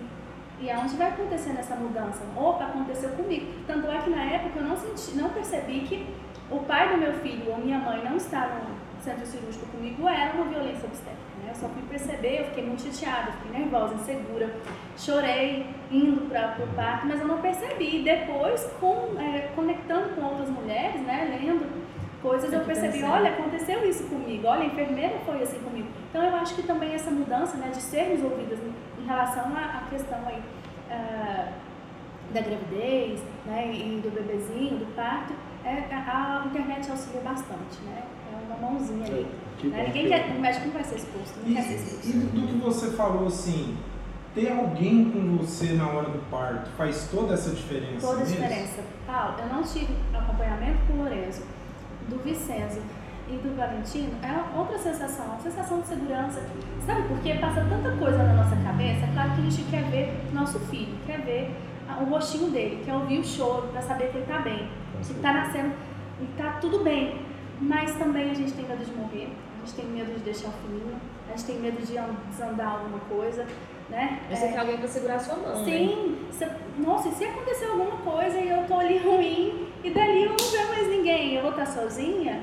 E 0.61 0.71
é 0.71 0.79
onde 0.79 0.97
vai 0.97 1.09
acontecendo 1.09 1.59
essa 1.59 1.77
mudança. 1.77 2.23
Opa, 2.35 2.65
aconteceu 2.65 3.11
comigo. 3.11 3.53
Tanto 3.67 3.91
é 3.91 3.99
que 3.99 4.11
na 4.11 4.25
época 4.25 4.59
eu 4.59 4.65
não 4.65 4.77
senti, 4.77 5.17
não 5.17 5.29
percebi 5.31 5.81
que 5.81 6.07
o 6.51 6.61
pai 6.61 6.91
do 6.91 6.99
meu 6.99 7.13
filho 7.15 7.51
ou 7.51 7.59
minha 7.59 7.79
mãe 7.79 8.03
não 8.05 8.17
está 8.17 8.49
no 8.49 9.03
centro 9.03 9.27
cirúrgico 9.27 9.67
comigo 9.67 10.09
era 10.09 10.33
uma 10.35 10.47
violência 10.47 10.87
obstétrica. 10.87 11.23
Né? 11.43 11.51
Eu 11.51 11.55
só 11.55 11.69
fui 11.69 11.83
perceber, 11.83 12.41
eu 12.41 12.45
fiquei 12.47 12.65
muito 12.65 12.83
chateada, 12.83 13.33
fiquei 13.33 13.61
nervosa, 13.61 13.95
insegura, 13.95 14.51
chorei 14.97 15.67
indo 15.91 16.29
para 16.29 16.57
o 16.63 16.75
parto, 16.75 17.07
mas 17.07 17.21
eu 17.21 17.27
não 17.27 17.41
percebi. 17.41 18.03
Depois, 18.03 18.65
com, 18.81 19.21
é, 19.21 19.51
conectando 19.55 20.15
com 20.15 20.23
outras 20.23 20.49
mulheres, 20.49 21.01
né, 21.03 21.39
lendo 21.41 21.87
coisas, 22.23 22.53
eu 22.53 22.61
percebi, 22.61 23.05
olha, 23.05 23.31
aconteceu 23.31 23.89
isso 23.89 24.05
comigo, 24.05 24.49
olha, 24.49 24.63
a 24.63 24.67
enfermeira 24.67 25.19
foi 25.25 25.43
assim 25.43 25.61
comigo. 25.61 25.89
Então 26.11 26.25
eu 26.25 26.35
acho 26.37 26.55
que 26.55 26.63
também 26.63 26.95
essa 26.95 27.11
mudança, 27.11 27.57
né, 27.57 27.69
de 27.69 27.81
sermos 27.81 28.23
ouvidas 28.23 28.59
em, 29.07 29.09
relação 29.09 29.45
à, 29.57 29.85
questão 29.89 30.19
aí 30.27 30.43
ah, 30.91 31.53
da 32.35 32.41
gravidez, 32.41 33.21
né, 33.47 33.73
e 33.73 34.01
do 34.03 34.11
bebezinho, 34.11 34.79
do 34.79 34.95
parto, 34.97 35.33
é, 35.65 35.87
a, 35.95 36.43
a 36.43 36.47
internet 36.47 36.91
auxilia 36.91 37.21
bastante, 37.21 37.81
né? 37.85 38.03
É 38.33 38.53
uma 38.53 38.71
mãozinha 38.71 39.07
ali. 39.07 39.27
Que 39.59 39.69
né? 39.69 39.85
Ninguém 39.87 40.03
que- 40.05 40.09
quer, 40.11 40.37
o 40.37 40.41
médico 40.41 40.67
não 40.67 40.73
vai 40.75 40.85
ser 40.85 40.97
exposto, 40.97 41.39
não 41.41 41.49
E, 41.51 41.55
quer 41.55 41.63
ser 41.63 41.75
exposto. 41.75 42.09
e 42.09 42.13
do 42.13 42.47
que 42.47 42.55
você 42.59 42.91
falou 42.91 43.27
assim, 43.29 43.77
ter 44.35 44.53
alguém 44.53 45.11
com 45.11 45.37
você 45.39 45.73
na 45.73 45.89
hora 45.89 46.11
do 46.11 46.19
parto 46.31 46.69
faz 46.77 47.09
toda 47.11 47.35
essa 47.35 47.51
diferença 47.51 48.07
Toda 48.07 48.21
a 48.21 48.25
diferença. 48.25 48.83
Paulo, 49.07 49.37
eu 49.39 49.47
não 49.47 49.63
tive 49.63 49.95
acompanhamento 50.13 50.79
com 50.87 50.95
o 50.95 50.97
Lourenço, 50.99 51.43
do 52.09 52.19
Vicenzo 52.23 52.81
e 53.29 53.33
do 53.37 53.57
Valentino, 53.57 54.13
é 54.23 54.57
outra 54.59 54.79
sensação, 54.79 55.27
uma 55.27 55.41
sensação 55.41 55.81
de 55.81 55.87
segurança. 55.89 56.43
Sabe 56.87 57.09
por 57.09 57.19
quê? 57.21 57.35
Passa 57.41 57.65
tanta 57.69 57.97
coisa 57.97 58.19
na 58.23 58.35
nossa 58.35 58.57
cabeça, 58.57 59.07
claro 59.13 59.31
que 59.33 59.41
a 59.41 59.51
gente 59.51 59.63
quer 59.71 59.83
ver 59.91 60.13
nosso 60.33 60.59
filho, 60.61 60.95
quer 61.07 61.21
ver 61.23 61.51
o 62.01 62.05
rostinho 62.05 62.51
dele, 62.51 62.83
quer 62.85 62.95
ouvir 62.95 63.19
o 63.19 63.25
choro 63.25 63.69
para 63.69 63.83
saber 63.83 64.09
que 64.11 64.19
ele 64.19 64.25
está 64.25 64.39
bem, 64.39 64.69
que 65.05 65.13
está 65.13 65.33
nascendo 65.33 65.73
e 66.21 66.25
está 66.25 66.53
tudo 66.61 66.85
bem. 66.85 67.21
Mas 67.61 67.95
também 67.95 68.31
a 68.31 68.35
gente 68.35 68.53
tem 68.53 68.67
medo 68.67 68.85
de 68.85 68.93
morrer, 68.93 69.29
a 69.57 69.65
gente 69.67 69.75
tem 69.77 69.87
medo 69.87 70.13
de 70.13 70.21
deixar 70.21 70.49
o 70.49 70.53
filhinho, 70.53 70.95
a 71.27 71.31
gente 71.37 71.45
tem 71.47 71.59
medo 71.59 71.85
de 71.85 71.97
an- 71.97 72.15
desandar 72.29 72.73
alguma 72.75 72.99
coisa, 73.09 73.47
né? 73.89 74.21
Você 74.31 74.45
É, 74.45 74.53
quer 74.53 74.59
alguém 74.59 74.77
pra 74.77 74.89
segurar 74.89 75.15
a 75.15 75.19
sua 75.19 75.37
mão, 75.37 75.59
né? 75.61 75.65
Sim, 75.65 76.19
cê- 76.33 76.51
nossa, 76.79 77.09
e 77.09 77.13
se 77.13 77.25
acontecer 77.25 77.65
alguma 77.67 77.97
coisa 77.97 78.39
e 78.39 78.49
eu 78.51 78.65
tô 78.69 78.75
ali 78.79 78.99
ruim 78.99 79.69
e 79.83 79.91
dali 79.91 80.25
eu 80.25 80.31
não 80.31 80.37
vejo 80.37 80.69
mais 80.69 80.87
ninguém, 80.89 81.35
eu 81.35 81.43
vou 81.43 81.51
estar 81.53 81.65
sozinha? 81.67 82.43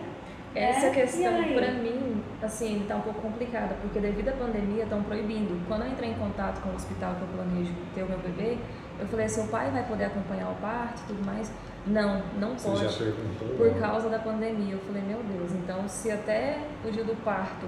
Essa 0.55 0.87
É, 0.87 0.89
questão, 0.91 1.35
aí? 1.35 1.55
pra 1.55 1.71
mim, 1.71 2.23
assim, 2.41 2.85
tá 2.87 2.95
um 2.97 3.01
pouco 3.01 3.21
complicada, 3.21 3.75
porque 3.81 3.99
devido 3.99 4.29
à 4.29 4.33
pandemia 4.33 4.83
estão 4.83 5.01
proibindo. 5.01 5.59
Quando 5.67 5.83
eu 5.83 5.91
entrei 5.91 6.11
em 6.11 6.13
contato 6.13 6.61
com 6.61 6.69
o 6.69 6.75
hospital 6.75 7.15
que 7.15 7.21
eu 7.23 7.27
planejo 7.29 7.73
ter 7.95 8.03
o 8.03 8.07
meu 8.07 8.19
bebê, 8.19 8.57
eu 8.99 9.07
falei, 9.07 9.27
seu 9.27 9.45
pai 9.47 9.71
vai 9.71 9.83
poder 9.83 10.05
acompanhar 10.05 10.51
o 10.51 10.55
parto 10.55 11.01
e 11.01 11.07
tudo 11.07 11.25
mais? 11.25 11.51
Não, 11.87 12.21
não 12.39 12.57
Você 12.57 12.69
pode. 12.69 12.83
já 12.87 12.97
perguntou? 12.97 13.47
Por 13.57 13.79
causa 13.79 14.09
da 14.09 14.19
pandemia. 14.19 14.73
Eu 14.75 14.79
falei, 14.81 15.01
meu 15.01 15.23
Deus, 15.23 15.51
então 15.53 15.87
se 15.87 16.11
até 16.11 16.59
o 16.85 16.91
dia 16.91 17.03
do 17.03 17.15
parto 17.23 17.67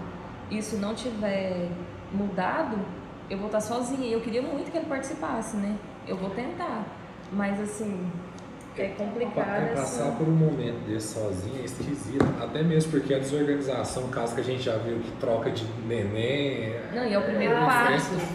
isso 0.52 0.78
não 0.78 0.94
tiver 0.94 1.70
mudado, 2.14 2.78
eu 3.30 3.38
vou 3.40 3.48
estar 3.48 3.62
sozinha. 3.62 4.08
E 4.08 4.14
eu 4.14 4.22
queria 4.22 4.44
muito 4.44 4.72
que 4.72 4.78
ele 4.78 4.86
participasse, 4.86 5.58
né? 5.58 5.76
Eu 6.08 6.16
vou 6.18 6.30
tentar. 6.30 6.86
Mas 7.32 7.60
assim, 7.60 8.10
é 8.82 8.90
complicado. 8.90 9.48
É 9.64 9.74
passar 9.76 10.08
assim. 10.10 10.16
por 10.18 10.28
um 10.28 10.36
momento 10.36 10.86
desse 10.88 11.14
sozinho 11.14 11.62
é 11.62 11.66
esquisito. 11.66 12.26
Até 12.42 12.62
mesmo 12.64 12.92
porque 12.92 13.14
a 13.14 13.20
desorganização, 13.20 14.08
caso 14.10 14.36
que 14.36 14.42
a 14.42 14.44
gente 14.44 14.64
já 14.64 14.78
viu 14.78 15.00
que 15.00 15.12
troca 15.20 15.50
de 15.52 15.66
neném. 15.88 16.76
Não, 16.94 17.06
e 17.06 17.14
é 17.14 17.20
o 17.20 17.24
primeiro 17.24 17.56
Ah, 17.56 17.66
parto. 17.66 18.10
Poxa, 18.10 18.28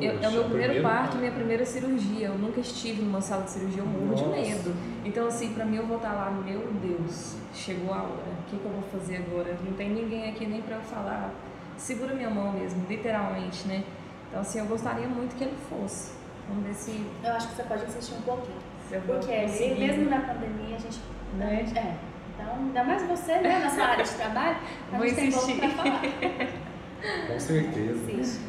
Eu- 0.00 0.12
é 0.22 0.28
o 0.28 0.32
meu 0.32 0.44
primeiro 0.44 0.72
primeiro 0.74 0.82
parto, 0.82 1.16
minha 1.16 1.32
primeira 1.32 1.66
cirurgia. 1.66 2.28
Eu 2.28 2.38
nunca 2.38 2.60
estive 2.60 3.02
numa 3.02 3.20
sala 3.20 3.42
de 3.42 3.50
cirurgia, 3.50 3.82
eu 3.82 3.86
morro 3.86 4.14
de 4.14 4.24
medo. 4.40 4.72
Então, 5.04 5.26
assim, 5.26 5.52
pra 5.52 5.64
mim 5.64 5.76
eu 5.76 5.86
vou 5.86 5.96
estar 5.96 6.12
lá, 6.12 6.30
meu 6.30 6.60
Deus, 6.80 7.34
chegou 7.52 7.92
a 7.92 8.02
hora. 8.02 8.12
O 8.12 8.50
que, 8.50 8.56
que 8.58 8.64
eu 8.64 8.70
vou 8.70 8.82
fazer 8.92 9.16
agora? 9.16 9.56
Não 9.64 9.72
tem 9.72 9.90
ninguém 9.90 10.30
aqui 10.30 10.46
nem 10.46 10.62
pra 10.62 10.76
eu 10.76 10.82
falar. 10.82 11.32
Segura 11.76 12.14
minha 12.14 12.30
mão 12.30 12.52
mesmo, 12.52 12.84
literalmente, 12.88 13.66
né? 13.66 13.82
Então, 14.28 14.40
assim, 14.40 14.58
eu 14.60 14.66
gostaria 14.66 15.08
muito 15.08 15.34
que 15.36 15.44
ele 15.44 15.56
fosse. 15.68 16.12
Vamos 16.48 16.64
ver 16.64 16.74
se, 16.74 17.04
Eu 17.24 17.32
acho 17.32 17.48
que 17.48 17.56
você 17.56 17.62
pode 17.64 17.84
insistir 17.84 18.14
um 18.14 18.22
pouquinho. 18.22 18.56
Se 18.88 18.94
eu 18.94 19.00
vou 19.02 19.16
Porque 19.16 19.32
ali, 19.32 19.46
conseguir. 19.48 19.74
mesmo 19.80 20.10
na 20.10 20.18
pandemia, 20.20 20.76
a 20.76 20.78
gente. 20.78 20.98
Né? 21.36 21.56
gente- 21.66 21.78
é. 21.78 21.94
Então, 22.34 22.54
ainda 22.54 22.84
mais 22.84 23.02
você, 23.02 23.34
né, 23.36 23.58
na 23.58 23.68
sua 23.70 23.84
área 23.84 24.04
de 24.04 24.10
trabalho, 24.12 24.56
a 24.92 24.96
Vou 24.96 25.06
gente 25.06 25.16
tem 25.16 25.32
pouco 25.32 25.50
insistir. 25.50 25.74
pra 25.74 25.84
falar. 25.84 26.00
Com 27.28 27.38
certeza. 27.40 28.40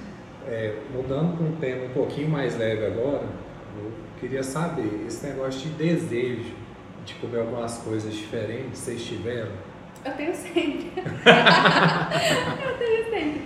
É, 0.48 0.76
mudando 0.94 1.38
para 1.38 1.46
um 1.46 1.56
tema 1.58 1.86
um 1.86 1.90
pouquinho 1.90 2.30
mais 2.30 2.58
leve 2.58 2.86
agora, 2.86 3.24
eu 3.78 3.92
queria 4.20 4.42
saber, 4.44 5.06
esse 5.08 5.26
negócio 5.28 5.62
de 5.62 5.70
desejo 5.76 6.54
de 7.06 7.14
comer 7.16 7.40
algumas 7.42 7.78
coisas 7.80 8.14
diferentes, 8.14 8.80
vocês 8.80 9.04
tiveram? 9.06 9.52
Eu 10.06 10.14
tenho 10.14 10.34
sempre. 10.36 10.92
eu 12.64 12.78
tenho 12.78 13.04
sempre. 13.10 13.42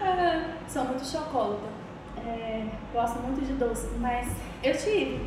Ah, 0.00 0.44
sou 0.66 0.84
muito 0.84 1.04
chocolata. 1.04 1.78
É, 2.26 2.64
gosto 2.92 3.18
muito 3.20 3.44
de 3.46 3.52
doce, 3.54 3.88
mas 4.00 4.28
eu 4.62 4.76
tive. 4.76 5.20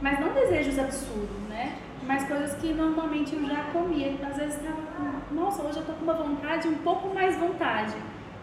Mas 0.00 0.20
não 0.20 0.32
desejos 0.32 0.78
absurdos, 0.78 1.48
né? 1.48 1.74
Mas 2.06 2.24
coisas 2.26 2.54
que 2.54 2.72
normalmente 2.72 3.34
eu 3.34 3.44
já 3.46 3.64
comia. 3.72 4.14
Às 4.28 4.36
vezes 4.36 4.56
tava 4.56 4.80
com, 4.96 5.34
nossa, 5.34 5.62
hoje 5.62 5.78
eu 5.78 5.84
tô 5.84 5.92
com 5.92 6.04
uma 6.04 6.14
vontade, 6.14 6.68
um 6.68 6.76
pouco 6.76 7.12
mais 7.14 7.36
vontade. 7.36 7.94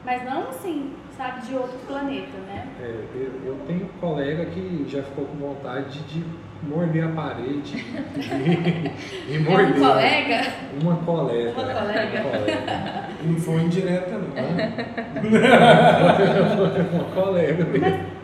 Mas 0.03 0.23
não 0.23 0.49
assim, 0.49 0.93
sabe, 1.17 1.47
de 1.47 1.55
outro 1.55 1.79
planeta, 1.87 2.37
né? 2.47 2.67
É, 2.79 2.93
eu, 3.15 3.31
eu 3.43 3.57
tenho 3.65 3.85
um 3.85 3.99
colega 3.99 4.45
que 4.45 4.85
já 4.87 5.01
ficou 5.01 5.25
com 5.25 5.37
vontade 5.37 5.99
de 6.03 6.23
morder 6.61 7.05
a 7.05 7.09
parede 7.09 7.83
e, 8.15 9.33
e 9.33 9.35
É 9.35 9.39
morder. 9.39 9.75
um 9.75 9.79
colega? 9.79 10.41
Uma 10.79 10.95
colega. 10.97 11.49
Uma 11.49 11.63
colega. 11.63 12.21
Uma 12.21 12.29
colega. 12.37 13.09
Não 13.23 13.39
foi 13.39 13.61
indireta, 13.63 14.11
não. 14.11 14.35
uma 16.93 17.05
colega 17.15 17.65
mesmo. 17.65 17.79
Mas, 17.81 18.14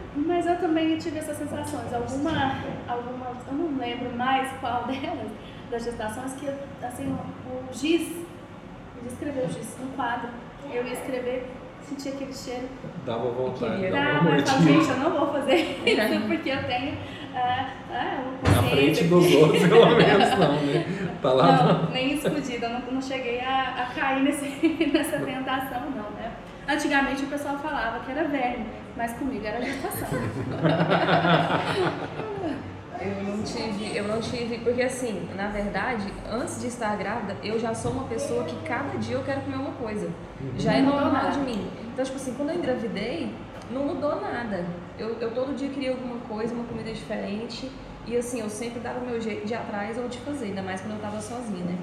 também 0.71 0.97
tive 0.97 1.19
essas 1.19 1.37
sensações. 1.37 1.93
Alguma, 1.93 2.55
alguma, 2.87 3.27
eu 3.47 3.53
não 3.53 3.77
lembro 3.77 4.09
mais 4.15 4.49
qual 4.61 4.85
delas, 4.87 5.31
das 5.69 5.83
gestações, 5.83 6.33
que 6.33 6.47
assim, 6.85 7.07
o, 7.07 7.69
o 7.69 7.73
giz, 7.73 8.09
eu 8.09 9.03
ia 9.03 9.07
escrever 9.11 9.45
o 9.45 9.49
giz 9.49 9.77
no 9.79 9.87
quadro, 9.93 10.29
eu 10.71 10.85
ia 10.87 10.93
escrever, 10.93 11.47
sentia 11.81 12.13
aquele 12.13 12.33
cheiro. 12.33 12.67
Dava 13.05 13.29
vontade, 13.31 13.75
Queria. 13.75 13.91
dava 13.91 14.05
Tá, 14.05 14.21
uma 14.21 14.31
mas 14.31 14.39
eu 14.41 14.47
falo, 14.47 14.61
mordida. 14.61 14.85
gente, 14.85 14.89
eu 14.91 15.09
não 15.09 15.19
vou 15.19 15.33
fazer 15.33 15.55
isso 15.85 16.27
porque 16.27 16.49
eu 16.49 16.63
tenho 16.63 16.97
ah, 17.35 17.69
ah, 17.91 18.23
Na 18.55 18.63
frente 18.69 19.03
dos 19.05 19.33
outros, 19.35 19.61
pelo 19.67 19.85
menos, 19.95 20.29
não, 20.37 20.53
né? 20.61 21.07
Tá 21.21 21.33
lá 21.33 21.63
Não, 21.83 21.91
nem 21.91 22.13
escondida, 22.13 22.65
eu 22.65 22.69
não, 22.69 22.91
não 22.93 23.01
cheguei 23.01 23.39
a, 23.41 23.87
a 23.89 23.93
cair 23.93 24.23
nesse, 24.23 24.45
nessa 24.93 25.19
tentação, 25.19 25.81
não, 25.91 26.09
né? 26.11 26.31
Antigamente 26.67 27.23
o 27.23 27.27
pessoal 27.27 27.57
falava 27.57 28.03
que 28.05 28.11
era 28.11 28.27
verme, 28.27 28.65
mas 28.95 29.13
comigo 29.13 29.45
era 29.45 29.61
gestação. 29.61 30.07
Eu 33.01 33.23
não 33.23 33.43
tive, 33.43 33.97
eu 33.97 34.07
não 34.07 34.21
tive, 34.21 34.59
porque 34.59 34.83
assim, 34.83 35.27
na 35.35 35.47
verdade, 35.47 36.05
antes 36.31 36.61
de 36.61 36.67
estar 36.67 36.95
grávida, 36.95 37.35
eu 37.43 37.57
já 37.57 37.73
sou 37.73 37.93
uma 37.93 38.03
pessoa 38.03 38.43
que 38.43 38.55
cada 38.63 38.95
dia 38.99 39.15
eu 39.15 39.23
quero 39.23 39.41
comer 39.41 39.55
uma 39.55 39.71
coisa. 39.71 40.07
Já 40.55 40.73
é 40.73 40.81
normal 40.83 41.31
de 41.31 41.39
mim. 41.39 41.67
Então, 41.91 42.05
tipo 42.05 42.17
assim, 42.17 42.35
quando 42.35 42.51
eu 42.51 42.57
engravidei, 42.57 43.33
não 43.71 43.85
mudou 43.85 44.21
nada. 44.21 44.67
Eu, 44.99 45.17
eu 45.19 45.31
todo 45.31 45.55
dia 45.55 45.69
queria 45.69 45.91
alguma 45.91 46.17
coisa, 46.27 46.53
uma 46.53 46.65
comida 46.65 46.93
diferente. 46.93 47.71
E 48.05 48.15
assim, 48.15 48.39
eu 48.39 48.49
sempre 48.49 48.79
dava 48.79 48.99
o 48.99 49.05
meu 49.05 49.19
jeito 49.19 49.47
de 49.47 49.53
ir 49.53 49.57
atrás 49.57 49.97
ou 49.97 50.07
de 50.07 50.19
fazer, 50.19 50.45
ainda 50.45 50.61
mais 50.61 50.81
quando 50.81 50.93
eu 50.93 50.99
tava 50.99 51.19
sozinha, 51.19 51.65
né? 51.65 51.77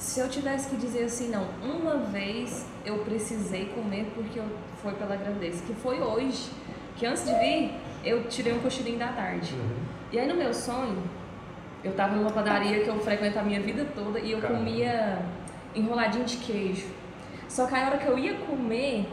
Se 0.00 0.18
eu 0.18 0.30
tivesse 0.30 0.70
que 0.70 0.76
dizer 0.76 1.04
assim, 1.04 1.28
não, 1.28 1.46
uma 1.62 1.98
vez 1.98 2.66
eu 2.86 2.98
precisei 3.00 3.66
comer 3.66 4.10
porque 4.14 4.38
eu, 4.38 4.46
foi 4.82 4.94
pela 4.94 5.14
gravidez, 5.14 5.60
que 5.60 5.74
foi 5.74 6.00
hoje, 6.00 6.50
que 6.96 7.04
antes 7.04 7.26
de 7.26 7.34
vir, 7.34 7.74
eu 8.02 8.24
tirei 8.24 8.54
um 8.54 8.60
cochilinho 8.60 8.98
da 8.98 9.08
tarde. 9.08 9.54
Uhum. 9.54 9.76
E 10.10 10.18
aí 10.18 10.26
no 10.26 10.34
meu 10.34 10.54
sonho, 10.54 11.02
eu 11.84 11.92
tava 11.92 12.16
numa 12.16 12.30
padaria 12.30 12.82
que 12.82 12.88
eu 12.88 12.98
frequento 12.98 13.38
a 13.38 13.42
minha 13.42 13.60
vida 13.60 13.86
toda 13.94 14.18
e 14.18 14.32
eu 14.32 14.40
Caramba. 14.40 14.60
comia 14.60 15.18
enroladinho 15.74 16.24
de 16.24 16.38
queijo. 16.38 16.86
Só 17.46 17.66
que 17.66 17.74
a 17.74 17.86
hora 17.86 17.98
que 17.98 18.06
eu 18.06 18.18
ia 18.18 18.38
comer, 18.38 19.06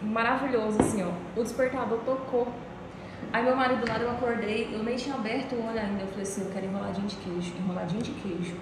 maravilhoso, 0.00 0.80
assim, 0.80 1.02
ó. 1.02 1.10
O 1.38 1.42
despertador 1.42 1.98
tocou. 2.06 2.46
Aí 3.32 3.42
meu 3.42 3.56
marido 3.56 3.84
lá, 3.88 3.98
eu 3.98 4.12
acordei, 4.12 4.70
eu 4.72 4.84
nem 4.84 4.94
tinha 4.94 5.16
aberto 5.16 5.56
o 5.56 5.66
olho 5.66 5.80
ainda. 5.80 6.02
Eu 6.02 6.06
falei 6.06 6.22
assim, 6.22 6.44
eu 6.44 6.50
quero 6.52 6.66
enroladinho 6.66 7.08
de 7.08 7.16
queijo, 7.16 7.52
enroladinho 7.58 8.02
de 8.02 8.12
queijo. 8.12 8.56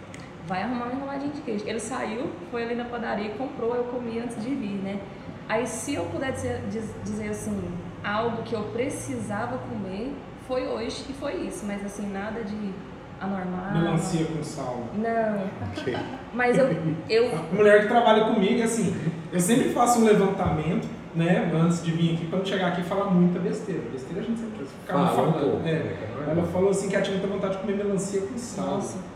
Vai 0.46 0.62
arrumar 0.62 0.86
um 0.86 0.92
enroladinho 0.92 1.32
de 1.32 1.40
queijo. 1.40 1.64
Ele 1.66 1.80
saiu, 1.80 2.30
foi 2.50 2.64
ali 2.64 2.74
na 2.74 2.84
padaria 2.84 3.26
e 3.26 3.30
comprou, 3.30 3.74
eu 3.74 3.84
comi 3.84 4.18
antes 4.18 4.42
de 4.42 4.54
vir, 4.54 4.78
né? 4.82 5.00
Aí 5.48 5.66
se 5.66 5.94
eu 5.94 6.04
puder 6.06 6.32
dizer, 6.32 6.62
dizer 7.04 7.28
assim, 7.28 7.60
algo 8.02 8.42
que 8.42 8.54
eu 8.54 8.62
precisava 8.64 9.58
comer, 9.58 10.12
foi 10.46 10.66
hoje 10.66 11.04
e 11.08 11.12
foi 11.12 11.34
isso. 11.46 11.64
Mas 11.66 11.84
assim, 11.84 12.10
nada 12.12 12.42
de 12.42 12.72
anormal. 13.20 13.72
Melancia 13.72 14.26
com 14.26 14.42
sal. 14.42 14.84
Não. 14.94 15.44
Ok. 15.70 15.96
Mas 16.32 16.58
eu, 16.58 16.68
eu 17.08 17.30
A 17.34 17.54
mulher 17.54 17.82
que 17.82 17.88
trabalha 17.88 18.26
comigo, 18.26 18.62
assim, 18.62 18.94
eu 19.32 19.40
sempre 19.40 19.70
faço 19.70 20.00
um 20.00 20.04
levantamento, 20.04 20.86
né, 21.14 21.50
antes 21.54 21.82
de 21.82 21.90
vir 21.92 22.14
aqui, 22.14 22.26
pra 22.26 22.38
não 22.38 22.44
chegar 22.44 22.68
aqui 22.68 22.82
e 22.82 22.84
falar 22.84 23.06
muita 23.06 23.38
besteira. 23.38 23.82
Besteira 23.90 24.20
a 24.20 24.24
gente 24.24 24.38
sempre 24.38 24.62
um 24.62 25.06
falando. 25.08 25.66
é. 25.66 25.72
né. 25.72 25.96
Ela 26.28 26.42
falou 26.48 26.70
assim 26.70 26.88
que 26.88 26.94
ela 26.94 27.04
tinha 27.04 27.16
muita 27.16 27.32
vontade 27.32 27.54
de 27.54 27.60
comer 27.60 27.76
melancia 27.76 28.20
com 28.20 28.36
sal. 28.36 28.66
Nossa. 28.66 29.15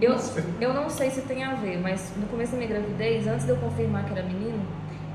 Eu, 0.00 0.14
eu 0.60 0.72
não 0.72 0.88
sei 0.88 1.10
se 1.10 1.22
tem 1.22 1.42
a 1.42 1.54
ver, 1.54 1.78
mas 1.78 2.12
no 2.16 2.26
começo 2.28 2.52
da 2.52 2.58
minha 2.58 2.68
gravidez, 2.68 3.26
antes 3.26 3.44
de 3.44 3.50
eu 3.50 3.56
confirmar 3.56 4.04
que 4.04 4.12
era 4.12 4.22
menino, 4.22 4.64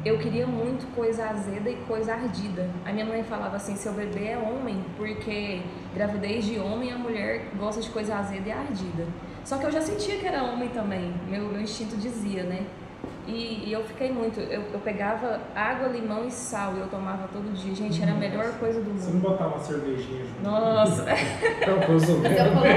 eu 0.04 0.20
queria 0.20 0.46
muito 0.46 0.86
coisa 0.94 1.30
azeda 1.30 1.70
e 1.70 1.76
coisa 1.88 2.14
ardida. 2.14 2.70
A 2.86 2.92
minha 2.92 3.06
mãe 3.06 3.24
falava 3.24 3.56
assim: 3.56 3.78
seu 3.78 3.94
bebê 3.94 4.28
é 4.28 4.38
homem, 4.38 4.84
porque 4.98 5.62
gravidez 5.94 6.44
de 6.44 6.60
homem 6.60 6.92
a 6.92 6.98
mulher 6.98 7.50
gosta 7.58 7.82
de 7.82 7.90
coisa 7.90 8.18
azeda 8.18 8.50
e 8.50 8.52
ardida. 8.52 9.08
Só 9.46 9.58
que 9.58 9.66
eu 9.66 9.72
já 9.72 9.80
sentia 9.80 10.18
que 10.18 10.28
era 10.28 10.44
homem 10.44 10.68
também, 10.70 11.14
meu, 11.30 11.48
meu 11.48 11.62
instinto 11.62 11.96
dizia, 11.96 12.44
né? 12.44 12.66
E, 13.26 13.63
e 13.67 13.71
eu 13.71 13.84
fiquei 13.86 14.11
muito. 14.11 14.39
Eu, 14.41 14.63
eu 14.74 14.80
pegava 14.80 15.39
água, 15.55 15.88
limão 15.88 16.28
e 16.28 16.32
sal 16.32 16.74
e 16.76 16.80
eu 16.82 16.88
tomava 16.88 17.28
todo 17.32 17.53
dia. 17.53 17.74
Gente, 17.74 18.01
era 18.03 18.11
a 18.11 18.15
melhor 18.15 18.51
coisa 18.59 18.82
do 18.82 18.91
Você 18.93 19.07
não 19.07 19.13
mundo. 19.13 19.21
botar 19.30 19.47
uma 19.47 19.59
cervejinha 19.59 20.26
junto. 20.26 20.41
Nossa, 20.43 21.05
colocava, 21.63 22.67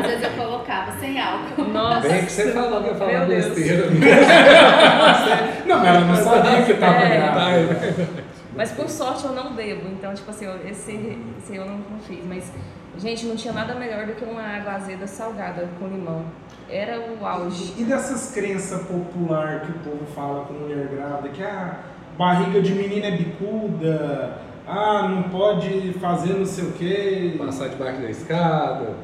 às 0.00 0.06
vezes 0.06 0.24
eu 0.24 0.30
colocava 0.44 0.92
sem 0.98 1.20
álcool. 1.20 1.64
nossa. 1.64 2.08
Bem 2.08 2.24
que 2.24 2.32
você 2.32 2.52
falou 2.52 2.82
que 2.82 2.88
eu 2.88 2.94
falava 2.96 3.26
besteira. 3.26 3.86
Não, 5.66 5.78
mas 5.78 5.86
ela 5.88 6.00
não 6.00 6.16
sabia 6.16 6.62
que 6.64 6.74
tava 6.74 6.96
É. 6.96 7.16
grávida. 7.18 8.08
Mas 8.56 8.72
por 8.72 8.88
sorte 8.88 9.24
eu 9.24 9.32
não 9.32 9.54
bebo, 9.54 9.88
então, 9.88 10.12
tipo 10.14 10.30
assim, 10.30 10.46
eu- 10.46 10.68
esse, 10.68 11.16
esse 11.38 11.54
eu 11.56 11.64
não, 11.64 11.76
não 11.78 12.00
fiz. 12.00 12.24
Mas, 12.26 12.50
gente, 12.98 13.26
não 13.26 13.36
tinha 13.36 13.52
nada 13.52 13.74
melhor 13.74 14.06
do 14.06 14.12
que 14.12 14.24
uma 14.24 14.42
água 14.42 14.72
azeda 14.72 15.06
salgada 15.06 15.68
com 15.78 15.86
limão. 15.86 16.24
Era 16.68 17.00
o 17.00 17.24
auge. 17.24 17.74
E 17.78 17.84
dessas 17.84 18.32
crenças 18.32 18.82
popular 18.86 19.62
que 19.62 19.70
o 19.70 19.78
povo 19.90 20.06
fala 20.14 20.44
com 20.44 20.54
mulher 20.54 20.86
grávida, 20.88 21.28
que 21.30 21.42
a 21.42 21.78
barriga 22.18 22.60
de 22.60 22.72
menina 22.74 23.06
é 23.06 23.10
bicuda, 23.12 24.38
ah, 24.66 25.08
não 25.08 25.22
pode 25.24 25.94
fazer 25.94 26.34
não 26.34 26.44
sei 26.44 26.64
o 26.64 26.72
quê. 26.72 27.34
Passar 27.38 27.68
debaixo 27.68 28.02
da 28.02 28.10
escada. 28.10 28.94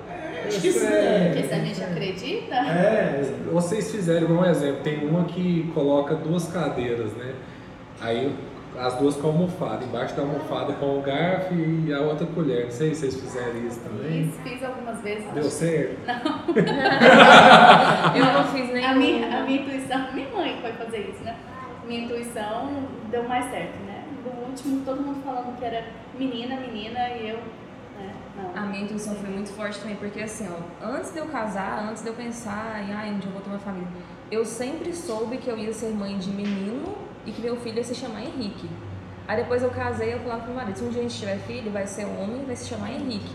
Acho 0.47 0.61
que 0.61 0.69
isso 0.69 0.81
Porque 0.81 0.93
é. 0.93 1.47
se 1.49 1.55
a 1.55 1.59
gente 1.59 1.83
acredita, 1.83 2.55
É, 2.55 3.35
Vocês 3.51 3.91
fizeram 3.91 4.29
um 4.29 4.45
exemplo, 4.45 4.81
tem 4.83 5.07
uma 5.07 5.25
que 5.25 5.71
coloca 5.73 6.15
duas 6.15 6.47
cadeiras, 6.49 7.13
né? 7.13 7.33
Aí 7.99 8.31
as 8.79 8.95
duas 8.99 9.17
com 9.17 9.29
almofada, 9.29 9.85
embaixo 9.85 10.15
da 10.17 10.23
almofada 10.23 10.73
com 10.75 10.99
o 10.99 11.03
garfo 11.03 11.55
e 11.55 11.93
a 11.93 12.01
outra 12.01 12.27
colher. 12.27 12.65
Não 12.65 12.71
sei 12.73 12.95
se 12.95 13.01
vocês 13.03 13.21
fizeram 13.21 13.57
isso 13.67 13.81
também. 13.81 14.33
fiz, 14.33 14.53
fiz 14.53 14.65
algumas 14.65 15.01
vezes. 15.01 15.25
Deu 15.33 15.45
certo? 15.45 15.97
Eu 18.17 18.25
não 18.25 18.45
fiz 18.49 18.73
nenhum. 18.73 18.89
A 18.89 18.95
minha, 18.95 19.39
a 19.39 19.43
minha 19.45 19.63
intuição, 19.63 20.07
minha 20.13 20.29
mãe 20.31 20.59
foi 20.61 20.73
fazer 20.73 21.11
isso, 21.11 21.23
né? 21.23 21.37
Minha 21.87 22.05
intuição 22.05 22.71
deu 23.11 23.29
mais 23.29 23.49
certo, 23.51 23.77
né? 23.85 24.05
Do 24.25 24.31
último, 24.49 24.85
todo 24.85 25.01
mundo 25.01 25.23
falando 25.23 25.57
que 25.59 25.65
era 25.65 25.85
menina, 26.19 26.57
menina, 26.57 27.09
e 27.11 27.29
eu, 27.29 27.37
né? 27.37 28.15
Não. 28.37 28.61
A 28.61 28.67
minha 28.67 28.85
intuição 28.85 29.15
foi 29.15 29.31
muito 29.31 29.51
forte 29.51 29.79
também, 29.79 29.97
porque 29.97 30.21
assim, 30.21 30.49
ó, 30.51 30.85
antes 30.85 31.13
de 31.13 31.19
eu 31.19 31.27
casar, 31.27 31.87
antes 31.89 32.03
de 32.03 32.09
eu 32.09 32.15
pensar 32.15 32.85
em 32.89 32.93
ai, 32.93 33.13
onde 33.15 33.27
eu 33.27 33.33
vou 33.33 33.41
ter 33.41 33.51
uma 33.51 33.59
família, 33.59 33.89
eu 34.31 34.45
sempre 34.45 34.93
soube 34.93 35.37
que 35.37 35.49
eu 35.49 35.57
ia 35.57 35.73
ser 35.73 35.91
mãe 35.91 36.19
de 36.19 36.31
menino 36.31 36.95
e 37.27 37.33
que 37.33 37.41
meu 37.43 37.57
filho 37.57 37.79
ia 37.79 37.85
se 37.85 37.95
chamar 37.95 38.23
Henrique. 38.23 38.69
Aí 39.27 39.37
depois 39.37 39.63
eu 39.63 39.71
casei, 39.71 40.13
eu 40.15 40.19
falava 40.21 40.41
pro 40.43 40.49
meu 40.53 40.57
marido, 40.61 40.77
se 40.77 40.85
um 40.85 40.89
dia 40.91 41.01
a 41.01 41.03
gente 41.03 41.19
tiver 41.19 41.39
filho, 41.39 41.71
vai 41.71 41.87
ser 41.87 42.05
homem 42.05 42.43
e 42.43 42.45
vai 42.45 42.57
se 42.57 42.67
chamar 42.69 42.91
Henrique. 42.93 43.33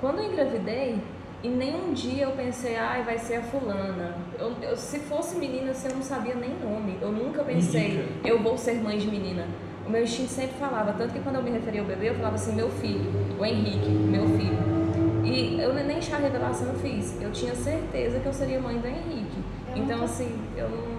Quando 0.00 0.18
eu 0.18 0.24
engravidei, 0.32 0.98
e 1.42 1.48
nem 1.48 1.74
um 1.76 1.92
dia 1.92 2.24
eu 2.24 2.32
pensei, 2.32 2.76
ai, 2.76 3.04
vai 3.04 3.16
ser 3.18 3.36
a 3.36 3.42
fulana. 3.42 4.16
Eu, 4.38 4.52
eu- 4.60 4.76
se 4.76 4.98
fosse 4.98 5.36
menina, 5.38 5.70
assim, 5.70 5.88
eu 5.88 5.94
não 5.94 6.02
sabia 6.02 6.34
nem 6.34 6.50
nome. 6.58 6.98
Eu 7.00 7.12
nunca 7.12 7.44
pensei, 7.44 7.84
Henrique. 7.84 8.28
eu 8.28 8.42
vou 8.42 8.58
ser 8.58 8.74
mãe 8.82 8.98
de 8.98 9.06
menina. 9.06 9.46
O 9.86 9.90
meu 9.90 10.02
instinto 10.02 10.30
sempre 10.30 10.56
falava, 10.58 10.92
tanto 10.92 11.12
que 11.14 11.20
quando 11.20 11.36
eu 11.36 11.42
me 11.42 11.50
referia 11.52 11.80
ao 11.80 11.86
bebê, 11.86 12.10
eu 12.10 12.14
falava 12.16 12.34
assim, 12.34 12.54
meu 12.54 12.68
filho, 12.68 13.10
o 13.38 13.44
Henrique, 13.44 13.88
meu 13.88 14.26
filho. 14.30 14.58
E 15.24 15.60
eu 15.60 15.72
nem 15.74 16.02
chá 16.02 16.16
revelação 16.16 16.68
eu 16.68 16.74
fiz. 16.80 17.20
Eu 17.22 17.30
tinha 17.30 17.54
certeza 17.54 18.18
que 18.18 18.26
eu 18.26 18.32
seria 18.32 18.60
mãe 18.60 18.76
do 18.78 18.86
Henrique. 18.86 19.38
Eu 19.70 19.76
Então, 19.84 19.98
nunca- 19.98 20.04
assim, 20.04 20.36
eu 20.56 20.68
não. 20.68 20.97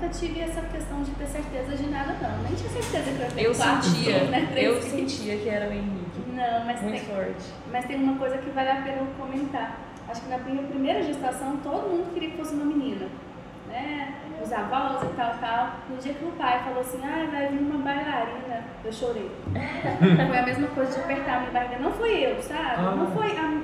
Nunca 0.00 0.14
tive 0.14 0.40
essa 0.40 0.62
questão 0.62 1.02
de 1.02 1.10
ter 1.10 1.26
certeza 1.26 1.76
de 1.76 1.90
nada, 1.90 2.14
não. 2.22 2.42
Nem 2.42 2.54
tinha 2.54 2.70
certeza 2.70 3.04
que 3.04 3.20
eu 3.20 3.26
ia 3.26 3.30
ter 3.32 3.44
Eu 3.44 3.54
quatro 3.54 3.82
sentia, 3.90 4.24
né? 4.24 4.48
Três 4.50 4.66
eu 4.66 4.80
filhos. 4.80 5.12
sentia 5.12 5.36
que 5.36 5.48
era 5.48 5.68
o 5.68 5.72
Henrique. 5.74 6.20
Não, 6.34 6.64
mas 6.64 6.80
Muito 6.80 7.04
tem, 7.04 7.14
forte. 7.14 7.44
mas 7.70 7.84
tem 7.84 7.96
uma 8.02 8.16
coisa 8.16 8.38
que 8.38 8.48
vale 8.50 8.70
a 8.70 8.76
pena 8.76 8.96
eu 8.96 9.06
comentar. 9.18 9.78
Acho 10.08 10.22
que 10.22 10.28
na 10.30 10.38
minha 10.38 10.62
primeira 10.62 11.02
gestação, 11.02 11.58
todo 11.58 11.86
mundo 11.90 12.14
queria 12.14 12.30
que 12.30 12.36
fosse 12.38 12.54
uma 12.54 12.64
menina. 12.64 13.08
Né? 13.68 14.14
Os 14.42 14.50
avós 14.50 15.02
e 15.02 15.14
tal, 15.14 15.34
tal. 15.38 15.70
No 15.90 15.98
dia 15.98 16.14
que 16.14 16.24
o 16.24 16.32
pai 16.32 16.60
falou 16.64 16.80
assim, 16.80 17.00
ah, 17.04 17.28
vai 17.30 17.48
vir 17.48 17.58
uma 17.58 17.84
bailarina, 17.84 18.64
eu 18.82 18.92
chorei. 18.92 19.30
foi 20.26 20.38
a 20.38 20.42
mesma 20.46 20.66
coisa 20.68 20.92
de 20.92 21.00
apertar 21.00 21.36
a 21.36 21.40
minha 21.40 21.52
barriga. 21.52 21.78
Não 21.78 21.92
foi 21.92 22.24
eu, 22.24 22.40
sabe? 22.42 22.74
Ah. 22.78 22.94
Não 22.96 23.10
foi, 23.12 23.26
a- 23.36 23.60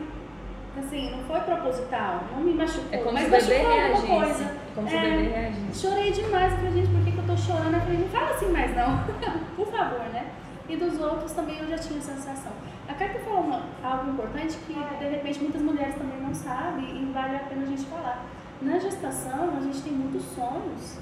assim, 0.81 1.11
não 1.11 1.25
foi 1.25 1.41
proposital. 1.41 2.25
Não 2.33 2.41
me 2.43 2.55
machucou. 2.55 2.89
É 2.93 2.99
como 2.99 3.13
mas 3.15 3.23
se 3.25 3.29
o 3.29 3.31
bebê 3.49 3.63
machucou 3.63 3.81
alguma 3.83 4.25
reagisse. 4.25 4.45
coisa. 4.45 4.57
Como 4.75 4.89
se 4.89 4.95
o 4.95 4.99
É. 4.99 5.03
bebê 5.03 5.23
reagisse. 5.29 5.81
Chorei 5.87 6.13
demais, 6.13 6.53
falei, 6.55 6.73
gente, 6.73 6.89
por 6.89 7.05
que, 7.05 7.13
que 7.13 7.19
eu 7.19 7.27
tô 7.27 7.37
chorando? 7.37 7.75
Eu 7.75 7.81
falei, 7.81 7.99
não 7.99 8.09
fala 8.09 8.31
assim 8.31 8.49
mais 8.51 8.77
não, 8.77 8.99
por 9.57 9.67
favor, 9.69 10.01
né? 10.13 10.27
E 10.69 10.77
dos 10.77 11.01
outros 11.01 11.33
também 11.33 11.59
eu 11.59 11.69
já 11.69 11.79
tinha 11.79 12.01
sensação. 12.01 12.53
A 12.89 12.95
Cátia 12.95 13.21
falou 13.21 13.41
uma, 13.41 13.63
algo 13.85 14.11
importante 14.11 14.57
que 14.67 14.73
de 14.75 15.05
repente 15.09 15.41
muitas 15.41 15.63
mulheres 15.63 15.95
também 15.95 16.21
não 16.21 16.35
sabem 16.35 16.85
e 17.03 17.13
vale 17.13 17.37
a 17.37 17.41
pena 17.41 17.63
a 17.63 17.67
gente 17.67 17.85
falar. 17.87 18.25
Na 18.63 18.79
gestação 18.79 19.51
a 19.57 19.61
gente 19.61 19.81
tem 19.83 19.93
muitos 19.93 20.23
sonhos. 20.35 20.99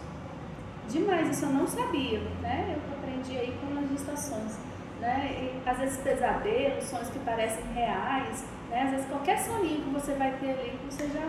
Demais, 0.89 1.31
isso 1.31 1.47
eu 1.47 1.51
não 1.51 1.67
sabia, 1.67 2.21
né? 2.43 2.77
Eu 2.77 2.95
aprendi 2.99 3.39
aí 3.39 3.55
com 3.61 3.79
as 3.79 3.89
gestações. 3.91 4.59
Né? 5.05 5.51
E, 5.65 5.69
às 5.69 5.77
vezes 5.79 5.99
pesadelos, 5.99 6.85
sonhos 6.85 7.09
que 7.11 7.19
parecem 7.21 7.63
reais, 7.75 8.45
né? 8.71 8.83
Às 8.85 8.91
vezes 8.93 9.07
qualquer 9.07 9.39
soninho 9.39 9.83
que 9.85 9.91
você 9.91 10.13
vai 10.15 10.33
ter 10.41 10.51
ali, 10.51 10.79
você 10.91 11.07
já 11.09 11.29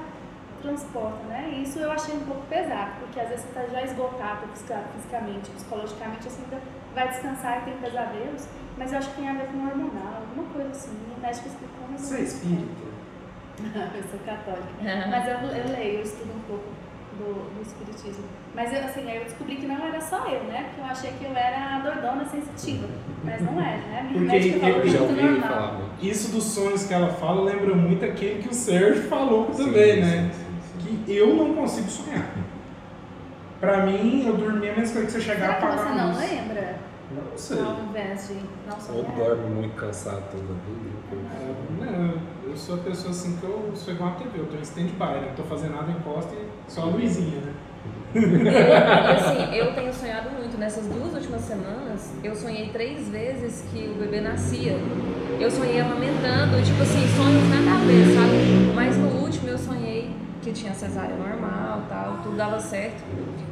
transporta, 0.61 1.21
né? 1.27 1.49
E 1.51 1.63
isso 1.63 1.79
eu 1.79 1.91
achei 1.91 2.15
um 2.15 2.21
pouco 2.25 2.41
pesado, 2.47 2.91
porque 3.01 3.19
às 3.19 3.27
vezes 3.29 3.43
você 3.45 3.59
está 3.59 3.73
já 3.73 3.83
esgotado 3.83 4.47
fisica- 4.53 4.81
fisicamente, 4.95 5.49
psicologicamente, 5.51 6.23
você 6.23 6.41
ainda 6.43 6.61
vai 6.95 7.09
descansar 7.09 7.61
e 7.61 7.65
tem 7.65 7.77
pesadelos, 7.77 8.47
mas 8.77 8.91
eu 8.93 8.97
acho 8.99 9.09
que 9.09 9.15
tem 9.17 9.29
a 9.29 9.33
ver 9.33 9.47
com 9.47 9.57
hormonal, 9.67 10.21
alguma 10.21 10.47
coisa 10.53 10.69
assim. 10.69 10.97
O 11.15 11.19
médico 11.19 11.47
explicou, 11.49 11.87
mas 11.91 12.01
Você 12.01 12.15
é 12.15 12.21
espírita? 12.21 12.85
eu 13.95 14.03
sou 14.09 14.19
católica. 14.25 15.09
Mas 15.09 15.27
eu, 15.27 15.49
eu 15.49 15.67
leio, 15.77 15.99
eu 15.99 16.01
estudo 16.03 16.31
um 16.33 16.41
pouco 16.47 16.69
do, 17.17 17.53
do 17.55 17.61
espiritismo. 17.61 18.25
Mas 18.55 18.71
eu, 18.73 18.79
assim, 18.85 19.09
aí 19.11 19.17
eu 19.17 19.23
descobri 19.25 19.57
que 19.57 19.65
não 19.67 19.85
era 19.85 19.99
só 19.99 20.25
eu, 20.29 20.43
né? 20.45 20.67
Porque 20.69 20.81
eu 20.81 20.85
achei 20.85 21.11
que 21.11 21.25
eu 21.25 21.31
era 21.35 21.75
a 21.75 21.79
doidona 21.79 22.25
sensitiva. 22.25 22.87
Mas 23.23 23.41
não 23.41 23.59
era, 23.59 23.77
né? 23.77 24.01
Minha 24.09 24.13
Porque 24.13 24.25
médica 24.37 24.59
falou 24.61 24.75
eu 24.77 24.81
que 24.81 24.89
já 24.89 24.97
é 24.97 25.01
ouvi 25.01 25.21
normal. 25.21 25.49
falar 25.49 25.71
muito. 25.73 26.05
Isso 26.05 26.31
dos 26.31 26.43
sonhos 26.45 26.83
que 26.85 26.93
ela 26.93 27.09
fala 27.09 27.41
lembra 27.43 27.75
muito 27.75 28.05
aquele 28.05 28.41
que 28.41 28.49
o 28.49 28.53
Sérgio 28.53 29.03
falou 29.03 29.45
também, 29.47 29.95
sim, 29.95 30.01
né? 30.01 30.31
sim, 30.33 30.79
sim. 30.83 31.03
Que 31.05 31.17
eu 31.17 31.35
não 31.35 31.53
consigo 31.53 31.89
sonhar. 31.89 32.25
Pra 33.59 33.85
mim, 33.85 34.25
eu 34.27 34.37
dormia 34.37 34.73
a 34.73 34.75
mesma 34.77 34.93
coisa 35.01 35.05
que 35.07 35.11
você 35.13 35.21
chegar 35.21 35.39
Será 35.39 35.53
a 35.53 35.55
que 35.55 35.65
apagar 35.65 35.87
você 35.87 36.01
não 36.01 36.07
luz. 36.13 36.31
lembra? 36.31 36.75
Não 37.11 37.37
sei. 37.37 37.57
De 37.57 37.63
não 37.63 38.97
Ou 38.97 39.03
dorme 39.03 39.49
muito 39.55 39.75
cansado 39.75 40.23
toda 40.31 40.43
vida. 40.43 40.95
É, 41.33 41.85
Não, 41.85 42.13
eu 42.49 42.55
sou 42.57 42.75
a 42.75 42.77
pessoa 42.79 43.11
assim 43.11 43.37
que 43.37 43.43
eu 43.43 43.71
sou 43.75 43.93
igual 43.93 44.11
a 44.11 44.13
TV, 44.15 44.39
eu 44.39 44.45
tô 44.47 44.57
em 44.57 44.61
stand-by, 44.61 45.19
né? 45.21 45.25
Não 45.29 45.35
tô 45.35 45.43
fazendo 45.43 45.75
nada, 45.75 45.91
encosta 45.91 46.33
e 46.33 46.47
só 46.71 46.81
a 46.81 46.85
luzinha, 46.85 47.41
né? 47.41 47.53
Assim, 48.15 49.55
eu 49.55 49.73
tenho 49.73 49.93
sonhado 49.93 50.29
muito. 50.29 50.57
Nessas 50.57 50.85
duas 50.87 51.13
últimas 51.13 51.41
semanas, 51.41 52.13
eu 52.23 52.33
sonhei 52.33 52.69
três 52.69 53.09
vezes 53.09 53.63
que 53.71 53.89
o 53.89 53.99
bebê 53.99 54.21
nascia. 54.21 54.77
Eu 55.39 55.51
sonhei 55.51 55.81
amamentando, 55.81 56.63
tipo 56.63 56.81
assim, 56.81 57.05
sonhos 57.15 57.49
nada 57.49 57.75
a 57.75 57.85
ver, 57.85 58.15
sabe? 58.15 58.73
Mas 58.73 58.97
no 58.97 59.21
último 59.21 59.49
eu 59.49 59.57
sonhei 59.57 60.09
que 60.45 60.53
tinha 60.53 60.75
cesárea 60.75 61.15
normal, 61.15 61.81
tal, 61.89 62.19
tudo 62.21 62.37
dava 62.37 62.59
certo. 62.59 63.03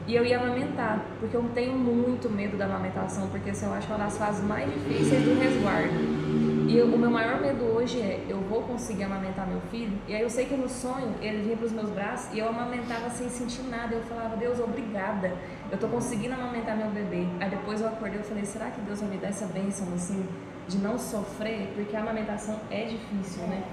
E 0.05 0.15
eu 0.15 0.23
ia 0.23 0.39
amamentar, 0.39 1.03
porque 1.19 1.35
eu 1.35 1.43
tenho 1.55 1.73
muito 1.73 2.29
medo 2.29 2.55
da 2.55 2.65
amamentação, 2.65 3.27
porque 3.29 3.49
assim, 3.49 3.65
eu 3.65 3.73
acho 3.73 3.87
uma 3.87 3.97
das 3.97 4.15
fases 4.15 4.43
mais 4.43 4.71
difíceis 4.71 5.23
do 5.23 5.39
resguardo. 5.39 6.23
E 6.69 6.77
eu, 6.77 6.85
o 6.85 6.97
meu 6.97 7.09
maior 7.09 7.41
medo 7.41 7.63
hoje 7.63 7.99
é, 7.99 8.23
eu 8.29 8.39
vou 8.41 8.61
conseguir 8.61 9.03
amamentar 9.03 9.47
meu 9.47 9.59
filho? 9.71 9.97
E 10.07 10.13
aí 10.13 10.21
eu 10.21 10.29
sei 10.29 10.45
que 10.45 10.55
no 10.55 10.69
sonho 10.69 11.15
ele 11.19 11.41
vinha 11.41 11.57
para 11.57 11.65
os 11.65 11.71
meus 11.71 11.89
braços 11.89 12.31
e 12.31 12.39
eu 12.39 12.47
amamentava 12.47 13.09
sem 13.09 13.27
sentir 13.27 13.63
nada. 13.63 13.95
Eu 13.95 14.01
falava, 14.03 14.37
Deus, 14.37 14.59
obrigada, 14.59 15.33
eu 15.71 15.77
tô 15.79 15.87
conseguindo 15.87 16.35
amamentar 16.35 16.77
meu 16.77 16.89
bebê. 16.89 17.25
Aí 17.39 17.49
depois 17.49 17.81
eu 17.81 17.87
acordei 17.87 18.19
e 18.19 18.23
falei, 18.23 18.45
será 18.45 18.69
que 18.69 18.79
Deus 18.81 18.99
vai 18.99 19.09
me 19.09 19.17
dar 19.17 19.29
essa 19.29 19.47
bênção 19.47 19.87
assim, 19.95 20.23
de 20.67 20.77
não 20.77 20.99
sofrer? 20.99 21.71
Porque 21.73 21.95
a 21.95 22.01
amamentação 22.01 22.59
é 22.69 22.85
difícil, 22.85 23.43
né? 23.47 23.63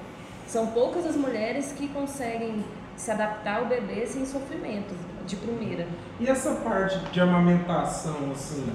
São 0.47 0.69
poucas 0.69 1.07
as 1.07 1.17
mulheres 1.17 1.73
que 1.73 1.87
conseguem 1.87 2.65
se 3.01 3.11
adaptar 3.11 3.61
ao 3.61 3.67
bebê 3.67 4.07
sem 4.07 4.27
sofrimento, 4.27 4.95
de 5.27 5.35
primeira. 5.37 5.89
E 6.21 6.29
essa 6.29 6.51
parte 6.57 6.99
de 7.11 7.19
amamentação, 7.19 8.31
assim, 8.31 8.71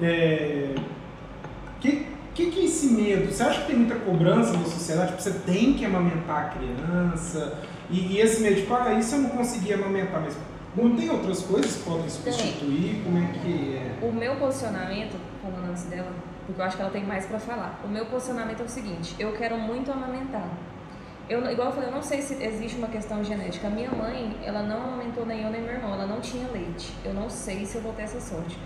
é... 0.00 0.74
que, 1.78 2.06
que 2.34 2.50
que 2.50 2.60
é 2.60 2.64
esse 2.64 2.86
medo? 2.86 3.30
Você 3.30 3.42
acha 3.42 3.60
que 3.60 3.66
tem 3.66 3.76
muita 3.76 3.96
cobrança 3.96 4.56
da 4.56 4.64
sociedade? 4.64 5.10
Tipo, 5.10 5.22
você 5.22 5.32
tem 5.40 5.74
que 5.74 5.84
amamentar 5.84 6.46
a 6.46 6.48
criança? 6.58 7.58
E, 7.90 8.14
e 8.14 8.18
esse 8.18 8.40
medo, 8.40 8.56
tipo, 8.56 8.72
ah, 8.72 8.94
isso 8.94 9.14
eu 9.14 9.20
não 9.20 9.30
consegui 9.30 9.74
amamentar, 9.74 10.22
mas 10.22 10.34
não 10.74 10.96
tem 10.96 11.10
outras 11.10 11.42
coisas 11.42 11.76
que 11.76 11.82
podem 11.82 12.08
substituir? 12.08 13.02
Como 13.04 13.18
é 13.18 13.26
que 13.26 13.76
é? 13.76 14.06
O 14.06 14.10
meu 14.10 14.36
posicionamento, 14.36 15.20
falando 15.42 15.68
antes 15.68 15.82
dela, 15.84 16.10
porque 16.46 16.58
eu 16.58 16.64
acho 16.64 16.76
que 16.76 16.82
ela 16.82 16.90
tem 16.90 17.04
mais 17.04 17.26
para 17.26 17.38
falar. 17.38 17.78
O 17.84 17.88
meu 17.88 18.06
posicionamento 18.06 18.60
é 18.60 18.64
o 18.64 18.68
seguinte: 18.68 19.14
eu 19.18 19.32
quero 19.32 19.58
muito 19.58 19.92
amamentar. 19.92 20.48
Eu, 21.32 21.50
igual 21.50 21.68
eu 21.68 21.72
falei, 21.72 21.88
eu 21.88 21.94
não 21.94 22.02
sei 22.02 22.20
se 22.20 22.44
existe 22.44 22.76
uma 22.76 22.88
questão 22.88 23.24
genética. 23.24 23.70
Minha 23.70 23.90
mãe, 23.90 24.36
ela 24.44 24.62
não 24.62 24.82
amamentou 24.82 25.24
nem 25.24 25.40
eu 25.42 25.48
nem 25.50 25.62
meu 25.62 25.72
irmão, 25.72 25.94
ela 25.94 26.04
não 26.04 26.20
tinha 26.20 26.46
leite. 26.48 26.92
Eu 27.02 27.14
não 27.14 27.30
sei 27.30 27.64
se 27.64 27.76
eu 27.76 27.80
vou 27.80 27.94
ter 27.94 28.02
essa 28.02 28.20
sorte. 28.20 28.58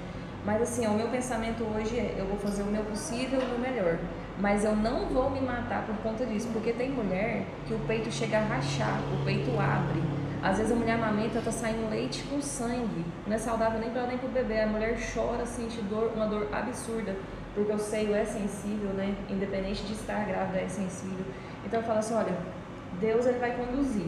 Mas 0.44 0.60
assim, 0.60 0.84
o 0.84 0.94
meu 0.94 1.06
pensamento 1.06 1.62
hoje 1.62 1.96
é, 1.96 2.16
eu 2.18 2.26
vou 2.26 2.36
fazer 2.36 2.62
o 2.62 2.66
meu 2.66 2.82
possível 2.82 3.40
e 3.40 3.44
o 3.44 3.48
meu 3.50 3.58
melhor. 3.60 4.00
Mas 4.40 4.64
eu 4.64 4.74
não 4.74 5.06
vou 5.06 5.30
me 5.30 5.40
matar 5.40 5.86
por 5.86 5.96
conta 5.98 6.26
disso, 6.26 6.48
porque 6.52 6.72
tem 6.72 6.90
mulher 6.90 7.44
que 7.68 7.72
o 7.72 7.78
peito 7.86 8.10
chega 8.10 8.38
a 8.38 8.40
rachar, 8.40 9.00
o 9.14 9.24
peito 9.24 9.52
abre. 9.60 10.02
Às 10.42 10.58
vezes 10.58 10.72
a 10.72 10.74
mulher 10.74 10.94
amamenta, 10.94 11.40
tá 11.40 11.52
saindo 11.52 11.88
leite 11.88 12.24
com 12.24 12.42
sangue. 12.42 13.04
Não 13.28 13.36
é 13.36 13.38
saudável 13.38 13.78
nem 13.78 13.90
para 13.90 14.00
ela 14.00 14.08
nem 14.08 14.18
para 14.18 14.28
o 14.28 14.32
bebê. 14.32 14.62
A 14.62 14.66
mulher 14.66 14.98
chora, 15.14 15.46
sente 15.46 15.80
dor, 15.82 16.10
uma 16.16 16.26
dor 16.26 16.48
absurda, 16.52 17.14
porque 17.54 17.72
o 17.72 17.78
seio 17.78 18.12
é 18.12 18.24
sensível, 18.24 18.90
né? 18.90 19.14
Independente 19.30 19.84
de 19.84 19.92
estar 19.92 20.26
grávida, 20.26 20.58
é 20.58 20.68
sensível. 20.68 21.24
Então 21.64 21.80
eu 21.80 21.86
falo 21.86 21.98
assim, 21.98 22.14
olha, 22.14 22.55
Deus 23.00 23.26
ele 23.26 23.38
vai 23.38 23.52
conduzir. 23.52 24.06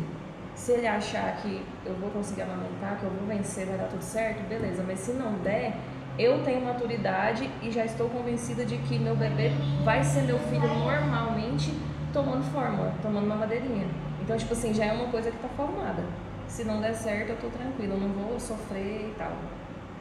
Se 0.54 0.72
ele 0.72 0.86
achar 0.86 1.36
que 1.36 1.64
eu 1.86 1.94
vou 1.94 2.10
conseguir 2.10 2.42
amamentar, 2.42 2.98
que 2.98 3.04
eu 3.04 3.10
vou 3.10 3.26
vencer, 3.28 3.66
vai 3.66 3.78
dar 3.78 3.86
tudo 3.86 4.02
certo, 4.02 4.46
beleza. 4.48 4.82
Mas 4.86 4.98
se 4.98 5.12
não 5.12 5.34
der, 5.34 5.74
eu 6.18 6.42
tenho 6.42 6.64
maturidade 6.64 7.48
e 7.62 7.70
já 7.70 7.84
estou 7.84 8.08
convencida 8.08 8.64
de 8.64 8.76
que 8.78 8.98
meu 8.98 9.14
bebê 9.14 9.52
vai 9.84 10.02
ser 10.02 10.22
meu 10.22 10.38
filho 10.38 10.68
normalmente 10.68 11.72
tomando 12.12 12.42
fórmula, 12.50 12.92
tomando 13.00 13.26
uma 13.26 13.36
madeirinha. 13.36 13.86
Então, 14.20 14.36
tipo 14.36 14.52
assim, 14.52 14.74
já 14.74 14.86
é 14.86 14.92
uma 14.92 15.08
coisa 15.10 15.30
que 15.30 15.36
está 15.36 15.48
formada. 15.48 16.02
Se 16.48 16.64
não 16.64 16.80
der 16.80 16.94
certo, 16.94 17.30
eu 17.30 17.36
tô 17.36 17.48
tranquila, 17.48 17.94
eu 17.94 18.00
não 18.00 18.08
vou 18.08 18.40
sofrer 18.40 19.10
e 19.10 19.14
tal. 19.16 19.32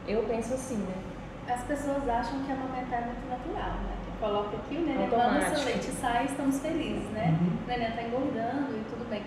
Eu 0.08 0.22
penso 0.24 0.54
assim, 0.54 0.78
né? 0.78 0.94
As 1.46 1.62
pessoas 1.62 2.08
acham 2.08 2.42
que 2.42 2.50
amamentar 2.50 3.02
é 3.02 3.06
muito 3.06 3.28
natural, 3.28 3.74
né? 3.74 3.97
Coloca 4.20 4.56
aqui, 4.56 4.76
o 4.76 4.80
neném 4.80 5.04
Automático. 5.04 5.56
seu 5.56 5.64
leite 5.64 5.86
sai 5.92 6.22
e 6.24 6.26
estamos 6.26 6.58
felizes, 6.60 7.08
né? 7.10 7.38
Uhum. 7.40 7.58
O 7.64 7.68
neném 7.68 7.92
tá 7.92 8.02
engordando 8.02 8.76
e 8.76 8.84
tudo 8.90 9.08
bem. 9.08 9.22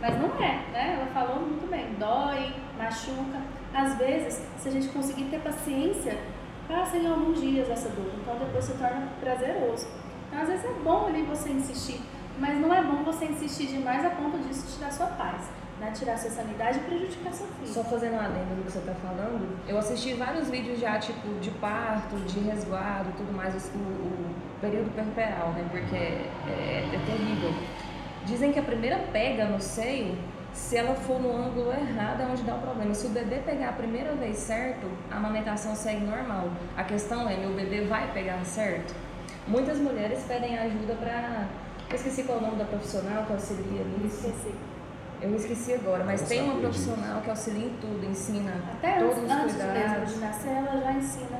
Mas 0.00 0.20
não 0.20 0.34
é, 0.42 0.64
né? 0.72 0.94
Ela 0.96 1.06
falou 1.14 1.46
muito 1.46 1.70
bem, 1.70 1.94
dói, 1.98 2.52
machuca. 2.76 3.40
Às 3.72 3.96
vezes, 3.96 4.44
se 4.58 4.68
a 4.68 4.72
gente 4.72 4.88
conseguir 4.88 5.24
ter 5.24 5.40
paciência, 5.40 6.18
passa 6.66 6.96
em 6.96 7.06
alguns 7.06 7.40
dias 7.40 7.70
essa 7.70 7.88
dor. 7.90 8.12
Então 8.20 8.36
depois 8.36 8.64
se 8.64 8.72
torna 8.72 9.08
prazeroso. 9.20 9.86
Então 10.28 10.40
às 10.40 10.48
vezes 10.48 10.64
é 10.64 10.72
bom 10.82 11.06
ali 11.06 11.22
você 11.22 11.50
insistir, 11.50 12.00
mas 12.38 12.58
não 12.58 12.72
é 12.74 12.82
bom 12.82 13.04
você 13.04 13.26
insistir 13.26 13.66
demais 13.66 14.04
a 14.04 14.10
ponto 14.10 14.38
disso 14.38 14.76
tirar 14.76 14.90
sua 14.90 15.06
paz, 15.06 15.48
né? 15.82 15.90
Tirar 15.92 16.16
sua 16.16 16.30
sanidade 16.30 16.78
e 16.78 16.82
prejudicar 16.82 17.32
seu 17.32 17.46
filho. 17.48 17.72
Só 17.72 17.82
fazendo 17.84 18.14
um 18.14 18.20
adendo 18.20 18.54
no 18.56 18.64
que 18.64 18.70
você 18.72 18.78
está 18.78 18.94
falando, 18.94 19.58
eu 19.68 19.76
assisti 19.78 20.14
vários 20.14 20.48
vídeos 20.48 20.78
já, 20.78 20.98
tipo, 20.98 21.28
de 21.40 21.50
parto, 21.52 22.16
de 22.16 22.40
resguardo 22.40 23.10
e 23.10 23.12
tudo 23.14 23.32
mais, 23.36 23.54
o, 23.74 23.78
o 23.78 24.34
período 24.60 24.94
perperal, 24.94 25.50
né? 25.52 25.66
Porque 25.70 25.96
é, 25.96 26.24
é- 26.48 26.88
é 26.94 26.98
terrível. 27.06 27.52
Dizem 28.24 28.52
que 28.52 28.58
a 28.58 28.62
primeira 28.62 28.98
pega 29.12 29.46
no 29.46 29.60
seio, 29.60 30.16
se 30.52 30.76
ela 30.76 30.94
for 30.94 31.20
no 31.20 31.34
ângulo 31.36 31.72
errado, 31.72 32.20
é 32.22 32.26
onde 32.26 32.42
dá 32.42 32.54
o 32.54 32.58
problema. 32.60 32.94
Se 32.94 33.06
o 33.06 33.10
bebê 33.10 33.36
pegar 33.44 33.70
a 33.70 33.72
primeira 33.72 34.12
vez 34.14 34.36
certo, 34.36 34.86
a 35.10 35.16
amamentação 35.16 35.74
segue 35.74 36.04
normal. 36.04 36.48
A 36.76 36.84
questão 36.84 37.28
é, 37.28 37.36
meu 37.36 37.50
bebê 37.54 37.80
vai 37.86 38.12
pegar 38.12 38.44
certo? 38.44 38.94
Muitas 39.48 39.78
mulheres 39.78 40.22
pedem 40.28 40.56
ajuda 40.56 40.94
para... 40.94 41.46
Eu 41.90 41.96
esqueci 41.96 42.22
qual 42.22 42.38
é 42.38 42.40
o 42.42 42.44
nome 42.44 42.56
da 42.56 42.64
profissional 42.64 43.24
que 43.24 43.32
auxilia 43.32 43.82
nisso. 43.98 44.28
Esqueci. 44.28 44.54
Eu 45.22 45.30
me 45.30 45.36
esqueci 45.36 45.72
agora, 45.74 46.02
mas 46.04 46.22
tem 46.22 46.42
uma 46.42 46.54
profissional 46.60 47.20
que 47.20 47.30
auxilia 47.30 47.66
em 47.66 47.76
tudo, 47.80 48.04
ensina 48.04 48.52
Até 48.72 48.98
todos 48.98 49.18
antes, 49.18 49.24
os 49.24 49.30
antes 49.30 49.54
mesmo 49.56 49.72
cuidados. 49.72 50.14
de 50.14 50.18
nascer, 50.20 50.50
ela 50.50 50.80
já 50.82 50.92
ensina. 50.92 51.38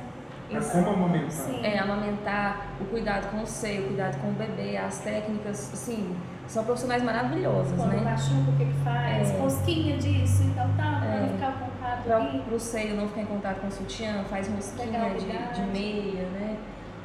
A 0.53 0.57
Isso. 0.57 0.71
como 0.71 0.89
amamentar? 0.91 1.29
Sim. 1.31 1.65
É, 1.65 1.79
amamentar, 1.79 2.67
o 2.79 2.85
cuidado 2.85 3.29
com 3.31 3.41
o 3.41 3.45
seio, 3.47 3.83
o 3.83 3.87
cuidado 3.87 4.19
com 4.21 4.29
o 4.29 4.33
bebê, 4.33 4.77
as 4.77 4.99
técnicas, 4.99 5.73
assim, 5.73 6.15
são 6.47 6.63
profissionais 6.63 7.01
maravilhosas, 7.03 7.75
Quando 7.77 7.91
né? 7.91 8.01
machuca, 8.01 8.51
o 8.51 8.57
que 8.57 8.65
que 8.65 8.83
faz? 8.83 9.31
É. 9.31 9.37
Rosquinha 9.39 9.97
disso, 9.97 10.43
então 10.43 10.67
tá, 10.77 10.99
pra 11.01 11.15
É. 11.15 11.19
não 11.21 11.29
ficar 11.29 11.53
com 11.53 11.73
ali. 12.13 12.39
pro 12.41 12.59
seio 12.59 12.95
não 12.95 13.07
ficar 13.07 13.21
em 13.21 13.25
contato 13.25 13.61
com 13.61 13.67
o 13.67 13.71
sutiã, 13.71 14.23
faz 14.29 14.47
rosquinha 14.47 15.09
de, 15.15 15.25
de 15.55 15.61
meia, 15.71 16.23
né? 16.29 16.57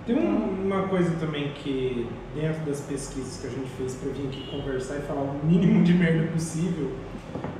Tem 0.08 0.16
um- 0.16 0.64
uma 0.64 0.88
coisa 0.88 1.14
também 1.20 1.52
que, 1.52 2.08
dentro 2.34 2.62
das 2.64 2.80
pesquisas 2.80 3.42
que 3.42 3.46
a 3.46 3.50
gente 3.50 3.68
fez 3.76 3.94
para 3.96 4.10
vir 4.10 4.26
aqui 4.28 4.50
conversar 4.50 4.96
e 4.96 5.00
falar 5.00 5.20
o 5.20 5.34
mínimo 5.44 5.84
de 5.84 5.92
merda 5.92 6.32
possível, 6.32 6.92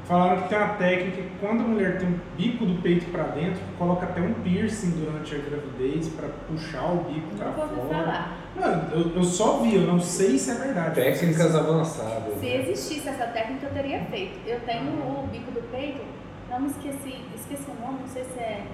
falaram 0.07 0.41
que 0.41 0.49
tem 0.49 0.57
uma 0.57 0.69
técnica 0.69 1.17
que 1.19 1.31
quando 1.43 1.61
a 1.61 1.65
mulher 1.65 1.99
tem 1.99 2.09
um 2.09 2.19
bico 2.39 2.65
do 2.65 2.81
peito 2.81 3.05
para 3.13 3.25
dentro, 3.25 3.61
coloca 3.77 4.07
até 4.07 4.23
um 4.23 4.33
piercing 4.33 4.93
durante 4.93 5.35
a 5.35 5.39
gravidez 5.39 6.09
para 6.09 6.29
puxar 6.49 6.91
o 6.91 7.05
bico 7.05 7.37
para 7.37 7.53
fora. 7.53 7.69
falar. 7.69 8.39
Não, 8.57 8.99
eu, 8.99 9.17
eu 9.17 9.25
só 9.25 9.59
vi, 9.59 9.75
eu 9.75 9.83
não 9.83 10.01
sei 10.01 10.39
se 10.39 10.51
é 10.51 10.55
verdade. 10.55 10.95
Técnicas 10.95 11.55
avançadas. 11.55 12.33
Se 12.41 12.47
né? 12.47 12.63
existisse 12.63 13.09
essa 13.11 13.27
técnica, 13.27 13.67
eu 13.67 13.73
teria 13.75 14.01
feito. 14.07 14.39
Eu 14.47 14.61
tenho 14.61 14.91
o 14.93 15.29
bico 15.31 15.51
do 15.51 15.61
peito, 15.71 16.01
não 16.49 16.61
me 16.61 16.69
esqueci, 16.69 17.15
esqueci 17.35 17.71
o 17.71 17.79
nome, 17.85 17.99
não 18.01 18.09
sei 18.09 18.25
se 18.25 18.39
é 18.39 18.65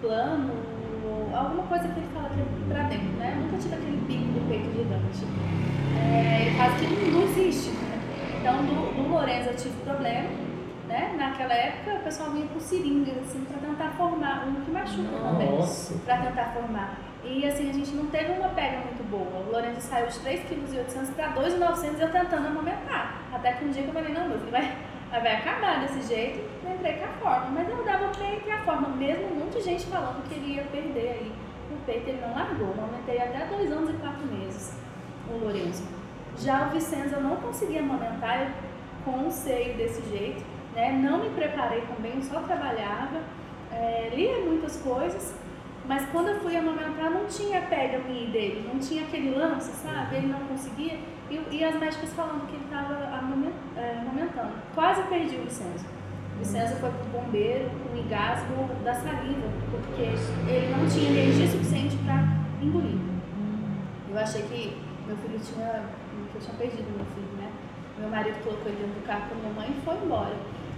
plano, 0.00 0.50
ou 1.04 1.36
alguma 1.36 1.62
coisa 1.64 1.86
que 1.88 2.00
ele 2.00 2.08
fala 2.12 2.28
que 2.30 2.40
é 2.40 2.74
pra 2.74 2.82
dentro, 2.88 3.01
né? 3.68 3.76
Eu 3.76 3.80
nunca 3.80 3.96
tive 3.96 3.96
aquele 3.96 3.96
bico 4.06 4.32
do 4.32 4.48
peito 4.48 4.70
gigante. 4.76 5.24
É, 6.12 6.52
fala 6.56 6.76
que 6.78 6.86
não, 6.86 7.20
não 7.20 7.22
existe. 7.28 7.70
Né? 7.70 7.92
Então, 8.40 8.64
do, 8.64 8.94
do 8.94 9.08
Lorenzo 9.08 9.50
eu 9.50 9.56
tive 9.56 9.74
problema, 9.84 10.28
né? 10.88 11.14
Naquela 11.16 11.54
época 11.54 11.94
o 11.94 12.00
pessoal 12.00 12.30
vinha 12.30 12.46
com 12.48 12.60
seringas, 12.60 13.16
assim, 13.18 13.44
pra 13.44 13.58
tentar 13.58 13.90
formar, 13.96 14.46
um 14.46 14.60
que 14.64 14.70
machuca 14.70 15.18
também. 15.22 15.50
Nossa. 15.50 15.94
Pra 16.04 16.16
tentar 16.18 16.46
formar. 16.52 16.98
E 17.24 17.46
assim, 17.46 17.70
a 17.70 17.72
gente 17.72 17.92
não 17.92 18.06
teve 18.06 18.32
uma 18.32 18.48
pega 18.48 18.78
muito 18.78 19.08
boa. 19.08 19.46
O 19.46 19.52
Lorenzo 19.52 19.80
saiu 19.80 20.08
de 20.08 20.18
3,8 20.18 20.48
kg 20.48 21.12
para 21.14 21.28
2,900 21.28 22.00
eu 22.00 22.10
tentando 22.10 22.48
amamentar. 22.48 23.22
Até 23.32 23.52
que 23.52 23.64
um 23.64 23.70
dia 23.70 23.82
que 23.82 23.88
eu 23.88 23.94
falei, 23.94 24.12
não, 24.12 24.28
meu 24.28 24.38
filho 24.38 24.50
vai, 24.50 24.76
vai 25.10 25.36
acabar 25.36 25.80
desse 25.80 26.02
jeito. 26.08 26.40
Eu 26.64 26.74
entrei 26.74 26.94
com 26.94 27.04
a 27.04 27.08
forma. 27.08 27.46
Mas 27.50 27.68
eu 27.68 27.84
dava 27.84 28.06
o 28.06 28.18
peito 28.18 28.48
e 28.48 28.50
a 28.50 28.58
forma, 28.64 28.88
mesmo 28.88 29.26
um 29.26 29.44
monte 29.44 29.58
de 29.58 29.62
gente 29.62 29.86
falando 29.86 30.28
que 30.28 30.34
ele 30.34 30.54
ia 30.54 30.64
perder 30.64 31.20
aí. 31.20 31.32
Peito 31.86 32.08
ele 32.08 32.20
não 32.20 32.34
largou. 32.34 32.74
Eu 32.76 32.84
amamentei 32.84 33.18
até 33.18 33.46
2 33.46 33.72
anos 33.72 33.90
e 33.90 33.92
4 33.94 34.26
meses, 34.26 34.78
o 35.30 35.44
Lorenzo. 35.44 35.84
Já 36.38 36.66
o 36.66 36.70
Vicenzo 36.70 37.16
eu 37.16 37.20
não 37.20 37.36
conseguia 37.36 37.80
amamentar 37.80 38.52
com 39.04 39.26
o 39.26 39.30
seio 39.30 39.76
desse 39.76 40.02
jeito. 40.08 40.44
Né? 40.74 40.92
Não 40.92 41.18
me 41.18 41.30
preparei 41.30 41.82
também, 41.82 42.22
só 42.22 42.40
trabalhava. 42.40 43.20
É, 43.70 44.10
lia 44.14 44.38
muitas 44.40 44.76
coisas, 44.82 45.34
mas 45.86 46.06
quando 46.10 46.28
eu 46.28 46.40
fui 46.40 46.56
amamentar, 46.56 47.10
não 47.10 47.26
tinha 47.26 47.62
pega 47.62 47.98
minha 47.98 48.28
dele, 48.30 48.68
não 48.72 48.78
tinha 48.78 49.02
aquele 49.02 49.34
lance, 49.34 49.72
sabe? 49.72 50.16
Ele 50.16 50.26
não 50.28 50.40
conseguia. 50.40 50.98
E, 51.30 51.40
e 51.50 51.64
as 51.64 51.74
médicas 51.76 52.12
falando 52.12 52.46
que 52.46 52.54
ele 52.54 52.64
estava 52.64 52.94
amamentando. 53.18 54.52
Quase 54.74 55.02
perdi 55.04 55.36
o 55.36 55.42
Vicenzo. 55.42 55.84
O 56.34 56.38
Vicenzo 56.38 56.76
foi 56.76 56.90
pro 56.90 57.20
bombeiro 57.20 57.70
com 57.70 57.96
engasgo 57.96 58.74
da 58.84 58.94
saliva, 58.94 59.48
porque 59.70 60.02
ele 60.02 60.74
não 60.76 60.86
tinha 60.88 61.10
energia 61.10 61.46
suficiente 61.46 61.96
para 61.98 62.24
engolir. 62.60 62.98
Eu 64.10 64.18
achei 64.18 64.42
que 64.42 64.76
meu 65.06 65.16
filho 65.16 65.38
tinha. 65.40 65.84
que 66.30 66.36
eu 66.36 66.40
tinha 66.40 66.54
perdido 66.54 66.90
meu 66.96 67.06
filho, 67.06 67.36
né? 67.38 67.50
Meu 67.98 68.08
marido 68.08 68.42
colocou 68.42 68.66
ele 68.66 68.76
dentro 68.76 69.00
do 69.00 69.06
carro 69.06 69.28
com 69.28 69.34
a 69.34 69.38
minha 69.38 69.52
mãe 69.52 69.70
e 69.70 69.84
foi 69.84 69.94
embora. 69.94 70.34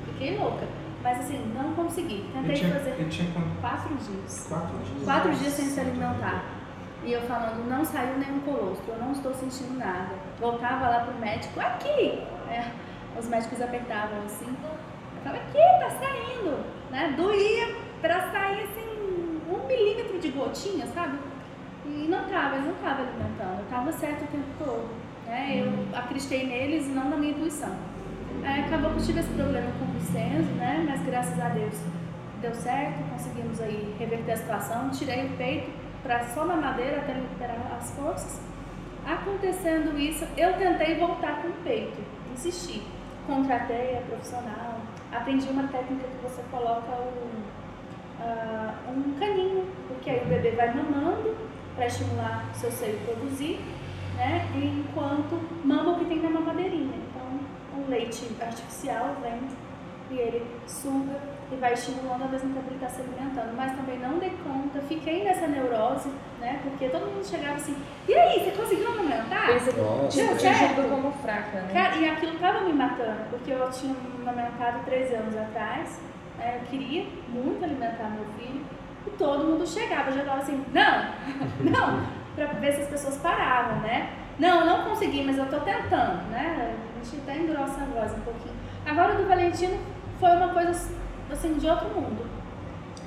Fiquei 0.06 0.36
louca. 0.38 0.66
Mas 1.02 1.20
assim, 1.20 1.52
não 1.54 1.74
consegui. 1.74 2.24
Tentei 2.32 2.54
tinha, 2.54 2.72
fazer 2.72 2.90
ele 2.90 3.10
tinha 3.10 3.30
quanto? 3.32 3.60
quatro 3.60 3.94
dias. 3.94 4.46
Quatro 4.48 4.78
dias. 4.78 5.04
Quatro 5.04 5.34
dias 5.34 5.52
sem 5.52 5.66
se 5.66 5.80
alimentar. 5.80 6.44
E 7.04 7.12
eu 7.12 7.20
falando, 7.22 7.68
não 7.68 7.84
saiu 7.84 8.16
nenhum 8.18 8.40
colostro, 8.40 8.90
eu 8.90 8.98
não 8.98 9.12
estou 9.12 9.34
sentindo 9.34 9.78
nada. 9.78 10.14
Voltava 10.40 10.88
lá 10.88 11.00
pro 11.00 11.14
médico, 11.20 11.60
aqui! 11.60 12.22
É, 12.48 12.70
os 13.18 13.28
médicos 13.28 13.60
apertavam 13.60 14.24
assim. 14.24 14.56
Eu 15.24 15.30
falava, 15.30 15.44
aqui, 15.44 15.58
tá 15.80 15.90
saindo, 15.98 16.64
né? 16.90 17.14
Doía 17.16 17.74
pra 18.00 18.30
sair 18.30 18.64
assim, 18.64 19.40
um 19.50 19.66
milímetro 19.66 20.18
de 20.18 20.28
gotinha, 20.28 20.86
sabe? 20.88 21.18
E 21.86 22.06
não 22.08 22.24
tava, 22.28 22.56
ele 22.56 22.66
não 22.66 22.74
tava 22.74 23.02
alimentando, 23.02 23.60
eu 23.60 23.66
tava 23.70 23.92
certo 23.92 24.24
o 24.24 24.26
tempo 24.26 24.46
todo. 24.58 24.88
Né? 25.26 25.62
Eu 25.64 25.98
acreditei 25.98 26.46
neles 26.46 26.86
e 26.86 26.90
não 26.90 27.08
na 27.08 27.16
minha 27.16 27.32
intuição. 27.32 27.74
Aí 28.42 28.64
acabou 28.64 28.90
que 28.90 28.98
eu 28.98 29.04
tive 29.04 29.20
esse 29.20 29.30
problema 29.30 29.70
com 29.78 29.84
o 29.86 29.88
Vincenzo, 29.88 30.50
né? 30.52 30.84
Mas 30.86 31.02
graças 31.02 31.40
a 31.40 31.48
Deus 31.48 31.74
deu 32.42 32.54
certo, 32.54 33.10
conseguimos 33.10 33.60
aí 33.60 33.94
reverter 33.98 34.32
a 34.32 34.36
situação, 34.36 34.90
tirei 34.90 35.26
o 35.26 35.30
peito 35.30 35.70
para 36.02 36.22
só 36.26 36.44
na 36.44 36.56
madeira 36.56 36.98
até 36.98 37.14
recuperar 37.14 37.56
as 37.78 37.90
forças. 37.92 38.40
Acontecendo 39.06 39.98
isso, 39.98 40.26
eu 40.36 40.52
tentei 40.54 40.96
voltar 40.96 41.40
com 41.40 41.48
o 41.48 41.52
peito, 41.64 41.98
insisti. 42.32 42.82
Contratei 43.26 43.96
a 43.96 44.02
profissional, 44.02 44.73
aprendi 45.14 45.48
uma 45.48 45.68
técnica 45.68 46.06
que 46.08 46.22
você 46.22 46.42
coloca 46.50 46.92
um, 46.92 47.42
uh, 48.20 48.90
um 48.90 49.14
caninho, 49.18 49.66
porque 49.88 50.10
aí 50.10 50.22
o 50.24 50.28
bebê 50.28 50.50
vai 50.52 50.74
mamando 50.74 51.36
para 51.74 51.86
estimular 51.86 52.50
seu 52.54 52.70
seio 52.70 52.98
produzir, 53.00 53.60
né? 54.16 54.46
Enquanto 54.54 55.40
mama 55.64 55.92
o 55.92 55.98
que 55.98 56.04
tem 56.06 56.20
na 56.20 56.30
mamadeirinha. 56.30 56.96
Então, 57.08 57.40
o 57.78 57.90
leite 57.90 58.30
artificial 58.40 59.16
vem 59.22 59.40
e 60.14 60.18
ele 60.18 60.46
suga 60.66 61.20
e 61.52 61.56
vai 61.56 61.72
estimulando 61.74 62.22
ao 62.22 62.28
mesmo 62.28 62.54
tempo 62.54 62.66
ele 62.68 62.76
está 62.76 62.88
se 62.88 63.00
alimentando. 63.00 63.54
Mas 63.56 63.76
também 63.76 63.98
não 63.98 64.18
dei 64.18 64.32
conta, 64.42 64.80
fiquei 64.88 65.24
nessa 65.24 65.46
neurose, 65.46 66.10
né? 66.40 66.60
Porque 66.62 66.88
todo 66.88 67.06
mundo 67.06 67.24
chegava 67.24 67.56
assim, 67.56 67.76
e 68.08 68.14
aí, 68.14 68.44
você 68.44 68.50
conseguiu 68.52 68.92
que 68.92 69.02
Nossa. 69.76 70.16
Deu 70.16 70.38
certo? 70.38 70.88
como 70.88 71.12
fraca, 71.12 71.60
né? 71.60 71.70
Cara, 71.72 71.96
e 71.96 72.08
aquilo 72.08 72.34
estava 72.34 72.60
me 72.60 72.72
matando, 72.72 73.24
porque 73.30 73.50
eu 73.50 73.70
tinha 73.70 73.94
amamentado 74.20 74.84
13 74.84 75.14
anos 75.14 75.36
atrás, 75.36 76.00
né? 76.38 76.60
eu 76.60 76.70
queria 76.70 77.06
muito 77.28 77.64
alimentar 77.64 78.10
meu 78.10 78.26
filho, 78.38 78.64
e 79.06 79.10
todo 79.10 79.44
mundo 79.44 79.66
chegava, 79.66 80.10
eu 80.10 80.14
já 80.14 80.22
falava 80.22 80.42
assim, 80.42 80.64
não, 80.72 81.04
não, 81.70 82.06
para 82.34 82.46
ver 82.46 82.72
se 82.74 82.82
as 82.82 82.88
pessoas 82.88 83.16
paravam, 83.18 83.80
né? 83.80 84.10
Não, 84.38 84.60
eu 84.60 84.66
não 84.66 84.84
consegui, 84.84 85.22
mas 85.22 85.38
eu 85.38 85.46
tô 85.46 85.60
tentando, 85.60 86.28
né? 86.30 86.74
A 87.00 87.04
gente 87.04 87.22
até 87.22 87.38
engrossa 87.38 87.82
a 87.82 87.84
voz 87.84 88.12
um 88.12 88.20
pouquinho. 88.22 88.54
Agora 88.84 89.14
do 89.14 89.28
Valentino 89.28 89.78
foi 90.20 90.30
uma 90.30 90.48
coisa 90.48 90.90
assim 91.30 91.54
de 91.54 91.66
outro 91.66 91.88
mundo. 91.88 92.26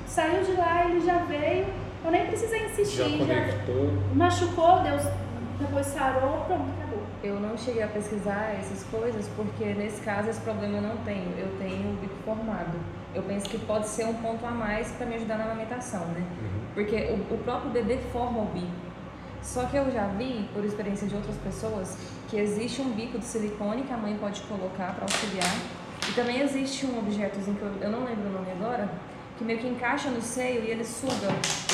Saiu 0.08 0.44
de 0.44 0.54
lá, 0.54 0.86
ele 0.86 1.02
já 1.06 1.20
veio, 1.20 1.68
eu 2.04 2.12
nem 2.12 2.26
precisei 2.28 2.60
Já 2.60 2.66
insistir, 2.66 3.18
já, 3.18 3.18
conectou. 3.18 3.94
machucou, 4.16 4.80
Deus 4.82 5.04
depois 5.60 5.88
sarou, 5.88 6.46
pronto, 6.46 6.66
acabou. 6.78 7.04
Eu 7.24 7.40
não 7.40 7.58
cheguei 7.58 7.82
a 7.82 7.88
pesquisar 7.88 8.56
essas 8.60 8.84
coisas 8.84 9.28
porque 9.36 9.66
nesse 9.74 10.02
caso 10.02 10.30
esse 10.30 10.40
problema 10.42 10.78
eu 10.78 10.82
não 10.82 10.98
tenho. 10.98 11.32
Eu 11.38 11.58
tenho 11.58 11.94
o 11.94 11.98
bico 12.00 12.16
formado. 12.24 12.80
Eu 13.14 13.24
penso 13.24 13.50
que 13.50 13.58
pode 13.58 13.88
ser 13.88 14.06
um 14.06 14.14
ponto 14.16 14.46
a 14.46 14.52
mais 14.52 14.92
para 14.92 15.08
me 15.08 15.16
ajudar 15.16 15.38
na 15.38 15.46
amamentação, 15.46 16.06
né? 16.08 16.24
Uhum. 16.42 16.60
Porque 16.76 16.96
o, 16.96 17.34
o 17.34 17.38
próprio 17.40 17.72
bebê 17.72 17.98
forma 18.12 18.42
o 18.42 18.46
bico. 18.46 18.68
Só 19.42 19.66
que 19.66 19.78
eu 19.78 19.90
já 19.92 20.08
vi, 20.08 20.48
por 20.54 20.64
experiência 20.64 21.08
de 21.08 21.16
outras 21.16 21.36
pessoas, 21.38 21.98
que 22.28 22.38
existe 22.38 22.82
um 22.82 22.92
bico 22.92 23.18
de 23.18 23.26
silicone 23.26 23.84
que 23.84 23.94
a 23.94 23.98
mãe 23.98 24.16
pode 24.20 24.42
colocar 24.42 24.94
para 24.94 25.04
auxiliar. 25.04 25.56
E 26.10 26.14
também 26.14 26.42
existe 26.42 26.86
um 26.86 27.00
objetozinho 27.00 27.58
que 27.58 27.64
eu, 27.64 27.72
eu 27.82 27.90
não 27.92 28.06
lembro 28.06 28.30
o 28.30 28.32
nome 28.32 28.52
agora, 28.52 28.90
que 29.38 29.44
meio 29.44 29.60
que 29.60 29.68
encaixa 29.68 30.10
no 30.10 30.22
seio 30.22 30.64
e 30.64 30.72
ele 30.72 30.84
suga. 30.84 31.28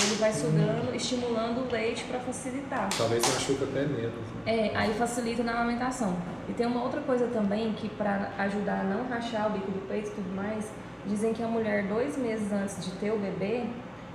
Ele 0.06 0.16
vai 0.20 0.34
sugando, 0.34 0.94
estimulando 0.94 1.66
o 1.68 1.72
leite 1.72 2.04
para 2.06 2.20
facilitar. 2.20 2.90
Talvez 2.98 3.22
machuca 3.34 3.64
até 3.64 3.86
menos. 3.86 4.14
né? 4.14 4.14
É, 4.46 4.72
aí 4.76 4.94
facilita 4.96 5.44
na 5.44 5.54
amamentação. 5.54 6.16
E 6.50 6.54
tem 6.54 6.66
uma 6.66 6.84
outra 6.84 7.00
coisa 7.02 7.28
também 7.28 7.72
que 7.74 7.88
para 7.90 8.32
ajudar 8.40 8.82
a 8.82 8.84
não 8.84 9.08
rachar 9.08 9.48
o 9.48 9.52
bico 9.52 9.72
do 9.72 9.88
peito 9.88 10.10
e 10.10 10.12
tudo 10.12 10.36
mais, 10.36 10.70
dizem 11.06 11.34
que 11.34 11.42
a 11.42 11.48
mulher 11.48 11.88
dois 11.88 12.18
meses 12.18 12.52
antes 12.52 12.84
de 12.84 12.92
ter 12.98 13.12
o 13.12 13.18
bebê, 13.18 13.64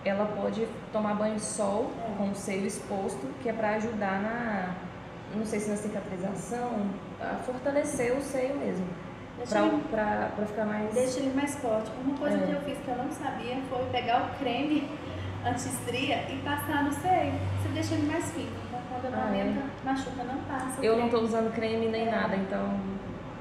ela 0.05 0.27
pode 0.27 0.66
tomar 0.93 1.14
banho 1.14 1.37
de 1.37 1.43
sol 1.43 1.91
com 2.19 2.31
o 2.31 2.35
seio 2.35 2.66
exposto, 2.66 3.27
que 3.43 3.49
é 3.49 3.53
para 3.53 3.77
ajudar 3.77 4.21
na, 4.21 4.75
não 5.35 5.45
sei 5.47 5.59
se 5.61 5.71
na 5.71 5.77
cicatrização, 5.77 6.87
a 7.21 7.37
fortalecer 7.37 8.12
o 8.16 8.21
seio 8.21 8.57
mesmo, 8.57 8.87
pra, 9.47 9.61
ele- 9.66 9.82
pra, 9.91 10.28
pra 10.36 10.47
ficar 10.47 10.64
mais... 10.66 10.95
Deixa 10.95 11.20
ele 11.20 11.32
mais 11.34 11.55
forte. 11.57 11.91
Uma 12.05 12.16
coisa 12.16 12.36
É. 12.36 12.47
que 12.47 12.53
eu 12.53 12.61
fiz 12.62 12.78
que 12.78 12.89
eu 12.89 12.97
não 12.97 13.11
sabia 13.12 13.57
foi 13.70 13.84
pegar 13.93 14.22
o 14.32 14.39
creme 14.39 14.89
anti-estria 15.47 16.16
e 16.30 16.36
passar 16.45 16.84
no 16.84 16.93
seio. 16.93 17.32
Você 17.62 17.68
deixa 17.74 17.95
ele 17.95 18.07
mais 18.07 18.30
fino. 18.32 18.51
Então 18.68 18.80
quando 18.91 19.14
Ah, 19.14 19.22
amamenta, 19.22 19.61
machuca, 19.84 20.24
não 20.24 20.39
passa. 20.43 20.84
Eu 20.84 20.97
não 20.99 21.09
tô 21.09 21.20
usando 21.20 21.53
creme 21.55 21.89
nem 21.89 22.07
nada, 22.11 22.36
então 22.36 22.68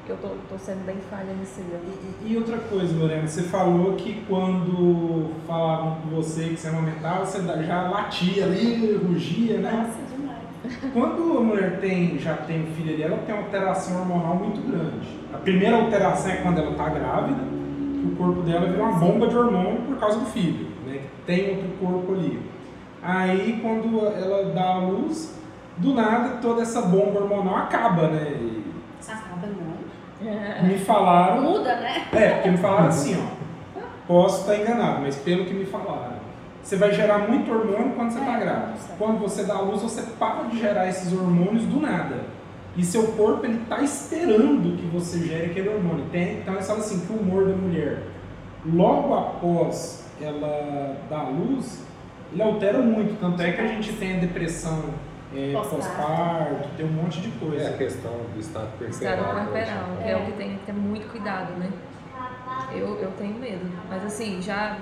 eu 0.08 0.16
tô, 0.18 0.30
tô 0.50 0.58
sendo 0.58 0.86
bem 0.86 0.96
falha 1.10 1.34
nesse 1.38 1.62
dia. 1.62 1.80
E, 2.24 2.32
e 2.34 2.38
outra 2.38 2.58
coisa, 2.60 2.98
Lorena, 2.98 3.28
você 3.28 3.44
falou 3.44 3.94
que 3.96 4.24
quando 4.28 5.34
falavam 5.46 6.00
com 6.02 6.10
você 6.16 6.50
que 6.50 6.58
você 6.58 6.70
amamentava, 6.70 7.26
você 7.26 7.42
já 7.66 7.90
latia 7.90 8.46
ali, 8.46 8.96
rugia, 8.96 9.58
né? 9.60 9.72
Nossa, 9.72 10.16
demais. 10.16 10.27
Quando 10.94 11.38
a 11.38 11.42
mulher 11.42 11.80
tem, 11.80 12.18
já 12.20 12.34
tem 12.36 12.64
um 12.64 12.68
filho 12.74 12.94
ali, 12.94 13.04
ela 13.04 13.18
tem 13.26 13.34
uma 13.36 13.44
alteração 13.46 14.00
hormonal 14.00 14.36
muito 14.36 14.62
grande. 14.70 15.08
A 15.34 15.38
primeira 15.38 15.78
alteração 15.78 16.32
é 16.32 16.36
quando 16.38 16.60
ela 16.60 16.72
está 16.72 16.90
grávida, 16.90 17.40
que 17.42 18.08
o 18.08 18.16
corpo 18.16 18.42
dela 18.42 18.66
vira 18.68 18.84
uma 18.84 19.00
bomba 19.00 19.28
de 19.28 19.38
hormônio 19.38 19.82
por 19.82 19.98
causa 19.98 20.20
do 20.20 20.26
filho, 20.26 20.68
né? 20.86 21.00
Que 21.16 21.22
tem 21.26 21.50
outro 21.52 21.70
corpo 21.80 22.14
ali. 22.14 22.42
Aí 23.02 23.60
quando 23.62 24.06
ela 24.08 24.52
dá 24.54 24.66
a 24.76 24.78
luz, 24.80 25.40
do 25.78 25.94
nada 25.94 26.38
toda 26.42 26.62
essa 26.62 26.82
bomba 26.82 27.22
hormonal 27.22 27.56
acaba, 27.58 28.08
né? 28.10 28.32
E 28.40 28.64
Acaba 29.08 29.48
não. 29.48 30.68
me 30.68 30.78
falaram 30.80 31.42
Muda, 31.44 31.76
né? 31.76 32.08
é, 32.12 32.30
porque 32.32 32.50
me 32.50 32.58
falaram 32.58 32.88
assim, 32.88 33.16
ó. 33.16 33.38
Posso 34.08 34.42
estar 34.42 34.56
enganado, 34.62 35.02
mas 35.02 35.16
pelo 35.18 35.46
que 35.46 35.54
me 35.54 35.66
falaram, 35.66 36.17
você 36.68 36.76
vai 36.76 36.92
gerar 36.92 37.20
muito 37.20 37.50
hormônio 37.50 37.94
quando 37.96 38.12
você 38.12 38.20
está 38.20 38.34
É, 38.38 38.40
grávida. 38.42 38.74
Quando 38.98 39.20
você 39.20 39.44
dá 39.46 39.56
à 39.56 39.62
luz, 39.62 39.82
você 39.82 40.02
para 40.20 40.44
de 40.50 40.60
gerar 40.60 40.86
esses 40.90 41.14
hormônios 41.14 41.64
do 41.64 41.80
nada. 41.80 42.26
E 42.76 42.84
seu 42.84 43.04
corpo 43.14 43.46
ele 43.46 43.62
está 43.64 43.80
esperando 43.82 44.76
que 44.78 44.86
você 44.88 45.20
gere 45.26 45.46
aquele 45.52 45.70
hormônio. 45.70 46.06
Tem, 46.12 46.40
então 46.40 46.54
eles 46.56 46.68
falam 46.68 46.82
assim 46.82 47.00
que 47.06 47.14
o 47.14 47.16
humor 47.16 47.46
da 47.48 47.56
mulher, 47.56 48.04
logo 48.66 49.14
após 49.16 50.06
ela 50.22 50.98
dar 51.10 51.20
à 51.20 51.30
luz, 51.30 51.86
ele 52.34 52.42
altera 52.44 52.80
muito. 52.80 53.18
Tanto 53.20 53.42
é 53.42 53.52
que 53.54 53.62
a 53.62 53.68
gente 53.68 53.94
tem 53.94 54.18
a 54.18 54.20
depressão 54.20 54.84
é, 55.34 55.54
Pós-parto. 55.54 56.68
tem 56.76 56.86
um 56.86 56.90
monte 56.92 57.22
de 57.22 57.30
É 57.30 57.32
a 57.32 57.50
coisa. 57.50 57.78
questão 57.78 58.12
do 58.34 58.40
estado 58.42 58.68
corporal. 58.78 58.90
Estado 58.90 60.02
é. 60.04 60.12
É. 60.12 60.18
o 60.18 60.26
que 60.26 60.32
tem 60.34 60.50
que 60.58 60.66
ter 60.66 60.74
muito 60.74 61.10
cuidado, 61.10 61.54
né? 61.54 61.70
Eu, 62.74 62.98
eu 63.00 63.12
tenho 63.18 63.36
medo. 63.40 63.66
Mas 63.90 64.06
assim, 64.06 64.42
já, 64.42 64.78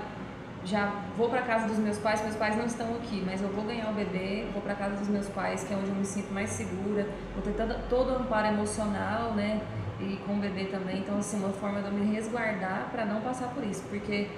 já 0.66 0.92
vou 1.16 1.30
pra 1.30 1.42
casa 1.42 1.68
dos 1.68 1.78
meus 1.78 1.96
pais, 1.96 2.20
meus 2.22 2.34
pais 2.34 2.56
não 2.56 2.66
estão 2.66 2.88
aqui, 2.96 3.22
mas 3.24 3.40
eu 3.40 3.48
vou 3.48 3.64
ganhar 3.64 3.88
o 3.88 3.94
bebê, 3.94 4.46
vou 4.52 4.60
pra 4.60 4.74
casa 4.74 4.96
dos 4.96 5.08
meus 5.08 5.28
pais, 5.28 5.62
que 5.62 5.72
é 5.72 5.76
onde 5.76 5.88
eu 5.88 5.94
me 5.94 6.04
sinto 6.04 6.32
mais 6.34 6.50
segura, 6.50 7.06
vou 7.34 7.42
ter 7.42 7.52
todo, 7.52 7.88
todo 7.88 8.12
o 8.12 8.16
amparo 8.16 8.48
emocional, 8.48 9.32
né? 9.32 9.60
E 10.00 10.16
com 10.26 10.34
o 10.34 10.36
bebê 10.36 10.64
também. 10.64 10.98
Então, 10.98 11.18
assim, 11.18 11.38
uma 11.38 11.52
forma 11.52 11.80
de 11.80 11.86
eu 11.86 11.92
me 11.92 12.12
resguardar 12.12 12.88
pra 12.90 13.06
não 13.06 13.20
passar 13.20 13.48
por 13.48 13.64
isso. 13.64 13.82
Porque 13.88 14.28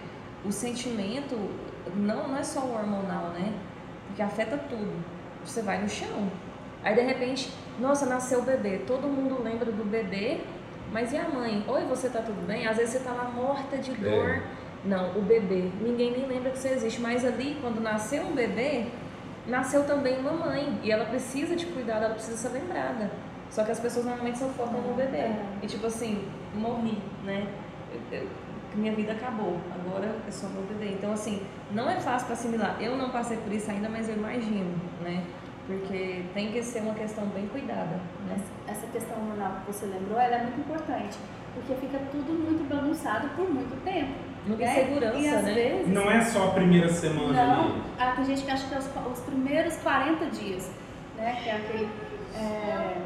o 0.44 0.52
sentimento 0.52 1.34
não, 1.96 2.28
não 2.28 2.36
é 2.36 2.44
só 2.44 2.60
o 2.60 2.74
hormonal, 2.74 3.30
né? 3.30 3.54
Porque 4.06 4.22
afeta 4.22 4.56
tudo. 4.56 4.92
Você 5.44 5.62
vai 5.62 5.82
no 5.82 5.88
chão. 5.88 6.30
Aí 6.84 6.94
de 6.94 7.00
repente, 7.00 7.52
nossa, 7.80 8.06
nasceu 8.06 8.40
o 8.40 8.42
bebê. 8.42 8.82
Todo 8.86 9.08
mundo 9.08 9.42
lembra 9.42 9.72
do 9.72 9.84
bebê, 9.84 10.42
mas 10.92 11.12
e 11.12 11.16
a 11.16 11.28
mãe? 11.28 11.64
Oi, 11.66 11.84
você 11.86 12.08
tá 12.08 12.20
tudo 12.20 12.46
bem? 12.46 12.66
Às 12.66 12.76
vezes 12.76 12.92
você 12.92 13.00
tá 13.00 13.12
lá 13.12 13.24
morta 13.24 13.78
de 13.78 13.92
dor. 13.92 14.42
Não, 14.84 15.18
o 15.18 15.22
bebê. 15.22 15.70
Ninguém 15.80 16.12
nem 16.12 16.26
lembra 16.26 16.50
que 16.50 16.58
você 16.58 16.68
existe. 16.68 17.00
Mas 17.00 17.24
ali, 17.24 17.56
quando 17.60 17.80
nasceu 17.80 18.22
um 18.24 18.32
bebê, 18.34 18.86
nasceu 19.46 19.84
também 19.86 20.18
uma 20.18 20.32
mãe. 20.32 20.78
E 20.82 20.90
ela 20.90 21.04
precisa 21.04 21.56
de 21.56 21.66
cuidado, 21.66 22.04
ela 22.04 22.14
precisa 22.14 22.36
ser 22.36 22.58
lembrada. 22.58 23.10
Só 23.50 23.64
que 23.64 23.70
as 23.70 23.80
pessoas 23.80 24.04
normalmente 24.04 24.38
só 24.38 24.46
focam 24.48 24.80
no 24.80 24.94
bebê. 24.94 25.16
É. 25.18 25.42
E 25.62 25.66
tipo 25.66 25.86
assim, 25.86 26.24
morri, 26.54 26.98
né? 27.24 27.46
Eu- 27.92 28.18
eu- 28.18 28.28
minha 28.74 28.92
vida 28.94 29.12
acabou, 29.12 29.58
agora 29.74 30.14
é 30.26 30.30
só 30.30 30.46
meu 30.48 30.62
bebê. 30.62 30.92
Então, 30.92 31.12
assim, 31.12 31.42
não 31.72 31.88
é 31.88 31.98
fácil 31.98 32.26
para 32.26 32.34
assimilar. 32.34 32.76
Eu 32.80 32.96
não 32.96 33.10
passei 33.10 33.38
por 33.38 33.52
isso 33.52 33.70
ainda, 33.70 33.88
mas 33.88 34.08
eu 34.08 34.14
imagino, 34.16 34.74
né? 35.02 35.24
Porque 35.66 36.24
tem 36.34 36.52
que 36.52 36.62
ser 36.62 36.80
uma 36.80 36.94
questão 36.94 37.26
bem 37.26 37.46
cuidada, 37.48 38.00
né? 38.26 38.36
Essa 38.66 38.86
questão 38.86 39.16
hormonal 39.18 39.60
que 39.60 39.72
você 39.72 39.86
lembrou, 39.86 40.18
ela 40.18 40.36
é 40.36 40.42
muito 40.42 40.60
importante. 40.60 41.18
Porque 41.54 41.74
fica 41.74 41.98
tudo 42.12 42.32
muito 42.32 42.66
bagunçado 42.68 43.28
por 43.30 43.48
muito 43.50 43.82
tempo. 43.84 44.12
Muita 44.46 44.64
né? 44.64 44.82
insegurança, 44.82 45.18
e 45.18 45.28
às 45.28 45.42
né? 45.44 45.52
vezes. 45.52 45.88
Não 45.88 46.10
é 46.10 46.20
só 46.22 46.48
a 46.48 46.50
primeira 46.52 46.88
semana 46.88 47.32
Não, 47.46 47.64
ali. 47.64 47.82
ah, 47.98 48.12
tem 48.16 48.24
gente 48.24 48.42
que 48.44 48.50
acha 48.50 48.66
que 48.68 48.74
é 48.74 48.78
os, 48.78 48.86
os 49.12 49.20
primeiros 49.20 49.76
40 49.76 50.24
dias, 50.26 50.70
né? 51.16 51.36
Que 51.42 51.48
é 51.50 51.52
aquele. 51.56 51.88
é, 52.36 52.96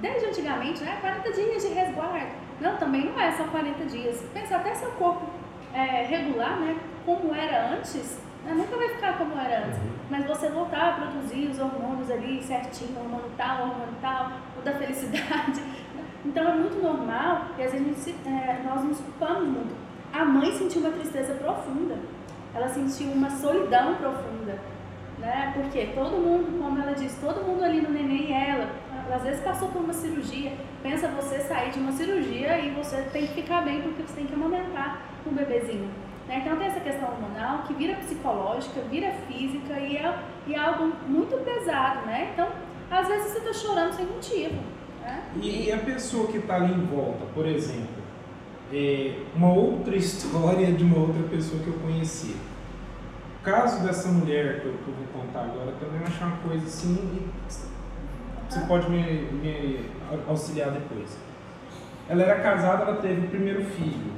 desde 0.00 0.26
antigamente, 0.26 0.82
né? 0.82 0.98
40 1.00 1.32
dias 1.32 1.62
de 1.62 1.68
resguardo. 1.74 2.26
Não, 2.60 2.76
também 2.76 3.06
não 3.06 3.18
é 3.20 3.30
só 3.32 3.44
40 3.44 3.84
dias. 3.86 4.22
Pensa 4.34 4.56
até 4.56 4.74
seu 4.74 4.90
corpo 4.92 5.26
é, 5.72 6.04
regular, 6.06 6.58
né? 6.60 6.76
Como 7.06 7.34
era 7.34 7.70
antes, 7.72 8.18
né, 8.44 8.52
nunca 8.54 8.76
vai 8.76 8.88
ficar 8.90 9.16
como 9.18 9.38
era 9.38 9.64
antes. 9.66 9.78
Mas 10.10 10.26
você 10.26 10.48
voltar 10.50 10.88
a 10.88 10.92
produzir 10.92 11.46
os 11.48 11.58
hormônios 11.58 12.10
ali 12.10 12.42
certinho, 12.42 12.98
hormônio 12.98 13.30
tal, 13.38 13.62
hormônio 13.62 13.94
tal, 14.02 14.32
o 14.58 14.62
da 14.62 14.72
felicidade. 14.72 15.62
Então 16.22 16.46
é 16.46 16.54
muito 16.54 16.82
normal 16.82 17.46
e 17.56 17.62
às 17.62 17.72
vezes 17.72 17.86
a 17.86 17.88
gente 17.88 18.00
se- 18.00 18.14
é, 18.26 18.60
nós 18.62 18.84
nos 18.84 18.98
culpamos 19.00 19.48
muito. 19.48 19.74
A 20.12 20.24
mãe 20.24 20.52
sentiu 20.52 20.80
uma 20.80 20.90
tristeza 20.90 21.34
profunda, 21.34 21.96
ela 22.54 22.68
sentiu 22.68 23.08
uma 23.12 23.30
solidão 23.30 23.94
profunda, 23.94 24.58
né? 25.18 25.52
Porque 25.54 25.86
todo 25.94 26.16
mundo, 26.16 26.58
como 26.60 26.80
ela 26.80 26.92
disse, 26.92 27.20
todo 27.20 27.44
mundo 27.44 27.62
ali 27.62 27.80
no 27.80 27.90
neném 27.90 28.30
e 28.30 28.32
ela, 28.32 28.70
ela 29.06 29.16
às 29.16 29.22
vezes 29.22 29.40
passou 29.42 29.68
por 29.68 29.82
uma 29.82 29.92
cirurgia. 29.92 30.52
Pensa 30.82 31.08
você 31.08 31.38
sair 31.40 31.70
de 31.70 31.78
uma 31.78 31.92
cirurgia 31.92 32.58
e 32.58 32.70
você 32.70 32.96
tem 33.12 33.26
que 33.26 33.34
ficar 33.34 33.62
bem 33.62 33.82
porque 33.82 34.02
você 34.02 34.14
tem 34.14 34.26
que 34.26 34.34
amamentar 34.34 35.02
um 35.26 35.32
bebezinho. 35.32 35.88
né? 36.26 36.42
Então 36.44 36.56
tem 36.56 36.66
essa 36.66 36.80
questão 36.80 37.08
hormonal 37.08 37.62
que 37.64 37.74
vira 37.74 37.94
psicológica, 37.96 38.80
vira 38.90 39.12
física 39.28 39.78
e 39.78 39.96
é, 39.96 40.18
e 40.46 40.54
é 40.54 40.58
algo 40.58 40.92
muito 41.06 41.36
pesado, 41.44 42.06
né? 42.06 42.30
Então, 42.32 42.48
às 42.90 43.06
vezes 43.06 43.32
você 43.32 43.38
está 43.38 43.52
chorando 43.52 43.92
sem 43.92 44.06
motivo. 44.06 44.60
Né? 45.02 45.22
E, 45.36 45.66
e 45.66 45.72
a 45.72 45.78
pessoa 45.78 46.26
que 46.26 46.38
está 46.38 46.56
ali 46.56 46.72
em 46.72 46.86
volta, 46.86 47.24
por 47.34 47.46
exemplo, 47.46 48.00
é 48.72 49.22
uma 49.34 49.52
outra 49.52 49.96
história 49.96 50.72
de 50.72 50.84
uma 50.84 50.98
outra 50.98 51.22
pessoa 51.24 51.62
que 51.62 51.68
eu 51.68 51.74
conheci. 51.74 52.36
O 53.40 53.42
caso 53.42 53.82
dessa 53.84 54.08
mulher 54.08 54.60
que 54.60 54.66
eu, 54.66 54.72
que 54.72 54.88
eu 54.88 54.94
vou 54.94 55.22
contar 55.22 55.44
agora 55.44 55.72
também 55.80 56.00
achei 56.02 56.26
uma 56.26 56.36
coisa 56.36 56.66
assim. 56.66 57.30
Você 58.48 58.60
pode 58.66 58.90
me, 58.90 59.02
me 59.32 59.86
auxiliar 60.28 60.70
depois. 60.70 61.16
Ela 62.08 62.22
era 62.22 62.40
casada, 62.40 62.82
ela 62.82 62.96
teve 62.96 63.26
o 63.26 63.30
primeiro 63.30 63.64
filho. 63.64 64.12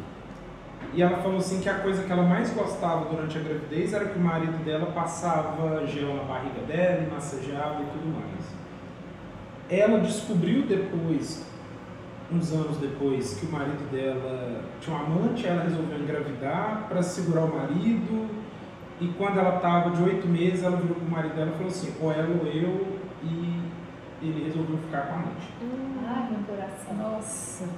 E 0.94 1.02
ela 1.02 1.18
falou 1.18 1.38
assim 1.38 1.60
que 1.60 1.68
a 1.68 1.74
coisa 1.74 2.02
que 2.02 2.12
ela 2.12 2.22
mais 2.22 2.50
gostava 2.50 3.06
durante 3.06 3.38
a 3.38 3.40
gravidez 3.40 3.94
era 3.94 4.06
que 4.06 4.18
o 4.18 4.22
marido 4.22 4.62
dela 4.64 4.86
passava 4.92 5.86
gel 5.86 6.14
na 6.14 6.24
barriga 6.24 6.60
dela 6.66 7.08
massageava 7.10 7.82
e 7.82 7.86
tudo 7.86 8.12
mais. 8.12 8.44
Ela 9.70 10.00
descobriu 10.00 10.66
depois, 10.66 11.46
uns 12.34 12.52
anos 12.52 12.76
depois, 12.78 13.34
que 13.34 13.46
o 13.46 13.52
marido 13.52 13.90
dela 13.90 14.64
tinha 14.80 14.96
um 14.96 15.00
amante, 15.00 15.46
ela 15.46 15.62
resolveu 15.62 15.98
engravidar 15.98 16.86
para 16.88 17.02
segurar 17.02 17.44
o 17.44 17.56
marido. 17.56 18.28
E 19.00 19.08
quando 19.18 19.38
ela 19.38 19.56
estava 19.56 19.90
de 19.90 20.02
oito 20.02 20.26
meses, 20.28 20.62
ela 20.62 20.76
virou 20.76 20.96
pro 20.96 21.10
marido 21.10 21.34
dela 21.34 21.50
e 21.50 21.54
falou 21.54 21.68
assim: 21.68 21.94
ou 22.00 22.12
ela 22.12 22.28
ou 22.28 22.46
eu. 22.46 22.98
E 23.22 23.62
ele 24.22 24.44
resolveu 24.44 24.78
ficar 24.78 25.02
com 25.02 25.14
a 25.14 25.16
amante. 25.16 25.48
Ai, 26.06 26.30
meu 26.30 26.40
coração. 26.44 26.94
Nossa, 26.96 27.68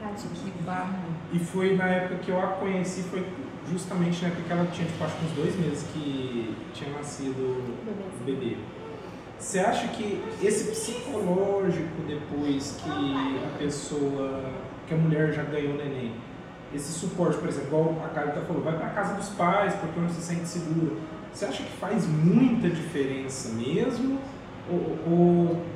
Tadinho. 0.00 0.34
que 0.34 0.62
barro. 0.62 0.98
E 1.32 1.38
foi 1.38 1.76
na 1.76 1.86
época 1.86 2.16
que 2.16 2.30
eu 2.30 2.38
a 2.40 2.48
conheci, 2.48 3.02
foi 3.02 3.26
justamente 3.68 4.22
na 4.22 4.28
época 4.28 4.42
que 4.44 4.52
ela 4.52 4.66
tinha, 4.66 4.86
tipo, 4.86 5.04
acho 5.04 5.16
que 5.16 5.26
uns 5.26 5.32
dois 5.32 5.58
meses 5.58 5.86
que 5.92 6.56
tinha 6.72 6.90
nascido 6.92 7.40
o 7.40 8.24
bebê. 8.24 8.56
Você 9.40 9.58
acha 9.58 9.88
que 9.88 10.22
esse 10.42 10.70
psicológico 10.70 12.02
depois 12.06 12.78
que 12.84 12.90
a 12.90 13.58
pessoa, 13.58 14.44
que 14.86 14.92
a 14.92 14.96
mulher 14.98 15.32
já 15.32 15.42
ganhou 15.42 15.72
o 15.72 15.76
neném, 15.78 16.14
esse 16.74 16.92
suporte, 16.92 17.38
por 17.38 17.48
exemplo, 17.48 17.68
igual 17.68 18.04
a 18.04 18.08
Carita 18.08 18.42
falou, 18.42 18.62
vai 18.62 18.76
para 18.76 18.90
casa 18.90 19.14
dos 19.14 19.30
pais 19.30 19.74
porque 19.74 19.98
não 19.98 20.10
se 20.10 20.20
sente 20.20 20.46
segura. 20.46 20.94
Você 21.32 21.46
acha 21.46 21.62
que 21.62 21.72
faz 21.78 22.06
muita 22.06 22.68
diferença 22.68 23.48
mesmo? 23.54 24.20
Ou, 24.70 24.98
ou 25.10 25.66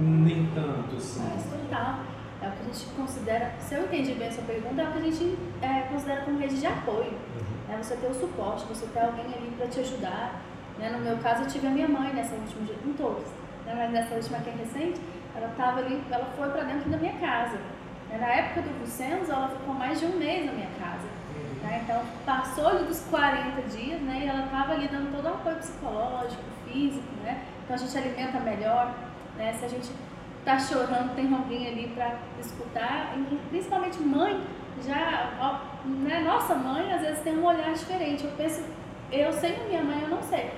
nem 0.00 0.48
tanto 0.54 0.96
assim? 0.96 1.20
Faz 1.20 1.44
total. 1.44 1.98
É 2.40 2.48
o 2.48 2.52
que 2.52 2.60
a 2.62 2.72
gente 2.72 2.86
considera, 2.96 3.54
se 3.60 3.74
eu 3.74 3.84
entendi 3.84 4.14
bem 4.14 4.28
a 4.28 4.32
sua 4.32 4.44
pergunta, 4.44 4.82
é 4.82 4.88
o 4.88 4.92
que 4.92 4.98
a 4.98 5.02
gente 5.02 5.38
é, 5.60 5.80
considera 5.82 6.22
como 6.22 6.38
rede 6.38 6.58
de 6.58 6.66
apoio. 6.66 7.12
É 7.70 7.76
você 7.76 7.94
ter 7.94 8.08
o 8.08 8.14
suporte, 8.14 8.64
você 8.68 8.86
ter 8.86 9.00
alguém 9.00 9.26
ali 9.26 9.52
para 9.56 9.66
te 9.66 9.80
ajudar. 9.80 10.42
Né? 10.78 10.90
No 10.90 10.98
meu 10.98 11.16
caso, 11.18 11.42
eu 11.42 11.48
tive 11.48 11.66
a 11.66 11.70
minha 11.70 11.88
mãe 11.88 12.12
nessa 12.12 12.34
última, 12.34 12.68
em 12.84 12.92
todos, 12.94 13.26
né? 13.66 13.74
mas 13.76 13.90
nessa 13.90 14.14
última 14.14 14.38
que 14.38 14.50
é 14.50 14.52
recente, 14.52 15.00
ela 15.34 15.48
estava 15.48 15.80
ali, 15.80 16.02
ela 16.10 16.26
foi 16.36 16.48
para 16.50 16.64
dentro 16.64 16.90
da 16.90 16.96
minha 16.96 17.14
casa. 17.14 17.56
Né? 18.10 18.18
Na 18.18 18.28
época 18.28 18.62
do 18.62 18.84
Vicenzo, 18.84 19.32
ela 19.32 19.48
ficou 19.48 19.74
mais 19.74 19.98
de 19.98 20.06
um 20.06 20.16
mês 20.18 20.46
na 20.46 20.52
minha 20.52 20.70
casa. 20.78 21.08
Né? 21.62 21.80
Então, 21.84 22.02
passou 22.26 22.68
ali 22.68 22.84
dos 22.84 23.00
40 23.08 23.62
dias, 23.62 24.00
né? 24.00 24.22
E 24.24 24.26
ela 24.26 24.44
estava 24.44 24.72
ali 24.72 24.88
dando 24.88 25.14
todo 25.14 25.24
o 25.24 25.28
apoio 25.28 25.56
psicológico, 25.56 26.42
físico, 26.66 27.06
né? 27.22 27.44
Então 27.64 27.76
a 27.76 27.78
gente 27.78 27.96
alimenta 27.96 28.40
melhor, 28.40 28.94
né? 29.36 29.52
Se 29.52 29.64
a 29.64 29.68
gente 29.68 29.90
tá 30.44 30.58
chorando, 30.58 31.14
tem 31.14 31.32
alguém 31.32 31.68
ali 31.68 31.88
para 31.94 32.16
escutar, 32.40 33.14
e 33.16 33.36
principalmente 33.48 34.00
mãe, 34.00 34.42
já, 34.84 35.30
ó, 35.40 35.86
né? 35.86 36.20
Nossa 36.20 36.54
mãe 36.54 36.92
às 36.92 37.00
vezes 37.00 37.22
tem 37.22 37.38
um 37.38 37.44
olhar 37.44 37.72
diferente. 37.72 38.24
Eu 38.24 38.32
penso, 38.32 38.64
eu 39.12 39.32
sei 39.32 39.56
minha 39.68 39.82
mãe, 39.82 40.00
eu 40.02 40.08
não 40.08 40.22
sei 40.22 40.50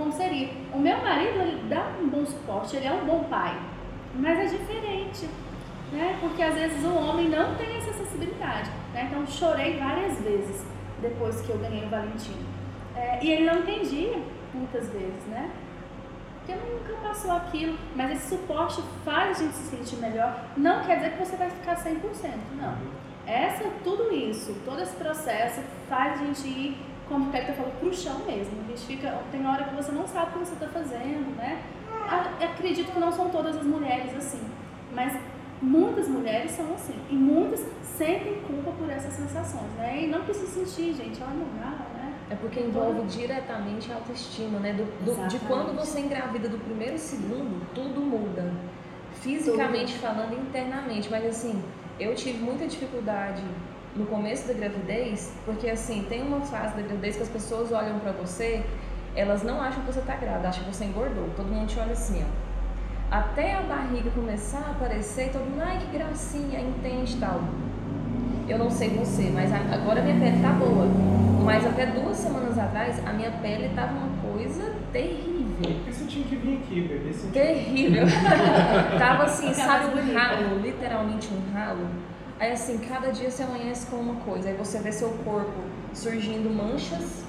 como 0.00 0.12
seria. 0.12 0.48
O 0.72 0.78
meu 0.78 0.96
marido, 0.98 1.40
ele 1.40 1.68
dá 1.68 1.92
um 2.00 2.08
bom 2.08 2.24
suporte, 2.24 2.76
ele 2.76 2.86
é 2.86 2.92
um 2.92 3.04
bom 3.04 3.24
pai, 3.24 3.54
mas 4.14 4.38
é 4.38 4.56
diferente, 4.56 5.28
né? 5.92 6.16
Porque 6.20 6.42
às 6.42 6.54
vezes 6.54 6.82
o 6.84 6.94
homem 6.94 7.28
não 7.28 7.54
tem 7.56 7.76
essa 7.76 7.92
sensibilidade, 7.92 8.70
né? 8.94 9.08
Então 9.10 9.26
chorei 9.26 9.76
várias 9.78 10.18
vezes 10.20 10.64
depois 11.02 11.40
que 11.42 11.50
eu 11.50 11.58
ganhei 11.58 11.84
o 11.84 11.88
Valentino. 11.88 12.48
É, 12.96 13.18
e 13.22 13.30
ele 13.30 13.44
não 13.44 13.60
entendia 13.60 14.20
muitas 14.54 14.88
vezes, 14.88 15.24
né? 15.28 15.50
Porque 16.38 16.54
nunca 16.54 17.08
passou 17.08 17.32
aquilo, 17.32 17.78
mas 17.94 18.12
esse 18.12 18.30
suporte 18.30 18.82
faz 19.04 19.38
a 19.38 19.42
gente 19.44 19.54
se 19.54 19.76
sentir 19.76 19.96
melhor. 19.96 20.44
Não 20.56 20.82
quer 20.84 20.96
dizer 20.96 21.12
que 21.12 21.18
você 21.18 21.36
vai 21.36 21.50
ficar 21.50 21.76
100%, 21.76 22.00
não. 22.56 22.76
Essa, 23.26 23.64
tudo 23.84 24.12
isso, 24.12 24.56
todo 24.64 24.80
esse 24.80 24.96
processo 24.96 25.60
faz 25.88 26.20
a 26.20 26.24
gente 26.24 26.48
ir, 26.48 26.78
como 27.10 27.28
o 27.28 27.32
Peter 27.32 27.54
falou, 27.54 27.72
pro 27.80 27.92
chão 27.92 28.20
mesmo. 28.26 28.54
A 28.64 28.68
gente 28.70 28.86
fica, 28.86 29.18
tem 29.30 29.46
hora 29.46 29.64
que 29.64 29.74
você 29.74 29.92
não 29.92 30.06
sabe 30.06 30.30
o 30.30 30.32
que 30.32 30.38
você 30.46 30.54
está 30.54 30.68
fazendo, 30.68 31.36
né? 31.36 31.60
A- 32.08 32.44
Acredito 32.44 32.90
que 32.92 32.98
não 32.98 33.12
são 33.12 33.28
todas 33.28 33.56
as 33.56 33.64
mulheres 33.66 34.16
assim, 34.16 34.40
mas 34.94 35.12
muitas 35.60 36.08
mulheres 36.08 36.52
são 36.52 36.72
assim. 36.74 36.94
E 37.10 37.14
muitas 37.14 37.60
sentem 37.82 38.40
culpa 38.46 38.70
por 38.78 38.88
essas 38.88 39.12
sensações, 39.12 39.70
né? 39.76 40.04
E 40.04 40.06
não 40.06 40.22
precisa 40.22 40.46
sentir, 40.46 40.94
gente, 40.94 41.20
é 41.20 41.24
hormonal, 41.24 41.86
né? 41.94 42.14
É 42.30 42.34
porque 42.36 42.60
envolve 42.60 43.02
diretamente 43.08 43.90
a 43.92 43.96
autoestima, 43.96 44.58
né? 44.60 44.72
Do, 44.72 44.84
do- 45.04 45.28
de 45.28 45.38
quando 45.40 45.76
você 45.76 46.00
engravida 46.00 46.48
do 46.48 46.58
primeiro 46.58 46.96
segundo, 46.98 47.60
tudo 47.74 48.00
muda. 48.00 48.50
Fisicamente 49.14 49.98
falando, 49.98 50.32
internamente. 50.34 51.10
Mas 51.10 51.24
assim, 51.26 51.62
eu 51.98 52.14
tive 52.14 52.38
muita 52.38 52.66
dificuldade 52.66 53.42
no 53.96 54.06
começo 54.06 54.46
da 54.46 54.54
gravidez, 54.54 55.32
porque 55.44 55.68
assim, 55.68 56.06
tem 56.08 56.22
uma 56.22 56.40
fase 56.40 56.76
da 56.76 56.82
gravidez 56.82 57.16
que 57.16 57.22
as 57.22 57.28
pessoas 57.28 57.72
olham 57.72 57.98
pra 57.98 58.12
você, 58.12 58.64
elas 59.14 59.42
não 59.42 59.60
acham 59.60 59.82
que 59.82 59.92
você 59.92 60.00
tá 60.00 60.14
grávida, 60.16 60.48
acham 60.48 60.64
que 60.64 60.74
você 60.74 60.84
engordou. 60.84 61.28
Todo 61.36 61.46
mundo 61.46 61.68
te 61.68 61.78
olha 61.78 61.92
assim, 61.92 62.24
ó. 62.24 62.50
Até 63.10 63.54
a 63.54 63.62
barriga 63.62 64.08
começar 64.10 64.60
a 64.60 64.70
aparecer, 64.70 65.32
todo 65.32 65.42
mundo, 65.42 65.62
ai 65.62 65.78
que 65.78 65.98
gracinha, 65.98 66.60
entende 66.60 67.16
e 67.16 67.18
tal. 67.18 67.40
Eu 68.48 68.58
não 68.58 68.70
sei 68.70 68.90
você, 68.90 69.30
mas 69.34 69.52
agora 69.52 70.00
a 70.00 70.04
minha 70.04 70.18
pele 70.18 70.40
tá 70.40 70.50
boa. 70.50 70.86
Mas 71.44 71.66
até 71.66 71.86
duas 71.86 72.16
semanas 72.16 72.56
atrás, 72.56 73.04
a 73.04 73.12
minha 73.12 73.30
pele 73.32 73.70
tava 73.74 73.92
uma 73.94 74.32
coisa 74.32 74.72
terrível. 74.92 75.40
Porque 75.60 75.92
você 75.92 76.04
tinha 76.04 76.24
que 76.24 76.36
vir 76.36 76.58
aqui, 76.58 76.80
bebê. 76.82 77.12
Terrível. 77.32 78.06
tava 78.98 79.24
assim, 79.24 79.52
sabe, 79.52 79.86
um 79.86 80.14
ralo, 80.14 80.60
literalmente 80.60 81.28
um 81.32 81.52
ralo. 81.52 81.88
Aí 82.40 82.52
assim, 82.52 82.78
cada 82.78 83.12
dia 83.12 83.30
você 83.30 83.42
amanhece 83.42 83.86
com 83.86 83.96
uma 83.96 84.14
coisa. 84.22 84.48
Aí 84.48 84.56
você 84.56 84.78
vê 84.78 84.90
seu 84.90 85.10
corpo 85.24 85.60
surgindo 85.92 86.48
manchas, 86.48 87.22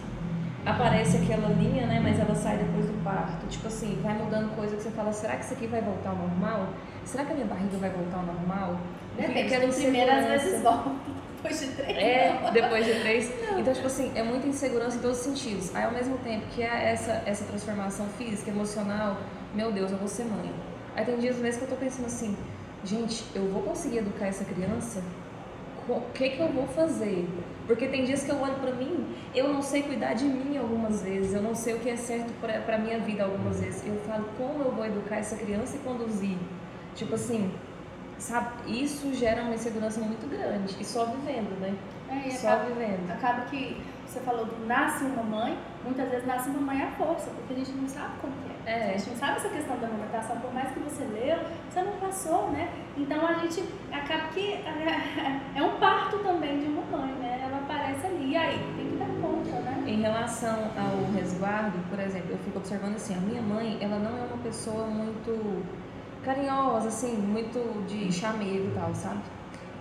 aparece 0.66 1.18
aquela 1.18 1.49
linha, 1.49 1.86
né? 1.86 1.99
Mas 2.01 2.18
ela 2.18 2.34
sai 2.34 2.57
depois 2.57 2.86
do 2.86 3.03
parto. 3.03 3.45
Tipo 3.47 3.68
assim, 3.68 3.99
vai 4.01 4.14
mudando 4.14 4.55
coisa 4.55 4.74
que 4.78 4.82
você 4.82 4.91
fala, 4.91 5.12
será 5.12 5.36
que 5.36 5.43
isso 5.43 5.53
aqui 5.53 5.68
vai 5.68 5.82
voltar 5.82 6.12
ao 6.12 6.16
normal? 6.16 6.70
Será 7.03 7.26
que 7.26 7.34
a 7.34 7.36
minha 7.36 7.47
barriga 7.47 7.78
vai 7.78 7.89
voltar 7.89 8.20
ao 8.20 8.24
normal? 8.24 8.78
E 9.18 9.22
Depende, 9.22 9.53
aquela 9.53 9.68
de 9.68 9.76
primeira 9.76 10.18
às 10.18 10.26
vezes 10.28 10.62
volta, 10.62 10.91
depois 11.36 11.59
de 11.59 11.68
três. 11.68 11.97
É, 11.97 12.39
não. 12.41 12.53
depois 12.53 12.86
de 12.86 12.99
três. 13.01 13.32
Então, 13.59 13.74
tipo 13.74 13.88
assim, 13.88 14.12
é 14.16 14.24
muita 14.24 14.47
insegurança 14.47 14.95
em 14.95 15.01
todos 15.01 15.18
os 15.18 15.24
sentidos. 15.24 15.76
Aí, 15.76 15.84
ao 15.84 15.91
mesmo 15.91 16.18
tempo 16.20 16.45
que 16.47 16.64
é 16.64 16.93
essa, 16.93 17.22
essa 17.26 17.43
transformação 17.43 18.07
física, 18.18 18.49
emocional, 18.49 19.18
meu 19.53 19.74
Deus, 19.74 19.91
eu 19.91 19.97
vou 19.97 20.07
ser 20.07 20.24
mãe. 20.24 20.51
Aí 20.95 21.03
tem 21.03 21.18
dias 21.18 21.36
mesmo 21.38 21.59
que 21.59 21.66
eu 21.66 21.78
tô 21.78 21.86
pensando 21.86 22.05
assim, 22.05 22.36
gente, 22.84 23.23
eu 23.36 23.47
vou 23.49 23.61
conseguir 23.63 23.99
educar 23.99 24.27
essa 24.27 24.43
criança? 24.45 25.03
O 25.89 25.99
que 26.13 26.29
que 26.29 26.39
eu 26.39 26.47
vou 26.49 26.67
fazer? 26.67 27.27
Porque 27.67 27.88
tem 27.88 28.05
dias 28.05 28.23
que 28.23 28.29
eu 28.32 28.39
olho 28.39 28.55
pra 28.55 28.71
mim, 28.71 29.15
eu 29.34 29.51
não 29.51 29.61
sei 29.61 29.84
cuidar 29.84 30.13
de 30.13 30.25
mim 30.25 30.57
algumas 30.57 31.01
vezes, 31.01 31.34
eu 31.34 31.41
não 31.41 31.55
sei 31.55 31.73
o 31.73 31.79
que 31.79 31.89
é 31.89 31.95
certo 31.95 32.32
pra, 32.39 32.59
pra 32.61 32.77
minha 32.77 32.99
vida 32.99 33.23
algumas 33.23 33.59
vezes. 33.59 33.86
Eu 33.86 33.95
falo, 34.01 34.25
como 34.38 34.63
eu 34.63 34.71
vou 34.71 34.86
educar 34.86 35.17
essa 35.17 35.36
criança 35.36 35.75
e 35.75 35.79
conduzir? 35.79 36.38
Tipo 36.95 37.15
assim, 37.15 37.51
sabe? 38.17 38.49
Isso 38.67 39.13
gera 39.13 39.41
uma 39.41 39.55
insegurança 39.55 39.99
muito 39.99 40.29
grande. 40.29 40.75
E 40.79 40.86
só 40.86 41.05
vivendo, 41.05 41.59
né? 41.59 41.75
É, 42.09 42.27
e 42.27 42.32
Só 42.32 42.49
acaba, 42.49 42.65
vivendo. 42.65 43.11
acaba 43.11 43.41
que 43.45 43.82
você 44.05 44.19
falou 44.19 44.45
do 44.45 44.65
nasce 44.65 45.03
uma 45.05 45.23
mãe, 45.23 45.57
muitas 45.84 46.09
vezes 46.09 46.25
nasce 46.25 46.49
uma 46.49 46.61
mãe 46.61 46.82
à 46.82 46.91
força, 46.91 47.29
porque 47.32 47.53
a 47.53 47.57
gente 47.57 47.71
não 47.71 47.88
sabe 47.88 48.13
como 48.21 48.34
que 48.34 48.69
é. 48.69 48.71
É. 48.71 48.93
A 48.93 48.97
gente 48.97 49.09
não 49.09 49.17
sabe 49.17 49.38
essa 49.38 49.49
questão 49.49 49.77
da 49.77 49.88
amamentação, 49.88 50.39
por 50.39 50.53
mais 50.53 50.71
que 50.71 50.79
você 50.79 51.03
leu, 51.05 51.38
você 51.69 51.82
não 51.82 51.93
passou, 51.93 52.51
né? 52.51 52.69
Então 52.97 53.25
a 53.25 53.34
gente 53.34 53.63
acaba 53.91 54.27
que 54.29 54.53
é, 54.53 55.41
é 55.55 55.63
um 55.63 55.77
parto 55.79 56.19
também 56.19 56.59
de 56.59 56.67
uma 56.67 56.97
mãe, 56.97 57.11
né? 57.13 57.41
Ela 57.43 57.57
aparece 57.57 58.05
ali, 58.05 58.32
e 58.32 58.38
aí 58.38 58.57
tem 58.77 58.89
que 58.91 58.97
dar 58.97 59.09
conta, 59.21 59.59
né? 59.61 59.84
Em 59.88 60.01
relação 60.01 60.71
ao 60.77 61.11
resguardo, 61.13 61.77
por 61.89 61.99
exemplo, 61.99 62.32
eu 62.32 62.38
fico 62.39 62.59
observando 62.59 62.95
assim, 62.95 63.15
a 63.15 63.19
minha 63.19 63.41
mãe, 63.41 63.77
ela 63.82 63.97
não 63.97 64.17
é 64.17 64.21
uma 64.27 64.43
pessoa 64.43 64.86
muito 64.86 65.63
carinhosa, 66.23 66.89
assim, 66.89 67.17
muito 67.17 67.86
de 67.88 68.11
chamego 68.11 68.67
e 68.67 68.71
tal, 68.75 68.93
sabe? 68.93 69.19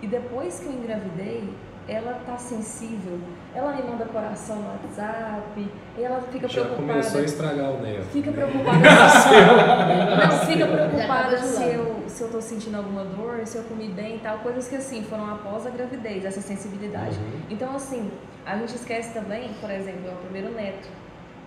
E 0.01 0.07
depois 0.07 0.59
que 0.59 0.65
eu 0.65 0.73
engravidei, 0.73 1.47
ela 1.91 2.19
tá 2.25 2.37
sensível. 2.37 3.19
Ela 3.53 3.73
me 3.73 3.83
manda 3.83 4.05
coração 4.05 4.55
no 4.57 4.69
WhatsApp, 4.69 5.69
e 5.97 6.03
ela 6.03 6.21
fica 6.31 6.47
Já 6.47 6.61
preocupada. 6.61 6.87
começou 6.93 7.21
a 7.21 7.23
estragar 7.23 7.69
o 7.71 7.81
neto. 7.81 8.03
Fica 8.11 8.31
preocupada. 8.31 8.77
não, 10.27 10.39
fica 10.45 10.59
Já 10.59 10.67
preocupada 10.67 11.37
se 11.37 11.63
eu, 11.63 12.03
se 12.07 12.21
eu 12.23 12.29
tô 12.29 12.41
sentindo 12.41 12.77
alguma 12.77 13.03
dor, 13.03 13.45
se 13.45 13.57
eu 13.57 13.63
comi 13.63 13.89
bem 13.89 14.15
e 14.15 14.19
tal. 14.19 14.39
Coisas 14.39 14.67
que, 14.67 14.75
assim, 14.75 15.03
foram 15.03 15.29
após 15.33 15.67
a 15.67 15.69
gravidez, 15.69 16.23
essa 16.25 16.41
sensibilidade. 16.41 17.17
Uhum. 17.17 17.41
Então, 17.49 17.75
assim, 17.75 18.09
a 18.45 18.55
gente 18.57 18.75
esquece 18.75 19.13
também, 19.13 19.51
por 19.59 19.69
exemplo, 19.69 20.07
é 20.09 20.13
o 20.13 20.17
primeiro 20.17 20.51
neto. 20.53 20.87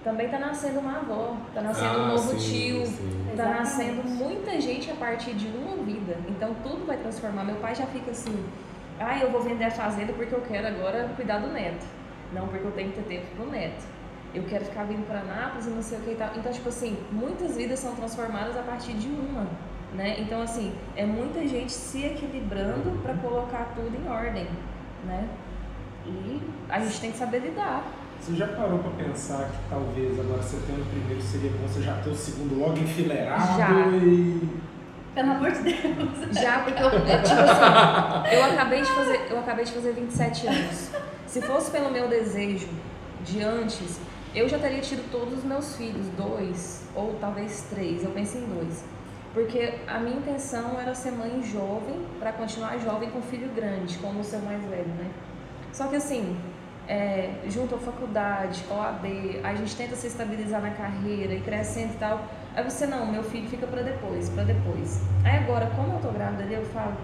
Também 0.05 0.28
tá 0.28 0.38
nascendo 0.38 0.80
uma 0.80 0.99
avó, 0.99 1.34
tá 1.55 1.62
nascendo 1.62 1.99
um 2.01 2.05
Ah, 2.05 2.09
novo 2.09 2.38
sim, 2.38 2.53
tio, 2.76 2.86
sim. 2.86 3.24
tá 3.28 3.32
Exatamente. 3.32 3.59
nascendo 3.61 4.05
muita 4.07 4.61
gente 4.61 4.90
a 4.90 4.95
partir 4.95 5.32
de 5.32 5.47
uma 5.47 5.82
vida. 5.82 6.18
Então, 6.28 6.55
tudo 6.62 6.84
vai 6.86 6.99
transformar. 6.99 7.42
Meu 7.45 7.57
pai 7.57 7.74
já 7.74 7.86
fica 7.86 8.11
assim, 8.11 8.45
ah, 9.01 9.18
eu 9.18 9.30
vou 9.30 9.42
vender 9.42 9.64
a 9.64 9.70
fazenda 9.70 10.12
porque 10.12 10.34
eu 10.34 10.40
quero 10.42 10.66
agora 10.66 11.11
cuidar 11.16 11.38
do 11.38 11.49
neto. 11.49 11.84
Não, 12.32 12.49
porque 12.49 12.66
eu 12.66 12.72
tenho 12.72 12.90
que 12.90 13.03
ter 13.03 13.16
tempo 13.16 13.26
pro 13.36 13.51
neto. 13.51 13.84
Eu 14.34 14.42
quero 14.45 14.64
ficar 14.64 14.84
vindo 14.84 15.07
para 15.07 15.22
Nápoles 15.22 15.66
e 15.66 15.70
não 15.70 15.82
sei 15.82 15.99
o 15.99 16.01
que 16.03 16.11
e 16.11 16.14
tal. 16.16 16.30
Então, 16.36 16.53
tipo 16.53 16.68
assim, 16.68 16.99
muitas 17.12 17.57
vidas 17.57 17.78
são 17.78 17.95
transformadas 17.95 18.57
a 18.57 18.62
partir 18.62 18.95
de 18.95 19.09
uma, 19.09 19.47
né? 19.95 20.16
Então, 20.18 20.42
assim, 20.42 20.72
é 20.97 21.07
muita 21.07 21.47
gente 21.47 21.72
se 21.72 22.05
equilibrando 22.05 23.01
para 23.03 23.14
colocar 23.14 23.72
tudo 23.76 23.97
em 23.97 24.11
ordem, 24.11 24.49
né? 25.07 25.28
E 26.07 26.42
a 26.68 26.80
gente 26.80 27.01
tem 27.01 27.12
que 27.12 27.18
saber 27.18 27.38
lidar. 27.38 27.84
Você 28.20 28.34
já 28.34 28.49
parou 28.49 28.78
pra 28.78 28.90
pensar 29.05 29.51
que 29.51 29.59
talvez 29.68 30.18
agora 30.18 30.42
você 30.42 30.59
tendo 30.66 30.82
o 30.82 30.86
primeiro 30.86 31.20
seria 31.20 31.51
bom 31.51 31.68
você 31.68 31.82
já 31.82 31.95
ter 31.99 32.11
o 32.11 32.14
segundo 32.14 32.59
logo 32.59 32.78
enfileirado 32.78 33.59
Já. 33.59 33.70
e. 33.92 34.74
Pelo 35.14 35.30
amor 35.30 35.52
de 35.52 35.62
Deus. 35.62 36.40
Já, 36.42 36.58
porque 36.60 36.82
eu, 36.82 36.90
tipo 36.90 37.40
assim, 37.40 38.34
eu 38.34 38.44
acabei 38.44 38.82
de 38.82 38.90
fazer, 38.90 39.26
eu 39.30 39.38
acabei 39.38 39.64
de 39.64 39.72
fazer 39.72 39.92
27 39.92 40.46
anos. 40.48 40.90
Se 41.26 41.40
fosse 41.40 41.70
pelo 41.70 41.90
meu 41.90 42.08
desejo 42.08 42.68
de 43.24 43.42
antes, 43.42 44.00
eu 44.34 44.48
já 44.48 44.58
teria 44.58 44.80
tido 44.80 45.08
todos 45.10 45.38
os 45.38 45.44
meus 45.44 45.76
filhos, 45.76 46.06
dois 46.16 46.82
ou 46.94 47.16
talvez 47.20 47.66
três. 47.70 48.02
Eu 48.02 48.10
penso 48.10 48.36
em 48.38 48.46
dois. 48.46 48.84
Porque 49.32 49.74
a 49.86 49.98
minha 49.98 50.16
intenção 50.16 50.80
era 50.80 50.94
ser 50.94 51.12
mãe 51.12 51.42
jovem 51.42 52.06
para 52.18 52.32
continuar 52.32 52.78
jovem 52.78 53.10
com 53.10 53.20
filho 53.22 53.48
grande, 53.54 53.98
como 53.98 54.20
o 54.20 54.24
seu 54.24 54.40
mais 54.40 54.62
velho, 54.64 54.88
né? 54.88 55.10
Só 55.72 55.88
que 55.88 55.96
assim, 55.96 56.36
é, 56.86 57.34
junto 57.48 57.74
à 57.74 57.78
faculdade, 57.78 58.64
OAB, 58.70 59.40
a 59.42 59.54
gente 59.54 59.74
tenta 59.74 59.96
se 59.96 60.06
estabilizar 60.06 60.60
na 60.60 60.70
carreira 60.70 61.34
e 61.34 61.40
crescendo 61.40 61.94
e 61.94 61.96
tal. 61.96 62.24
Aí 62.57 62.62
você, 62.62 62.86
não, 62.86 63.07
meu 63.07 63.22
filho 63.22 63.48
fica 63.48 63.66
pra 63.66 63.82
depois, 63.82 64.28
pra 64.28 64.44
depois. 64.44 65.02
Aí 65.24 65.38
agora, 65.38 65.66
como 65.74 65.94
eu 65.94 66.00
tô 66.00 66.09
grávida 66.09 66.44
ali, 66.44 66.55
eu 66.55 66.64
falo, 66.66 66.94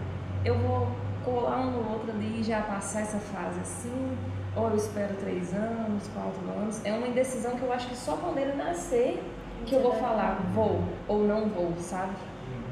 eu 0.44 0.56
vou 0.58 0.88
colar 1.24 1.60
um 1.60 1.70
no 1.72 1.92
outro 1.92 2.12
ali 2.12 2.40
e 2.40 2.42
já 2.42 2.62
passar 2.62 3.00
essa 3.00 3.18
fase 3.18 3.60
assim, 3.60 4.16
ou 4.56 4.68
eu 4.68 4.76
espero 4.76 5.14
três 5.16 5.52
anos, 5.52 6.08
quatro 6.14 6.40
anos. 6.56 6.84
É 6.84 6.92
uma 6.92 7.08
indecisão 7.08 7.56
que 7.56 7.62
eu 7.62 7.72
acho 7.72 7.88
que 7.88 7.96
só 7.96 8.16
quando 8.16 8.38
ele 8.38 8.52
nascer 8.52 9.22
que 9.66 9.74
eu 9.74 9.82
vou 9.82 9.94
falar, 9.94 10.40
vou 10.54 10.82
ou 11.06 11.26
não 11.26 11.48
vou, 11.48 11.74
sabe? 11.78 12.12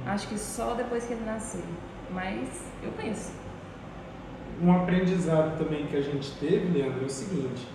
Acho 0.07 0.29
que 0.29 0.39
só 0.39 0.75
depois 0.75 1.05
que 1.05 1.13
ele 1.13 1.25
nascer. 1.25 1.65
Mas 2.11 2.49
eu 2.83 2.91
penso. 2.93 3.33
Um 4.63 4.73
aprendizado 4.73 5.59
também 5.59 5.87
que 5.87 5.97
a 5.97 6.01
gente 6.01 6.33
teve, 6.39 6.79
Leandro, 6.79 7.03
é 7.03 7.07
o 7.07 7.11
seguinte. 7.11 7.69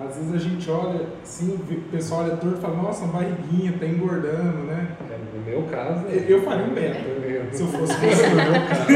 Às 0.00 0.16
vezes 0.16 0.34
a 0.34 0.38
gente 0.38 0.70
olha, 0.70 1.06
assim, 1.22 1.54
o 1.54 1.74
pessoal 1.90 2.22
olha 2.24 2.36
torto 2.36 2.58
e 2.58 2.60
fala, 2.60 2.76
nossa, 2.76 3.04
uma 3.04 3.14
barriguinha, 3.14 3.74
tá 3.78 3.86
engordando, 3.86 4.58
né? 4.64 4.88
No 5.34 5.40
meu 5.44 5.62
caso, 5.64 6.04
Eu, 6.06 6.20
eu 6.38 6.42
faria 6.42 6.64
um 6.66 6.74
beta, 6.74 6.98
eu- 7.08 7.52
se 7.52 7.62
eu 7.62 7.66
fosse 7.68 7.92
No 8.00 8.10
você. 8.10 8.28
meu 8.28 8.66
caso, 8.66 8.92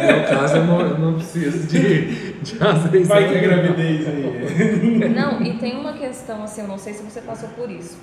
no 0.00 0.06
meu 0.06 0.28
caso 0.28 0.56
eu 0.56 0.64
não, 0.64 0.80
eu 0.80 0.98
não 0.98 1.14
preciso 1.14 1.66
de, 1.66 2.32
de 2.42 2.62
azeite. 2.62 3.06
Vai 3.06 3.28
ter 3.28 3.40
gravidez 3.42 4.06
aí. 4.08 5.08
Não, 5.14 5.42
e 5.42 5.54
tem 5.58 5.76
uma 5.78 5.92
questão, 5.92 6.42
assim, 6.42 6.62
eu 6.62 6.68
não 6.68 6.78
sei 6.78 6.92
se 6.94 7.02
você 7.02 7.20
passou 7.20 7.48
por 7.50 7.70
isso. 7.70 7.98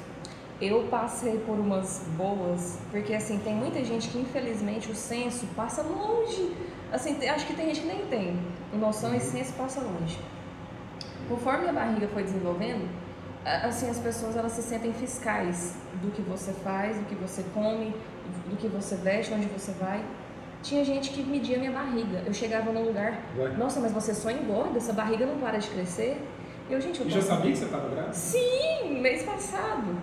Eu 0.62 0.84
passei 0.92 1.40
por 1.46 1.58
umas 1.60 2.04
boas, 2.16 2.78
porque 2.92 3.14
assim, 3.16 3.40
tem 3.40 3.56
muita 3.56 3.84
gente 3.84 4.10
que 4.10 4.20
infelizmente 4.20 4.92
o 4.92 4.96
senso 4.96 5.46
passa 5.56 5.82
longe. 5.82 6.52
Assim, 6.92 7.18
acho 7.28 7.48
que 7.48 7.54
tem 7.54 7.66
gente 7.68 7.82
que 7.82 7.88
nem 7.88 8.06
tem 8.06 8.36
noção 8.80 9.16
e 9.16 9.20
senso 9.20 9.54
passa 9.54 9.82
longe. 9.82 10.20
Conforme 11.28 11.70
a 11.70 11.74
barriga 11.74 12.08
foi 12.08 12.24
desenvolvendo, 12.24 12.90
assim, 13.46 13.90
as 13.90 14.00
pessoas 14.00 14.36
elas 14.36 14.52
se 14.52 14.62
sentem 14.62 14.94
fiscais 14.94 15.76
do 16.02 16.12
que 16.12 16.22
você 16.22 16.52
faz, 16.52 16.98
do 16.98 17.06
que 17.06 17.16
você 17.16 17.44
come, 17.54 17.96
do 18.50 18.56
que 18.58 18.68
você 18.68 18.96
veste, 18.96 19.34
onde 19.34 19.46
você 19.48 19.72
vai. 19.74 20.04
Tinha 20.62 20.86
gente 20.86 21.10
que 21.10 21.24
media 21.24 21.58
minha 21.58 21.72
barriga. 21.72 22.22
Eu 22.26 22.34
chegava 22.34 22.72
num 22.72 22.84
lugar, 22.84 23.20
Vai. 23.36 23.56
nossa, 23.58 23.80
mas 23.80 23.92
você 23.92 24.14
só 24.14 24.30
engorda, 24.30 24.78
essa 24.78 24.94
barriga 24.94 25.26
não 25.26 25.38
para 25.40 25.58
de 25.58 25.68
crescer. 25.70 26.22
E 26.70 26.74
eu, 26.74 26.80
gente, 26.80 27.02
eu 27.02 27.10
já 27.10 27.22
sabia 27.22 27.52
que 27.52 27.58
você 27.58 27.66
tava 27.66 27.90
grávida? 27.90 28.14
Sim, 28.14 29.00
mês 29.02 29.24
passado. 29.24 29.96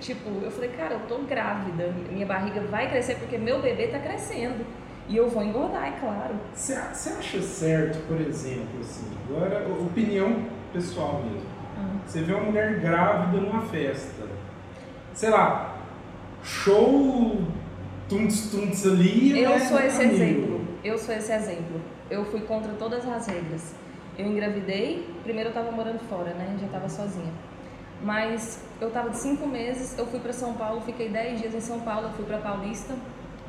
Tipo, 0.00 0.30
eu 0.42 0.50
falei, 0.50 0.70
cara, 0.70 0.94
eu 0.94 1.00
tô 1.00 1.18
grávida, 1.18 1.94
minha 2.10 2.24
barriga 2.24 2.62
vai 2.62 2.88
crescer 2.88 3.16
porque 3.16 3.36
meu 3.36 3.60
bebê 3.60 3.88
tá 3.88 3.98
crescendo. 3.98 4.64
E 5.08 5.16
eu 5.16 5.28
vou 5.28 5.42
engordar, 5.42 5.88
é 5.88 5.98
claro. 5.98 6.34
Você 6.54 6.74
acha 6.74 7.42
certo, 7.42 7.98
por 8.06 8.20
exemplo, 8.20 8.80
assim, 8.80 9.06
agora, 9.28 9.66
opinião 9.68 10.44
pessoal 10.72 11.22
mesmo. 11.24 11.50
Você 12.06 12.22
vê 12.22 12.34
uma 12.34 12.44
mulher 12.44 12.80
grávida 12.80 13.40
numa 13.40 13.62
festa. 13.62 14.24
Sei 15.14 15.30
lá, 15.30 15.78
show, 16.42 17.40
tunts 18.08 18.86
ali. 18.86 19.40
Eu 19.40 19.50
né, 19.50 19.58
sou 19.60 19.78
esse 19.80 20.02
amigo. 20.02 20.14
exemplo. 20.14 20.60
Eu 20.82 20.98
sou 20.98 21.14
esse 21.14 21.32
exemplo. 21.32 21.80
Eu 22.10 22.24
fui 22.24 22.40
contra 22.40 22.72
todas 22.72 23.06
as 23.08 23.26
regras. 23.26 23.74
Eu 24.18 24.26
engravidei, 24.26 25.08
primeiro 25.22 25.50
eu 25.50 25.54
tava 25.54 25.70
morando 25.70 26.00
fora, 26.08 26.34
né? 26.34 26.56
Já 26.60 26.68
tava 26.68 26.88
sozinha. 26.88 27.32
Mas 28.02 28.62
eu 28.80 28.90
tava 28.90 29.10
de 29.10 29.18
cinco 29.18 29.46
meses, 29.46 29.96
eu 29.96 30.06
fui 30.06 30.18
para 30.20 30.32
São 30.32 30.54
Paulo, 30.54 30.80
fiquei 30.80 31.08
dez 31.08 31.40
dias 31.40 31.54
em 31.54 31.60
São 31.60 31.80
Paulo, 31.80 32.08
eu 32.08 32.12
fui 32.12 32.24
para 32.24 32.38
Paulista. 32.38 32.94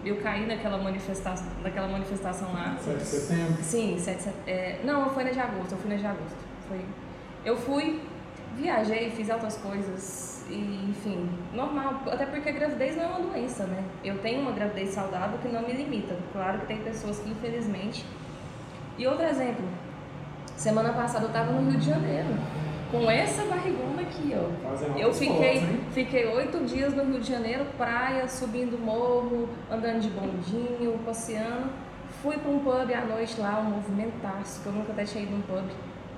Eu 0.04 0.18
caí 0.18 0.45
naquela 0.47 0.78
manifestação, 0.78 1.47
naquela 1.64 1.88
manifestação 1.88 2.52
lá. 2.54 2.76
7 2.80 2.97
de 2.97 3.04
setembro. 3.06 3.64
Sim, 3.64 3.97
7 3.99 4.18
de 4.18 4.24
set- 4.24 4.36
é, 4.47 4.80
não, 4.84 5.10
foi 5.12 5.24
na 5.24 5.30
de 5.32 5.39
agosto, 5.39 5.72
eu 5.74 5.78
fui 5.78 5.89
na 5.91 5.95
de 5.97 6.06
agosto. 6.08 6.38
Foi, 6.68 6.80
eu 7.45 7.56
fui, 7.56 8.02
viajei, 8.58 9.12
fiz 9.12 9.30
outras 9.30 9.58
coisas, 9.58 10.43
e, 10.49 10.88
enfim, 10.89 11.30
normal. 11.54 12.02
Até 12.12 12.26
porque 12.26 12.49
a 12.49 12.52
gravidez 12.52 12.95
não 12.97 13.04
é 13.04 13.08
uma 13.08 13.20
doença, 13.32 13.66
né? 13.66 13.84
Eu 14.04 14.18
tenho 14.20 14.41
uma 14.41 14.52
gravidez 14.52 14.89
saudável 14.89 15.38
que 15.39 15.47
não 15.49 15.62
me 15.62 15.74
limita. 15.74 16.16
Claro 16.34 16.60
que 16.62 16.66
tem 16.66 16.78
pessoas 16.78 17.20
que, 17.20 17.30
infelizmente. 17.30 18.04
E 18.97 19.06
outro 19.08 19.26
exemplo, 19.26 19.64
semana 20.58 20.93
passada 20.93 21.26
eu 21.26 21.30
estava 21.30 21.52
no 21.52 21.70
Rio 21.70 21.80
de 21.80 21.86
Janeiro, 21.86 22.28
com 22.91 23.09
essa 23.09 23.45
barrigona 23.45 24.01
aqui, 24.01 24.35
ó. 24.35 24.99
Eu 24.99 25.13
fiquei, 25.13 25.61
fotos, 25.61 25.93
fiquei 25.93 26.25
oito 26.27 26.65
dias 26.65 26.93
no 26.93 27.05
Rio 27.05 27.21
de 27.21 27.31
Janeiro, 27.31 27.65
praia, 27.77 28.27
subindo 28.27 28.77
morro, 28.77 29.47
andando 29.71 30.01
de 30.01 30.09
bondinho, 30.09 30.99
passeando. 31.05 31.69
Fui 32.21 32.37
para 32.37 32.51
um 32.51 32.59
pub 32.59 32.93
à 32.93 33.05
noite 33.05 33.39
lá, 33.39 33.59
um 33.59 33.75
movimentaço, 33.75 34.61
que 34.61 34.67
eu 34.67 34.73
nunca 34.73 34.91
até 34.91 35.05
tinha 35.05 35.23
ido 35.23 35.31
num 35.31 35.41
pub. 35.41 35.63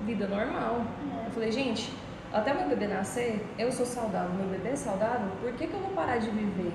Vida 0.04 0.26
normal. 0.26 0.84
Eu 1.24 1.30
falei, 1.30 1.52
gente, 1.52 1.92
até 2.32 2.52
meu 2.52 2.68
bebê 2.68 2.88
nascer, 2.88 3.46
eu 3.56 3.70
sou 3.70 3.86
saudável, 3.86 4.34
meu 4.34 4.48
bebê 4.48 4.70
é 4.70 4.76
saudável, 4.76 5.28
por 5.40 5.52
que, 5.52 5.68
que 5.68 5.72
eu 5.72 5.80
vou 5.80 5.90
parar 5.90 6.18
de 6.18 6.28
viver? 6.30 6.72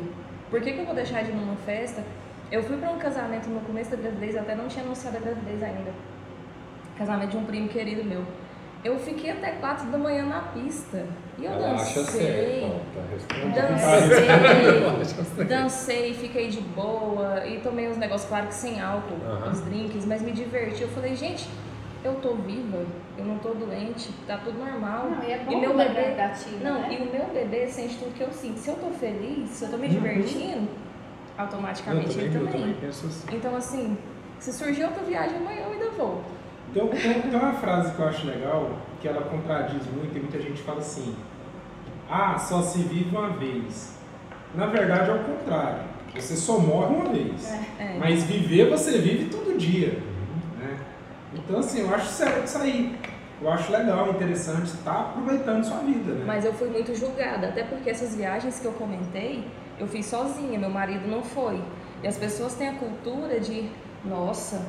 Por 0.50 0.62
que, 0.62 0.72
que 0.72 0.80
eu 0.80 0.86
vou 0.86 0.96
deixar 0.96 1.24
de 1.24 1.32
ir 1.32 1.36
numa 1.36 1.58
festa? 1.58 2.04
Eu 2.50 2.64
fui 2.64 2.78
para 2.78 2.90
um 2.90 2.98
casamento 2.98 3.48
no 3.50 3.60
começo 3.62 3.92
da 3.92 3.98
gravidez, 3.98 4.36
até 4.38 4.56
não 4.56 4.68
tinha 4.68 4.84
anunciado 4.84 5.18
a 5.18 5.20
gravidez 5.20 5.62
ainda. 5.62 5.92
Casamento 6.98 7.32
de 7.32 7.38
um 7.38 7.46
primo 7.46 7.68
querido 7.68 8.04
meu. 8.04 8.24
Eu 8.84 8.98
fiquei 8.98 9.32
até 9.32 9.52
quatro 9.54 9.88
da 9.88 9.98
manhã 9.98 10.26
na 10.26 10.40
pista. 10.40 11.06
E 11.38 11.46
eu 11.46 11.52
Ela 11.52 11.74
acha 11.76 12.02
certo. 12.04 12.16
dancei. 12.16 12.62
Bom, 12.62 12.82
tá. 12.94 13.68
Dancei, 13.70 15.46
dancei, 15.46 16.14
fiquei 16.14 16.48
de 16.50 16.62
boa 16.62 17.46
e 17.46 17.60
tomei 17.60 17.90
uns 17.90 17.98
negócios, 17.98 18.30
claro 18.30 18.48
que 18.48 18.54
sem 18.54 18.80
álcool, 18.80 19.18
Aham. 19.26 19.52
os 19.52 19.62
drinks, 19.62 20.06
mas 20.06 20.22
me 20.22 20.32
diverti. 20.32 20.82
Eu 20.82 20.88
falei, 20.90 21.16
gente, 21.16 21.48
eu 22.04 22.16
tô 22.16 22.36
viva, 22.36 22.86
eu 23.18 23.26
não 23.26 23.38
tô 23.40 23.50
doente, 23.54 24.10
tá 24.28 24.38
tudo 24.38 24.58
normal. 24.60 25.10
Não, 25.12 25.24
e 25.24 25.32
é 25.32 25.38
bom 25.40 25.52
E 25.52 25.56
meu 25.58 25.76
bebê- 25.76 25.94
gradativa, 25.94 26.64
Não, 26.64 26.82
né? 26.82 26.98
e 27.00 27.04
o 27.04 27.12
meu 27.12 27.26
bebê 27.34 27.68
sente 27.68 27.98
tudo 27.98 28.14
que 28.14 28.22
eu 28.22 28.32
sinto. 28.32 28.58
Se 28.60 28.70
eu 28.70 28.76
tô 28.76 28.90
feliz, 28.92 29.50
se 29.50 29.66
eu 29.66 29.72
tô 29.72 29.78
me 29.78 29.88
Uhum. 29.88 29.94
divertindo, 29.94 30.68
Eu 31.38 31.44
automaticamente 31.46 32.10
também, 32.10 32.26
ele 32.26 32.36
eu 32.36 32.42
também. 32.48 32.62
também 32.62 32.74
penso 32.82 33.08
assim. 33.08 33.28
Então, 33.36 33.56
assim, 33.56 33.98
se 34.40 34.52
surgir 34.54 34.84
outra 34.86 35.04
viagem 35.04 35.38
amanhã, 35.38 35.62
eu 35.66 35.72
ainda 35.74 35.90
vou. 35.92 36.22
Então, 36.72 36.88
tem, 36.88 37.22
tem 37.22 37.40
uma 37.40 37.54
frase 37.54 37.94
que 37.94 38.00
eu 38.00 38.08
acho 38.08 38.28
legal, 38.28 38.72
que 39.02 39.08
ela 39.08 39.22
contradiz 39.22 39.86
muito, 39.88 40.16
e 40.16 40.20
muita 40.20 40.40
gente 40.40 40.62
fala 40.62 40.80
assim, 40.80 41.16
ah, 42.10 42.38
só 42.38 42.62
se 42.62 42.80
vive 42.80 43.16
uma 43.16 43.30
vez. 43.30 43.98
Na 44.54 44.66
verdade 44.66 45.10
é 45.10 45.14
o 45.14 45.20
contrário. 45.20 45.84
Você 46.16 46.36
só 46.36 46.58
morre 46.58 46.96
uma 46.96 47.10
vez. 47.10 47.52
É. 47.80 47.98
Mas 48.00 48.24
viver 48.24 48.70
você 48.70 48.98
vive 48.98 49.26
todo 49.26 49.58
dia. 49.58 50.00
Né? 50.60 50.80
Então 51.36 51.60
assim, 51.60 51.82
eu 51.82 51.94
acho 51.94 52.08
certo 52.08 52.46
isso 52.46 52.58
aí. 52.58 52.98
Eu 53.42 53.50
acho 53.50 53.72
legal, 53.72 54.10
interessante, 54.10 54.66
estar 54.66 55.00
aproveitando 55.00 55.64
sua 55.64 55.78
vida, 55.78 56.14
né? 56.14 56.24
Mas 56.26 56.44
eu 56.44 56.54
fui 56.54 56.68
muito 56.68 56.94
julgada, 56.94 57.48
até 57.48 57.64
porque 57.64 57.90
essas 57.90 58.14
viagens 58.14 58.60
que 58.60 58.66
eu 58.66 58.74
comentei, 58.74 59.46
eu 59.80 59.88
fiz 59.88 60.08
sozinha, 60.08 60.60
meu 60.60 60.70
marido 60.70 61.08
não 61.08 61.24
foi. 61.24 61.62
E 62.04 62.08
as 62.08 62.18
pessoas 62.18 62.56
têm 62.56 62.68
a 62.68 62.74
cultura 62.74 63.40
de, 63.40 63.70
nossa, 64.06 64.62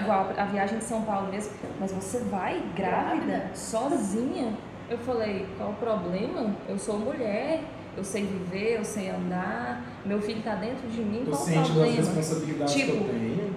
igual 0.00 0.30
a 0.36 0.44
viagem 0.44 0.78
de 0.78 0.84
São 0.84 1.02
Paulo 1.02 1.28
mesmo, 1.30 1.52
mas 1.78 1.92
você 1.92 2.18
vai 2.20 2.62
grávida, 2.76 3.26
Grávida? 3.26 3.50
sozinha? 3.54 4.52
Eu 4.90 4.98
falei, 4.98 5.46
qual 5.56 5.70
o 5.70 5.74
problema? 5.74 6.54
Eu 6.68 6.78
sou 6.78 6.98
mulher, 6.98 7.60
eu 7.96 8.04
sei 8.04 8.24
viver, 8.24 8.78
eu 8.78 8.84
sei 8.84 9.08
andar, 9.10 9.82
meu 10.04 10.20
filho 10.20 10.42
tá 10.42 10.54
dentro 10.56 10.88
de 10.88 11.00
mim, 11.00 11.22
Tô 11.24 11.30
qual 11.30 11.42
o 11.42 11.46
das 11.46 11.66
problema? 11.68 11.96
responsabilidades 11.96 12.74
que 12.74 12.80
eu 12.82 12.86
Tipo, 12.86 13.04
tenho. 13.04 13.54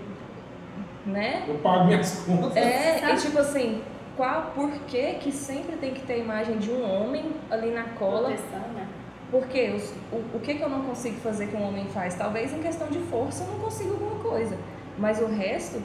Né? 1.05 1.45
Eu 1.47 1.55
pago 1.55 1.86
minhas 1.86 2.23
contas. 2.26 2.55
É, 2.55 2.99
Sabe? 2.99 3.13
e 3.13 3.15
tipo 3.17 3.38
assim, 3.39 3.82
qual, 4.17 4.51
por 4.55 4.71
que 4.88 5.13
que 5.15 5.32
sempre 5.32 5.76
tem 5.78 5.93
que 5.93 6.01
ter 6.01 6.13
a 6.13 6.17
imagem 6.17 6.57
de 6.57 6.71
um 6.71 6.84
homem 6.89 7.32
ali 7.51 7.71
na 7.71 7.84
cola? 7.84 8.30
Proteção, 8.30 8.59
né? 8.73 8.88
Porque 9.30 9.71
os- 9.76 9.91
o, 10.11 10.38
o 10.38 10.39
que 10.41 10.53
que 10.55 10.61
eu 10.63 10.69
não 10.69 10.82
consigo 10.84 11.17
fazer 11.19 11.47
que 11.47 11.55
um 11.55 11.67
homem 11.67 11.86
faz? 11.88 12.15
Talvez 12.15 12.53
em 12.53 12.59
questão 12.61 12.88
de 12.88 12.99
força 12.99 13.43
eu 13.43 13.51
não 13.53 13.59
consigo 13.59 13.91
alguma 13.93 14.15
coisa, 14.23 14.57
mas 14.98 15.22
o 15.22 15.26
resto, 15.28 15.82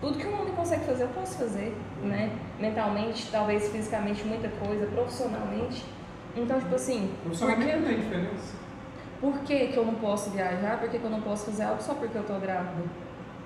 tudo 0.00 0.18
que 0.18 0.26
um 0.26 0.40
homem 0.40 0.54
consegue 0.54 0.84
fazer 0.84 1.04
eu 1.04 1.08
posso 1.08 1.38
fazer, 1.38 1.74
né? 2.02 2.30
Mentalmente, 2.58 3.30
talvez 3.30 3.68
fisicamente 3.70 4.24
muita 4.24 4.48
coisa, 4.48 4.86
profissionalmente. 4.86 5.84
Então, 6.36 6.58
tipo 6.58 6.74
assim, 6.74 7.12
Profissionalmente 7.22 7.76
não 7.76 7.82
tem 7.86 7.96
diferença. 8.00 8.56
por 9.20 9.38
que, 9.40 9.68
que 9.68 9.76
eu 9.76 9.84
não 9.86 9.94
posso 9.94 10.30
viajar? 10.30 10.78
Por 10.80 10.88
que, 10.90 10.98
que 10.98 11.04
eu 11.04 11.10
não 11.10 11.20
posso 11.20 11.46
fazer 11.46 11.64
algo 11.64 11.82
só 11.82 11.94
porque 11.94 12.18
eu 12.18 12.24
tô 12.24 12.34
grávida? 12.34 12.82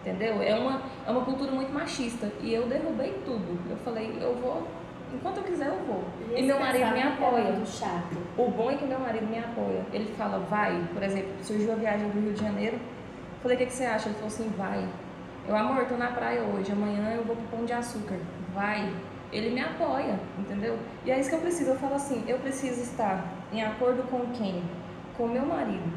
Entendeu? 0.01 0.41
É 0.43 0.55
uma, 0.55 0.83
é 1.07 1.11
uma 1.11 1.25
cultura 1.25 1.51
muito 1.53 1.73
machista. 1.73 2.31
E 2.41 2.55
eu 2.55 2.66
derrubei 2.66 3.21
tudo. 3.25 3.59
Eu 3.69 3.77
falei, 3.79 4.16
eu 4.21 4.35
vou, 4.37 4.66
enquanto 5.12 5.39
eu 5.39 5.43
quiser, 5.43 5.66
eu 5.66 5.85
vou. 5.87 6.05
E, 6.31 6.35
esse 6.35 6.43
meu 6.45 6.59
marido 6.59 6.93
me 6.93 7.01
é 7.01 7.03
apoia. 7.03 7.53
muito 7.53 7.69
chato. 7.69 8.16
O 8.37 8.49
bom 8.51 8.71
é 8.71 8.77
que 8.77 8.87
meu 8.87 8.99
marido 9.01 9.27
me 9.27 9.39
apoia. 9.39 9.85
Ele 9.93 10.14
fala, 10.16 10.39
vai. 10.39 10.83
Por 10.95 11.03
exemplo, 11.03 11.31
surgiu 11.43 11.73
a 11.73 11.77
viagem 11.77 12.09
do 12.09 12.21
Rio 12.21 12.33
de 12.33 12.41
Janeiro. 12.41 12.79
Falei, 13.43 13.57
o 13.57 13.61
que, 13.61 13.66
que 13.66 13.73
você 13.73 13.85
acha? 13.85 14.09
Ele 14.09 14.14
falou 14.14 14.29
assim, 14.29 14.49
vai. 14.57 14.89
Eu, 15.49 15.57
amor, 15.57 15.86
tô 15.86 15.96
na 15.96 16.09
praia 16.09 16.42
hoje. 16.42 16.70
Amanhã 16.72 17.14
eu 17.14 17.24
vou 17.24 17.34
pro 17.34 17.57
Pão 17.57 17.64
de 17.64 17.72
Açúcar. 17.72 18.18
Vai. 18.55 18.92
Ele 19.32 19.49
me 19.49 19.62
apoia, 19.62 20.20
entendeu? 20.38 20.78
E 21.07 21.11
é 21.11 21.18
isso 21.18 21.30
que 21.30 21.36
eu 21.36 21.40
preciso. 21.40 21.70
Eu 21.70 21.76
falo 21.76 21.94
assim, 21.94 22.22
eu 22.28 22.38
preciso 22.38 22.82
estar 22.82 23.24
em 23.51 23.62
acordo 23.62 24.03
com 24.11 24.26
quem? 24.32 24.62
Com 25.16 25.24
o 25.24 25.28
meu 25.28 25.46
marido. 25.46 25.90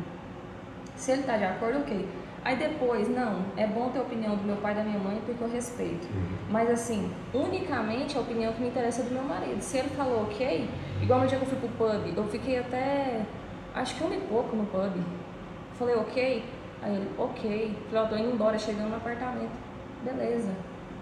Se 0.95 1.11
ele 1.11 1.23
tá 1.23 1.35
de 1.35 1.43
acordo, 1.43 1.79
ok. 1.79 2.07
Aí 2.45 2.55
depois, 2.55 3.09
não, 3.09 3.43
é 3.57 3.67
bom 3.67 3.89
ter 3.89 3.99
a 3.99 4.03
opinião 4.03 4.37
do 4.37 4.43
meu 4.43 4.55
pai 4.55 4.71
e 4.71 4.75
da 4.75 4.83
minha 4.83 4.99
mãe 4.99 5.21
porque 5.25 5.43
eu 5.43 5.51
respeito. 5.51 6.07
Mas 6.49 6.69
assim, 6.69 7.11
unicamente 7.33 8.17
a 8.17 8.21
opinião 8.21 8.53
que 8.53 8.61
me 8.61 8.69
interessa 8.69 9.01
é 9.01 9.05
do 9.05 9.11
meu 9.11 9.23
marido. 9.23 9.59
Se 9.59 9.79
ele 9.79 9.89
falou 9.89 10.23
ok, 10.23 10.65
igual 11.01 11.19
no 11.19 11.27
dia 11.27 11.37
que 11.37 11.43
eu 11.43 11.49
fui 11.49 11.59
pro 11.59 11.69
pub, 11.69 12.17
eu 12.17 12.23
fiquei 12.29 12.57
até 12.57 13.25
acho 13.75 13.95
que 13.95 14.03
um 14.03 14.13
e 14.13 14.17
pouco 14.21 14.55
no 14.55 14.65
pub. 14.65 14.93
Falei 15.77 15.95
ok, 15.95 16.43
aí 16.81 16.95
ele 16.95 17.09
ok. 17.17 17.77
Falei, 17.89 18.03
ó, 18.03 18.07
tô 18.07 18.15
indo 18.15 18.31
embora, 18.33 18.57
chegando 18.57 18.89
no 18.89 18.95
apartamento. 18.97 19.51
Beleza. 20.03 20.51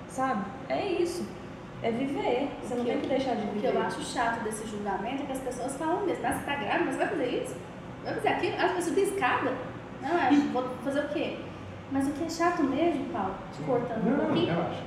Sabe? 0.08 0.44
É 0.70 0.86
isso. 0.86 1.26
É 1.82 1.92
viver. 1.92 2.50
Você 2.62 2.76
não 2.76 2.84
que 2.84 2.92
tem 2.92 3.00
que 3.02 3.08
deixar 3.08 3.36
de 3.36 3.44
O 3.44 3.48
que 3.48 3.54
viver. 3.60 3.76
eu 3.76 3.82
acho 3.82 4.02
chato 4.02 4.44
desse 4.44 4.68
julgamento 4.68 5.24
é 5.24 5.26
que 5.26 5.32
as 5.32 5.40
pessoas 5.40 5.78
falam 5.78 6.06
mesmo, 6.06 6.26
ah, 6.26 6.34
você 6.34 6.46
tá 6.46 6.56
grávida, 6.56 6.86
mas 6.86 6.98
vai 6.98 7.08
fazer 7.08 7.28
isso? 7.28 7.56
Vai 8.04 8.14
fazer 8.16 8.28
aquilo? 8.30 8.56
Ah, 8.60 8.68
vai 8.68 8.82
subir 8.82 9.02
escada? 9.04 9.54
Não, 10.02 10.10
é, 10.18 10.30
vou 10.52 10.64
fazer 10.84 11.00
o 11.02 11.08
quê? 11.10 11.38
Mas 11.92 12.08
o 12.08 12.12
que 12.12 12.24
é 12.26 12.30
chato 12.30 12.64
mesmo, 12.64 13.06
Paulo, 13.14 13.34
te 13.56 13.62
cortando 13.64 14.06
um 14.06 14.10
Não, 14.12 14.26
pouquinho, 14.26 14.54
relaxa. 14.54 14.84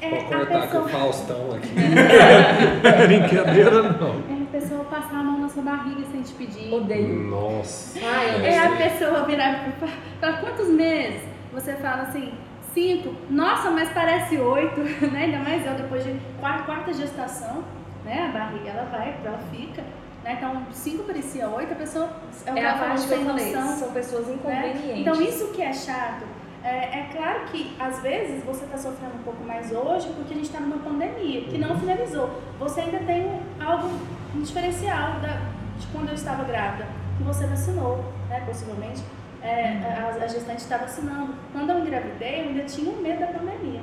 é 0.00 0.08
Vou 0.10 0.18
a 0.18 0.22
cortar 0.24 0.46
com 0.68 0.78
o 0.78 0.82
pessoa, 0.82 0.88
Faustão 0.88 1.54
aqui. 1.56 1.74
Brincadeira 3.06 3.82
não. 3.82 4.43
É 4.54 4.58
a 4.58 4.60
pessoa 4.60 4.84
passar 4.84 5.18
a 5.18 5.22
mão 5.22 5.40
na 5.40 5.48
sua 5.48 5.62
barriga 5.62 6.02
sem 6.10 6.22
te 6.22 6.32
pedir. 6.34 6.72
Odeio. 6.72 7.14
Nossa. 7.30 7.98
Ah, 7.98 8.24
eu 8.24 8.44
É 8.44 8.58
a 8.58 8.76
pessoa 8.76 9.24
virar 9.24 9.72
falar, 10.20 10.40
quantos 10.40 10.68
meses? 10.68 11.22
Você 11.52 11.74
fala 11.74 12.02
assim, 12.02 12.32
cinco. 12.72 13.14
Nossa, 13.30 13.70
mas 13.70 13.88
parece 13.90 14.36
oito, 14.38 14.80
né? 15.12 15.24
Ainda 15.24 15.38
mais 15.38 15.66
eu, 15.66 15.74
depois 15.74 16.04
de 16.04 16.16
quarta, 16.40 16.64
quarta 16.64 16.92
gestação, 16.92 17.64
né? 18.04 18.28
A 18.28 18.38
barriga, 18.38 18.70
ela 18.70 18.84
vai, 18.90 19.16
ela 19.24 19.38
fica. 19.50 19.82
Né? 20.22 20.34
Então, 20.38 20.66
cinco 20.72 21.04
parecia 21.04 21.48
oito, 21.48 21.72
a 21.72 21.76
pessoa... 21.76 22.08
eu 22.46 22.56
É 22.56 22.66
a 22.66 22.78
parte 22.78 23.06
que 23.06 23.12
eu 23.12 23.24
falei. 23.24 23.52
noção, 23.54 23.76
São 23.76 23.92
pessoas 23.92 24.26
né? 24.26 24.34
inconvenientes. 24.34 24.98
Então, 25.00 25.20
isso 25.20 25.48
que 25.48 25.62
é 25.62 25.72
chato. 25.72 26.24
É, 26.64 27.00
é 27.00 27.08
claro 27.12 27.44
que, 27.52 27.76
às 27.78 28.00
vezes, 28.00 28.42
você 28.42 28.64
está 28.64 28.78
sofrendo 28.78 29.16
um 29.16 29.22
pouco 29.22 29.44
mais 29.44 29.70
hoje 29.70 30.08
porque 30.16 30.32
a 30.32 30.36
gente 30.36 30.46
está 30.46 30.60
numa 30.60 30.78
pandemia, 30.78 31.42
que 31.42 31.58
não 31.58 31.78
finalizou. 31.78 32.40
Você 32.58 32.80
ainda 32.80 33.00
tem 33.00 33.38
algo, 33.60 33.90
diferencial 34.36 35.20
da, 35.20 35.42
de 35.78 35.86
quando 35.88 36.08
eu 36.08 36.14
estava 36.14 36.42
grávida, 36.44 36.86
que 37.18 37.22
você 37.22 37.46
vacinou, 37.46 38.02
né, 38.30 38.42
possivelmente. 38.46 39.02
É, 39.42 39.76
a, 39.94 40.24
a 40.24 40.26
gestante 40.26 40.62
está 40.62 40.78
vacinando. 40.78 41.34
Quando 41.52 41.68
eu 41.68 41.80
engravidei, 41.80 42.40
eu 42.40 42.48
ainda 42.48 42.62
tinha 42.62 42.90
um 42.90 43.02
medo 43.02 43.20
da 43.20 43.26
pandemia. 43.26 43.82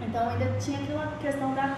Então, 0.00 0.28
ainda 0.28 0.56
tinha 0.60 0.78
aquela 0.78 1.12
questão 1.20 1.52
da, 1.52 1.76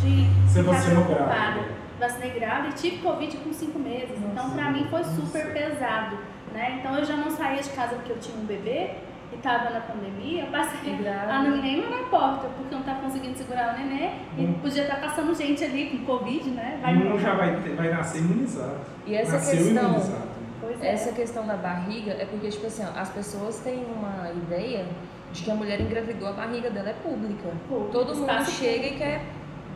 de 0.00 0.24
Você 0.48 0.62
ficar 0.62 0.82
preocupada. 0.82 1.24
grávida? 1.26 1.68
Vacinei 2.00 2.30
grávida 2.30 2.68
e 2.68 2.72
tive 2.72 3.02
Covid 3.02 3.36
com 3.36 3.52
cinco 3.52 3.78
meses. 3.78 4.16
Então, 4.16 4.48
pra 4.48 4.70
mim, 4.70 4.86
foi 4.88 5.04
super 5.04 5.52
pesado. 5.52 6.16
Né? 6.54 6.78
Então, 6.80 6.96
eu 6.96 7.04
já 7.04 7.16
não 7.18 7.30
saía 7.30 7.62
de 7.62 7.68
casa 7.68 7.96
porque 7.96 8.12
eu 8.12 8.18
tinha 8.18 8.38
um 8.38 8.46
bebê 8.46 8.92
e 9.36 9.42
tava 9.42 9.70
na 9.70 9.80
pandemia. 9.80 10.44
Eu 10.44 10.50
passei 10.50 10.92
E 10.92 10.96
grávida. 10.96 11.32
a 11.34 11.42
neném 11.42 11.88
na 11.90 12.04
porta 12.08 12.48
porque 12.56 12.74
eu 12.74 12.78
não 12.78 12.84
tava 12.84 13.00
conseguindo 13.02 13.36
segurar 13.36 13.74
o 13.74 13.78
neném 13.78 14.12
e 14.38 14.42
Hum. 14.44 14.54
podia 14.62 14.82
estar 14.82 14.96
passando 15.00 15.34
gente 15.34 15.62
ali 15.64 15.90
com 15.90 16.04
Covid, 16.04 16.50
né? 16.50 16.78
Vai 16.82 16.94
Um 16.96 17.18
já 17.18 17.34
vai, 17.34 17.56
ter- 17.60 17.74
vai 17.74 17.90
nascer 17.90 18.18
imunizado. 18.20 18.80
E 19.06 19.14
essa 19.14 19.32
Nasceu 19.32 19.58
questão. 19.64 19.84
imunizado. 19.90 20.36
É. 20.80 20.92
Essa 20.92 21.12
questão 21.12 21.46
da 21.46 21.56
barriga 21.56 22.12
é 22.12 22.24
porque, 22.24 22.48
tipo 22.48 22.66
assim, 22.66 22.82
ó, 22.84 22.98
as 23.00 23.08
pessoas 23.10 23.58
têm 23.60 23.84
uma 23.84 24.30
ideia 24.32 24.84
de 25.32 25.42
que 25.42 25.50
a 25.50 25.54
mulher 25.54 25.80
engravidou, 25.80 26.28
a 26.28 26.32
barriga 26.32 26.70
dela 26.70 26.88
é 26.90 26.92
pública. 26.94 27.50
Público, 27.68 27.90
Todo 27.92 28.14
mundo 28.16 28.44
chega 28.46 28.86
e 28.86 28.96
quer 28.96 29.20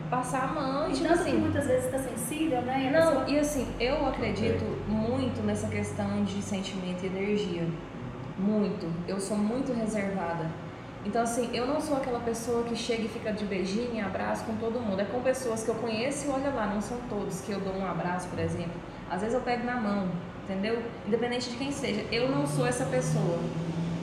passar 0.09 0.43
a 0.43 0.47
mão 0.47 0.89
e, 0.89 0.91
E 0.91 0.95
tipo 0.95 1.13
assim. 1.13 1.37
muitas 1.37 1.65
vezes 1.67 1.85
está 1.85 1.97
sensível, 1.99 2.61
né? 2.63 2.87
E 2.87 2.89
Não, 2.91 2.99
pessoa- 3.07 3.25
e 3.29 3.39
assim, 3.39 3.67
eu 3.79 4.05
acredito 4.07 4.65
muito 4.87 5.41
nessa 5.45 5.67
questão 5.67 6.23
de 6.25 6.41
sentimento 6.41 7.03
e 7.03 7.07
energia. 7.07 7.63
Muito. 8.41 8.91
Eu 9.07 9.19
sou 9.19 9.37
muito 9.37 9.71
reservada. 9.71 10.49
Então, 11.05 11.21
assim, 11.21 11.49
eu 11.53 11.67
não 11.67 11.79
sou 11.79 11.97
aquela 11.97 12.19
pessoa 12.19 12.63
que 12.63 12.75
chega 12.75 13.03
e 13.03 13.07
fica 13.07 13.31
de 13.31 13.45
beijinho 13.45 13.93
e 13.93 13.99
abraço 13.99 14.43
com 14.45 14.55
todo 14.55 14.79
mundo. 14.79 14.99
É 14.99 15.05
com 15.05 15.21
pessoas 15.21 15.63
que 15.63 15.69
eu 15.69 15.75
conheço 15.75 16.27
e 16.27 16.31
olha 16.31 16.49
lá, 16.49 16.67
não 16.67 16.81
são 16.81 16.97
todos 17.07 17.41
que 17.41 17.51
eu 17.51 17.59
dou 17.59 17.73
um 17.73 17.85
abraço, 17.85 18.27
por 18.29 18.39
exemplo. 18.39 18.73
Às 19.09 19.21
vezes 19.21 19.35
eu 19.35 19.41
pego 19.41 19.65
na 19.65 19.75
mão, 19.75 20.09
entendeu? 20.43 20.81
Independente 21.07 21.49
de 21.51 21.57
quem 21.57 21.71
seja. 21.71 22.03
Eu 22.11 22.29
não 22.29 22.45
sou 22.47 22.65
essa 22.65 22.85
pessoa. 22.85 23.39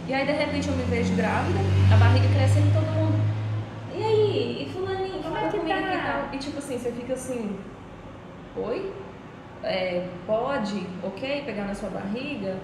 E 0.07 0.15
aí, 0.15 0.25
de 0.25 0.33
repente, 0.33 0.69
eu 0.69 0.77
me 0.77 0.85
vejo 0.85 1.15
grávida, 1.15 1.59
a 1.93 1.97
barriga 1.97 2.29
crescendo 2.35 2.69
em 2.69 2.73
todo 2.73 2.87
mundo. 2.95 3.21
E 3.95 4.03
aí? 4.03 4.67
E 4.67 4.73
fulaninho? 4.73 5.23
Como 5.23 5.35
Fala 5.35 5.49
é 5.49 5.51
que 5.51 5.59
comigo 5.59 5.81
tá? 5.81 5.95
e 5.95 6.03
tal. 6.03 6.35
E 6.35 6.39
tipo 6.39 6.59
assim, 6.59 6.79
você 6.79 6.93
fica 6.93 7.13
assim... 7.13 7.59
Oi? 8.57 8.93
É, 9.63 10.07
pode, 10.27 10.87
ok, 11.03 11.43
pegar 11.45 11.65
na 11.65 11.75
sua 11.75 11.91
barriga, 11.91 12.57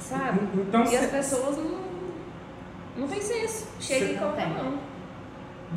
sabe? 0.00 0.40
Então, 0.54 0.80
E 0.82 0.84
as 0.96 1.04
cê- 1.04 1.06
pessoas 1.08 1.56
não, 1.58 1.78
não 2.96 3.08
tem 3.08 3.20
senso. 3.20 3.68
Chega 3.78 4.06
Cê 4.06 4.12
e 4.12 4.16
coloca 4.18 4.42
a 4.42 4.46
não 4.46 4.54
tem. 4.54 4.64
mão. 4.64 4.78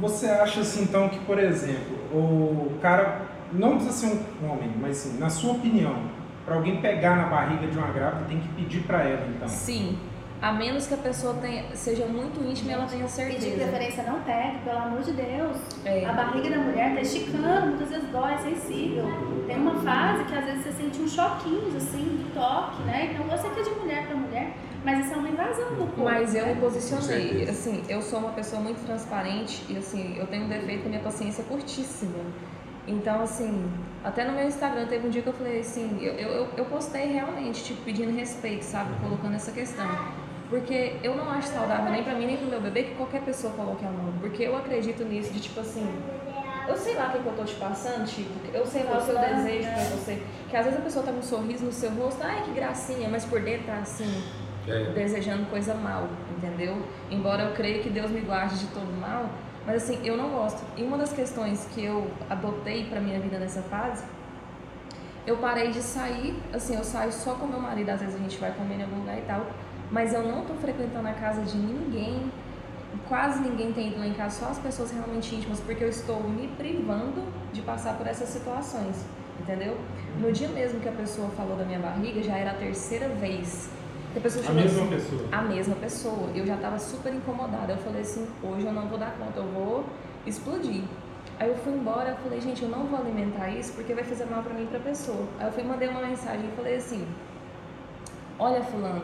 Você 0.02 0.28
acha 0.28 0.62
assim, 0.62 0.84
então, 0.84 1.08
que, 1.10 1.20
por 1.20 1.38
exemplo, 1.38 1.96
o 2.12 2.78
cara, 2.82 3.22
não 3.52 3.76
precisa 3.78 3.94
ser 4.08 4.20
um 4.44 4.50
homem, 4.52 4.72
mas 4.82 4.98
assim, 5.06 5.20
na 5.20 5.30
sua 5.30 5.52
opinião, 5.54 5.96
para 6.46 6.56
alguém 6.56 6.82
pegar 6.82 7.16
na 7.16 7.26
barriga 7.28 7.68
de 7.68 7.78
uma 7.78 7.88
grávida, 7.92 8.26
tem 8.28 8.40
que 8.40 8.48
pedir 8.50 8.82
para 8.84 9.04
ela, 9.04 9.28
então. 9.36 9.48
Sim. 9.48 9.98
A 10.44 10.52
menos 10.52 10.88
que 10.88 10.94
a 10.94 10.98
pessoa 10.98 11.36
tenha, 11.36 11.74
seja 11.74 12.06
muito 12.06 12.44
íntima 12.44 12.72
e 12.72 12.74
ela 12.74 12.86
tenha 12.86 13.06
Pedir 13.06 13.40
certeza. 13.40 13.56
preferência 13.56 14.04
não 14.04 14.20
pegue, 14.24 14.58
pelo 14.66 14.78
amor 14.78 15.02
de 15.02 15.14
Deus. 15.14 15.56
É. 15.86 16.06
A 16.06 16.12
barriga 16.12 16.50
da 16.50 16.58
mulher 16.58 16.94
tá 16.96 17.00
esticando, 17.00 17.68
muitas 17.68 17.88
vezes 17.88 18.10
dói, 18.10 18.34
é 18.34 18.38
sensível. 18.40 19.06
Tem 19.48 19.56
uma 19.56 19.76
fase 19.82 20.26
que 20.26 20.36
às 20.36 20.44
vezes 20.44 20.64
você 20.66 20.72
sente 20.74 21.02
uns 21.02 21.14
choquinhos, 21.14 21.74
assim, 21.78 22.18
de 22.18 22.32
toque, 22.34 22.84
né? 22.84 23.14
Então 23.14 23.26
eu 23.32 23.38
sei 23.38 23.52
que 23.52 23.60
é 23.62 23.64
de 23.64 23.70
mulher 23.70 24.06
para 24.06 24.18
mulher, 24.18 24.52
mas 24.84 25.06
isso 25.06 25.14
é 25.14 25.18
uma 25.18 25.30
invasão 25.30 25.70
do 25.76 25.78
corpo. 25.78 26.04
Mas 26.04 26.36
eu 26.36 26.46
me 26.46 26.54
né? 26.56 26.60
Com 26.60 26.68
posicionei. 26.68 27.50
Assim, 27.50 27.82
eu 27.88 28.02
sou 28.02 28.20
uma 28.20 28.32
pessoa 28.34 28.62
muito 28.62 28.86
transparente 28.86 29.64
e 29.70 29.78
assim, 29.78 30.18
eu 30.18 30.28
tenho 30.28 30.44
um 30.44 30.50
defeito 30.50 30.82
que 30.82 30.88
a 30.88 30.90
minha 30.90 31.02
paciência 31.02 31.42
é 31.42 31.46
curtíssima. 31.46 32.20
Então, 32.86 33.22
assim, 33.22 33.72
até 34.04 34.26
no 34.26 34.34
meu 34.34 34.46
Instagram 34.46 34.88
teve 34.88 35.08
um 35.08 35.10
dia 35.10 35.22
que 35.22 35.30
eu 35.30 35.34
falei 35.34 35.62
assim, 35.62 36.00
eu, 36.02 36.16
eu, 36.16 36.48
eu 36.58 36.66
postei 36.66 37.14
realmente, 37.14 37.64
tipo, 37.64 37.82
pedindo 37.84 38.12
respeito, 38.14 38.64
sabe? 38.64 38.94
Colocando 39.02 39.36
essa 39.36 39.54
questão. 39.54 39.88
Porque 40.54 40.98
eu 41.02 41.16
não 41.16 41.28
acho 41.32 41.48
saudável 41.48 41.92
nem 41.92 42.04
pra 42.04 42.14
mim, 42.14 42.28
nem 42.28 42.38
pro 42.38 42.46
meu 42.46 42.62
bebê 42.62 42.84
que 42.84 42.94
qualquer 42.94 43.22
pessoa 43.24 43.52
coloque 43.54 43.84
a 43.84 43.90
mão. 43.90 44.14
Porque 44.22 44.44
eu 44.44 44.56
acredito 44.56 45.04
nisso 45.04 45.34
de 45.34 45.40
tipo 45.40 45.60
assim. 45.60 45.84
Eu 46.68 46.78
sei 46.78 46.94
lá 46.94 47.08
o 47.08 47.12
que, 47.12 47.28
eu 47.28 47.34
tô 47.36 47.44
te 47.44 47.56
passando, 47.56 48.06
tipo, 48.06 48.30
eu 48.56 48.64
sei 48.64 48.84
lá 48.84 49.00
o 49.00 49.02
seu 49.02 49.18
desejo 49.18 49.68
pra 49.68 49.84
você. 49.84 50.22
Que 50.52 50.56
às 50.56 50.66
vezes 50.66 50.80
a 50.80 50.84
pessoa 50.84 51.04
tá 51.04 51.12
com 51.12 51.18
um 51.18 51.24
sorriso 51.24 51.66
no 51.66 51.72
seu 51.72 51.90
rosto, 51.90 52.22
ai 52.24 52.44
que 52.44 52.52
gracinha, 52.52 53.10
mas 53.10 53.26
por 53.26 53.42
dentro 53.42 53.66
tá 53.66 53.80
assim, 53.80 54.24
É. 54.68 54.92
desejando 54.94 55.48
coisa 55.48 55.74
mal, 55.74 56.08
entendeu? 56.38 56.86
Embora 57.10 57.46
eu 57.46 57.54
creia 57.56 57.82
que 57.82 57.90
Deus 57.90 58.12
me 58.12 58.22
guarde 58.22 58.60
de 58.60 58.68
todo 58.68 58.96
mal, 59.02 59.26
mas 59.66 59.84
assim, 59.84 60.00
eu 60.06 60.16
não 60.16 60.30
gosto. 60.30 60.62
E 60.78 60.84
uma 60.84 61.00
das 61.00 61.12
questões 61.12 61.68
que 61.74 61.84
eu 61.84 62.12
adotei 62.30 62.86
pra 62.86 63.02
minha 63.02 63.20
vida 63.20 63.40
nessa 63.40 63.64
fase, 63.64 64.04
eu 65.26 65.38
parei 65.38 65.72
de 65.72 65.82
sair, 65.82 66.38
assim, 66.54 66.76
eu 66.76 66.84
saio 66.84 67.12
só 67.12 67.34
com 67.34 67.48
meu 67.48 67.60
marido, 67.60 67.90
às 67.90 68.00
vezes 68.02 68.16
a 68.16 68.20
gente 68.20 68.38
vai 68.38 68.52
comer 68.52 68.76
em 68.76 68.84
algum 68.84 69.00
lugar 69.00 69.18
e 69.18 69.22
tal, 69.22 69.48
Mas 69.92 70.14
eu 70.14 70.24
não 70.24 70.44
tô 70.46 70.54
frequentando 70.56 71.08
a 71.08 71.14
casa 71.14 71.42
de 71.42 71.56
ninguém, 71.58 72.32
quase 73.08 73.40
ninguém 73.42 73.72
tem 73.74 73.90
ido 73.90 74.00
lá 74.00 74.08
em 74.08 74.14
casa, 74.14 74.40
só 74.40 74.52
as 74.52 74.60
pessoas 74.60 74.92
realmente 74.92 75.36
íntimas, 75.36 75.60
porque 75.60 75.84
eu 75.84 75.90
estou 75.90 76.22
me 76.24 76.48
privando 76.48 77.24
de 77.52 77.62
passar 77.62 77.96
por 77.98 78.08
essas 78.08 78.30
situações, 78.30 79.06
entendeu? 79.40 79.78
No 80.20 80.32
dia 80.32 80.48
mesmo 80.50 80.80
que 80.80 80.90
a 80.90 80.94
pessoa 80.94 81.30
falou 81.30 81.56
da 81.58 81.64
minha 81.66 81.80
barriga, 81.80 82.22
já 82.24 82.36
era 82.38 82.52
a 82.52 82.56
terceira 82.56 83.08
vez. 83.10 83.70
que 84.14 84.20
A, 84.20 84.22
pessoa 84.22 84.46
A 84.48 84.54
mesma 84.54 84.82
assim, 84.84 84.90
pessoa. 84.90 85.28
a 85.32 85.42
mesma 85.42 85.76
pessoa. 85.76 86.30
Eu 86.36 86.46
já 86.46 86.56
estava 86.56 86.78
super 86.80 87.14
incomodada. 87.14 87.74
Eu 87.74 87.78
falei 87.78 88.02
assim, 88.02 88.28
hoje 88.44 88.66
eu 88.66 88.74
não 88.74 88.88
vou 88.88 88.98
dar 88.98 89.12
conta, 89.18 89.40
eu 89.40 89.48
vou 89.48 89.84
explodir. 90.26 90.84
Aí 91.40 91.50
eu 91.50 91.56
fui 91.58 91.74
embora, 91.74 92.10
eu 92.12 92.16
falei, 92.18 92.40
gente, 92.40 92.62
eu 92.62 92.70
não 92.70 92.86
vou 92.86 93.00
alimentar 93.00 93.50
isso 93.50 93.74
porque 93.74 93.94
vai 93.94 94.04
fazer 94.04 94.26
mal 94.26 94.44
pra 94.44 94.54
mim 94.54 94.64
e 94.64 94.68
pra 94.68 94.80
pessoa. 94.80 95.28
Aí 95.40 95.48
eu 95.48 95.52
fui 95.52 95.64
mandei 95.64 95.88
uma 95.90 96.02
mensagem 96.02 96.46
e 96.46 96.56
falei 96.56 96.76
assim, 96.76 97.08
olha 98.38 98.62
fulano, 98.64 99.02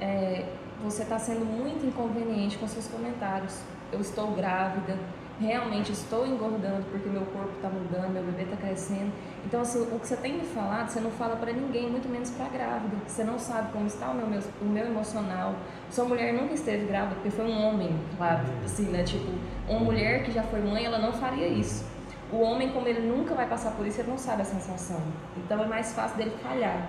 é, 0.00 0.44
você 0.82 1.02
está 1.02 1.18
sendo 1.18 1.44
muito 1.44 1.84
inconveniente 1.86 2.58
com 2.58 2.66
seus 2.66 2.86
comentários. 2.88 3.60
Eu 3.92 4.00
estou 4.00 4.32
grávida, 4.32 4.98
realmente 5.40 5.92
estou 5.92 6.26
engordando 6.26 6.84
porque 6.90 7.08
meu 7.08 7.22
corpo 7.26 7.52
está 7.56 7.68
mudando, 7.68 8.12
meu 8.12 8.22
bebê 8.22 8.42
está 8.42 8.56
crescendo. 8.56 9.12
Então, 9.44 9.60
assim, 9.60 9.82
o 9.82 9.98
que 10.00 10.06
você 10.06 10.16
tem 10.16 10.34
me 10.34 10.44
falado, 10.44 10.88
você 10.88 11.00
não 11.00 11.10
fala 11.10 11.36
para 11.36 11.52
ninguém, 11.52 11.90
muito 11.90 12.08
menos 12.08 12.30
para 12.30 12.48
grávida. 12.48 12.96
Você 13.06 13.22
não 13.24 13.38
sabe 13.38 13.72
como 13.72 13.86
está 13.86 14.10
o 14.10 14.14
meu, 14.14 14.26
meu- 14.26 14.42
o 14.60 14.64
meu 14.64 14.86
emocional. 14.86 15.54
Sua 15.90 16.04
mulher 16.04 16.32
nunca 16.32 16.54
esteve 16.54 16.86
grávida 16.86 17.14
porque 17.16 17.30
foi 17.30 17.44
um 17.46 17.66
homem, 17.66 17.94
claro, 18.16 18.42
assim, 18.64 18.84
né? 18.84 19.02
Tipo, 19.04 19.30
uma 19.68 19.80
mulher 19.80 20.22
que 20.24 20.32
já 20.32 20.42
foi 20.42 20.60
mãe, 20.60 20.84
ela 20.84 20.98
não 20.98 21.12
faria 21.12 21.46
isso. 21.46 21.84
O 22.32 22.40
homem, 22.40 22.70
como 22.70 22.88
ele 22.88 23.00
nunca 23.06 23.34
vai 23.34 23.46
passar 23.46 23.72
por 23.72 23.86
isso, 23.86 24.00
ele 24.00 24.10
não 24.10 24.18
sabe 24.18 24.42
a 24.42 24.44
sensação. 24.44 25.00
Então, 25.36 25.62
é 25.62 25.66
mais 25.66 25.92
fácil 25.92 26.16
dele 26.16 26.32
falhar. 26.42 26.88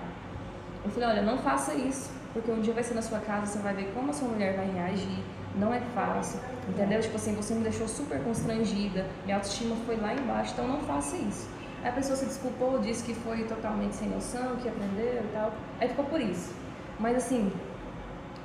Eu 0.84 0.90
falei, 0.90 1.08
olha, 1.10 1.22
não 1.22 1.38
faça 1.38 1.74
isso, 1.74 2.10
porque 2.36 2.52
um 2.52 2.60
dia 2.60 2.74
vai 2.74 2.84
ser 2.84 2.92
na 2.92 3.00
sua 3.00 3.18
casa, 3.20 3.46
você 3.46 3.58
vai 3.60 3.72
ver 3.72 3.90
como 3.94 4.10
a 4.10 4.12
sua 4.12 4.28
mulher 4.28 4.54
vai 4.56 4.70
reagir. 4.70 5.24
Não 5.54 5.72
é 5.72 5.80
fácil, 5.94 6.38
entendeu? 6.68 7.00
Tipo 7.00 7.16
assim, 7.16 7.34
você 7.34 7.54
me 7.54 7.62
deixou 7.62 7.88
super 7.88 8.22
constrangida, 8.22 9.06
minha 9.24 9.36
autoestima 9.38 9.74
foi 9.86 9.96
lá 9.96 10.12
embaixo, 10.12 10.52
então 10.52 10.68
não 10.68 10.80
faça 10.80 11.16
isso. 11.16 11.48
Aí 11.82 11.88
a 11.88 11.92
pessoa 11.92 12.14
se 12.14 12.26
desculpou, 12.26 12.78
disse 12.78 13.02
que 13.04 13.14
foi 13.14 13.44
totalmente 13.44 13.94
sem 13.94 14.10
noção, 14.10 14.56
que 14.56 14.68
aprendeu 14.68 15.22
e 15.24 15.30
tal. 15.32 15.50
Aí 15.80 15.88
ficou 15.88 16.04
por 16.04 16.20
isso. 16.20 16.54
Mas 17.00 17.16
assim, 17.16 17.50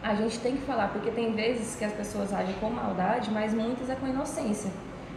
a 0.01 0.15
gente 0.15 0.39
tem 0.39 0.55
que 0.55 0.61
falar, 0.61 0.87
porque 0.93 1.11
tem 1.11 1.33
vezes 1.33 1.75
que 1.75 1.83
as 1.83 1.91
pessoas 1.91 2.33
agem 2.33 2.55
com 2.61 2.69
maldade, 2.69 3.29
mas 3.29 3.53
muitas 3.53 3.89
é 3.89 3.95
com 3.95 4.07
inocência. 4.07 4.71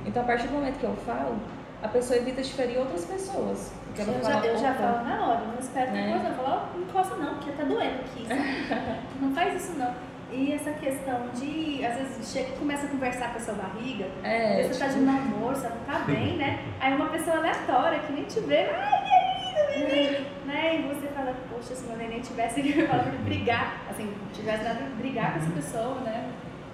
Então 0.04 0.20
a 0.24 0.26
partir 0.26 0.48
do 0.48 0.52
momento 0.52 0.80
que 0.80 0.84
eu 0.84 0.96
falo, 1.06 1.36
a 1.80 1.86
pessoa 1.86 2.18
evita 2.18 2.42
de 2.42 2.52
ferir 2.52 2.78
outras 2.78 3.04
pessoas. 3.04 3.70
Porque 3.94 4.10
Eu 4.10 4.14
fala, 4.20 4.34
já, 4.42 4.46
eu 4.46 4.58
já 4.58 4.70
"Opa, 4.70 4.78
falo 4.82 5.04
na 5.08 5.26
hora, 5.26 5.40
não 5.46 5.58
espero 5.58 5.86
que 5.86 5.92
Né? 5.92 6.10
encosta, 6.10 6.28
não. 6.28 6.36
Falo, 6.36 6.48
ó, 6.48 6.76
não 6.76 6.82
encosta 6.82 7.14
não, 7.16 7.34
porque 7.34 7.50
tá 7.52 7.64
doendo 7.64 8.00
aqui. 8.00 8.26
não 9.20 9.32
faz 9.34 9.62
isso 9.62 9.78
não. 9.78 9.94
E 10.32 10.52
essa 10.52 10.72
questão 10.72 11.28
de, 11.34 11.84
às 11.86 11.94
vezes, 11.96 12.32
chega 12.32 12.48
e 12.48 12.58
começa 12.58 12.86
a 12.86 12.88
conversar 12.88 13.30
com 13.30 13.36
a 13.38 13.40
sua 13.40 13.54
barriga, 13.54 14.06
É, 14.24 14.64
você 14.68 14.80
tá 14.80 14.88
de 14.88 14.98
mau 14.98 15.14
humor, 15.16 15.54
você 15.54 15.68
não 15.68 15.76
tá 15.86 16.00
bem, 16.00 16.36
né? 16.36 16.58
Aí 16.80 16.92
uma 16.96 17.06
pessoa 17.06 17.36
aleatória 17.36 18.00
que 18.00 18.12
nem 18.12 18.24
te 18.24 18.40
vê, 18.40 18.68
ai, 18.74 19.04
minha 19.04 19.78
linda, 19.78 19.94
neném, 19.94 20.26
né? 20.44 20.76
E 20.80 20.82
você 20.92 21.06
fala, 21.08 21.32
poxa, 21.48 21.76
se 21.76 21.86
meu 21.86 21.96
neném 21.96 22.20
tivesse 22.20 22.58
aqui, 22.58 22.76
eu 22.76 22.88
falava 22.88 23.10
de 23.10 23.16
brigar, 23.18 23.82
assim, 23.88 24.12
tivesse 24.32 24.64
nada 24.64 24.80
brigar 24.98 25.34
com 25.34 25.38
essa 25.38 25.50
pessoa, 25.52 25.94
né? 26.00 26.30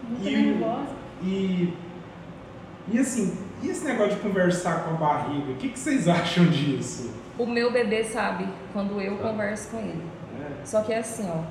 Muito 0.09 0.26
E- 0.26 0.36
nervosa. 0.36 0.94
E, 1.22 1.74
e 2.88 2.98
assim, 2.98 3.36
e 3.62 3.69
esse 3.69 3.85
negócio 3.85 4.15
de 4.15 4.20
conversar 4.20 4.85
com 4.85 4.91
a 4.91 4.95
barriga? 4.95 5.53
O 5.53 5.57
que, 5.57 5.69
que 5.69 5.78
vocês 5.78 6.09
acham 6.09 6.47
disso? 6.47 7.11
O 7.39 7.47
meu 7.47 7.73
bebê 7.73 8.05
sabe 8.05 8.49
quando 8.73 9.01
eu 9.01 9.16
converso 9.19 9.70
com 9.70 9.78
ele. 9.78 10.03
É. 10.41 10.65
Só 10.65 10.82
que 10.82 10.93
é 10.93 10.99
assim, 10.99 11.28
ó. 11.31 11.43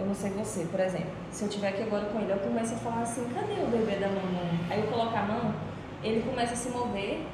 Eu 0.00 0.06
não 0.06 0.14
sei 0.14 0.30
você, 0.30 0.64
por 0.70 0.78
exemplo. 0.78 1.10
Se 1.30 1.44
eu 1.44 1.48
tiver 1.48 1.68
aqui 1.68 1.82
agora 1.82 2.06
com 2.06 2.20
ele, 2.20 2.32
eu 2.32 2.38
começo 2.38 2.74
a 2.74 2.76
falar 2.76 3.02
assim, 3.02 3.28
cadê 3.34 3.54
o 3.54 3.66
bebê 3.66 3.96
da 3.96 4.08
mamãe? 4.08 4.60
Aí 4.70 4.80
eu 4.80 4.86
coloco 4.86 5.16
a 5.16 5.22
mão, 5.22 5.54
ele 6.02 6.22
começa 6.22 6.52
a 6.52 6.56
se 6.56 6.70
mover 6.70 7.26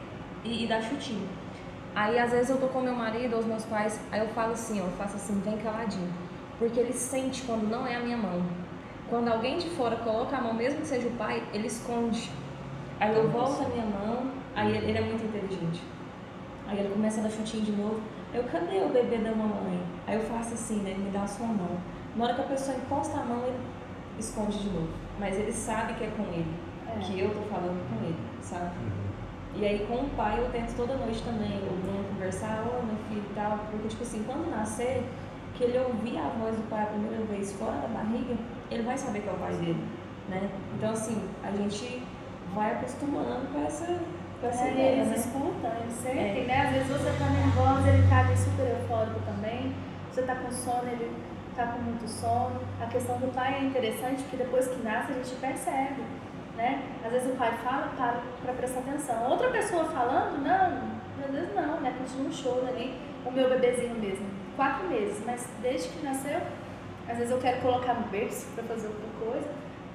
e, 0.42 0.64
e 0.64 0.66
dá 0.66 0.80
chutinho. 0.80 1.28
Aí 1.94 2.18
às 2.18 2.32
vezes 2.32 2.50
eu 2.50 2.56
tô 2.56 2.66
com 2.68 2.80
meu 2.80 2.94
marido 2.94 3.34
ou 3.34 3.40
os 3.40 3.46
meus 3.46 3.64
pais, 3.64 4.00
aí 4.10 4.20
eu 4.20 4.28
falo 4.28 4.52
assim, 4.52 4.80
ó, 4.80 4.84
eu 4.84 4.90
faço 4.92 5.16
assim, 5.16 5.34
bem 5.44 5.58
caladinho. 5.58 6.08
Porque 6.58 6.80
ele 6.80 6.92
sente 6.92 7.42
quando 7.42 7.68
não 7.68 7.86
é 7.86 7.96
a 7.96 8.00
minha 8.00 8.16
mão. 8.16 8.42
Quando 9.08 9.28
alguém 9.28 9.58
de 9.58 9.68
fora 9.70 9.96
coloca 9.96 10.36
a 10.36 10.40
mão, 10.40 10.54
mesmo 10.54 10.80
que 10.80 10.86
seja 10.86 11.06
o 11.06 11.12
pai, 11.12 11.42
ele 11.52 11.66
esconde. 11.66 12.30
Aí 13.00 13.14
eu 13.14 13.28
volto 13.30 13.64
a 13.64 13.68
minha 13.68 13.86
mão, 13.86 14.30
aí 14.54 14.76
ele, 14.76 14.86
ele 14.86 14.98
é 14.98 15.00
muito 15.02 15.24
inteligente. 15.24 15.82
Aí 16.66 16.78
ele 16.78 16.90
começa 16.90 17.20
a 17.20 17.24
dar 17.24 17.30
chutinho 17.30 17.64
de 17.64 17.72
novo. 17.72 18.00
Eu, 18.32 18.44
cadê 18.44 18.78
o 18.78 18.88
bebê 18.88 19.18
da 19.18 19.30
mamãe? 19.30 19.80
Aí 20.06 20.16
eu 20.16 20.22
faço 20.22 20.54
assim, 20.54 20.80
né? 20.80 20.90
Ele 20.90 21.04
me 21.04 21.10
dá 21.10 21.22
a 21.22 21.26
sua 21.26 21.46
mão. 21.46 21.78
Na 22.16 22.24
hora 22.24 22.34
que 22.34 22.40
a 22.40 22.44
pessoa 22.44 22.76
encosta 22.76 23.20
a 23.20 23.24
mão, 23.24 23.42
ele 23.46 23.58
esconde 24.18 24.58
de 24.58 24.70
novo. 24.70 24.88
Mas 25.18 25.36
ele 25.36 25.52
sabe 25.52 25.94
que 25.94 26.04
é 26.04 26.10
com 26.16 26.22
ele. 26.24 26.52
É. 26.88 26.98
Que 27.00 27.20
eu 27.20 27.30
tô 27.30 27.42
falando 27.42 27.80
com 27.88 28.04
ele, 28.04 28.16
sabe? 28.40 28.70
E 29.56 29.64
aí 29.64 29.86
com 29.86 29.94
o 29.94 30.10
pai 30.10 30.40
eu 30.40 30.50
tento 30.50 30.74
toda 30.76 30.96
noite 30.96 31.22
também, 31.22 31.58
o 31.58 31.76
Bruno 31.80 32.04
conversar, 32.08 32.64
ô 32.66 32.82
meu 32.82 32.96
filho 33.08 33.22
e 33.30 33.34
tal. 33.34 33.58
Porque, 33.70 33.88
tipo 33.88 34.02
assim, 34.02 34.24
quando 34.24 34.50
nascer, 34.50 35.04
que 35.54 35.64
ele 35.64 35.78
ouvir 35.78 36.18
a 36.18 36.28
voz 36.40 36.56
do 36.56 36.68
pai 36.68 36.82
a 36.82 36.86
primeira 36.86 37.24
vez 37.26 37.52
fora 37.52 37.76
da 37.78 37.88
barriga, 37.88 38.34
ele 38.70 38.82
vai 38.82 38.98
saber 38.98 39.20
que 39.20 39.28
é 39.28 39.32
o 39.32 39.36
pai 39.36 39.54
dele, 39.54 39.84
né? 40.28 40.50
Então, 40.76 40.90
assim, 40.90 41.22
a 41.44 41.52
gente 41.52 42.02
vai 42.54 42.72
acostumando 42.72 43.46
com 43.52 43.64
essa, 43.66 43.86
com 44.40 44.46
essa 44.46 44.64
É, 44.64 44.70
ideia, 44.72 44.92
eles 44.96 45.08
né? 45.08 45.16
escutam, 45.16 45.70
eles 45.80 45.94
sentem, 45.94 46.42
É. 46.42 46.46
né? 46.46 46.60
Às 46.66 46.70
vezes 46.72 46.88
você 46.88 47.18
tá 47.18 47.26
nervosa, 47.30 47.88
ele 47.88 48.08
tá 48.08 48.18
ali 48.20 48.36
super 48.36 48.66
eufórico 48.68 49.20
também. 49.26 49.74
Você 50.10 50.22
tá 50.22 50.34
com 50.36 50.50
sono, 50.52 50.88
ele 50.90 51.10
tá 51.56 51.66
com 51.66 51.78
muito 51.82 52.08
sono. 52.08 52.60
A 52.80 52.86
questão 52.86 53.18
do 53.18 53.32
pai 53.34 53.54
é 53.60 53.64
interessante 53.64 54.22
porque 54.22 54.36
depois 54.36 54.68
que 54.68 54.82
nasce 54.82 55.12
a 55.12 55.14
gente 55.16 55.34
percebe, 55.40 56.02
né? 56.56 56.82
Às 57.04 57.12
vezes 57.12 57.32
o 57.32 57.36
pai 57.36 57.52
fala, 57.64 57.88
para 57.96 58.20
pra 58.44 58.52
prestar 58.54 58.80
atenção. 58.80 59.30
Outra 59.30 59.48
pessoa 59.50 59.84
falando, 59.86 60.40
não, 60.42 61.24
às 61.24 61.30
vezes 61.32 61.54
não, 61.54 61.80
né? 61.80 61.94
Continua 61.98 62.28
um 62.28 62.32
choro 62.32 62.66
ali. 62.68 62.94
O 63.26 63.30
meu 63.32 63.48
bebezinho 63.48 63.94
mesmo, 63.94 64.26
quatro 64.54 64.86
meses, 64.86 65.22
mas 65.24 65.48
desde 65.62 65.88
que 65.88 66.04
nasceu, 66.04 66.38
às 67.08 67.16
vezes 67.16 67.30
eu 67.32 67.38
quero 67.38 67.60
colocar 67.62 67.94
no 67.94 68.06
berço 68.08 68.46
pra 68.54 68.62
fazer 68.64 68.86
outra 68.86 69.06
coisa 69.18 69.48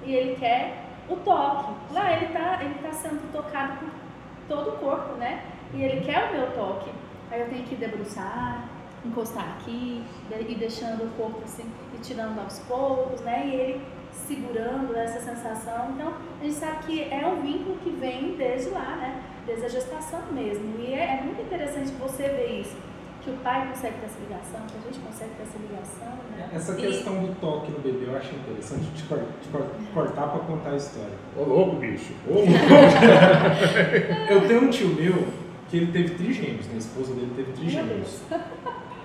e 0.03 0.15
ele 0.15 0.35
quer 0.35 0.85
o 1.09 1.15
toque. 1.17 1.73
Lá 1.93 2.13
ele 2.13 2.27
tá, 2.27 2.59
ele 2.61 2.75
tá 2.75 2.91
sendo 2.91 3.31
tocado 3.31 3.79
por 3.79 3.89
todo 4.47 4.69
o 4.69 4.77
corpo, 4.77 5.13
né? 5.15 5.43
E 5.73 5.81
ele 5.81 6.01
quer 6.01 6.29
o 6.29 6.33
meu 6.33 6.51
toque. 6.51 6.91
Aí 7.31 7.41
eu 7.41 7.49
tenho 7.49 7.63
que 7.63 7.75
debruçar, 7.75 8.67
encostar 9.05 9.57
aqui, 9.57 10.03
e 10.31 10.55
deixando 10.55 11.03
o 11.03 11.09
corpo 11.11 11.41
assim, 11.43 11.69
e 11.93 11.97
tirando 11.99 12.39
aos 12.39 12.59
poucos, 12.59 13.21
né? 13.21 13.45
E 13.45 13.55
ele 13.55 13.81
segurando 14.11 14.95
essa 14.95 15.19
sensação. 15.19 15.91
Então, 15.91 16.13
a 16.39 16.43
gente 16.43 16.55
sabe 16.55 16.85
que 16.85 17.03
é 17.03 17.25
um 17.25 17.41
vínculo 17.41 17.77
que 17.77 17.91
vem 17.91 18.35
desde 18.35 18.69
lá, 18.69 18.95
né? 18.95 19.23
Desde 19.45 19.65
a 19.65 19.69
gestação 19.69 20.21
mesmo. 20.31 20.79
E 20.79 20.93
é, 20.93 21.19
é 21.19 21.21
muito 21.23 21.41
interessante 21.41 21.91
você 21.91 22.23
ver 22.23 22.61
isso. 22.61 22.88
Que 23.23 23.31
o 23.31 23.33
pai 23.43 23.67
consegue 23.67 23.95
ter 23.99 24.05
essa 24.05 24.19
ligação, 24.19 24.61
que 24.67 24.77
a 24.77 24.91
gente 24.91 24.99
consegue 25.05 25.31
ter 25.35 25.43
essa 25.43 25.57
ligação, 25.59 26.17
né? 26.37 26.49
Essa 26.53 26.71
E- 26.73 26.75
questão 26.77 27.21
do 27.25 27.35
toque 27.41 27.71
no 27.71 27.79
bebê 27.79 28.05
eu 28.07 28.15
acho 28.17 28.33
interessante 28.33 28.85
de, 28.95 29.03
cor- 29.03 29.19
de 29.41 29.49
cor- 29.49 29.67
cortar 29.93 30.27
para 30.29 30.39
contar 30.39 30.69
a 30.71 30.75
história. 30.77 31.13
Ô 31.37 31.43
louco, 31.43 31.75
bicho. 31.75 32.13
Ô, 32.27 32.33
louco. 32.35 32.49
eu 34.29 34.47
tenho 34.47 34.63
um 34.63 34.69
tio 34.69 34.87
meu 34.95 35.27
que 35.69 35.77
ele 35.77 35.91
teve 35.91 36.15
trigêmeos, 36.15 36.65
né? 36.67 36.73
A 36.75 36.77
esposa 36.77 37.13
dele 37.13 37.31
teve 37.35 37.51
trigêmeos. 37.51 38.21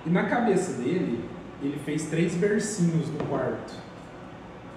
E 0.06 0.10
na 0.10 0.24
cabeça 0.24 0.80
dele, 0.80 1.24
ele 1.62 1.78
fez 1.84 2.04
três 2.06 2.34
bercinhos 2.34 3.08
no 3.10 3.18
quarto. 3.26 3.74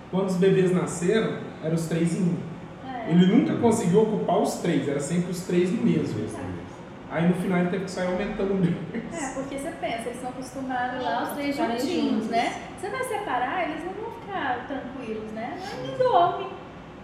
Quando 0.10 0.28
os 0.30 0.36
bebês 0.38 0.72
nasceram, 0.72 1.38
eram 1.64 1.76
os 1.76 1.86
três 1.88 2.18
em 2.18 2.24
um. 2.24 2.38
É. 2.88 3.12
Ele 3.12 3.26
nunca 3.28 3.56
conseguiu 3.58 4.02
ocupar 4.02 4.40
os 4.40 4.56
três, 4.56 4.88
era 4.88 5.00
sempre 5.00 5.32
os 5.32 5.42
três 5.42 5.70
no 5.72 5.84
mesmo. 5.84 6.26
Aí 7.10 7.28
no 7.28 7.36
final 7.36 7.60
ele 7.60 7.70
teve 7.70 7.86
que 7.86 7.92
sair 7.92 8.08
aumentando 8.08 8.54
o. 8.54 9.16
É, 9.16 9.34
porque 9.34 9.58
você 9.58 9.72
pensa, 9.80 10.02
eles 10.02 10.16
estão 10.16 10.30
acostumados 10.30 11.02
lá, 11.02 11.24
os 11.24 11.30
três 11.30 11.56
juntinhos, 11.56 12.12
juntos. 12.14 12.28
né? 12.28 12.62
Você 12.78 12.90
vai 12.90 13.04
separar, 13.06 13.70
eles 13.70 13.84
não 13.86 13.94
vão 13.94 14.12
ficar 14.20 14.68
tranquilos, 14.68 15.32
né? 15.32 15.58
Não 15.88 15.98
dorme 15.98 16.48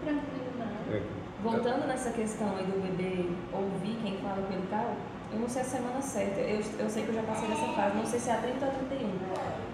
tranquilo, 0.04 0.52
não. 0.60 0.96
É, 0.96 1.02
Voltando 1.42 1.88
nessa 1.88 2.12
questão 2.12 2.56
aí 2.58 2.66
do 2.66 2.82
bebê 2.82 3.30
ouvir 3.54 3.98
quem 4.02 4.18
fala 4.18 4.42
com 4.42 4.54
ele 4.54 4.64
e 4.64 4.70
tal, 4.70 4.96
eu 5.32 5.40
não 5.40 5.50
sei 5.50 5.62
a 5.62 5.66
semana 5.66 6.02
certa, 6.02 6.40
eu, 6.42 6.62
eu 6.80 6.90
sei 6.90 7.04
que 7.04 7.10
eu 7.10 7.16
já 7.16 7.24
passei 7.24 7.48
dessa 7.48 7.68
fase, 7.74 7.98
não 7.98 8.06
sei 8.06 8.20
se 8.20 8.30
é 8.30 8.34
a 8.34 8.38
30 8.38 8.66
ou 8.66 8.72
31. 8.90 9.10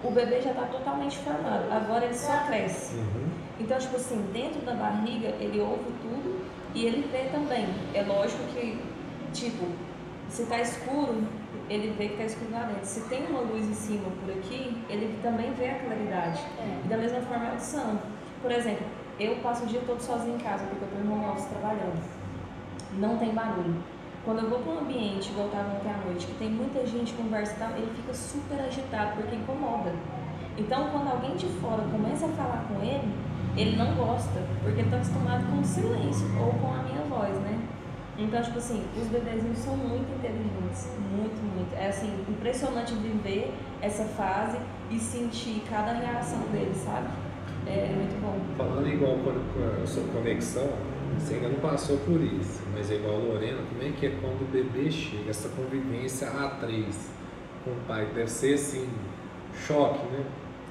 O 0.02 0.10
bebê 0.10 0.40
já 0.40 0.50
está 0.50 0.62
totalmente 0.62 1.18
formado, 1.18 1.70
agora 1.70 2.04
ele 2.06 2.14
só 2.14 2.38
cresce. 2.46 2.94
Uhum. 2.96 3.28
Então, 3.60 3.78
tipo 3.78 3.96
assim, 3.96 4.24
dentro 4.32 4.60
da 4.62 4.72
barriga 4.74 5.28
ele 5.38 5.60
ouve 5.60 5.92
tudo 6.00 6.40
e 6.74 6.86
ele 6.86 7.06
vê 7.12 7.28
também. 7.30 7.68
É 7.94 8.02
lógico 8.02 8.42
que, 8.54 8.80
tipo, 9.34 9.66
se 10.30 10.44
tá 10.44 10.60
escuro, 10.60 11.24
ele 11.68 11.94
vê 11.98 12.08
que 12.08 12.16
tá 12.16 12.24
escuro 12.24 12.52
lá 12.52 12.62
dentro. 12.62 12.86
Se 12.86 13.00
tem 13.08 13.26
uma 13.26 13.40
luz 13.40 13.68
em 13.68 13.74
cima 13.74 14.08
por 14.20 14.32
aqui, 14.32 14.80
ele 14.88 15.18
também 15.22 15.52
vê 15.54 15.70
a 15.70 15.78
claridade. 15.80 16.40
É. 16.58 16.80
E 16.84 16.88
da 16.88 16.96
mesma 16.96 17.20
forma 17.22 17.46
a 17.46 17.50
audição. 17.50 17.98
Por 18.40 18.50
exemplo, 18.50 18.86
eu 19.18 19.36
passo 19.36 19.64
o 19.64 19.66
dia 19.66 19.82
todo 19.86 20.00
sozinho 20.00 20.36
em 20.36 20.38
casa, 20.38 20.64
porque 20.64 20.84
eu 20.84 20.88
estou 20.88 21.04
em 21.04 21.12
home 21.12 21.30
office 21.30 21.46
trabalhando. 21.46 22.00
Não 22.98 23.18
tem 23.18 23.34
barulho. 23.34 23.82
Quando 24.24 24.40
eu 24.40 24.50
vou 24.50 24.60
para 24.60 24.72
um 24.72 24.78
ambiente, 24.80 25.30
estava 25.30 25.76
ontem 25.76 25.90
à 25.90 25.96
noite, 26.06 26.26
que 26.26 26.34
tem 26.34 26.50
muita 26.50 26.86
gente 26.86 27.12
conversa 27.14 27.54
e 27.54 27.58
tal, 27.58 27.70
ele 27.70 27.90
fica 27.96 28.14
super 28.14 28.60
agitado, 28.60 29.16
porque 29.16 29.34
incomoda. 29.34 29.92
Então, 30.56 30.90
quando 30.90 31.08
alguém 31.10 31.36
de 31.36 31.46
fora 31.60 31.82
começa 31.90 32.26
a 32.26 32.28
falar 32.30 32.64
com 32.68 32.82
ele, 32.82 33.14
ele 33.56 33.76
não 33.76 33.94
gosta, 33.94 34.40
porque 34.62 34.80
ele 34.80 34.88
está 34.88 34.96
acostumado 34.96 35.44
com 35.50 35.60
o 35.60 35.64
silêncio 35.64 36.26
ou 36.38 36.52
com 36.52 36.72
a 36.72 36.82
minha 36.82 37.02
voz, 37.08 37.34
né? 37.40 37.58
Então, 38.20 38.42
tipo 38.42 38.58
assim, 38.58 38.84
os 39.00 39.08
bebezinhos 39.08 39.58
são 39.58 39.74
muito 39.76 40.12
inteligentes, 40.12 40.88
muito, 41.10 41.40
muito. 41.56 41.74
É 41.74 41.88
assim, 41.88 42.22
impressionante 42.28 42.92
viver 42.94 43.52
essa 43.80 44.04
fase 44.04 44.58
e 44.90 44.98
sentir 44.98 45.62
cada 45.70 45.92
reação 45.92 46.40
deles, 46.52 46.76
sabe? 46.76 47.08
É 47.66 47.90
muito 47.94 48.20
bom. 48.20 48.38
Falando 48.58 48.86
igual 48.86 49.16
com 49.16 49.82
a 49.82 49.86
sua 49.86 50.04
conexão, 50.12 50.68
você 51.18 51.34
ainda 51.34 51.48
não 51.48 51.60
passou 51.60 51.96
por 51.98 52.20
isso, 52.20 52.62
mas 52.74 52.90
é 52.90 52.96
igual 52.96 53.14
a 53.14 53.18
Lorena, 53.18 53.62
como 53.68 53.82
é 53.82 53.92
que 53.92 54.06
é 54.06 54.10
quando 54.20 54.42
o 54.42 54.46
bebê 54.52 54.90
chega, 54.90 55.30
essa 55.30 55.48
convivência 55.50 56.28
a 56.28 56.50
três 56.60 57.10
com 57.64 57.70
o 57.70 57.80
pai? 57.88 58.06
Deve 58.14 58.30
ser 58.30 58.54
assim, 58.54 58.88
choque, 59.66 60.04
né? 60.12 60.24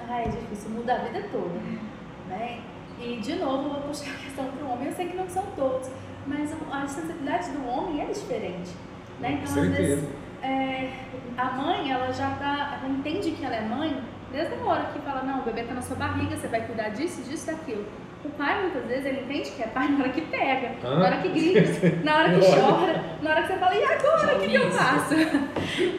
Ah, 0.07 0.21
é 0.21 0.27
difícil, 0.27 0.69
muda 0.71 0.93
a 0.93 0.97
vida 0.99 1.27
toda, 1.31 1.59
né? 2.27 2.61
E, 2.99 3.17
de 3.17 3.35
novo, 3.35 3.67
eu 3.67 3.73
vou 3.73 3.81
puxar 3.84 4.11
a 4.11 4.17
questão 4.17 4.45
para 4.45 4.65
o 4.65 4.71
homem. 4.71 4.88
Eu 4.88 4.93
sei 4.93 5.07
que 5.07 5.15
não 5.15 5.30
são 5.30 5.43
todos, 5.55 5.89
mas 6.30 6.56
a 6.72 6.88
sensibilidade 6.88 7.49
do 7.49 7.68
homem 7.68 8.01
é 8.01 8.06
diferente, 8.06 8.69
né? 9.19 9.41
Então, 9.41 9.64
às 9.64 9.69
vezes, 9.69 10.07
é, 10.43 10.91
a 11.35 11.45
mãe, 11.45 11.91
ela 11.91 12.11
já 12.14 12.30
tá, 12.31 12.80
ela 12.81 12.93
entende 12.93 13.31
que 13.31 13.43
ela 13.43 13.56
é 13.56 13.61
mãe 13.61 13.99
desde 14.31 14.53
a 14.53 14.64
hora 14.64 14.84
que 14.93 14.99
fala, 14.99 15.23
não, 15.23 15.39
o 15.39 15.41
bebê 15.41 15.64
tá 15.64 15.73
na 15.73 15.81
sua 15.81 15.95
barriga, 15.95 16.35
você 16.35 16.47
vai 16.47 16.61
cuidar 16.61 16.89
disso, 16.89 17.22
disso, 17.23 17.47
daquilo. 17.47 17.84
O 18.23 18.30
pai, 18.30 18.61
muitas 18.61 18.85
vezes, 18.85 19.06
ele 19.06 19.22
entende 19.22 19.49
que 19.51 19.64
é 19.64 19.68
pai 19.68 19.88
na 19.89 19.99
hora 20.03 20.10
que 20.10 20.22
pega, 20.22 20.72
Hã? 20.84 20.99
na 20.99 21.06
hora 21.06 21.18
que 21.18 21.30
grita, 21.30 22.03
na 22.03 22.15
hora 22.15 22.30
que 22.30 22.45
chora, 22.51 23.03
na 23.22 23.30
hora 23.31 23.41
que 23.41 23.47
você 23.47 23.60
fala, 23.60 23.76
e 23.76 23.84
agora, 23.84 24.35
o 24.35 24.39
que, 24.39 24.47
que 24.47 24.56
eu 24.56 24.72
faço? 24.72 25.15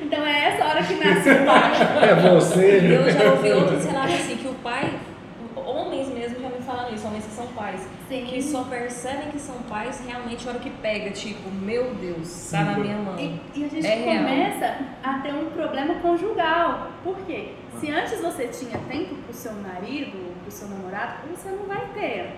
Então 0.03 0.27
é 0.27 0.45
essa 0.49 0.65
hora 0.67 0.83
que 0.83 0.95
nasce 0.95 1.31
o 1.31 1.47
pai. 1.47 1.73
É 2.03 2.15
você, 2.31 2.81
né? 2.81 2.97
Eu 2.97 3.11
já 3.11 3.31
ouvi 3.33 3.53
outros 3.53 3.85
relatos 3.87 4.15
assim, 4.15 4.37
que 4.37 4.49
o 4.49 4.55
pai, 4.55 4.93
homens 5.81 6.09
mesmo 6.09 6.41
já 6.41 6.49
me 6.49 6.61
falaram 6.63 6.95
isso, 6.95 7.07
homens 7.07 7.25
que 7.25 7.33
são 7.33 7.47
pais, 7.49 7.89
Sim. 8.09 8.27
que 8.27 8.43
só 8.43 8.65
percebem 8.65 9.31
que 9.31 9.39
são 9.39 9.57
pais 9.69 10.03
realmente 10.07 10.45
na 10.45 10.53
hora 10.53 10.61
que 10.61 10.71
pega, 10.71 11.11
tipo, 11.11 11.51
meu 11.51 11.95
Deus, 11.95 12.51
tá 12.51 12.63
na 12.65 12.79
minha 12.79 12.97
mão. 12.97 13.19
E, 13.19 13.41
e 13.55 13.65
a 13.65 13.69
gente 13.69 13.87
É 13.87 13.95
real. 13.95 14.25
começa 14.25 14.79
a 15.03 15.19
ter 15.21 15.35
um 15.35 15.51
problema 15.51 15.95
conjugal. 15.97 16.89
Por 17.05 17.17
quê? 17.27 17.53
Se 17.79 17.91
antes 17.91 18.21
você 18.21 18.49
tinha 18.49 18.79
tempo 18.89 19.15
pro 19.15 19.33
seu 19.35 19.53
marido, 19.53 20.35
pro 20.43 20.51
seu 20.51 20.69
namorado, 20.69 21.29
você 21.35 21.49
não 21.51 21.67
vai 21.67 21.87
ter. 21.95 22.37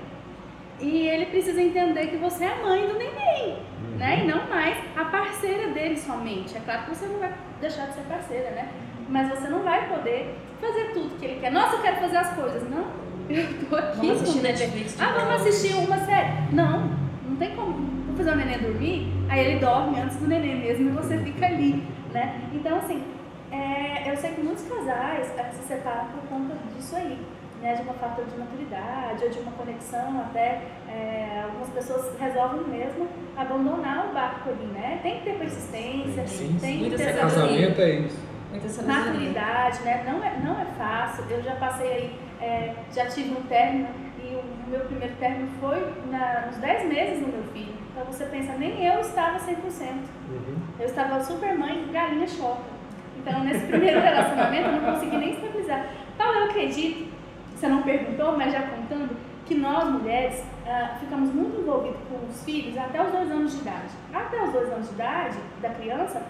E 0.81 1.07
ele 1.09 1.27
precisa 1.27 1.61
entender 1.63 2.09
que 2.09 2.17
você 2.17 2.45
é 2.45 2.49
a 2.53 2.57
mãe 2.67 2.87
do 2.89 2.95
neném, 2.95 3.57
né? 3.99 4.21
E 4.25 4.27
não 4.27 4.49
mais 4.49 4.77
a 4.97 5.05
parceira 5.05 5.69
dele 5.69 5.97
somente. 5.97 6.57
É 6.57 6.61
claro 6.61 6.83
que 6.85 6.91
você 6.95 7.07
não 7.07 7.21
vai 7.21 7.33
deixar 7.61 7.87
de 7.87 7.95
ser 7.95 8.01
parceira, 8.03 8.51
né? 8.51 8.69
Mas 9.09 9.29
você 9.29 9.49
não 9.49 9.63
vai 9.63 9.89
poder 9.89 10.35
fazer 10.61 10.93
tudo 10.93 11.17
que 11.19 11.25
ele 11.25 11.41
quer. 11.41 11.53
Nossa, 11.53 11.77
eu 11.77 11.83
quero 11.83 11.97
fazer 11.97 12.17
as 12.17 12.35
coisas. 12.35 12.69
Não, 12.69 12.87
eu 13.35 13.69
tô 13.69 13.77
aqui. 13.77 13.97
Vamos 13.99 14.23
assistir. 14.23 14.41
Netflix 14.43 15.01
Ah, 15.01 15.13
vamos 15.17 15.35
assistir 15.47 15.75
uma 15.77 15.99
série. 15.99 16.29
Não, 16.53 16.91
não 17.29 17.37
tem 17.37 17.55
como. 17.57 17.73
Vou 18.07 18.17
fazer 18.17 18.33
o 18.33 18.37
neném 18.37 18.59
dormir, 18.59 19.13
aí 19.29 19.41
ele 19.47 19.59
dorme 19.61 19.99
antes 20.01 20.17
do 20.19 20.27
neném 20.29 20.57
mesmo 20.61 20.91
e 20.91 20.93
você 20.93 21.17
fica 21.19 21.47
ali, 21.47 21.83
né? 22.13 22.41
Então, 22.53 22.77
assim, 22.77 23.03
é, 23.51 24.11
eu 24.11 24.17
sei 24.17 24.33
que 24.33 24.43
muitos 24.43 24.65
casais 24.65 25.33
é, 25.39 25.51
se 25.51 25.67
separam 25.67 26.07
por 26.09 26.29
conta 26.29 26.55
disso 26.77 26.95
aí, 26.95 27.19
né? 27.63 27.75
De 27.75 27.83
uma 27.83 27.95
falta 27.95 28.23
de 28.23 28.37
maturidade 28.39 29.25
ou 29.25 29.31
de 29.31 29.39
uma 29.39 29.53
conexão 29.53 30.21
até. 30.21 30.61
é, 30.89 31.43
algumas 31.45 31.69
pessoas 31.71 32.13
resolvem 32.21 32.61
mesmo 32.69 33.09
abandonar 33.37 34.11
o 34.11 34.15
barco 34.15 34.51
ali, 34.51 34.67
né? 34.75 35.01
Tem 35.03 35.19
que 35.19 35.25
ter 35.25 35.39
persistência, 35.39 36.27
Sim, 36.27 36.59
tem 36.61 36.75
que 36.75 36.81
Muita 36.81 36.97
ter. 36.99 37.17
Casamento 37.19 37.81
é 37.81 37.91
isso. 37.91 38.33
Maturidade, 38.87 39.81
né? 39.83 40.05
Não 40.07 40.23
é, 40.23 40.37
não 40.45 40.61
é 40.61 40.67
fácil. 40.77 41.25
Eu 41.31 41.43
já 41.43 41.55
passei 41.57 41.91
aí, 41.91 42.15
é, 42.43 42.75
já 42.93 43.07
tive 43.07 43.31
um 43.31 43.43
término 43.43 43.89
e 44.19 44.35
o 44.35 44.71
meu 44.71 44.81
primeiro 44.81 45.15
término 45.17 45.49
foi 45.61 45.79
na, 46.11 46.47
nos 46.47 46.57
10 46.57 46.89
meses 46.89 47.21
do 47.21 47.33
meu 47.33 47.45
filho. 47.53 47.75
Então 47.91 48.05
você 48.05 48.25
pensa, 48.27 48.53
nem 48.55 48.85
eu 48.85 49.01
estava 49.01 49.39
100%. 49.39 49.53
Uhum. 50.29 50.57
Eu 50.79 50.87
estava 50.87 51.23
super 51.23 51.57
mãe, 51.57 51.89
galinha 51.93 52.27
choca. 52.27 52.63
Então 53.19 53.45
nesse 53.45 53.67
primeiro 53.67 54.01
relacionamento 54.01 54.69
eu 54.69 54.73
não 54.73 54.93
consegui 54.93 55.17
nem 55.17 55.35
estabilizar. 55.35 55.87
Paulo, 56.19 56.39
eu 56.39 56.45
acredito, 56.47 57.13
você 57.55 57.69
não 57.69 57.83
perguntou, 57.83 58.37
mas 58.37 58.53
já 58.53 58.63
contando, 58.63 59.17
que 59.47 59.55
nós 59.55 59.85
mulheres 59.89 60.43
ah, 60.67 60.97
ficamos 60.99 61.33
muito 61.33 61.61
envolvidas 61.61 62.01
com 62.09 62.27
os 62.27 62.45
filhos 62.45 62.77
até 62.79 63.03
os 63.03 63.13
dois 63.13 63.31
anos 63.31 63.53
de 63.53 63.61
idade. 63.61 63.89
Até 64.13 64.43
os 64.43 64.53
dois 64.53 64.73
anos 64.73 64.89
de 64.89 64.95
idade 64.95 65.39
da 65.61 65.71
criança, 65.71 66.23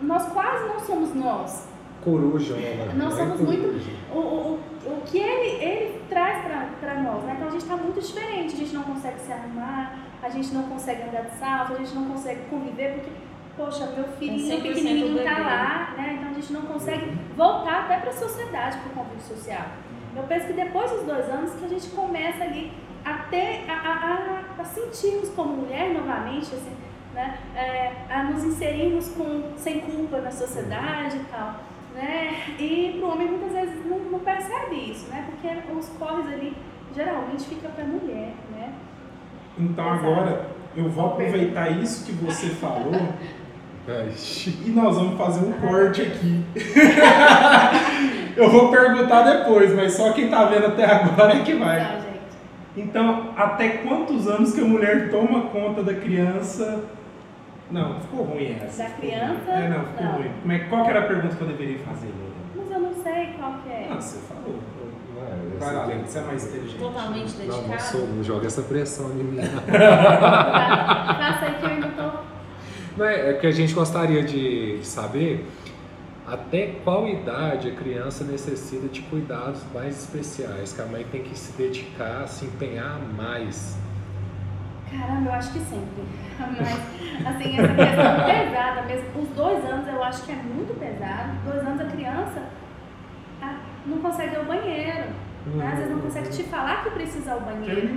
nós 0.00 0.26
quase 0.28 0.66
não 0.66 0.80
somos 0.80 1.14
nós. 1.14 1.68
Coruja, 2.10 2.54
né? 2.54 2.92
Nós 2.94 3.14
é 3.14 3.16
somos 3.16 3.40
muito- 3.40 3.62
coruja. 3.62 3.90
O, 4.14 4.18
o, 4.18 4.60
o, 4.86 4.88
o 4.98 5.00
que 5.04 5.18
ele, 5.18 5.60
ele 5.64 6.02
traz 6.08 6.44
para 6.80 6.94
nós, 7.02 7.24
né? 7.24 7.32
Então 7.36 7.48
a 7.48 7.50
gente 7.50 7.62
está 7.62 7.76
muito 7.76 8.00
diferente, 8.00 8.54
a 8.54 8.58
gente 8.58 8.72
não 8.74 8.84
consegue 8.84 9.18
se 9.18 9.32
arrumar, 9.32 9.98
a 10.22 10.28
gente 10.28 10.54
não 10.54 10.62
consegue 10.62 11.02
andar 11.02 11.22
de 11.22 11.34
salto, 11.36 11.72
a 11.72 11.76
gente 11.78 11.92
não 11.96 12.04
consegue 12.04 12.42
conviver, 12.48 12.92
porque, 12.94 13.10
poxa, 13.56 13.86
meu 13.86 14.04
filhinho 14.04 14.52
É 14.52 14.56
100% 14.56 14.62
pequenininho 14.62 15.24
tá 15.24 15.30
bebê. 15.34 15.40
lá, 15.42 15.94
né? 15.96 16.16
Então 16.16 16.30
a 16.30 16.34
gente 16.34 16.52
não 16.52 16.62
consegue 16.62 17.10
voltar 17.36 17.80
até 17.86 17.96
para 17.98 18.10
a 18.10 18.14
sociedade, 18.14 18.78
para 18.78 18.86
o 18.92 19.04
convívio 19.04 19.26
social. 19.26 19.66
Eu 20.14 20.22
penso 20.22 20.46
que 20.46 20.52
depois 20.52 20.88
dos 20.92 21.02
dois 21.02 21.28
anos 21.28 21.54
que 21.54 21.64
a 21.64 21.68
gente 21.68 21.88
começa 21.88 22.44
ali 22.44 22.72
a 23.04 23.14
ter, 23.30 23.64
a, 23.68 23.72
a, 23.74 24.54
a, 24.58 24.62
a 24.62 24.64
sentirmos 24.64 25.28
como 25.30 25.56
mulher 25.56 25.92
novamente, 25.92 26.54
assim, 26.54 26.76
né? 27.12 27.36
É, 27.56 27.92
a 28.08 28.22
nos 28.22 28.44
inserirmos 28.44 29.08
com, 29.08 29.42
sem 29.56 29.80
culpa 29.80 30.18
na 30.20 30.30
sociedade 30.30 31.16
e 31.16 31.24
tal. 31.32 31.60
Né? 31.96 32.56
E 32.58 32.96
pro 32.98 33.08
homem 33.10 33.28
muitas 33.28 33.52
vezes 33.52 33.86
não, 33.86 33.98
não 33.98 34.18
percebe 34.18 34.90
isso, 34.90 35.08
né? 35.08 35.26
Porque 35.30 35.48
os 35.72 35.88
corres 35.98 36.26
ali 36.26 36.54
geralmente 36.94 37.44
fica 37.44 37.68
para 37.70 37.84
mulher, 37.84 38.34
né? 38.52 38.74
Então 39.58 39.86
Exato. 39.86 40.06
agora 40.06 40.46
eu 40.76 40.90
vou 40.90 41.06
aproveitar 41.06 41.70
isso 41.70 42.04
que 42.04 42.12
você 42.12 42.48
falou 42.60 42.92
e 44.66 44.70
nós 44.70 44.96
vamos 44.96 45.16
fazer 45.16 45.46
um 45.46 45.52
corte 45.52 46.02
aqui. 46.02 46.44
eu 48.36 48.50
vou 48.50 48.68
perguntar 48.68 49.22
depois, 49.22 49.72
mas 49.74 49.92
só 49.92 50.12
quem 50.12 50.28
tá 50.28 50.44
vendo 50.46 50.66
até 50.66 50.84
agora 50.84 51.34
é 51.34 51.42
que 51.44 51.54
vai. 51.54 52.04
Então, 52.76 53.32
até 53.36 53.68
quantos 53.68 54.26
anos 54.26 54.52
que 54.52 54.60
a 54.60 54.64
mulher 54.64 55.08
toma 55.10 55.42
conta 55.42 55.84
da 55.84 55.94
criança? 55.94 56.84
Não, 57.70 58.00
ficou 58.00 58.24
ruim 58.24 58.56
essa. 58.62 58.84
Da 58.84 58.90
criança? 58.90 59.50
É, 59.50 59.68
não, 59.68 59.84
ficou 59.86 60.04
Não. 60.04 60.12
ruim. 60.12 60.30
Como 60.40 60.52
é, 60.52 60.58
qual 60.60 60.84
que 60.84 60.90
era 60.90 61.00
a 61.00 61.06
pergunta 61.06 61.34
que 61.36 61.42
eu 61.42 61.48
deveria 61.48 61.78
fazer? 61.80 62.10
Mas 62.54 62.70
eu 62.70 62.80
não 62.80 62.94
sei 63.02 63.26
qual 63.38 63.54
que 63.62 63.68
é. 63.70 63.88
Ah, 63.90 63.94
você 64.00 64.18
falou. 64.28 64.54
Não, 64.54 65.58
Vai 65.58 65.74
lá, 65.74 65.84
Lorena, 65.84 66.06
você 66.06 66.18
é 66.18 66.22
mais 66.22 66.46
inteligente. 66.46 66.78
Totalmente 66.78 67.36
Não, 67.38 67.46
não 67.46 67.54
dedicado. 67.62 67.82
sou, 67.82 68.06
não 68.06 68.22
joga 68.22 68.46
essa 68.46 68.62
pressão 68.62 69.10
em 69.10 69.24
mim. 69.24 69.38
Tá, 69.66 71.16
Faça 71.18 71.46
aí 71.46 71.54
que 71.58 71.64
eu 71.64 71.68
ainda 71.70 71.88
tô. 71.88 72.36
Não, 72.96 73.06
é 73.06 73.32
que 73.34 73.46
a 73.46 73.50
gente 73.50 73.74
gostaria 73.74 74.22
de 74.22 74.78
saber 74.82 75.46
até 76.26 76.74
qual 76.84 77.08
idade 77.08 77.68
a 77.68 77.72
criança 77.74 78.24
necessita 78.24 78.88
de 78.88 79.00
cuidados 79.02 79.60
mais 79.74 79.96
especiais, 80.02 80.72
que 80.72 80.80
a 80.82 80.86
mãe 80.86 81.04
tem 81.10 81.22
que 81.22 81.36
se 81.38 81.52
dedicar, 81.56 82.26
se 82.28 82.44
empenhar 82.46 82.98
mais. 83.16 83.76
Caramba, 84.90 85.30
eu 85.30 85.34
acho 85.34 85.52
que 85.52 85.58
sempre. 85.60 86.04
Mas, 86.38 87.36
assim, 87.36 87.58
essa 87.58 87.74
questão 87.74 88.24
pesada 88.26 88.82
mesmo. 88.82 89.22
Os 89.22 89.28
dois 89.30 89.64
anos 89.64 89.88
eu 89.88 90.02
acho 90.04 90.22
que 90.24 90.32
é 90.32 90.36
muito 90.36 90.78
pesado. 90.78 91.30
Dois 91.44 91.66
anos 91.66 91.80
a 91.80 91.84
criança 91.84 92.42
ah, 93.42 93.56
não 93.86 93.98
consegue 93.98 94.34
ir 94.34 94.38
ao 94.38 94.44
banheiro. 94.44 95.08
né? 95.46 95.68
Às 95.72 95.78
vezes 95.78 95.92
não 95.92 96.00
consegue 96.00 96.28
te 96.30 96.42
falar 96.44 96.84
que 96.84 96.90
precisa 96.90 97.30
ir 97.30 97.32
ao 97.32 97.40
banheiro. 97.40 97.88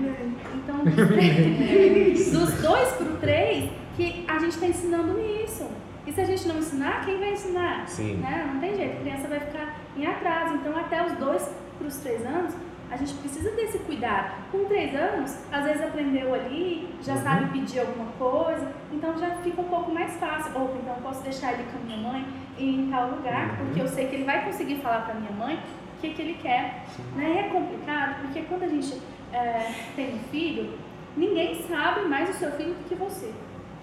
Então, 0.56 0.78
dos 0.84 1.08
três- 1.08 2.32
dos 2.34 2.54
dois 2.62 2.90
para 2.94 3.08
o 3.08 3.18
três, 3.18 3.70
que 3.96 4.26
a 4.28 4.40
gente 4.40 4.52
está 4.52 4.66
ensinando 4.68 5.20
isso. 5.44 5.68
E 6.08 6.12
se 6.12 6.22
a 6.22 6.26
gente 6.26 6.48
não 6.48 6.58
ensinar, 6.58 7.06
quem 7.06 7.20
vai 7.20 7.34
ensinar? 7.34 7.88
Sim. 7.88 8.16
Né? 8.18 8.50
Não 8.52 8.60
tem 8.60 8.76
jeito, 8.76 8.98
a 8.98 9.02
criança 9.02 9.28
vai 9.28 9.40
ficar 9.42 9.76
em 9.96 10.08
atraso. 10.08 10.56
Então, 10.56 10.76
até 10.76 11.06
os 11.06 11.12
dois 11.14 11.48
para 11.78 11.88
os 11.88 11.98
três 11.98 12.26
anos, 12.26 12.54
a 12.92 12.98
gente 12.98 13.14
precisa 13.16 13.52
desse 13.52 13.80
cuidado. 13.80 14.32
Com 14.52 14.66
três 14.66 14.96
anos, 14.96 15.38
às 15.52 15.64
vezes 15.66 15.82
aprendeu 15.84 16.34
ali, 16.34 16.90
já 17.02 17.14
Uhum. 17.14 17.22
sabe 17.24 17.46
pedir 17.60 17.80
alguma 17.82 18.12
coisa, 18.18 18.68
então 18.92 19.18
já 19.18 19.30
fica 19.38 19.62
um 19.62 19.66
pouco 19.66 19.92
mais 19.92 20.14
fácil. 20.18 20.52
Ou 20.60 20.76
então 20.82 20.96
eu 20.96 21.02
posso 21.02 21.22
deixar 21.24 21.54
ele 21.54 21.64
com 21.72 21.78
a 21.78 21.82
minha 21.86 21.98
mãe 21.98 22.26
em 22.58 22.90
tal 22.90 23.10
lugar, 23.12 23.50
Uhum. 23.52 23.56
porque 23.66 23.82
eu 23.82 23.88
sei 23.88 24.08
que 24.08 24.16
ele 24.16 24.24
vai 24.26 24.44
conseguir 24.46 24.76
falar 24.78 25.02
para 25.06 25.14
minha 25.16 25.32
mãe 25.32 25.56
o 25.98 26.02
que, 26.02 26.10
que 26.14 26.22
ele 26.22 26.38
quer. 26.42 26.84
Né? 27.16 27.46
É 27.48 27.54
complicado, 27.54 28.22
porque 28.22 28.42
quando 28.44 28.64
a 28.64 28.68
gente 28.68 29.00
é, 29.32 29.72
tem 29.96 30.16
um 30.16 30.20
filho, 30.32 30.74
ninguém 31.16 31.62
sabe 31.64 32.02
mais 32.08 32.30
o 32.30 32.34
seu 32.34 32.52
filho 32.54 32.74
do 32.74 32.88
que 32.90 32.96
você. 32.96 33.32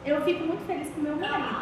Eu 0.04 0.20
fico 0.22 0.44
muito 0.44 0.64
feliz 0.66 0.88
com 0.94 1.00
meu 1.00 1.16
marido, 1.16 1.56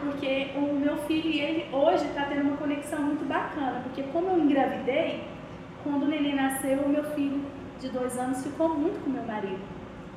porque 0.00 0.50
o 0.56 0.72
meu 0.74 0.96
filho 0.98 1.28
e 1.30 1.40
ele 1.40 1.66
hoje 1.72 2.04
está 2.06 2.22
tendo 2.24 2.42
uma 2.42 2.56
conexão 2.56 3.00
muito 3.00 3.24
bacana, 3.26 3.80
porque 3.82 4.02
como 4.12 4.28
eu 4.28 4.38
engravidei, 4.38 5.24
quando 5.82 6.04
o 6.04 6.08
neném 6.08 6.34
nasceu, 6.34 6.78
o 6.78 6.88
meu 6.88 7.04
filho 7.14 7.40
de 7.80 7.88
dois 7.88 8.16
anos 8.18 8.42
ficou 8.42 8.68
muito 8.70 9.02
com 9.02 9.10
o 9.10 9.12
meu 9.12 9.24
marido. 9.24 9.58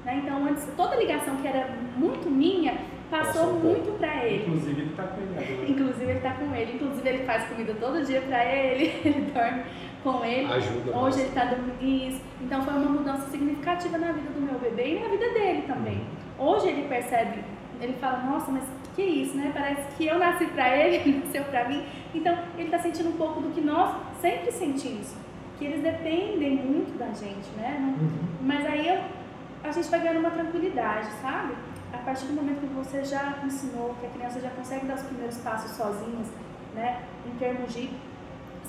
né? 0.04 0.22
Então, 0.24 0.46
antes, 0.46 0.68
toda 0.78 0.96
ligação 0.96 1.36
que 1.38 1.48
era 1.48 1.70
muito 1.96 2.30
minha, 2.30 2.78
passou 3.10 3.54
muito 3.54 3.98
para 3.98 4.26
ele. 4.26 4.46
Inclusive, 4.46 4.82
ele 4.82 4.94
tá 4.96 5.04
com 5.04 5.22
ele 5.22 5.32
agora. 5.38 5.70
Inclusive 5.72 6.12
ele 6.12 6.20
tá 6.20 6.32
com 6.34 6.56
ele, 6.56 6.74
inclusive 6.74 7.10
ele 7.10 7.24
faz 7.26 7.44
comida 7.48 7.74
todo 7.80 8.06
dia 8.06 8.22
pra 8.22 8.46
ele, 8.46 8.94
ele 9.06 9.32
dorme 9.32 9.64
com 10.04 10.26
ele. 10.26 10.52
Ajuda 10.54 10.98
Hoje 10.98 11.20
ele 11.20 11.30
está 11.30 11.46
dormindo 11.46 11.84
isso. 11.84 12.22
Então 12.42 12.64
foi 12.64 12.74
uma 12.74 12.90
mudança 12.90 13.28
significativa 13.30 13.98
na 13.98 14.12
vida 14.12 14.30
do 14.32 14.42
meu 14.42 14.60
bebê 14.60 14.96
e 14.96 15.00
na 15.00 15.08
vida 15.10 15.30
dele 15.34 15.64
também. 15.68 16.02
Hoje 16.38 16.68
ele 16.68 16.88
percebe, 16.88 17.44
ele 17.82 17.94
fala, 17.94 18.20
nossa, 18.24 18.52
mas 18.52 18.64
que 18.96 19.02
isso, 19.04 19.36
né? 19.36 19.52
Parece 19.54 19.96
que 19.98 20.08
eu 20.08 20.18
nasci 20.20 20.46
pra 20.48 20.76
ele, 20.78 20.98
ele 21.10 21.22
nasceu 21.26 21.44
pra 21.46 21.68
mim. 21.68 21.84
Então 22.14 22.38
ele 22.58 22.70
tá 22.70 22.80
sentindo 22.80 23.10
um 23.10 23.18
pouco 23.18 23.42
do 23.42 23.50
que 23.54 23.62
nós 23.62 23.96
sempre 24.22 24.52
sentimos. 24.52 25.14
Que 25.58 25.66
eles 25.66 25.82
dependem 25.82 26.56
muito 26.58 26.98
da 26.98 27.08
gente, 27.08 27.50
né? 27.58 27.78
Não- 27.80 28.06
Uhum. 28.08 28.20
Mas 28.42 28.66
aí 28.66 28.88
eu- 28.88 29.02
a 29.64 29.72
gente 29.72 29.90
vai 29.90 30.00
ganhando 30.02 30.20
uma 30.20 30.32
tranquilidade, 30.32 31.08
sabe? 31.22 31.54
A 31.94 31.98
partir 32.00 32.26
do 32.26 32.34
momento 32.34 32.60
que 32.60 32.74
você 32.74 33.04
já 33.04 33.36
ensinou, 33.44 33.96
que 34.00 34.06
a 34.06 34.10
criança 34.10 34.40
já 34.42 34.50
consegue 34.50 34.86
dar 34.86 34.96
os 34.96 35.04
primeiros 35.04 35.38
passos 35.38 35.72
sozinhas, 35.72 36.28
né? 36.74 37.02
Em 37.26 37.32
termos 37.38 37.74
de 37.74 37.90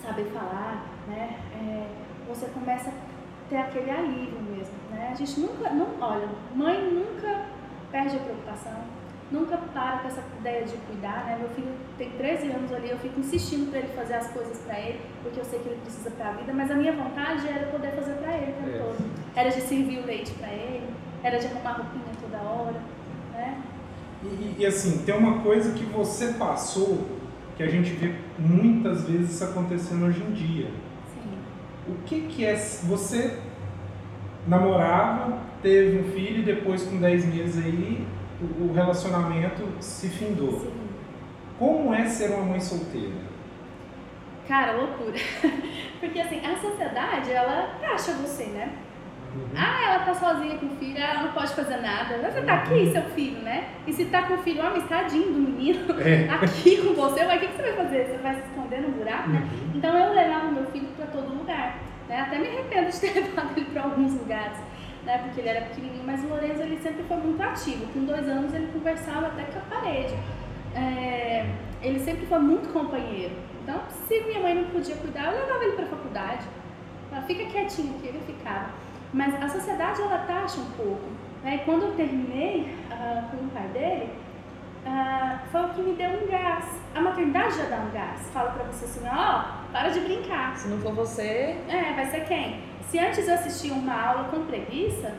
saber 0.01 0.25
falar, 0.27 0.85
né? 1.09 1.39
É, 1.55 1.87
você 2.29 2.47
começa 2.47 2.91
a 2.91 2.93
ter 3.49 3.57
aquele 3.57 3.91
alívio 3.91 4.41
mesmo, 4.43 4.75
né? 4.91 5.09
A 5.13 5.15
gente 5.15 5.41
nunca, 5.41 5.71
não, 5.71 5.89
olha, 6.01 6.29
mãe 6.55 6.81
nunca 6.93 7.43
perde 7.91 8.17
a 8.17 8.21
preocupação, 8.21 8.81
nunca 9.31 9.57
para 9.57 9.99
com 9.99 10.09
essa 10.09 10.23
ideia 10.39 10.65
de 10.65 10.75
cuidar, 10.77 11.25
né? 11.27 11.37
Meu 11.41 11.49
filho 11.51 11.69
tem 11.99 12.11
13 12.11 12.49
anos 12.51 12.73
ali, 12.73 12.91
eu 12.91 12.99
fico 12.99 13.19
insistindo 13.21 13.71
para 13.71 13.81
ele 13.81 13.89
fazer 13.89 14.15
as 14.15 14.29
coisas 14.29 14.59
para 14.59 14.79
ele, 14.79 15.01
porque 15.23 15.41
eu 15.41 15.45
sei 15.45 15.59
que 15.59 15.69
ele 15.69 15.81
precisa 15.83 16.11
para 16.11 16.29
a 16.29 16.33
vida, 16.33 16.53
mas 16.53 16.71
a 16.71 16.75
minha 16.75 16.93
vontade 16.93 17.49
era 17.49 17.67
poder 17.67 17.93
fazer 17.93 18.13
para 18.15 18.37
ele 18.37 18.53
o 18.53 18.55
tempo 18.55 18.77
É. 18.77 18.79
todo. 18.79 18.97
Era 19.35 19.49
de 19.51 19.61
servir 19.63 19.99
o 19.99 20.07
leite 20.07 20.33
para 20.35 20.49
ele, 20.49 20.87
era 21.23 21.39
de 21.39 21.47
arrumar 21.47 21.73
roupinha 21.73 22.05
toda 22.21 22.39
hora, 22.39 22.81
né? 23.33 23.59
E, 24.23 24.57
e- 24.59 24.67
assim, 24.67 25.03
tem 25.05 25.15
uma 25.17 25.41
coisa 25.41 25.73
que 25.73 25.85
você 25.85 26.33
passou 26.35 27.05
que 27.57 27.63
a 27.63 27.69
gente 27.69 27.91
vê 27.91 28.15
muitas 28.39 29.05
vezes 29.09 29.33
isso 29.33 29.45
acontecendo 29.45 30.07
hoje 30.07 30.23
em 30.23 30.33
dia. 30.33 30.67
Sim. 31.13 31.39
O 31.89 31.95
que 32.07 32.21
que 32.23 32.45
é 32.45 32.55
você 32.55 33.39
namorava, 34.47 35.39
teve 35.63 35.99
um 35.99 36.05
filho 36.13 36.45
depois 36.45 36.83
com 36.85 36.99
10 36.99 37.25
meses 37.27 37.65
aí 37.65 38.07
o, 38.41 38.73
relacionamento 38.73 39.63
se 39.81 40.09
findou. 40.09 40.61
Sim. 40.61 40.73
Como 41.59 41.95
é 41.95 42.07
ser 42.07 42.31
uma 42.31 42.45
mãe 42.45 42.61
solteira? 42.61 43.27
Cara, 44.47 44.73
loucura. 44.73 45.19
Porque 46.01 46.21
assim, 46.21 46.41
a 46.45 46.57
sociedade, 46.57 47.33
ela 47.33 47.79
taxa 47.81 48.13
você, 48.13 48.45
né? 48.45 48.73
Uhum. 49.35 49.49
Ah, 49.57 49.85
ela 49.85 49.99
tá 50.05 50.15
sozinha 50.15 50.57
com 50.57 50.67
o 50.67 50.77
filho, 50.77 50.99
ela 50.99 51.25
não 51.25 51.33
pode 51.33 51.53
fazer 51.55 51.79
nada. 51.79 52.19
Você 52.19 52.43
tá 52.43 52.55
aqui, 52.55 52.91
seu 52.93 53.03
filho, 53.03 53.41
né? 53.43 53.69
E 53.87 53.93
se 53.93 54.07
tá 54.07 54.23
com 54.23 54.35
o 54.35 54.39
filho, 54.39 54.63
ó, 54.65 54.71
mas 54.71 54.89
tadinho 54.89 55.33
do 55.33 55.41
menino, 55.41 55.87
É. 56.01 56.29
aqui 56.33 56.83
com 56.83 56.95
você, 56.95 57.25
mas 57.25 57.37
o 57.37 57.41
que, 57.41 57.47
que 57.49 57.57
você 57.57 57.63
vai 57.63 57.85
fazer? 57.85 58.07
Você 58.07 58.19
vai 58.19 58.35
se 58.35 58.41
esconder 58.43 58.81
no 58.83 58.89
buraco, 58.91 59.29
né? 59.31 59.41
Uhum. 59.41 59.73
Então 59.75 59.99
eu 59.99 60.15
levava 60.15 60.51
meu 60.51 60.67
filho 60.67 60.89
pra 60.97 61.07
todo 61.07 61.35
lugar. 61.35 61.77
Né? 62.09 62.21
Até 62.21 62.39
me 62.39 62.47
arrependo 62.47 62.91
de 62.91 63.01
ter 63.01 63.15
levado 63.15 63.51
ele 63.57 63.67
pra 63.67 63.83
alguns 63.83 64.13
lugares, 64.13 64.57
né? 65.07 65.19
Porque 65.19 65.41
ele 65.41 65.49
era 65.49 65.63
pequenininho, 65.67 66.05
mas 66.05 66.23
o 66.23 66.27
Lourenço 66.27 66.61
ele 66.61 66.79
sempre 66.79 67.05
foi 67.05 67.17
muito 67.17 67.41
ativo. 67.43 67.87
Com 67.93 68.05
dois 68.05 68.29
anos 68.29 68.53
ele 68.53 68.69
conversava 68.73 69.29
até 69.29 69.45
com 69.45 69.59
a 69.59 69.63
parede. 69.63 70.15
É, 70.75 71.47
ele 71.81 71.99
sempre 72.01 72.27
foi 72.27 72.39
muito 72.39 72.71
companheiro. 72.73 73.35
Então, 73.63 73.81
se 74.07 74.21
minha 74.21 74.41
mãe 74.41 74.55
não 74.55 74.65
podia 74.65 74.97
cuidar, 74.97 75.33
eu 75.33 75.41
levava 75.41 75.65
ele 75.65 75.73
pra 75.77 75.87
faculdade. 75.87 76.45
Ela 77.11 77.23
fica 77.23 77.45
quietinho 77.47 77.97
aqui, 77.97 78.09
ele 78.09 78.21
ficava. 78.27 78.71
Mas 79.13 79.35
a 79.43 79.49
sociedade 79.49 80.03
ela 80.03 80.19
taxa 80.19 80.61
um 80.61 80.71
pouco. 80.73 81.09
Né? 81.43 81.57
E 81.57 81.59
quando 81.61 81.85
eu 81.85 81.93
terminei 81.93 82.77
ah, 82.91 83.25
com 83.31 83.45
o 83.45 83.49
pai 83.51 83.69
dele, 83.69 84.11
ah, 84.85 85.41
foi 85.51 85.65
o 85.65 85.69
que 85.71 85.81
me 85.81 85.95
deu 85.95 86.11
um 86.11 86.27
gás. 86.29 86.65
A 86.95 87.01
maternidade 87.01 87.57
já 87.57 87.65
dá 87.65 87.77
um 87.77 87.91
gás. 87.91 88.29
Fala 88.31 88.51
pra 88.51 88.65
você 88.65 88.85
assim, 88.85 89.07
ó, 89.09 89.45
para 89.73 89.89
de 89.89 90.01
brincar. 90.01 90.57
Se 90.57 90.69
não 90.69 90.79
for 90.79 90.93
você, 90.93 91.57
É, 91.69 91.93
vai 91.95 92.07
ser 92.07 92.25
quem? 92.27 92.61
Se 92.91 92.99
antes 92.99 93.27
eu 93.27 93.35
assistia 93.35 93.73
uma 93.73 93.95
aula 93.95 94.29
com 94.29 94.47
preguiça, 94.47 95.15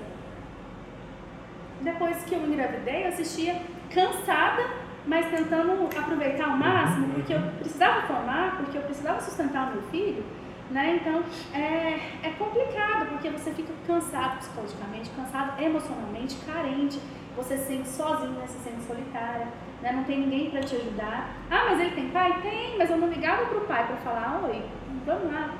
depois 1.81 2.23
que 2.23 2.33
eu 2.33 2.45
engravidei, 2.45 3.03
eu 3.03 3.09
assistia 3.09 3.61
cansada, 3.93 4.63
mas 5.05 5.29
tentando 5.29 5.87
aproveitar 5.97 6.49
ao 6.49 6.57
máximo, 6.57 7.13
porque 7.13 7.33
eu 7.33 7.41
precisava 7.59 8.01
formar, 8.07 8.57
porque 8.57 8.77
eu 8.77 8.81
precisava 8.81 9.19
sustentar 9.21 9.67
o 9.67 9.71
meu 9.73 9.81
filho, 9.83 10.23
né? 10.71 10.99
Então 10.99 11.23
é, 11.53 12.27
é 12.27 12.33
complicado, 12.37 13.07
porque 13.09 13.29
você 13.29 13.51
fica 13.51 13.73
cansado 13.85 14.39
psicologicamente, 14.39 15.09
cansado 15.11 15.61
emocionalmente, 15.61 16.35
carente, 16.45 16.99
você 17.35 17.57
se 17.57 17.67
sente 17.67 17.87
sozinho, 17.87 18.31
né? 18.31 18.47
se 18.47 18.57
sente 18.59 18.81
solitária, 18.83 19.47
né? 19.81 19.91
não 19.91 20.03
tem 20.03 20.21
ninguém 20.21 20.49
para 20.49 20.61
te 20.61 20.75
ajudar. 20.75 21.29
Ah, 21.51 21.65
mas 21.69 21.79
ele 21.79 21.91
tem 21.91 22.09
pai? 22.09 22.41
Tem, 22.41 22.77
mas 22.77 22.89
eu 22.89 22.97
não 22.97 23.07
ligava 23.07 23.45
pro 23.45 23.61
pai 23.61 23.85
para 23.85 23.97
falar, 23.97 24.41
oi, 24.43 24.63
vamos 25.05 25.31
lá. 25.31 25.53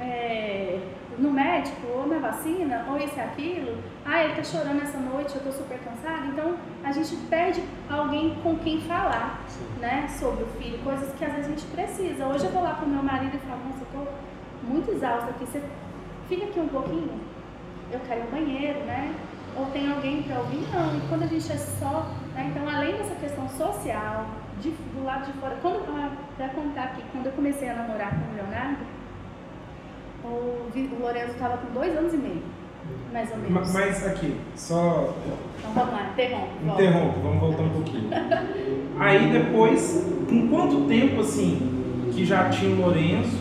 É, 0.00 0.80
no 1.18 1.30
médico, 1.30 1.86
ou 1.88 2.06
na 2.06 2.18
vacina, 2.18 2.86
ou 2.88 2.96
isso 2.96 3.14
e 3.16 3.20
aquilo. 3.20 3.76
Ah, 4.04 4.24
ele 4.24 4.34
tá 4.34 4.44
chorando 4.44 4.82
essa 4.82 4.98
noite, 4.98 5.34
eu 5.34 5.42
tô 5.42 5.52
super 5.52 5.78
cansada. 5.78 6.26
Então, 6.26 6.56
a 6.84 6.92
gente 6.92 7.16
perde 7.28 7.62
alguém 7.90 8.36
com 8.42 8.56
quem 8.58 8.80
falar, 8.82 9.40
Sim. 9.48 9.66
né, 9.80 10.06
sobre 10.08 10.44
o 10.44 10.46
filho, 10.46 10.78
coisas 10.84 11.12
que 11.14 11.24
às 11.24 11.32
vezes 11.32 11.46
a 11.46 11.50
gente 11.50 11.66
precisa. 11.66 12.26
Hoje 12.26 12.44
eu 12.44 12.50
vou 12.50 12.62
lá 12.62 12.74
pro 12.74 12.86
meu 12.86 13.02
marido 13.02 13.36
e 13.36 13.38
falo, 13.38 13.60
nossa, 13.66 13.80
eu 13.80 13.86
tô 13.92 14.66
muito 14.66 14.90
exausta 14.92 15.30
aqui, 15.30 15.44
você 15.44 15.62
fica 16.28 16.44
aqui 16.46 16.60
um 16.60 16.68
pouquinho? 16.68 17.20
Eu 17.90 18.00
quero 18.06 18.20
ir 18.20 18.22
ao 18.22 18.28
banheiro, 18.28 18.80
né? 18.80 19.14
Ou 19.56 19.66
tem 19.66 19.90
alguém 19.90 20.22
para 20.22 20.38
ouvir? 20.38 20.68
Não, 20.72 20.96
e 20.96 21.00
quando 21.08 21.24
a 21.24 21.26
gente 21.26 21.50
é 21.50 21.56
só, 21.56 22.06
né? 22.34 22.50
Então, 22.50 22.68
além 22.68 22.96
dessa 22.96 23.14
questão 23.16 23.48
social, 23.48 24.26
de, 24.60 24.70
do 24.70 25.04
lado 25.04 25.26
de 25.26 25.32
fora, 25.38 25.56
quando, 25.62 25.84
ah, 25.88 26.10
pra 26.36 26.48
contar 26.50 26.84
aqui, 26.84 27.02
quando 27.12 27.26
eu 27.26 27.32
comecei 27.32 27.68
a 27.68 27.74
namorar 27.74 28.10
com 28.10 28.32
o 28.32 28.34
Leonardo, 28.34 28.97
o, 30.28 30.68
o 30.96 31.00
Lourenço 31.00 31.32
estava 31.32 31.58
com 31.58 31.72
dois 31.72 31.96
anos 31.96 32.14
e 32.14 32.16
meio, 32.16 32.42
mais 33.12 33.30
ou 33.30 33.36
menos. 33.38 33.72
Mas 33.72 34.06
aqui, 34.06 34.36
só 34.54 35.14
Então 35.58 35.72
vamos 35.72 35.92
lá, 35.94 36.10
interrompe. 36.12 36.64
volta. 36.64 36.82
interrompo, 36.82 37.20
vamos 37.20 37.40
voltar 37.40 37.62
um 37.62 37.70
pouquinho. 37.70 38.10
Aí 38.98 39.30
depois, 39.32 40.06
com 40.28 40.48
quanto 40.48 40.86
tempo 40.88 41.20
assim 41.20 41.74
que 42.12 42.24
já 42.24 42.48
tinha 42.50 42.74
o 42.74 42.80
Lourenço, 42.80 43.38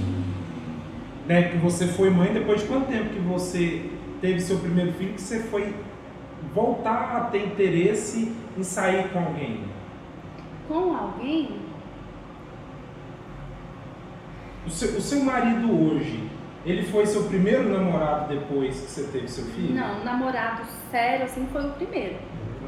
né, 1.27 1.49
que 1.49 1.57
você 1.57 1.88
foi 1.88 2.09
mãe, 2.09 2.31
depois 2.31 2.61
de 2.61 2.68
quanto 2.68 2.88
tempo 2.88 3.09
que 3.09 3.19
você 3.19 3.89
teve 4.22 4.39
seu 4.39 4.57
primeiro 4.59 4.93
filho, 4.93 5.14
que 5.14 5.22
você 5.22 5.39
foi 5.39 5.73
voltar 6.53 7.18
a 7.18 7.19
ter 7.26 7.45
interesse 7.45 8.34
em 8.57 8.64
sair 8.64 9.09
com 9.09 9.19
alguém? 9.19 9.59
Com 10.68 10.95
alguém, 10.95 11.49
O 14.65 14.69
seu, 14.69 14.97
o 14.97 15.01
seu 15.01 15.23
marido 15.23 15.72
hoje, 15.72 16.30
ele 16.72 16.84
foi 16.84 17.06
seu 17.06 17.23
primeiro 17.23 17.69
namorado 17.69 18.27
depois 18.34 18.76
que 18.80 18.89
você 18.89 19.03
teve 19.11 19.27
seu 19.27 19.45
filho? 19.45 19.73
não, 19.76 20.03
namorado 20.03 20.64
sério, 20.91 21.26
assim, 21.26 21.48
foi 21.52 21.65
o 21.65 21.72
primeiro. 21.73 22.15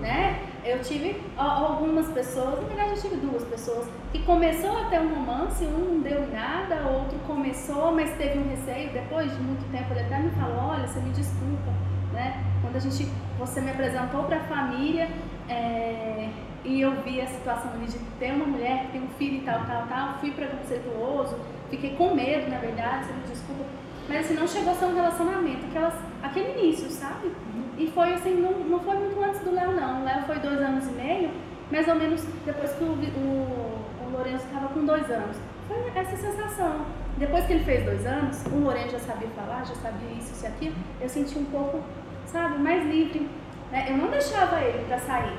né? 0.02 0.40
Eu 0.64 0.80
tive 0.82 1.22
algumas 1.38 2.08
pessoas, 2.10 2.62
na 2.62 2.68
verdade 2.68 2.92
eu 2.92 3.02
tive 3.02 3.16
duas 3.18 3.44
pessoas, 3.46 3.88
que 4.12 4.20
começou 4.24 4.78
a 4.78 4.86
ter 4.86 5.00
um 5.00 5.14
romance, 5.14 5.64
um 5.66 5.94
não 5.96 6.00
deu 6.02 6.24
em 6.24 6.32
nada, 6.32 6.88
outro 6.88 7.18
começou, 7.28 7.92
mas 7.92 8.10
teve 8.18 8.40
um 8.40 8.50
receio, 8.50 8.92
depois 8.92 9.32
de 9.32 9.42
muito 9.42 9.70
tempo 9.72 9.92
ele 9.92 10.02
até 10.02 10.20
me 10.20 10.30
falou, 10.32 10.70
olha, 10.72 10.86
você 10.88 11.00
me 11.00 11.12
desculpa, 11.12 11.72
né? 12.14 12.44
Quando 12.62 12.76
a 12.76 12.80
gente, 12.80 13.08
você 13.38 13.62
me 13.62 13.72
apresentou 13.72 14.24
para 14.24 14.38
a 14.38 14.44
família 14.44 15.08
é, 15.48 16.30
e 16.64 16.82
eu 16.82 16.92
vi 17.04 17.22
a 17.22 17.28
situação 17.28 17.72
ali 17.74 17.86
de 17.86 17.98
ter 18.20 18.32
uma 18.34 18.46
mulher 18.46 18.86
que 18.86 18.92
tem 18.94 19.02
um 19.04 19.10
filho 19.18 19.38
e 19.38 19.42
tal, 19.42 19.66
tal, 19.66 19.88
tal, 19.88 20.20
fui 20.20 20.32
preconceituoso, 20.32 21.36
fiquei 21.70 21.96
com 21.96 22.14
medo, 22.14 22.50
na 22.50 22.58
verdade, 22.58 23.06
você 23.06 23.14
me 23.14 23.24
desculpa, 23.24 23.64
mas 24.10 24.26
assim, 24.26 24.34
não 24.34 24.48
chegou 24.48 24.74
a 24.74 24.76
ser 24.76 24.86
um 24.86 24.96
relacionamento, 24.96 25.68
aquelas, 25.68 25.94
aquele 26.24 26.60
início, 26.60 26.90
sabe? 26.90 27.32
E 27.78 27.88
foi 27.92 28.12
assim, 28.14 28.42
não, 28.42 28.52
não 28.52 28.80
foi 28.80 28.98
muito 28.98 29.24
antes 29.24 29.40
do 29.42 29.54
Léo, 29.54 29.72
não. 29.72 30.02
O 30.02 30.04
Léo 30.04 30.24
foi 30.24 30.40
dois 30.40 30.60
anos 30.60 30.88
e 30.88 30.92
meio, 30.94 31.30
mais 31.72 31.88
ou 31.88 31.96
menos 31.96 32.24
depois 32.44 32.72
que 32.72 32.84
o, 32.84 32.88
o, 32.88 34.08
o 34.08 34.12
Lourenço 34.12 34.46
estava 34.46 34.68
com 34.70 34.84
dois 34.84 35.10
anos. 35.12 35.38
Foi 35.68 35.78
essa 35.96 36.18
sensação. 36.18 36.86
Depois 37.20 37.46
que 37.46 37.54
ele 37.54 37.64
fez 37.64 37.86
dois 37.86 38.04
anos, 38.08 38.44
o 38.48 38.58
Lourenço 38.58 38.94
já 38.94 39.00
sabia 39.00 39.28
falar, 39.30 39.64
já 39.64 39.76
sabia 39.76 40.10
isso, 40.18 40.34
isso 40.34 40.44
e 40.44 40.48
aquilo. 40.48 40.76
Eu 41.00 41.08
senti 41.08 41.38
um 41.38 41.46
pouco, 41.46 41.80
sabe, 42.26 42.58
mais 42.58 42.84
livre. 42.86 43.30
Né? 43.72 43.86
Eu 43.90 43.98
não 43.98 44.10
deixava 44.10 44.60
ele 44.62 44.86
para 44.88 44.98
sair, 44.98 45.38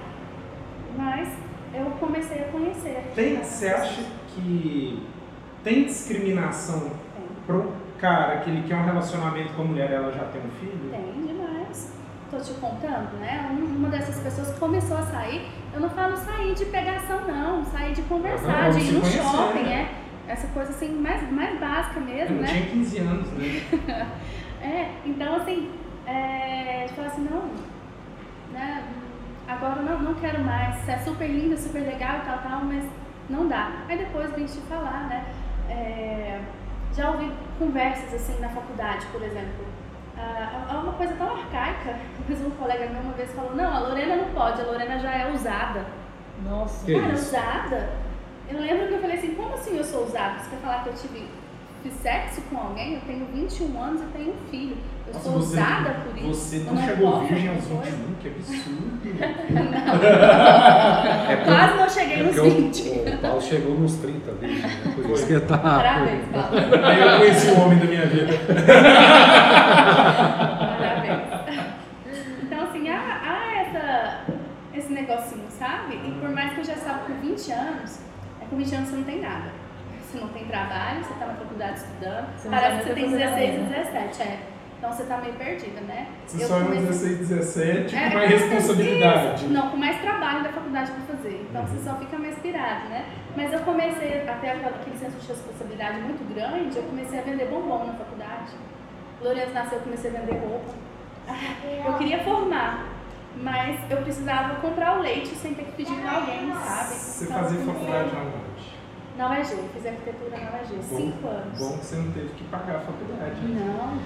mas 0.96 1.28
eu 1.74 1.86
comecei 1.98 2.44
a 2.44 2.48
conhecer. 2.48 3.10
Tem, 3.16 3.36
você 3.42 3.68
acha 3.68 4.04
que 4.28 5.04
tem 5.64 5.84
discriminação 5.84 6.80
Tem. 6.80 7.26
pro 7.46 7.72
cara 8.00 8.38
que 8.38 8.50
ele 8.50 8.62
quer 8.66 8.76
um 8.76 8.84
relacionamento 8.84 9.52
com 9.54 9.62
a 9.62 9.64
mulher 9.66 9.90
ela 9.90 10.12
já 10.12 10.24
tem 10.24 10.40
um 10.40 10.50
filho? 10.60 10.90
Tem 10.90 11.26
demais. 11.26 11.92
Tô 12.30 12.38
te 12.38 12.52
contando, 12.60 13.18
né? 13.20 13.48
Um- 13.52 13.76
Uma 13.76 13.88
dessas 13.88 14.18
pessoas 14.20 14.50
que 14.52 14.60
começou 14.60 14.96
a 14.98 15.02
sair, 15.02 15.48
eu 15.74 15.80
não 15.80 15.90
falo 15.90 16.16
sair 16.16 16.54
de 16.54 16.64
pegação, 16.66 17.20
não, 17.26 17.64
sair 17.64 17.92
de 17.92 18.02
conversar, 18.02 18.70
de 18.70 18.80
ir 18.80 18.92
no 18.92 19.00
conhecer, 19.00 19.22
shopping, 19.22 19.62
né? 19.64 19.88
é. 20.28 20.32
Essa 20.32 20.46
coisa 20.48 20.70
assim, 20.70 20.94
mais, 21.00 21.28
mais 21.32 21.58
básica 21.58 21.98
Eu 21.98 22.06
mesmo, 22.06 22.36
não 22.36 22.42
né? 22.42 22.48
tinha 22.48 22.66
15 22.66 22.98
anos, 22.98 23.28
né? 23.32 24.06
É, 24.62 24.90
então 25.06 25.36
assim, 25.36 25.70
é, 26.06 26.86
falar 26.94 27.08
assim, 27.08 27.26
não, 27.30 27.50
né? 28.52 28.84
Agora 29.48 29.76
eu 29.80 29.82
não, 29.82 29.98
não 30.02 30.14
quero 30.14 30.38
mais, 30.44 30.86
é 30.88 30.98
super 30.98 31.26
linda, 31.26 31.56
super 31.56 31.80
legal 31.80 32.18
e 32.18 32.20
tal, 32.26 32.38
tal, 32.38 32.60
mas 32.64 32.84
não 33.30 33.48
dá. 33.48 33.72
Aí 33.88 33.96
depois 33.98 34.30
vem 34.34 34.44
te 34.44 34.58
falar, 34.68 35.06
né? 35.08 35.24
É, 35.68 36.40
Já 36.96 37.10
ouvi 37.10 37.32
conversas 37.58 38.12
assim 38.14 38.40
na 38.40 38.48
faculdade, 38.48 39.06
por 39.12 39.22
exemplo. 39.22 39.64
Ah, 40.16 40.66
é 40.70 40.74
uma 40.76 40.92
coisa 40.92 41.14
tão 41.14 41.30
arcaica, 41.30 41.96
mas 42.28 42.40
um 42.40 42.50
colega 42.50 42.86
meu 42.90 43.00
uma 43.00 43.12
vez 43.12 43.30
falou, 43.32 43.54
não, 43.54 43.74
a 43.74 43.78
Lorena 43.80 44.16
não 44.16 44.28
pode, 44.34 44.60
a 44.60 44.64
Lorena 44.64 44.98
já 44.98 45.12
é 45.12 45.32
usada. 45.32 45.86
Nossa. 46.42 46.84
Que 46.84 46.98
Cara, 46.98 47.12
isso? 47.12 47.28
usada? 47.28 47.90
Eu 48.48 48.60
lembro 48.60 48.88
que 48.88 48.94
eu 48.94 49.00
falei 49.00 49.16
assim, 49.16 49.34
como 49.34 49.54
assim 49.54 49.76
eu 49.76 49.84
sou 49.84 50.04
usada? 50.04 50.38
Você 50.40 50.50
quer 50.50 50.56
falar 50.56 50.82
que 50.82 50.88
eu 50.88 50.94
tive 50.94 51.28
fiz 51.82 51.92
sexo 52.02 52.40
com 52.50 52.58
alguém? 52.58 52.94
Eu 52.94 53.00
tenho 53.02 53.26
21 53.34 53.82
anos, 53.82 54.00
eu 54.02 54.08
tenho 54.08 54.30
um 54.30 54.50
filho. 54.50 54.76
Eu 55.06 55.12
Nossa, 55.14 55.24
sou 55.24 55.32
você- 55.40 55.54
usada 55.56 55.90
por 56.04 56.16
isso. 56.18 56.28
Você 56.28 56.56
Eu 56.58 56.64
não 56.72 56.82
chegou 56.82 57.20
virgem 57.26 57.48
aos 57.48 57.64
coisa. 57.64 57.90
21, 57.90 58.14
que 58.20 58.28
absurdo. 58.28 59.00
É 59.20 59.26
porque- 61.36 61.50
Quase 61.50 61.74
não 61.78 61.88
cheguei 61.88 62.20
é 62.20 62.22
nos 62.22 62.34
porque 62.36 62.50
20. 62.50 62.88
o, 62.88 63.14
o 63.14 63.18
Paulo 63.18 63.40
chegou 63.42 63.74
nos 63.78 63.94
30 63.96 64.32
vezes, 64.32 64.62
né? 64.62 64.92
Por 64.94 65.10
isso 65.10 65.26
que 65.26 65.40
tá. 65.40 65.58
Parabéns, 65.58 66.24
Paulo. 66.32 66.56
Aí 66.86 67.00
eu 67.00 67.18
conheci 67.18 67.48
o 67.50 67.60
homem 67.60 67.78
da 67.78 67.84
minha 67.86 68.06
vida. 68.06 68.32
Parabéns. 70.78 71.20
Então, 72.42 72.62
assim, 72.64 72.88
há, 72.88 73.20
há 73.24 73.60
essa, 73.62 74.20
esse 74.74 74.92
negocinho, 74.92 75.44
sabe? 75.58 75.94
E 75.96 76.12
por 76.20 76.28
mais 76.30 76.52
que 76.52 76.60
eu 76.60 76.64
já 76.64 76.74
estava 76.74 77.00
com 77.00 77.14
20 77.14 77.50
anos, 77.52 77.98
é 78.40 78.44
com 78.48 78.56
20 78.56 78.74
anos 78.74 78.88
você 78.90 78.96
não 78.96 79.04
tem 79.04 79.20
nada. 79.20 79.50
Você 80.10 80.18
não 80.18 80.28
tem 80.28 80.44
trabalho, 80.46 81.04
você 81.04 81.12
está 81.12 81.26
na 81.26 81.34
faculdade 81.34 81.78
estudando. 81.78 82.26
Você 82.36 82.48
Parece 82.48 82.76
que 82.78 82.82
você 82.88 82.94
tem 82.94 83.04
fazer 83.04 83.18
16 83.18 83.38
e 83.38 83.42
ainda. 83.52 83.74
17, 83.74 84.22
é. 84.22 84.38
Então 84.78 84.92
você 84.92 85.02
está 85.02 85.16
meio 85.18 85.34
perdida, 85.34 85.80
né? 85.82 86.06
Você 86.26 86.42
Eu 86.42 86.48
só 86.48 86.56
é 86.56 86.64
comecei- 86.64 86.86
16, 86.86 87.18
17 87.28 87.96
É, 87.96 88.08
com 88.10 88.14
mais 88.16 88.30
responsabilidade. 88.30 89.46
Não, 89.48 89.70
com 89.70 89.76
mais 89.76 90.00
trabalho 90.00 90.42
da 90.42 90.48
faculdade 90.50 90.90
para 90.90 91.16
fazer. 91.16 91.46
Então 91.48 91.66
você 91.66 91.84
só 91.84 91.94
fica 91.96 92.18
mais 92.18 92.38
pirado, 92.38 92.88
né? 92.88 93.04
Mas 93.36 93.52
eu 93.52 93.60
comecei 93.60 94.22
a 94.28 94.34
ter 94.36 94.48
aquela- 94.48 94.68
aquele 94.70 94.96
senso 94.98 95.16
de 95.18 95.26
responsabilidade 95.28 95.98
muito 96.00 96.34
grande, 96.34 96.76
eu 96.76 96.82
comecei 96.84 97.18
a 97.18 97.22
vender 97.22 97.44
bombom 97.46 97.84
na 97.84 97.92
faculdade. 97.92 98.52
Lourenço 99.22 99.52
nasceu, 99.52 99.78
eu 99.78 99.84
comecei 99.84 100.10
a 100.10 100.20
vender 100.20 100.38
roupa. 100.40 100.70
Ah, 101.28 101.86
Eu 101.86 101.94
queria 101.94 102.24
formar, 102.24 102.86
mas 103.36 103.78
eu 103.90 103.98
precisava 103.98 104.54
comprar 104.56 104.98
o 104.98 105.02
leite 105.02 105.28
sem 105.36 105.54
ter 105.54 105.64
que 105.64 105.72
pedir 105.72 105.94
pra 106.00 106.12
alguém, 106.16 106.50
sabe? 106.54 106.94
Você 106.94 107.24
Então, 107.26 107.38
fazia 107.38 107.60
faculdade 107.60 108.12
na 108.14 108.20
onde? 108.22 108.69
Na 109.20 109.32
UEG, 109.32 109.68
fiz 109.74 109.84
arquitetura 109.84 110.30
na 110.30 110.50
UEG, 110.56 110.82
cinco 110.82 111.28
anos. 111.28 111.58
Bom 111.58 111.76
que 111.76 111.84
você 111.84 111.96
não 111.96 112.10
teve 112.10 112.30
que 112.30 112.44
pagar 112.44 112.76
a 112.76 112.80
faculdade. 112.80 113.38
Não. 113.48 113.98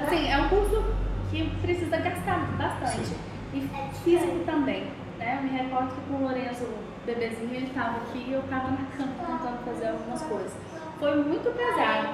Assim, 0.00 0.28
é 0.28 0.36
um 0.38 0.48
curso 0.48 0.84
que 1.30 1.48
precisa 1.62 1.96
gastar 1.98 2.40
bastante. 2.58 3.14
E 3.54 3.60
físico 4.02 4.44
também. 4.44 4.90
Né? 5.18 5.38
Eu 5.38 5.42
me 5.44 5.56
recordo 5.56 5.94
que 5.94 6.00
com 6.10 6.16
o 6.16 6.22
Lourenço, 6.22 6.64
o 6.64 7.06
bebezinho, 7.06 7.54
ele 7.54 7.66
estava 7.66 7.98
aqui 7.98 8.24
e 8.26 8.32
eu 8.32 8.40
estava 8.40 8.72
na 8.72 8.84
cama 8.96 9.12
tentando 9.20 9.64
fazer 9.66 9.86
algumas 9.86 10.22
coisas. 10.22 10.52
Foi 10.98 11.14
muito 11.14 11.56
pesado, 11.56 12.08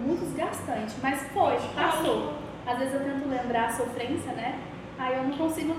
muito 0.00 0.24
desgastante, 0.24 0.96
mas 1.02 1.20
foi, 1.34 1.58
passou. 1.74 2.38
Às 2.66 2.78
vezes 2.78 2.94
eu 2.94 3.00
tento 3.00 3.28
lembrar 3.28 3.66
a 3.66 3.72
sofrência, 3.72 4.32
né? 4.32 4.58
Aí 4.98 5.16
eu 5.16 5.24
não 5.24 5.36
consigo 5.36 5.76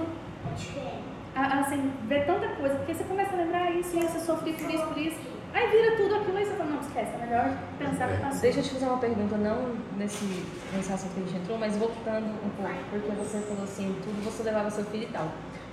assim, 1.36 1.92
ver 2.04 2.28
tanta 2.28 2.48
coisa, 2.50 2.76
porque 2.76 2.94
você 2.94 3.04
começa 3.06 3.34
a 3.34 3.38
lembrar 3.38 3.72
isso, 3.72 3.98
isso, 3.98 4.18
eu 4.18 4.22
sofri 4.22 4.54
por 4.54 4.70
isso, 4.70 4.86
por 4.86 4.98
isso. 5.00 5.39
Aí 5.54 5.68
vira 5.70 5.98
tudo 5.98 6.16
aquilo 6.16 6.40
e 6.40 6.46
você 6.46 6.54
fala, 6.54 6.70
não, 6.70 6.82
esquece, 6.82 7.12
é 7.14 7.26
melhor 7.26 7.58
pensar 7.78 8.08
que 8.08 8.22
passou. 8.22 8.42
Deixa 8.42 8.60
eu 8.60 8.64
te 8.64 8.70
fazer 8.70 8.86
uma 8.86 8.98
pergunta, 8.98 9.38
não 9.38 9.76
nesse, 9.98 10.46
nesse 10.76 10.94
assunto 10.94 11.14
que 11.14 11.22
a 11.22 11.24
gente 11.24 11.38
entrou, 11.38 11.58
mas 11.58 11.76
voltando 11.76 12.28
um 12.28 12.50
pouco, 12.50 12.74
porque 12.92 13.12
você 13.12 13.40
falou 13.40 13.64
assim, 13.64 13.96
tudo 14.04 14.24
você 14.24 14.44
levava 14.44 14.70
seu 14.70 14.86
filho 14.86 15.04
e 15.04 15.12
tal. 15.12 15.28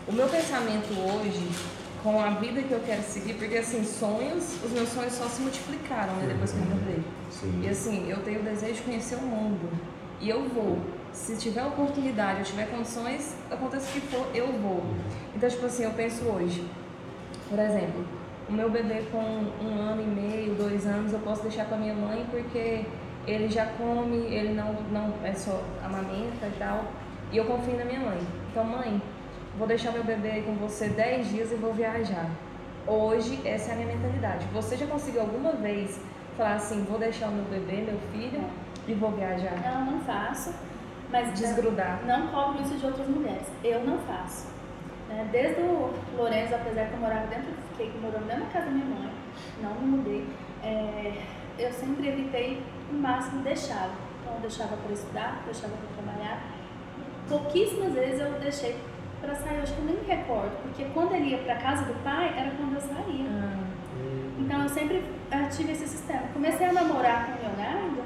O 0.09 0.12
meu 0.12 0.28
pensamento 0.28 0.93
hoje, 0.98 1.51
com 2.03 2.20
a 2.20 2.31
vida 2.31 2.62
que 2.62 2.73
eu 2.73 2.81
quero 2.81 3.03
seguir, 3.03 3.35
porque 3.35 3.59
assim, 3.59 3.85
sonhos, 3.85 4.62
os 4.65 4.70
meus 4.70 4.89
sonhos 4.89 5.12
só 5.12 5.24
se 5.24 5.43
multiplicaram, 5.43 6.15
né, 6.15 6.27
depois 6.28 6.53
que 6.53 6.59
eu 6.59 6.65
mudei. 6.65 7.03
Sim. 7.31 7.61
E 7.62 7.69
assim, 7.69 8.11
eu 8.11 8.23
tenho 8.23 8.40
o 8.40 8.43
desejo 8.43 8.74
de 8.74 8.82
conhecer 8.82 9.16
o 9.16 9.23
mundo. 9.23 9.69
E 10.20 10.31
eu 10.31 10.48
vou. 10.48 10.78
Se 11.12 11.36
tiver 11.36 11.65
oportunidade, 11.65 12.40
eu 12.40 12.44
tiver 12.44 12.66
condições, 12.66 13.35
aconteça 13.51 13.89
o 13.89 13.93
que 13.93 14.01
for, 14.01 14.27
eu 14.35 14.53
vou. 14.53 14.82
Então, 15.35 15.48
tipo 15.48 15.66
assim, 15.66 15.85
eu 15.85 15.90
penso 15.90 16.24
hoje, 16.24 16.66
por 17.48 17.59
exemplo, 17.59 18.05
o 18.48 18.52
meu 18.52 18.70
bebê 18.70 19.02
com 19.10 19.18
um 19.18 19.81
ano 19.81 20.02
e 20.02 20.06
meio, 20.06 20.55
dois 20.55 20.86
anos, 20.86 21.12
eu 21.12 21.18
posso 21.20 21.43
deixar 21.43 21.66
com 21.66 21.74
a 21.74 21.78
minha 21.78 21.94
mãe 21.94 22.24
porque 22.31 22.85
ele 23.27 23.48
já 23.48 23.66
come, 23.66 24.18
ele 24.18 24.55
não, 24.55 24.73
não 24.93 25.12
é 25.24 25.32
só 25.32 25.60
amamenta 25.85 26.47
e 26.47 26.55
tal. 26.59 26.85
E 27.32 27.36
eu 27.36 27.44
confio 27.44 27.77
na 27.77 27.85
minha 27.85 28.01
mãe. 28.01 28.18
Então, 28.51 28.64
mãe, 28.64 29.02
vou 29.59 29.66
deixar 29.66 29.90
meu 29.90 30.05
bebê 30.05 30.31
aí 30.31 30.43
com 30.43 30.55
você 30.55 30.89
10 30.89 31.28
dias 31.31 31.52
e 31.52 31.56
vou 31.56 31.73
viajar. 31.73 32.31
Hoje, 32.86 33.40
essa 33.44 33.70
é 33.70 33.73
a 33.73 33.77
minha 33.77 33.97
mentalidade. 33.97 34.47
Você 34.52 34.77
já 34.77 34.86
conseguiu 34.86 35.23
alguma 35.23 35.52
vez 35.52 36.01
falar 36.36 36.55
assim, 36.55 36.85
vou 36.85 36.98
deixar 36.98 37.28
o 37.28 37.32
meu 37.32 37.44
bebê, 37.47 37.82
meu 37.82 37.98
filho, 38.12 38.44
e 38.86 38.94
vou 38.94 39.10
viajar? 39.10 39.60
Não, 39.64 39.93
não 39.93 40.01
faço. 40.02 40.55
Mas 41.10 41.32
Desgrudar. 41.39 42.01
não 42.06 42.28
cobro 42.28 42.62
isso 42.62 42.77
de 42.77 42.86
outras 42.86 43.09
mulheres. 43.09 43.47
Eu 43.64 43.82
não 43.85 43.98
faço. 43.98 44.47
Né? 45.09 45.28
Desde 45.32 45.60
o 45.62 45.93
Lourenço, 46.16 46.55
apesar 46.55 46.86
que 46.86 46.94
eu 46.94 47.01
morava 47.01 47.27
dentro, 47.27 47.51
fiquei 47.77 47.93
morando 48.01 48.27
da 48.27 48.47
casa 48.47 48.66
da 48.66 48.70
minha 48.73 48.86
mãe, 48.86 49.12
não 49.62 49.74
me 49.74 49.97
mudei, 49.97 50.27
é, 50.62 51.23
eu 51.59 51.73
sempre 51.73 52.09
evitei 52.09 52.62
o 52.90 52.94
máximo 52.94 53.43
deixá-lo. 53.43 53.93
Então 54.20 54.35
eu 54.35 54.40
deixava 54.40 54.77
para 54.77 54.93
estudar, 54.93 55.43
deixava 55.44 55.74
para 55.77 56.03
trabalhar. 56.03 56.43
Pouquíssimas 57.28 57.93
vezes 57.93 58.20
eu 58.20 58.32
deixei 58.40 58.77
para 59.20 59.35
sair, 59.35 59.57
eu 59.57 59.62
acho 59.62 59.74
que 59.74 59.81
eu 59.81 59.85
nem 59.85 59.97
me 59.97 60.07
recordo, 60.07 60.57
porque 60.62 60.85
quando 60.94 61.15
ele 61.15 61.31
ia 61.31 61.39
para 61.39 61.57
casa 61.57 61.85
do 61.85 61.94
pai, 62.03 62.35
era 62.36 62.51
quando 62.51 62.74
eu 62.74 62.81
saía. 62.81 63.27
Ah, 63.28 63.65
Então 64.39 64.62
eu 64.62 64.69
sempre 64.69 65.03
tive 65.57 65.73
esse 65.73 65.86
sistema. 65.89 66.23
Comecei 66.32 66.66
a 66.66 66.73
namorar 66.73 67.27
com 67.27 67.32
o 67.32 67.48
Leonardo, 67.48 68.03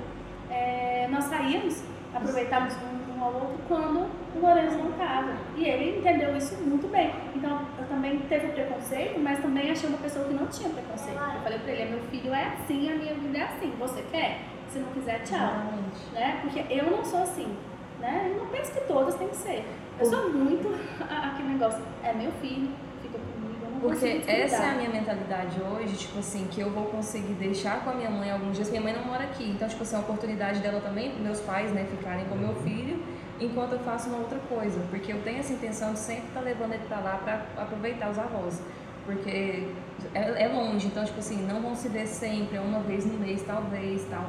eh, 0.50 1.08
nós 1.10 1.24
saíamos, 1.24 1.82
aproveitávamos 2.14 2.74
um, 2.76 2.99
um 3.20 3.24
ao 3.24 3.32
outro 3.34 3.58
quando 3.68 4.08
o 4.34 4.40
Lourenço 4.40 4.78
não 4.78 4.90
estava. 4.90 5.36
E 5.56 5.64
ele 5.64 5.98
entendeu 5.98 6.34
isso 6.36 6.56
muito 6.62 6.88
bem. 6.88 7.12
Então 7.34 7.60
eu 7.78 7.86
também 7.86 8.18
teve 8.20 8.46
o 8.46 8.52
preconceito, 8.52 9.20
mas 9.20 9.38
também 9.40 9.70
achei 9.70 9.88
uma 9.88 9.98
pessoa 9.98 10.24
que 10.24 10.34
não 10.34 10.46
tinha 10.46 10.70
preconceito. 10.70 11.18
Eu 11.18 11.40
falei 11.42 11.58
pra 11.58 11.72
ele, 11.72 11.90
meu 11.90 12.02
filho 12.04 12.32
é 12.32 12.46
assim, 12.46 12.90
a 12.90 12.94
minha 12.96 13.14
vida 13.14 13.38
é 13.38 13.42
assim. 13.42 13.72
Você 13.78 14.02
quer? 14.10 14.40
Se 14.68 14.78
não 14.78 14.88
quiser, 14.92 15.22
tchau. 15.22 15.38
exatamente. 15.38 16.12
Né? 16.12 16.38
Porque 16.42 16.64
eu 16.72 16.90
não 16.90 17.04
sou 17.04 17.22
assim. 17.22 17.56
Né? 17.98 18.32
Eu 18.32 18.38
não 18.38 18.46
penso 18.46 18.72
que 18.72 18.80
todas 18.80 19.14
têm 19.16 19.28
que 19.28 19.36
ser. 19.36 19.64
Eu 19.98 20.06
sou 20.06 20.30
muito 20.30 20.68
aquele 21.04 21.48
negócio, 21.48 21.82
é 22.02 22.12
meu 22.14 22.32
filho, 22.40 22.70
fica 23.02 23.18
comigo, 23.18 23.58
eu 23.62 23.69
não 23.69 23.69
Porque 23.80 24.22
essa 24.26 24.62
é 24.62 24.70
a 24.70 24.74
minha 24.74 24.90
mentalidade 24.90 25.58
hoje, 25.60 25.96
tipo 25.96 26.18
assim, 26.18 26.46
que 26.50 26.60
eu 26.60 26.70
vou 26.70 26.84
conseguir 26.86 27.32
deixar 27.34 27.82
com 27.82 27.90
a 27.90 27.94
minha 27.94 28.10
mãe 28.10 28.30
alguns 28.30 28.54
dias. 28.56 28.68
Minha 28.68 28.82
mãe 28.82 28.92
não 28.92 29.04
mora 29.04 29.24
aqui, 29.24 29.50
então, 29.50 29.66
tipo 29.66 29.82
assim, 29.82 29.94
é 29.94 29.98
uma 29.98 30.04
oportunidade 30.04 30.60
dela 30.60 30.80
também, 30.80 31.18
meus 31.18 31.40
pais, 31.40 31.72
né, 31.72 31.86
ficarem 31.90 32.26
com 32.26 32.34
meu 32.34 32.54
filho, 32.56 33.02
enquanto 33.40 33.72
eu 33.72 33.78
faço 33.78 34.10
uma 34.10 34.18
outra 34.18 34.38
coisa. 34.40 34.80
Porque 34.90 35.12
eu 35.12 35.22
tenho 35.22 35.38
essa 35.38 35.52
intenção 35.52 35.94
de 35.94 35.98
sempre 35.98 36.28
estar 36.28 36.40
levando 36.40 36.74
ele 36.74 36.84
pra 36.86 37.00
lá 37.00 37.16
pra 37.24 37.46
aproveitar 37.62 38.10
os 38.10 38.18
avós. 38.18 38.60
Porque 39.06 39.66
é, 40.14 40.44
é 40.44 40.48
longe, 40.48 40.86
então, 40.86 41.02
tipo 41.04 41.18
assim, 41.18 41.42
não 41.46 41.62
vão 41.62 41.74
se 41.74 41.88
ver 41.88 42.06
sempre, 42.06 42.58
é 42.58 42.60
uma 42.60 42.80
vez 42.80 43.06
no 43.06 43.18
mês, 43.18 43.42
talvez, 43.42 44.04
tal. 44.10 44.26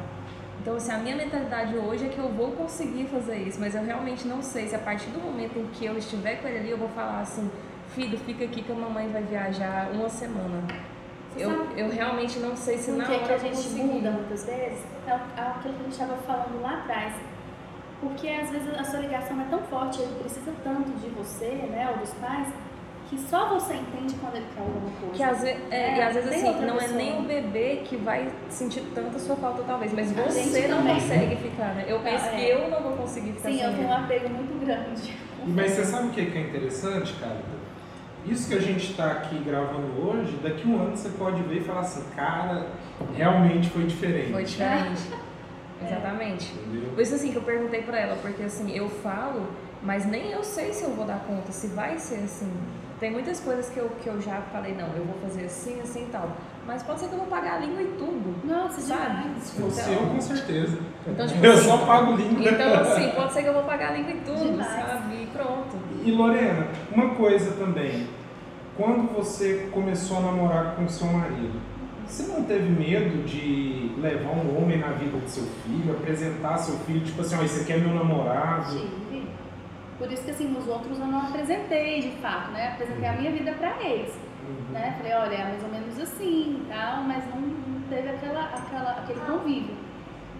Então, 0.61 0.75
assim, 0.75 0.91
a 0.91 0.97
minha 0.97 1.15
mentalidade 1.15 1.75
hoje 1.75 2.05
é 2.05 2.09
que 2.09 2.19
eu 2.19 2.29
vou 2.29 2.51
conseguir 2.51 3.05
fazer 3.05 3.37
isso, 3.37 3.59
mas 3.59 3.75
eu 3.75 3.83
realmente 3.83 4.27
não 4.27 4.41
sei 4.41 4.67
se 4.67 4.75
a 4.75 4.79
partir 4.79 5.09
do 5.09 5.19
momento 5.19 5.57
em 5.57 5.65
que 5.67 5.85
eu 5.85 5.97
estiver 5.97 6.35
com 6.35 6.47
ele 6.47 6.59
ali, 6.59 6.69
eu 6.69 6.77
vou 6.77 6.89
falar 6.89 7.19
assim, 7.19 7.49
filho, 7.93 8.17
fica 8.19 8.45
aqui 8.45 8.61
que 8.63 8.71
a 8.71 8.75
mamãe 8.75 9.07
vai 9.09 9.21
viajar 9.23 9.89
uma 9.93 10.09
semana. 10.09 10.63
Você 11.35 11.45
Eu, 11.45 11.49
sabe 11.49 11.79
eu 11.81 11.89
realmente 11.89 12.39
não 12.39 12.55
sei 12.55 12.77
se 12.77 12.91
Por 12.91 12.97
na 12.97 13.05
que, 13.05 13.11
hora 13.13 13.23
que 13.25 13.33
a 13.33 13.37
gente 13.37 13.55
conseguir. 13.55 13.83
muda 13.83 14.11
muitas 14.11 14.45
vezes? 14.45 14.79
É 15.07 15.13
o- 15.13 15.15
é 15.15 15.41
aquilo 15.41 15.73
que 15.75 15.79
a 15.79 15.83
gente 15.83 15.91
estava 15.91 16.15
falando 16.17 16.61
lá 16.61 16.79
atrás. 16.79 17.13
Porque 18.01 18.27
às 18.27 18.49
vezes 18.49 18.67
a 18.79 18.83
sua 18.83 18.99
ligação 18.99 19.39
é 19.39 19.45
tão 19.49 19.59
forte, 19.59 20.01
ele 20.01 20.15
precisa 20.19 20.51
tanto 20.63 20.89
de 20.99 21.07
você, 21.09 21.45
né, 21.69 21.87
ou 21.91 21.97
dos 21.99 22.09
pais, 22.15 22.47
que 23.09 23.19
só 23.19 23.47
você 23.49 23.75
entende 23.75 24.15
quando 24.19 24.37
ele 24.37 24.45
quer 24.55 24.61
alguma 24.61 24.89
coisa. 24.99 25.13
Que 25.15 25.23
às, 25.23 25.41
ve 25.41 25.49
é, 25.69 25.97
e 25.97 26.01
às 26.01 26.13
vezes 26.15 26.31
assim, 26.31 26.65
não 26.65 26.75
é 26.77 26.79
pessoa. 26.79 26.97
nem 26.97 27.19
o 27.19 27.21
bebê 27.23 27.81
que 27.85 27.95
vai 27.97 28.31
sentir 28.49 28.81
tanta 28.95 29.19
sua 29.19 29.35
falta 29.35 29.63
talvez, 29.67 29.93
mas 29.93 30.11
A 30.17 30.23
você 30.23 30.67
não 30.67 30.77
também. 30.79 30.93
consegue 30.95 31.35
ficar, 31.35 31.75
né? 31.75 31.85
Eu 31.87 31.97
Não, 31.97 32.03
penso 32.03 32.25
é. 32.25 32.29
que 32.29 32.41
eu 32.49 32.69
não 32.69 32.81
vou 32.81 32.93
conseguir 32.93 33.33
ficar 33.33 33.49
Sim, 33.49 33.57
sem 33.57 33.65
eu 33.67 33.73
tenho 33.75 33.87
um 33.87 33.93
apego 33.93 34.29
muito 34.29 34.65
grande. 34.65 35.15
Mas 35.45 35.71
você 35.71 35.83
sabe 35.85 36.07
o 36.07 36.11
que 36.11 36.25
que 36.27 36.37
é 36.37 36.41
interessante, 36.41 37.13
cara? 37.19 37.37
Isso 38.25 38.47
que 38.47 38.53
a 38.53 38.61
gente 38.61 38.91
está 38.91 39.11
aqui 39.11 39.37
gravando 39.39 39.99
hoje, 39.99 40.37
daqui 40.43 40.63
a 40.63 40.67
um 40.67 40.81
ano 40.81 40.95
você 40.95 41.09
pode 41.09 41.41
ver 41.43 41.57
e 41.57 41.63
falar 41.63 41.81
assim, 41.81 42.03
cara, 42.15 42.67
realmente 43.15 43.69
foi 43.69 43.85
diferente. 43.85 44.31
Foi 44.31 44.43
diferente. 44.43 45.01
Exatamente. 45.83 46.53
Entendeu? 46.53 46.91
Por 46.91 47.01
isso 47.01 47.15
assim 47.15 47.31
que 47.31 47.37
eu 47.37 47.41
perguntei 47.41 47.81
pra 47.81 47.99
ela, 47.99 48.15
porque 48.21 48.43
assim, 48.43 48.71
eu 48.75 48.87
falo, 48.87 49.47
mas 49.81 50.05
nem 50.05 50.31
eu 50.31 50.43
sei 50.43 50.71
se 50.71 50.83
eu 50.83 50.91
vou 50.91 51.05
dar 51.05 51.19
conta, 51.25 51.51
se 51.51 51.67
vai 51.67 51.97
ser 51.97 52.23
assim. 52.23 52.51
Tem 52.99 53.11
muitas 53.11 53.39
coisas 53.39 53.67
que 53.69 53.79
eu, 53.79 53.89
que 54.01 54.07
eu 54.07 54.21
já 54.21 54.41
falei, 54.51 54.75
não, 54.75 54.87
eu 54.95 55.03
vou 55.03 55.15
fazer 55.19 55.45
assim, 55.45 55.81
assim 55.81 56.03
e 56.03 56.11
tal. 56.11 56.37
Mas 56.71 56.83
pode 56.83 57.01
ser 57.01 57.07
que 57.09 57.15
eu 57.15 57.19
vou 57.19 57.27
pagar 57.27 57.55
a 57.55 57.59
língua 57.59 57.81
e 57.81 57.87
tudo. 57.97 58.33
Nossa, 58.47 58.79
Sabe? 58.79 59.23
demais. 59.23 59.59
Fosse 59.59 59.91
eu, 59.91 60.07
com 60.07 60.21
certeza. 60.21 60.77
Então, 61.05 61.27
tipo 61.27 61.45
eu 61.45 61.51
assim, 61.51 61.67
só 61.67 61.77
pago 61.79 62.15
língua. 62.15 62.49
Então, 62.49 62.73
assim, 62.75 63.09
pode 63.09 63.33
ser 63.33 63.43
que 63.43 63.49
eu 63.49 63.53
vou 63.53 63.63
pagar 63.63 63.89
a 63.89 63.91
língua 63.91 64.11
e 64.11 64.21
tudo, 64.21 64.51
Demais. 64.51 64.71
sabe? 64.71 65.15
E 65.15 65.27
pronto. 65.33 65.75
E 66.05 66.11
Lorena, 66.11 66.67
uma 66.93 67.09
coisa 67.15 67.51
também. 67.57 68.07
Quando 68.77 69.13
você 69.13 69.67
começou 69.73 70.19
a 70.19 70.21
namorar 70.21 70.75
com 70.77 70.87
seu 70.87 71.07
marido, 71.07 71.59
Você 72.05 72.23
não 72.31 72.43
teve 72.45 72.69
medo 72.69 73.23
de 73.25 73.93
levar 73.97 74.31
um 74.31 74.61
homem 74.61 74.77
na 74.79 74.93
vida 74.93 75.17
do 75.17 75.29
seu 75.29 75.43
filho, 75.65 75.91
apresentar 75.91 76.57
seu 76.57 76.75
filho, 76.79 77.01
tipo 77.01 77.19
assim, 77.21 77.35
ó, 77.37 77.43
esse 77.43 77.61
aqui 77.63 77.73
é 77.73 77.77
meu 77.77 77.93
namorado? 77.93 78.71
Tive. 78.77 79.27
Por 79.97 80.11
isso 80.11 80.23
que 80.23 80.31
assim, 80.31 80.47
nos 80.47 80.67
outros 80.67 80.97
eu 80.99 81.05
não 81.05 81.27
apresentei 81.27 81.99
de 82.01 82.11
fato, 82.21 82.51
né? 82.51 82.69
Apresentei 82.69 83.07
a 83.07 83.13
minha 83.13 83.31
vida 83.31 83.51
pra 83.51 83.81
eles. 83.83 84.13
Uhum. 84.47 84.73
Né? 84.73 84.95
Falei, 84.97 85.13
olha, 85.13 85.35
é 85.35 85.43
mais 85.43 85.63
ou 85.63 85.69
menos 85.69 85.99
assim 85.99 86.65
tal, 86.69 87.03
mas 87.03 87.23
não, 87.29 87.41
não 87.41 87.81
teve 87.89 88.09
aquela, 88.09 88.45
aquela, 88.45 88.91
aquele 88.91 89.19
convívio. 89.21 89.75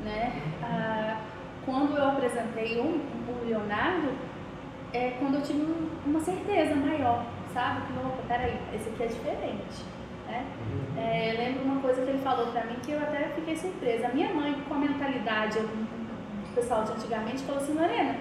Né? 0.03 0.41
Ah, 0.63 1.17
quando 1.65 1.95
eu 1.95 2.09
apresentei 2.09 2.79
o, 2.79 2.83
o 2.83 3.45
Leonardo, 3.45 4.11
é 4.93 5.11
quando 5.19 5.35
eu 5.35 5.41
tive 5.41 5.61
um- 5.61 5.89
uma 6.05 6.19
certeza 6.19 6.75
maior, 6.75 7.23
sabe? 7.53 7.81
Que, 7.87 7.93
opa, 7.99 8.23
peraí, 8.27 8.57
esse 8.73 8.89
aqui 8.89 9.03
é 9.03 9.07
diferente. 9.07 9.83
Né? 10.27 10.45
É, 10.97 11.33
eu 11.33 11.37
lembro 11.37 11.63
uma 11.63 11.81
coisa 11.81 12.01
que 12.01 12.09
ele 12.09 12.19
falou 12.19 12.47
pra 12.47 12.65
mim 12.65 12.75
que 12.83 12.91
eu 12.91 12.99
até 12.99 13.29
fiquei 13.35 13.55
surpresa. 13.55 14.07
A 14.07 14.11
minha 14.11 14.33
mãe, 14.33 14.55
com 14.67 14.73
a 14.73 14.77
mentalidade 14.77 15.59
do 15.59 16.55
pessoal 16.55 16.83
de 16.83 16.93
antigamente, 16.93 17.43
falou 17.43 17.61
assim, 17.61 17.73
Lorena, 17.73 18.15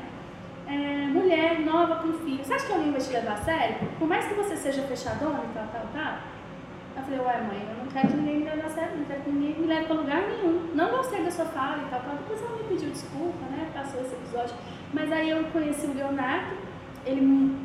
é, 0.70 1.06
mulher 1.08 1.60
nova 1.60 1.96
com 1.96 2.12
filho, 2.24 2.44
você 2.44 2.54
acha 2.54 2.66
que 2.66 2.72
alguém 2.72 2.92
vai 2.92 3.00
te 3.00 3.12
levar 3.12 3.32
a 3.32 3.36
sério? 3.38 3.76
Por 3.98 4.06
mais 4.08 4.26
que 4.26 4.34
você 4.34 4.56
seja 4.56 4.82
fechadona 4.82 5.40
e 5.50 5.54
tal, 5.54 5.66
tal, 5.72 5.86
tal. 5.92 6.14
Eu 6.96 7.02
falei, 7.02 7.20
ué 7.20 7.40
mãe, 7.42 7.66
eu 7.70 7.84
não 7.84 7.90
quero 7.90 8.08
que 8.08 8.16
ninguém 8.16 8.38
me 8.38 8.44
leve 8.44 8.62
a 8.62 8.68
sério, 8.68 8.98
não 8.98 9.04
quero 9.04 9.20
que 9.22 9.30
ninguém 9.30 9.60
me 9.60 9.66
leve 9.66 9.86
pra 9.86 9.96
lugar 9.96 10.22
nenhum. 10.22 10.70
Não 10.74 10.90
gostei 10.90 11.22
da 11.24 11.30
sua 11.30 11.46
fala 11.46 11.78
e 11.78 11.90
tal, 11.90 12.00
tal. 12.00 12.16
Depois 12.16 12.42
ela 12.42 12.56
me 12.56 12.64
pediu 12.64 12.90
desculpa, 12.90 13.44
né? 13.50 13.68
Passou 13.74 14.00
esse 14.00 14.14
episódio. 14.14 14.54
Mas 14.92 15.10
aí 15.12 15.30
eu 15.30 15.44
conheci 15.52 15.86
o 15.86 15.94
Leonardo, 15.94 16.56
ele 17.06 17.56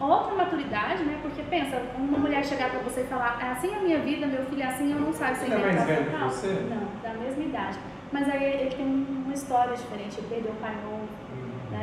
outra 0.00 0.34
maturidade, 0.34 1.02
né? 1.04 1.18
Porque 1.22 1.42
pensa, 1.42 1.80
uma 1.96 2.18
mulher 2.18 2.44
chegar 2.44 2.70
pra 2.70 2.80
você 2.80 3.02
e 3.02 3.04
falar, 3.04 3.38
é 3.42 3.50
assim 3.52 3.74
a 3.74 3.80
minha 3.80 3.98
vida, 4.00 4.26
meu 4.26 4.44
filho 4.46 4.62
é 4.62 4.66
assim, 4.66 4.92
eu 4.92 5.00
não 5.00 5.12
sabe 5.12 5.36
se 5.38 5.44
Ele 5.44 5.54
é 5.54 5.56
ainda 5.56 5.72
mais 5.72 5.86
velho 5.86 6.04
que 6.04 6.10
total. 6.10 6.28
você? 6.30 6.48
Não, 6.48 6.88
da 7.02 7.18
mesma 7.18 7.44
idade. 7.44 7.78
Mas 8.12 8.28
aí 8.28 8.44
ele 8.44 8.70
tem 8.76 8.86
uma 9.24 9.34
história 9.34 9.74
diferente, 9.74 10.18
ele 10.18 10.26
perdeu 10.28 10.52
o 10.52 10.56
pai 10.56 10.74
novo, 10.84 11.08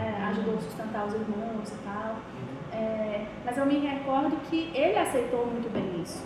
né? 0.02 0.28
Ajudou 0.30 0.56
a 0.56 0.62
sustentar 0.62 1.06
os 1.06 1.14
irmãos 1.14 1.70
e 1.70 1.78
tal. 1.84 2.16
É, 2.74 3.26
mas 3.46 3.58
eu 3.58 3.66
me 3.66 3.80
recordo 3.80 4.36
que 4.50 4.72
ele 4.74 4.98
aceitou 4.98 5.46
muito 5.46 5.72
bem 5.72 6.02
isso. 6.02 6.24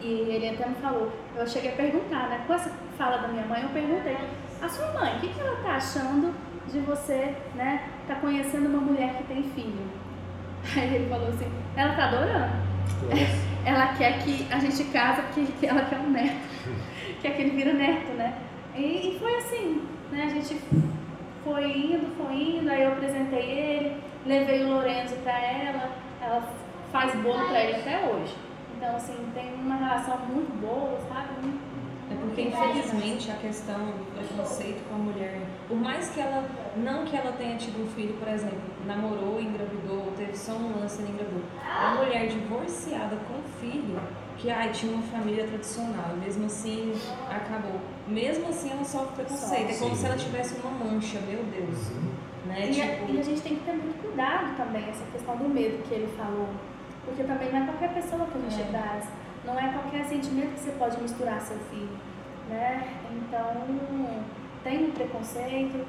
E 0.00 0.06
ele 0.06 0.50
até 0.50 0.68
me 0.68 0.76
falou, 0.76 1.10
eu 1.34 1.46
cheguei 1.46 1.72
a 1.72 1.76
perguntar, 1.76 2.28
né? 2.28 2.44
Com 2.46 2.54
essa 2.54 2.70
fala 2.96 3.16
da 3.18 3.28
minha 3.28 3.44
mãe, 3.46 3.62
eu 3.62 3.68
perguntei, 3.70 4.16
a 4.62 4.68
sua 4.68 4.92
mãe, 4.92 5.16
o 5.16 5.20
que, 5.20 5.28
que 5.28 5.40
ela 5.40 5.56
tá 5.62 5.72
achando 5.72 6.32
de 6.70 6.78
você, 6.80 7.34
né? 7.54 7.88
Tá 8.06 8.14
conhecendo 8.16 8.68
uma 8.68 8.80
mulher 8.80 9.14
que 9.16 9.24
tem 9.24 9.42
filho? 9.42 9.88
Aí 10.76 10.94
ele 10.94 11.08
falou 11.08 11.28
assim, 11.28 11.50
ela 11.76 11.94
tá 11.94 12.08
adorando. 12.08 12.68
Ela 13.66 13.88
quer 13.88 14.18
que 14.20 14.46
a 14.50 14.58
gente 14.58 14.82
casa 14.84 15.20
porque 15.22 15.44
que 15.60 15.66
ela 15.68 15.82
quer 15.82 15.98
um 15.98 16.10
neto. 16.10 16.40
quer 17.20 17.36
que 17.36 17.42
ele 17.42 17.50
vira 17.50 17.74
neto, 17.74 18.12
né? 18.12 18.38
E, 18.74 18.80
e 19.10 19.18
foi 19.18 19.34
assim, 19.34 19.82
né? 20.10 20.24
A 20.24 20.28
gente 20.28 20.58
foi 21.48 21.70
indo, 21.70 22.14
foi 22.16 22.34
indo, 22.34 22.70
aí 22.70 22.82
eu 22.82 22.92
apresentei 22.92 23.42
ele, 23.42 23.96
levei 24.26 24.64
o 24.64 24.68
Lorenzo 24.68 25.16
pra 25.16 25.38
ela, 25.40 25.90
ela 26.20 26.42
faz 26.92 27.14
bolo 27.20 27.48
pra 27.48 27.64
ele 27.64 27.76
até 27.76 28.06
hoje. 28.06 28.34
Então, 28.76 28.94
assim, 28.94 29.16
tem 29.34 29.54
uma 29.54 29.76
relação 29.76 30.18
muito 30.18 30.52
boa, 30.60 30.98
sabe? 31.08 31.58
É 32.10 32.14
porque 32.14 32.42
infelizmente 32.42 33.30
a 33.30 33.34
questão 33.34 33.78
do 33.78 34.14
preconceito 34.14 34.82
com 34.88 34.94
a 34.94 34.98
mulher, 34.98 35.42
por 35.66 35.76
mais 35.76 36.08
que 36.10 36.20
ela, 36.20 36.44
não 36.76 37.04
que 37.04 37.16
ela 37.16 37.32
tenha 37.32 37.56
tido 37.56 37.82
um 37.82 37.86
filho, 37.88 38.14
por 38.14 38.28
exemplo, 38.28 38.60
namorou, 38.86 39.40
engravidou, 39.40 40.12
teve 40.16 40.36
só 40.36 40.52
um 40.52 40.80
lance 40.80 41.02
e 41.02 41.04
engravidou. 41.04 41.42
A 41.62 41.96
mulher 41.96 42.28
divorciada 42.28 43.16
com 43.16 43.42
filho, 43.60 44.00
que 44.38 44.50
ai, 44.50 44.70
tinha 44.70 44.92
uma 44.92 45.02
família 45.02 45.44
tradicional, 45.46 46.10
e 46.14 46.18
mesmo 46.24 46.46
assim 46.46 46.94
acabou. 47.28 47.80
Mesmo 48.06 48.48
assim 48.48 48.70
ela 48.70 48.84
sofre 48.84 49.16
preconceito. 49.24 49.70
É 49.70 49.74
como 49.78 49.90
Sim. 49.94 50.00
se 50.00 50.06
ela 50.06 50.16
tivesse 50.16 50.54
uma 50.60 50.70
mancha, 50.70 51.18
meu 51.20 51.42
Deus. 51.44 51.88
Né? 52.46 52.70
E, 52.70 52.80
a, 52.82 52.86
Tipo, 52.96 53.12
e 53.12 53.18
a 53.20 53.22
gente 53.22 53.40
tem 53.42 53.56
que 53.56 53.64
ter 53.64 53.72
muito 53.72 54.00
cuidado 54.00 54.56
também, 54.56 54.88
essa 54.88 55.04
questão 55.12 55.36
do 55.36 55.48
medo 55.48 55.82
que 55.88 55.92
ele 55.94 56.06
falou. 56.16 56.48
Porque 57.04 57.24
também 57.24 57.50
não 57.52 57.62
é 57.62 57.66
qualquer 57.66 57.92
pessoa 57.94 58.26
que 58.26 58.38
a 58.38 58.50
gente 58.50 58.62
É. 58.62 58.70
traz. 58.70 59.04
Não 59.44 59.58
é 59.58 59.72
qualquer 59.72 60.04
sentimento 60.06 60.54
que 60.54 60.60
você 60.60 60.70
pode 60.72 61.00
misturar 61.02 61.36
a 61.36 61.40
seu 61.40 61.58
filho. 61.70 61.88
Né? 62.48 62.88
Então, 63.10 63.66
tem 64.64 64.84
um 64.86 64.90
preconceito, 64.92 65.86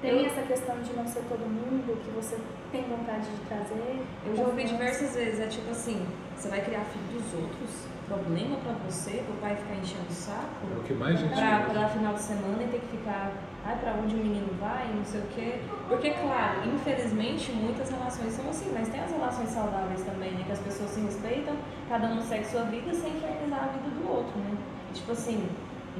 tem 0.00 0.10
Eu- 0.10 0.26
essa 0.26 0.42
questão 0.42 0.80
de 0.80 0.92
não 0.94 1.06
ser 1.06 1.20
todo 1.28 1.40
mundo 1.40 2.00
que 2.04 2.10
você 2.12 2.38
tem 2.72 2.82
vontade 2.84 3.26
de 3.26 3.40
trazer. 3.48 4.00
Eu 4.26 4.34
já 4.36 4.42
ouvi 4.44 4.62
Confiança. 4.62 4.74
diversas 4.74 5.14
vezes, 5.14 5.40
é 5.40 5.46
tipo 5.46 5.70
assim, 5.70 6.06
você 6.40 6.48
vai 6.48 6.64
criar 6.64 6.80
filho 6.84 7.20
dos 7.20 7.34
outros, 7.34 7.70
problema 8.08 8.56
pra 8.56 8.72
você, 8.88 9.22
pro 9.26 9.34
pai 9.34 9.54
ficar 9.56 9.74
enchendo 9.74 10.08
o 10.08 10.12
saco, 10.12 10.66
É 10.74 10.78
o 10.78 10.82
que 10.82 10.94
mais 10.94 11.20
gente 11.20 11.34
pra, 11.34 11.60
pra 11.60 11.88
final 11.88 12.14
de 12.14 12.22
semana 12.22 12.62
e 12.62 12.68
ter 12.68 12.80
que 12.80 12.96
ficar, 12.96 13.32
ai, 13.64 13.76
pra 13.78 13.92
onde 13.92 14.14
o 14.14 14.18
menino 14.18 14.48
vai, 14.58 14.88
não 14.88 15.04
sei 15.04 15.20
o 15.20 15.26
quê. 15.34 15.60
Porque, 15.86 16.10
claro, 16.12 16.66
infelizmente, 16.66 17.52
muitas 17.52 17.90
relações 17.90 18.32
são 18.32 18.48
assim, 18.48 18.72
mas 18.72 18.88
tem 18.88 19.00
as 19.00 19.10
relações 19.12 19.50
saudáveis 19.50 20.02
também, 20.02 20.32
né? 20.32 20.42
Que 20.46 20.52
as 20.52 20.60
pessoas 20.60 20.90
se 20.90 21.00
respeitam, 21.00 21.54
cada 21.90 22.08
um 22.08 22.22
segue 22.22 22.46
sua 22.46 22.62
vida 22.62 22.92
sem 22.94 23.10
infernizar 23.16 23.64
a 23.64 23.66
vida 23.68 23.90
do 23.90 24.08
outro, 24.08 24.38
né? 24.38 24.56
Tipo 24.94 25.12
assim, 25.12 25.46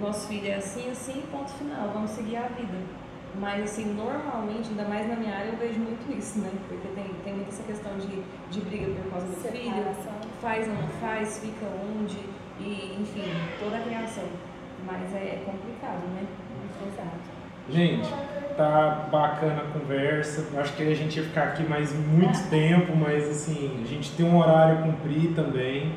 nosso 0.01 0.27
filho 0.27 0.49
é 0.49 0.55
assim, 0.55 0.91
assim, 0.91 1.23
ponto 1.31 1.51
final, 1.53 1.91
vamos 1.93 2.11
seguir 2.13 2.37
a 2.37 2.49
vida. 2.49 2.79
Mas, 3.39 3.63
assim, 3.63 3.95
normalmente, 3.95 4.71
ainda 4.71 4.85
mais 4.85 5.09
na 5.09 5.15
minha 5.15 5.37
área, 5.37 5.51
eu 5.51 5.57
vejo 5.57 5.79
muito 5.79 6.11
isso, 6.19 6.41
né? 6.41 6.51
Porque 6.67 6.89
tem, 6.89 7.05
tem 7.23 7.35
muita 7.35 7.51
essa 7.51 7.63
questão 7.63 7.97
de, 7.99 8.23
de 8.51 8.61
briga 8.61 8.93
por 8.93 9.11
causa 9.13 9.27
do 9.27 9.37
filho, 9.37 9.73
Separação. 9.73 10.20
Faz 10.41 10.69
ou 10.69 10.75
não 10.75 10.89
faz, 11.01 11.39
fica 11.39 11.67
onde, 11.99 12.19
e, 12.59 12.97
enfim, 13.01 13.31
toda 13.59 13.77
a 13.77 13.81
criação. 13.81 14.25
Mas 14.87 15.15
é 15.15 15.43
complicado, 15.45 16.03
né? 16.15 16.25
Exato. 16.87 17.31
Gente, 17.69 18.09
tá 18.57 19.09
bacana 19.13 19.63
a 19.63 19.79
conversa. 19.79 20.45
Acho 20.59 20.73
que 20.75 20.83
a 20.83 20.95
gente 20.95 21.19
ia 21.19 21.25
ficar 21.25 21.45
aqui 21.45 21.63
mais 21.63 21.93
muito 21.93 22.39
tempo, 22.49 22.97
mas 22.97 23.29
assim, 23.29 23.81
a 23.83 23.87
gente 23.87 24.11
tem 24.13 24.27
um 24.27 24.39
horário 24.39 24.79
a 24.79 24.83
cumprir 24.83 25.35
também. 25.35 25.93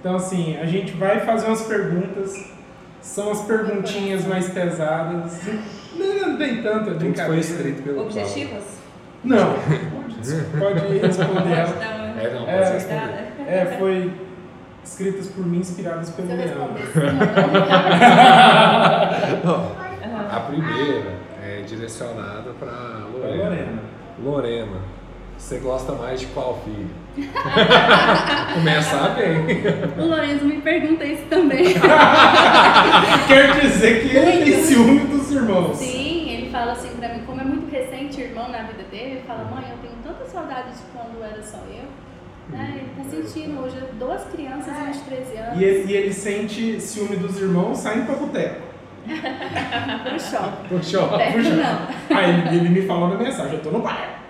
Então, 0.00 0.16
assim, 0.16 0.56
a 0.56 0.66
gente 0.66 0.92
vai 0.92 1.20
fazer 1.20 1.46
umas 1.46 1.62
perguntas. 1.62 2.52
São 3.00 3.30
as 3.32 3.42
perguntinhas 3.42 4.24
mais 4.26 4.48
pesadas. 4.48 5.40
Não, 5.94 6.28
não 6.28 6.38
tem 6.38 6.62
tanto, 6.62 6.90
é 6.90 6.92
Tudo 6.94 6.98
foi 6.98 6.98
brincadeira. 6.98 7.40
escrito 7.40 7.82
pelo 7.82 8.02
Objetivas? 8.02 8.64
Não, 9.22 9.54
pode 10.58 10.98
responder 10.98 11.52
ela. 11.52 11.66
Pode 11.66 11.80
dar 11.80 11.94
uma 11.96 12.04
Paulo. 12.14 12.20
É, 12.20 12.34
não, 12.34 12.48
É, 12.48 12.56
pode 12.56 12.68
ser 12.68 12.76
escrito. 12.76 13.23
É, 13.46 13.76
foi 13.78 14.10
escritas 14.82 15.26
por 15.28 15.46
mim, 15.46 15.58
inspiradas 15.58 16.10
pelo 16.10 16.30
eu 16.30 16.36
Leandro. 16.36 16.82
A 20.30 20.40
primeira 20.40 21.12
é 21.42 21.62
direcionada 21.62 22.52
para 22.58 22.68
Pra 22.70 23.06
Lorena. 23.12 23.44
Lorena. 23.44 23.82
Lorena, 24.22 24.78
você 25.36 25.58
gosta 25.58 25.92
mais 25.92 26.20
de 26.20 26.26
qual 26.26 26.60
filho? 26.64 26.90
Começar 28.54 29.10
bem. 29.10 29.44
o 29.98 30.06
Lorenzo 30.08 30.44
me 30.44 30.60
pergunta 30.60 31.04
isso 31.04 31.24
também. 31.26 31.74
Quer 33.28 33.60
dizer 33.60 34.02
que 34.02 34.16
ele 34.16 34.44
tem 34.44 34.62
ciúme 34.64 35.00
dos 35.00 35.30
irmãos. 35.30 35.76
Sim, 35.76 36.30
ele 36.30 36.50
fala 36.50 36.72
assim 36.72 36.88
pra 36.96 37.08
mim, 37.14 37.22
como 37.24 37.40
é 37.40 37.44
muito 37.44 37.70
recente 37.70 38.20
o 38.20 38.24
irmão 38.24 38.48
na 38.48 38.62
vida 38.62 38.82
dele, 38.90 39.10
ele 39.12 39.22
fala, 39.26 39.44
mãe, 39.44 39.64
eu 39.70 39.78
tenho 39.78 39.94
tanta 40.02 40.24
saudade 40.28 40.70
de 40.72 40.82
quando 40.92 41.22
era 41.24 41.40
só 41.42 41.58
eu. 41.68 41.84
Né? 42.48 42.80
Ele 42.80 42.90
tá 42.96 43.10
sentindo 43.10 43.60
hoje 43.60 43.76
duas 43.98 44.24
crianças 44.24 44.72
e 44.76 44.90
uns 44.90 45.00
13 45.00 45.36
anos 45.36 45.60
E 45.60 45.64
ele, 45.64 45.92
e 45.92 45.96
ele 45.96 46.12
sente 46.12 46.80
ciúme 46.80 47.16
dos 47.16 47.40
irmãos 47.40 47.78
saindo 47.78 48.06
pra 48.06 48.16
boteco. 48.16 48.60
pro 50.04 50.20
shopping. 50.20 50.68
Puxou. 50.68 51.08
Perto 51.08 51.36
puxa. 51.36 51.50
não. 51.50 52.16
Aí 52.16 52.30
ele, 52.30 52.56
ele 52.56 52.68
me 52.70 52.82
falou 52.82 53.08
na 53.08 53.16
mensagem, 53.16 53.54
eu 53.54 53.62
tô 53.62 53.70
no 53.70 53.80
bar. 53.80 54.20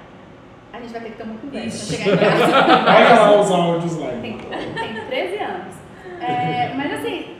A 0.73 0.81
gente 0.81 0.93
vai 0.93 1.03
ter 1.03 1.11
que 1.11 1.17
ter 1.17 1.23
uma 1.23 1.37
conversa 1.37 1.95
Ixi. 1.95 1.97
pra 1.97 2.05
chegar 2.05 2.15
em 2.15 2.39
casa. 2.39 2.97
Olha 2.97 3.21
lá 3.21 3.41
os 3.41 3.51
áudios 3.51 3.97
lá. 3.99 4.09
Tem, 4.21 4.39
tem 4.39 5.07
13 5.07 5.37
anos. 5.43 5.75
É, 6.21 6.73
mas 6.75 6.93
assim, 6.95 7.37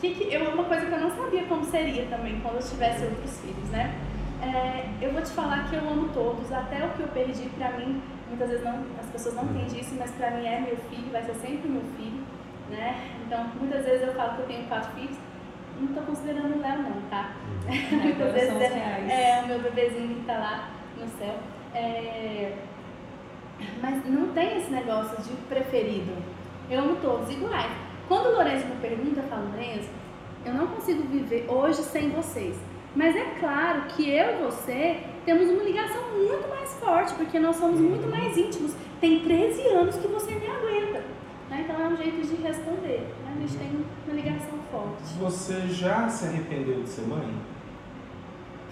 que 0.00 0.14
que, 0.14 0.32
eu, 0.32 0.50
uma 0.50 0.64
coisa 0.64 0.86
que 0.86 0.92
eu 0.92 1.00
não 1.00 1.10
sabia 1.10 1.42
como 1.44 1.64
seria 1.64 2.06
também 2.06 2.40
quando 2.40 2.56
eu 2.56 2.62
tivesse 2.62 3.04
outros 3.04 3.40
filhos, 3.40 3.68
né? 3.70 3.94
É, 4.42 4.88
eu 5.00 5.12
vou 5.12 5.22
te 5.22 5.30
falar 5.30 5.68
que 5.68 5.74
eu 5.74 5.80
amo 5.80 6.08
todos, 6.14 6.52
até 6.52 6.84
o 6.84 6.90
que 6.90 7.00
eu 7.00 7.08
perdi 7.08 7.48
pra 7.58 7.72
mim, 7.72 8.00
muitas 8.28 8.48
vezes 8.48 8.64
não, 8.64 8.84
as 8.98 9.06
pessoas 9.06 9.34
não 9.34 9.44
entendem 9.44 9.80
isso, 9.80 9.94
mas 9.98 10.10
pra 10.12 10.30
mim 10.30 10.46
é 10.46 10.60
meu 10.60 10.76
filho, 10.76 11.10
vai 11.10 11.22
ser 11.22 11.34
sempre 11.34 11.68
meu 11.68 11.82
filho, 11.96 12.22
né? 12.70 12.96
Então, 13.26 13.50
muitas 13.58 13.84
vezes 13.84 14.06
eu 14.06 14.14
falo 14.14 14.34
que 14.34 14.42
eu 14.42 14.46
tenho 14.46 14.68
quatro 14.68 14.90
filhos, 14.92 15.16
não 15.80 15.88
tô 15.88 16.00
considerando 16.02 16.56
o 16.56 16.60
Léo 16.60 16.82
não, 16.82 17.02
tá? 17.10 17.32
Muitas 17.68 18.14
Agora 18.14 18.32
vezes 18.32 18.48
são 18.48 18.56
os 18.56 18.62
é, 18.62 18.68
reais. 18.68 19.10
é 19.10 19.42
o 19.44 19.48
meu 19.48 19.60
bebezinho 19.60 20.14
que 20.16 20.24
tá 20.24 20.38
lá 20.38 20.70
no 20.98 21.06
céu. 21.18 21.34
É, 21.74 22.56
mas 23.80 24.04
não 24.06 24.28
tem 24.32 24.58
esse 24.58 24.70
negócio 24.70 25.22
de 25.22 25.30
preferido. 25.48 26.12
Eu 26.70 26.80
amo 26.80 26.96
todos 26.96 27.30
iguais. 27.30 27.70
Quando 28.08 28.26
o 28.26 28.32
Lourenço 28.32 28.66
me 28.66 28.76
pergunta, 28.76 29.20
eu 29.20 29.28
falo, 29.28 29.48
Lourenço, 29.48 29.88
eu 30.44 30.54
não 30.54 30.66
consigo 30.68 31.02
viver 31.08 31.46
hoje 31.48 31.82
sem 31.82 32.10
vocês. 32.10 32.56
Mas 32.96 33.14
é 33.14 33.24
claro 33.38 33.82
que 33.88 34.08
eu 34.10 34.38
e 34.40 34.42
você 34.44 35.00
temos 35.24 35.48
uma 35.50 35.62
ligação 35.62 36.02
muito 36.16 36.48
mais 36.48 36.72
forte, 36.74 37.14
porque 37.14 37.38
nós 37.38 37.56
somos 37.56 37.80
muito 37.80 38.08
mais 38.10 38.36
íntimos. 38.36 38.72
Tem 39.00 39.20
13 39.20 39.68
anos 39.68 39.96
que 39.96 40.08
você 40.08 40.32
me 40.32 40.46
aguenta. 40.46 41.02
Né? 41.50 41.64
Então 41.64 41.80
é 41.80 41.88
um 41.88 41.96
jeito 41.96 42.26
de 42.26 42.42
responder. 42.42 43.06
Né? 43.24 43.32
A 43.36 43.40
gente 43.40 43.56
tem 43.56 43.84
uma 44.06 44.14
ligação 44.14 44.58
forte. 44.70 45.14
Você 45.20 45.60
já 45.68 46.08
se 46.08 46.26
arrependeu 46.26 46.82
de 46.82 46.88
ser 46.88 47.02
mãe? 47.06 47.28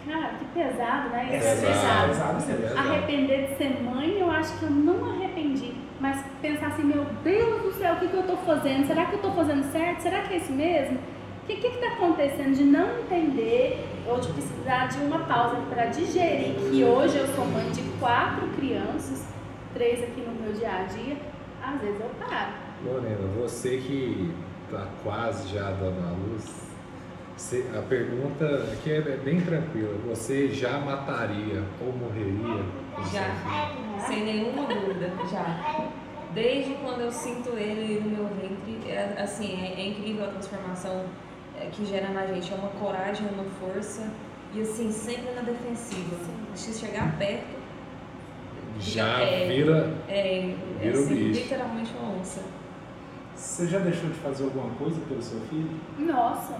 Cara, 0.06 0.34
que 0.38 0.44
pesado, 0.46 1.08
né? 1.10 1.24
Isso 1.36 1.46
É 1.46 1.50
é 1.52 1.54
pesado, 1.56 2.08
pesado. 2.08 2.36
pesado, 2.36 2.52
é 2.52 2.56
pesado. 2.68 2.78
Arrepender 2.88 3.48
de 3.48 3.56
ser 3.56 3.82
mãe, 3.82 4.18
eu 4.20 4.30
acho 4.30 4.56
que 4.58 4.64
eu 4.64 4.70
não 4.70 5.10
arrependi. 5.10 5.74
Mas 6.00 6.24
pensar 6.40 6.68
assim, 6.68 6.84
meu 6.84 7.04
Deus 7.24 7.62
do 7.62 7.72
céu, 7.72 7.94
o 7.94 7.96
que, 7.96 8.08
que 8.08 8.14
eu 8.16 8.22
tô 8.22 8.36
fazendo? 8.36 8.86
Será 8.86 9.06
que 9.06 9.14
eu 9.14 9.18
tô 9.20 9.32
fazendo 9.32 9.64
certo? 9.72 10.00
Será 10.00 10.20
que 10.22 10.34
é 10.34 10.36
isso 10.36 10.52
mesmo? 10.52 10.98
O 11.46 11.48
que, 11.48 11.56
que, 11.58 11.70
que 11.70 11.78
tá 11.78 11.92
acontecendo 11.92 12.56
de 12.56 12.64
não 12.64 12.98
entender 12.98 13.86
ou 14.04 14.18
de 14.18 14.32
precisar 14.32 14.86
de 14.88 14.98
uma 14.98 15.20
pausa 15.20 15.56
para 15.70 15.86
digerir 15.86 16.56
que 16.56 16.82
hoje 16.82 17.18
eu 17.18 17.26
sou 17.28 17.44
mãe 17.46 17.70
de 17.70 17.82
quatro 18.00 18.48
crianças, 18.48 19.24
três 19.72 20.02
aqui 20.02 20.22
no 20.22 20.32
meu 20.42 20.52
dia 20.52 20.68
a 20.70 20.82
dia, 20.82 21.16
às 21.62 21.80
vezes 21.80 22.00
eu 22.00 22.10
paro. 22.18 22.50
Lorena, 22.84 23.28
você 23.40 23.76
que 23.76 24.34
está 24.64 24.88
quase 25.04 25.48
já 25.54 25.70
dando 25.70 26.00
a 26.04 26.10
luz, 26.10 26.44
você- 27.36 27.64
a 27.78 27.82
pergunta 27.82 28.44
aqui 28.72 28.90
é 28.90 29.00
bem 29.24 29.40
tranquila. 29.40 29.94
Você 30.08 30.48
já 30.48 30.80
mataria 30.80 31.62
ou 31.80 31.92
morreria? 31.92 32.64
Já. 33.12 34.00
Sem 34.04 34.24
nenhuma 34.24 34.66
dúvida, 34.66 35.12
já. 35.30 35.84
Desde 36.34 36.74
quando 36.74 37.02
eu 37.02 37.12
sinto 37.12 37.50
ele 37.50 38.00
no 38.00 38.10
meu 38.10 38.24
ventre, 38.26 38.90
é, 38.90 39.14
assim, 39.22 39.54
é, 39.62 39.80
é 39.80 39.86
incrível 39.90 40.24
a 40.24 40.28
transformação 40.28 41.04
é, 41.60 41.66
que 41.72 41.84
gera 41.84 42.08
na 42.10 42.26
gente. 42.26 42.52
É 42.52 42.56
uma 42.56 42.68
coragem, 42.70 43.26
uma 43.28 43.44
força 43.60 44.08
e 44.54 44.60
assim, 44.60 44.90
sempre 44.90 45.32
na 45.34 45.42
defensiva. 45.42 46.16
Se 46.54 46.72
chegar 46.72 47.16
perto, 47.18 47.56
Já 48.78 49.20
É. 49.22 49.48
vira. 49.48 49.94
é, 50.06 50.50
é 50.50 50.54
Vira 50.82 50.98
o 50.98 51.00
assim, 51.04 51.14
bicho. 51.14 51.40
literalmente 51.40 51.92
uma 51.98 52.18
onça. 52.20 52.42
Você 53.34 53.66
já 53.66 53.78
deixou 53.78 54.10
de 54.10 54.16
fazer 54.16 54.44
alguma 54.44 54.68
coisa 54.74 55.00
pelo 55.08 55.22
seu 55.22 55.40
filho? 55.48 55.70
Nossa, 55.98 56.56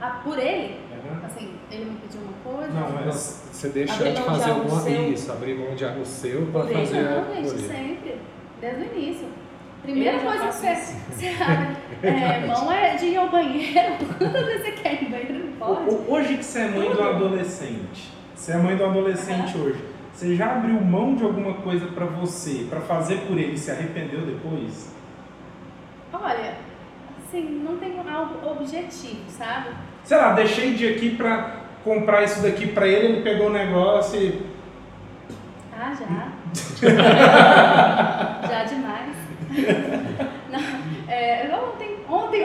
ah, 0.00 0.20
por 0.24 0.38
ele? 0.38 0.78
Aham. 0.92 1.20
Assim, 1.24 1.54
ele 1.70 1.84
me 1.84 1.96
pediu 2.00 2.20
uma 2.22 2.32
coisa. 2.56 2.72
Não, 2.72 2.90
mas 2.92 3.44
Você 3.52 3.68
deixou 3.68 3.96
Abrir 3.96 4.12
de 4.14 4.22
fazer 4.22 4.50
alguma 4.50 4.90
isso, 4.90 5.30
abrir 5.32 5.54
mão 5.54 5.74
de 5.76 5.84
algo 5.84 6.04
seu 6.04 6.46
para 6.46 6.66
fazer 6.66 7.02
Não, 7.02 7.34
ele. 7.36 7.48
sempre. 7.48 8.20
Desde 8.60 8.82
o 8.82 8.96
início. 8.96 9.28
Primeira 9.82 10.16
Eu 10.16 10.20
já 10.20 10.26
coisa 10.30 10.46
que 10.46 10.52
você, 10.54 10.94
você 11.10 11.42
abre 11.42 11.76
é, 12.02 12.46
mão 12.46 12.72
é 12.72 12.96
de 12.96 13.06
ir 13.06 13.16
ao 13.16 13.28
banheiro. 13.28 13.94
Quantas 14.18 14.44
vezes 14.46 14.62
você 14.62 14.72
quer 14.72 14.94
ir 14.94 15.04
no 15.04 15.10
banheiro? 15.10 15.34
Não 15.46 15.52
pode. 15.54 15.90
ho- 15.90 16.04
hoje 16.08 16.36
que 16.36 16.44
você 16.44 16.60
é 16.60 16.68
mãe 16.68 16.90
do 16.90 17.02
adolescente, 17.02 18.12
você 18.34 18.52
é 18.52 18.56
mãe 18.56 18.76
do 18.76 18.84
adolescente 18.84 19.56
hoje, 19.56 19.84
você 20.12 20.34
já 20.36 20.52
abriu 20.52 20.80
mão 20.80 21.14
de 21.14 21.24
alguma 21.24 21.54
coisa 21.54 21.86
pra 21.86 22.04
você, 22.06 22.66
pra 22.68 22.80
fazer 22.80 23.18
por 23.28 23.38
ele 23.38 23.54
e 23.54 23.58
se 23.58 23.70
arrependeu 23.70 24.20
depois? 24.22 24.92
Olha, 26.12 26.54
assim, 27.26 27.62
não 27.64 27.76
tem 27.78 27.94
algo 27.98 28.50
objetivo, 28.50 29.22
sabe? 29.28 29.70
Sei 30.04 30.16
lá, 30.16 30.32
deixei 30.32 30.74
de 30.74 30.86
aqui 30.88 31.10
pra 31.16 31.56
comprar 31.84 32.22
isso 32.24 32.42
daqui 32.42 32.66
pra 32.68 32.86
ele, 32.86 33.06
ele 33.14 33.22
pegou 33.22 33.46
o 33.48 33.52
negócio 33.52 34.20
e. 34.20 34.42
Ah, 35.76 35.92
já. 35.94 36.32
já 38.48 38.64
demais. 38.64 39.12
Não, 40.50 40.60
é, 41.08 41.46
eu 41.46 41.56
ontem, 41.68 41.96
ontem 42.08 42.42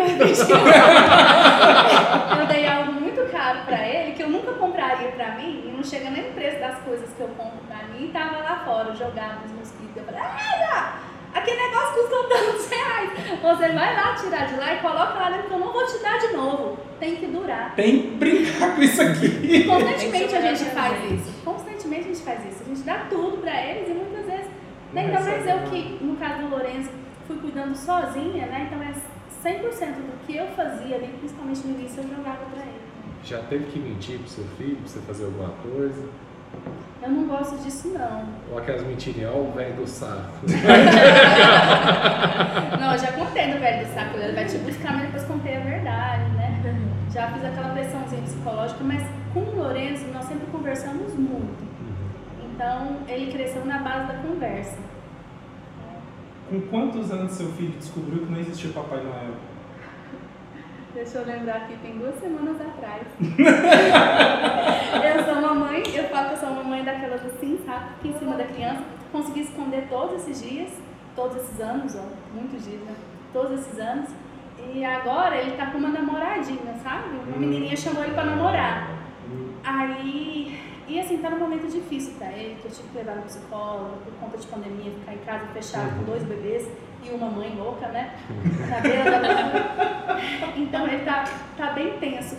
eu 2.39 2.45
dei 2.47 2.67
algo 2.67 2.93
muito 2.93 3.31
caro 3.31 3.59
pra 3.65 3.87
ele 3.87 4.13
que 4.13 4.23
eu 4.23 4.29
nunca 4.29 4.53
compraria 4.53 5.09
pra 5.09 5.31
mim 5.31 5.63
e 5.65 5.71
não 5.75 5.83
chega 5.83 6.09
nem 6.09 6.23
no 6.27 6.33
preço 6.33 6.59
das 6.59 6.77
coisas 6.79 7.09
que 7.13 7.21
eu 7.21 7.29
compro 7.29 7.59
pra 7.67 7.87
mim 7.87 8.05
e 8.05 8.09
tava 8.09 8.37
lá 8.37 8.61
fora 8.65 8.95
jogado 8.95 9.41
nos 9.43 9.51
mosquitos. 9.51 9.97
Eu 9.97 10.03
falei, 10.03 10.21
ah, 10.21 10.99
aquele 11.33 11.61
negócio 11.61 11.93
custa 11.93 12.15
tantos 12.29 12.69
reais. 12.69 13.09
Você 13.41 13.69
vai 13.69 13.95
lá 13.95 14.15
tirar 14.15 14.47
de 14.47 14.55
lá 14.55 14.73
e 14.73 14.77
coloca 14.77 15.13
lá 15.13 15.29
dentro 15.29 15.47
que 15.47 15.53
eu 15.53 15.59
não 15.59 15.71
vou 15.73 15.85
te 15.85 15.97
dar 15.99 16.17
de 16.19 16.33
novo. 16.33 16.77
Tem 16.99 17.15
que 17.15 17.27
durar. 17.27 17.75
Tem 17.75 18.01
que 18.01 18.07
brincar 18.15 18.75
com 18.75 18.81
isso 18.81 19.01
aqui. 19.01 19.65
Constantemente 19.65 20.35
a 20.35 20.41
gente 20.41 20.65
faz 20.71 21.11
isso. 21.11 21.31
Constantemente 21.43 22.01
a 22.01 22.07
gente 22.07 22.21
faz 22.21 22.45
isso. 22.45 22.63
A 22.63 22.65
gente 22.65 22.81
dá 22.81 23.05
tudo 23.09 23.37
pra 23.37 23.61
eles 23.63 23.89
e 23.89 23.93
muitas 23.93 24.25
vezes. 24.25 24.47
Né? 24.93 25.01
Ainda 25.01 25.19
mais 25.19 25.45
eu 25.45 25.59
que, 25.69 25.97
no 26.01 26.15
caso 26.15 26.41
do 26.41 26.49
Lourenço, 26.49 26.89
fui 27.27 27.37
cuidando 27.37 27.75
sozinha, 27.75 28.45
né? 28.47 28.67
Então 28.67 28.81
é 28.81 28.93
100% 29.43 29.95
do 29.95 30.25
que 30.25 30.35
eu 30.35 30.47
fazia 30.47 30.95
ali, 30.95 31.07
principalmente 31.19 31.65
no 31.65 31.79
início, 31.79 32.03
eu 32.03 32.09
jogava 32.09 32.45
pra 32.45 32.61
ele. 32.63 32.81
Já 33.23 33.39
teve 33.43 33.65
que 33.65 33.79
mentir 33.79 34.19
pro 34.19 34.29
seu 34.29 34.45
filho, 34.57 34.77
pra 34.77 34.87
você 34.87 34.99
fazer 35.01 35.25
alguma 35.25 35.49
coisa? 35.61 36.09
Eu 37.01 37.09
não 37.09 37.27
gosto 37.27 37.57
disso, 37.57 37.89
não. 37.89 38.25
Ou 38.51 38.57
aquelas 38.57 38.83
mentirinhas, 38.83 39.31
ó, 39.33 39.37
o 39.37 39.51
velho 39.51 39.75
do 39.75 39.87
saco. 39.87 40.45
Não, 42.79 42.93
eu 42.93 42.99
já 42.99 43.11
contei 43.11 43.53
do 43.53 43.59
velho 43.59 43.85
do 43.85 43.93
saco, 43.93 44.17
ele 44.17 44.33
vai 44.33 44.45
te 44.45 44.57
buscar, 44.57 44.93
mas 44.93 45.03
depois 45.03 45.23
contei 45.25 45.57
a 45.57 45.59
verdade, 45.59 46.23
né? 46.31 46.59
Já 47.13 47.27
fiz 47.31 47.45
aquela 47.45 47.69
pressãozinha 47.69 48.21
psicológica, 48.21 48.83
mas 48.83 49.03
com 49.33 49.41
o 49.41 49.55
Lourenço 49.55 50.05
nós 50.13 50.25
sempre 50.25 50.47
conversamos 50.47 51.13
muito. 51.13 51.67
Então 52.43 52.97
ele 53.07 53.31
cresceu 53.31 53.63
na 53.65 53.79
base 53.79 54.07
da 54.07 54.13
conversa. 54.15 54.77
Com 56.49 56.61
quantos 56.61 57.11
anos 57.11 57.31
seu 57.33 57.47
filho 57.53 57.73
descobriu 57.77 58.25
que 58.25 58.31
não 58.31 58.39
existia 58.39 58.71
Papai 58.71 59.03
Noel? 59.03 59.33
Deixa 60.93 61.17
eu 61.19 61.25
lembrar 61.27 61.57
aqui, 61.57 61.75
tem 61.81 61.97
duas 61.97 62.15
semanas 62.19 62.55
atrás. 62.59 63.03
eu 65.03 65.23
sou 65.25 65.33
uma 65.43 65.53
mãe, 65.53 65.83
eu 65.93 66.05
falo 66.05 66.29
que 66.29 66.33
eu 66.35 66.37
sou 66.39 66.49
uma 66.49 66.63
mãe 66.63 66.83
daquelas 66.83 67.23
assim, 67.25 67.59
sabe? 67.65 67.85
Que 68.01 68.07
em 68.09 68.17
cima 68.17 68.35
da 68.35 68.45
criança. 68.45 68.81
Consegui 69.11 69.41
esconder 69.41 69.87
todos 69.89 70.15
esses 70.27 70.41
dias, 70.41 70.71
todos 71.15 71.37
esses 71.37 71.59
anos, 71.59 71.95
ó, 71.95 72.03
muitos 72.33 72.63
dias, 72.65 72.81
né? 72.81 72.95
Todos 73.31 73.59
esses 73.59 73.79
anos. 73.79 74.09
E 74.73 74.83
agora 74.83 75.35
ele 75.37 75.51
tá 75.51 75.67
com 75.67 75.77
uma 75.77 75.89
namoradinha, 75.89 76.73
sabe? 76.81 77.09
Uma 77.09 77.35
Hum. 77.35 77.39
menininha 77.39 77.75
chamou 77.75 78.03
ele 78.03 78.13
pra 78.13 78.25
namorar. 78.25 78.89
Aí, 79.63 80.59
e 80.87 80.99
assim, 80.99 81.17
tá 81.17 81.29
num 81.29 81.39
momento 81.39 81.69
difícil 81.69 82.13
pra 82.17 82.31
ele, 82.31 82.55
que 82.61 82.65
eu 82.67 82.71
tive 82.71 82.87
que 82.89 82.97
levar 82.97 83.15
no 83.15 83.23
psicólogo 83.23 83.97
por 84.05 84.13
conta 84.19 84.37
de 84.37 84.47
pandemia, 84.47 84.91
ficar 84.91 85.13
em 85.13 85.19
casa 85.19 85.45
fechado 85.47 85.97
com 85.97 86.03
dois 86.03 86.23
bebês 86.23 86.69
e 87.03 87.09
uma 87.09 87.29
mãe 87.29 87.53
louca, 87.55 87.87
né? 87.89 88.15
Na 88.69 88.79
beira 88.79 89.03
da 89.03 89.17
loucura. 89.17 90.21
Então 90.55 90.87
ele 90.87 91.03
tá, 91.03 91.25
tá 91.57 91.71
bem 91.71 91.97
tenso. 91.99 92.37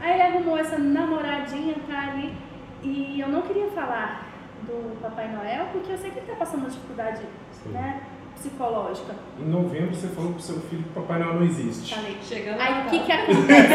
Aí 0.00 0.14
ele 0.14 0.22
arrumou 0.22 0.58
essa 0.58 0.78
namoradinha, 0.78 1.74
tá 1.86 2.10
ali, 2.10 2.34
e 2.82 3.20
eu 3.20 3.28
não 3.28 3.42
queria 3.42 3.68
falar 3.68 4.26
do 4.62 5.00
Papai 5.00 5.28
Noel, 5.28 5.66
porque 5.72 5.92
eu 5.92 5.98
sei 5.98 6.10
que 6.10 6.18
ele 6.18 6.26
tá 6.26 6.36
passando 6.36 6.60
uma 6.60 6.70
dificuldade, 6.70 7.20
Sim. 7.52 7.70
né, 7.70 8.00
psicológica. 8.40 9.14
Em 9.38 9.48
novembro 9.48 9.94
você 9.94 10.08
falou 10.08 10.32
pro 10.32 10.42
seu 10.42 10.58
filho 10.60 10.82
que 10.82 10.88
Papai 10.90 11.18
Noel 11.18 11.34
não 11.34 11.42
existe. 11.44 11.94
Falei, 11.94 12.16
Chegando 12.22 12.60
Aí 12.60 12.86
o 12.86 12.90
que 12.90 12.98
que 13.00 13.12
acontece? 13.12 13.74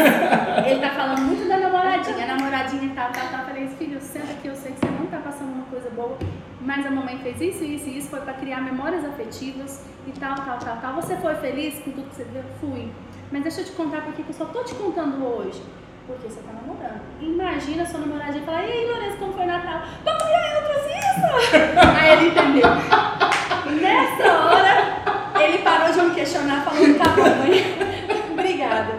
Ele 0.66 0.80
tá 0.80 0.90
falando 0.90 1.20
muito 1.20 1.48
da 1.48 1.58
namoradinha, 1.58 2.24
a 2.24 2.36
namoradinha 2.36 2.84
e 2.84 2.94
tal, 2.94 3.10
tal, 3.12 3.28
tal. 3.28 3.40
Eu 3.40 3.46
Falei, 3.46 3.68
filho, 3.68 4.00
senta 4.00 4.32
aqui, 4.32 4.48
eu 4.48 4.56
sei 4.56 4.72
que 4.72 4.80
você 4.80 4.90
não 4.90 5.06
tá 5.06 5.18
passando 5.18 5.52
uma 5.52 5.64
coisa 5.66 5.88
boa, 5.90 6.18
mas 6.60 6.84
a 6.84 6.90
mamãe 6.90 7.18
fez 7.18 7.40
isso, 7.40 7.64
isso 7.64 7.88
e 7.88 7.98
isso, 7.98 8.10
foi 8.10 8.20
pra 8.20 8.34
criar 8.34 8.60
memórias 8.60 9.04
afetivas 9.04 9.84
e 10.06 10.10
tal, 10.18 10.34
tal, 10.34 10.58
tal, 10.58 10.76
tal. 10.78 10.94
Você 10.96 11.16
foi 11.16 11.34
feliz 11.36 11.78
com 11.78 11.92
tudo 11.92 12.10
que 12.10 12.16
você 12.16 12.24
viu? 12.24 12.42
Fui. 12.60 12.90
Mas 13.30 13.42
deixa 13.42 13.60
eu 13.60 13.64
te 13.64 13.72
contar 13.72 14.02
porque 14.02 14.22
que 14.22 14.30
eu 14.30 14.34
só 14.34 14.46
tô 14.46 14.64
te 14.64 14.74
contando 14.74 15.24
hoje. 15.24 15.62
Porque 16.06 16.28
você 16.28 16.40
tá 16.40 16.52
namorando. 16.52 17.00
Imagina 17.20 17.82
a 17.82 17.86
sua 17.86 18.00
namoradinha 18.00 18.44
falar, 18.44 18.64
e 18.64 18.72
aí, 18.72 18.86
Lourenço, 18.86 19.16
como 19.16 19.32
foi 19.32 19.46
Natal? 19.46 19.82
Papai 20.04 20.32
Noel 20.32 20.64
trouxe 20.64 20.90
isso! 20.90 21.56
Aí 22.00 22.12
ele 22.12 22.28
entendeu. 22.28 22.68
Nessa 23.70 24.32
hora, 24.32 25.42
ele 25.42 25.58
parou 25.58 25.92
de 25.92 26.00
me 26.02 26.14
questionar, 26.14 26.62
falando, 26.64 26.98
tá 26.98 27.10
bom, 27.10 27.22
mãe. 27.22 27.76
Obrigada. 28.32 28.92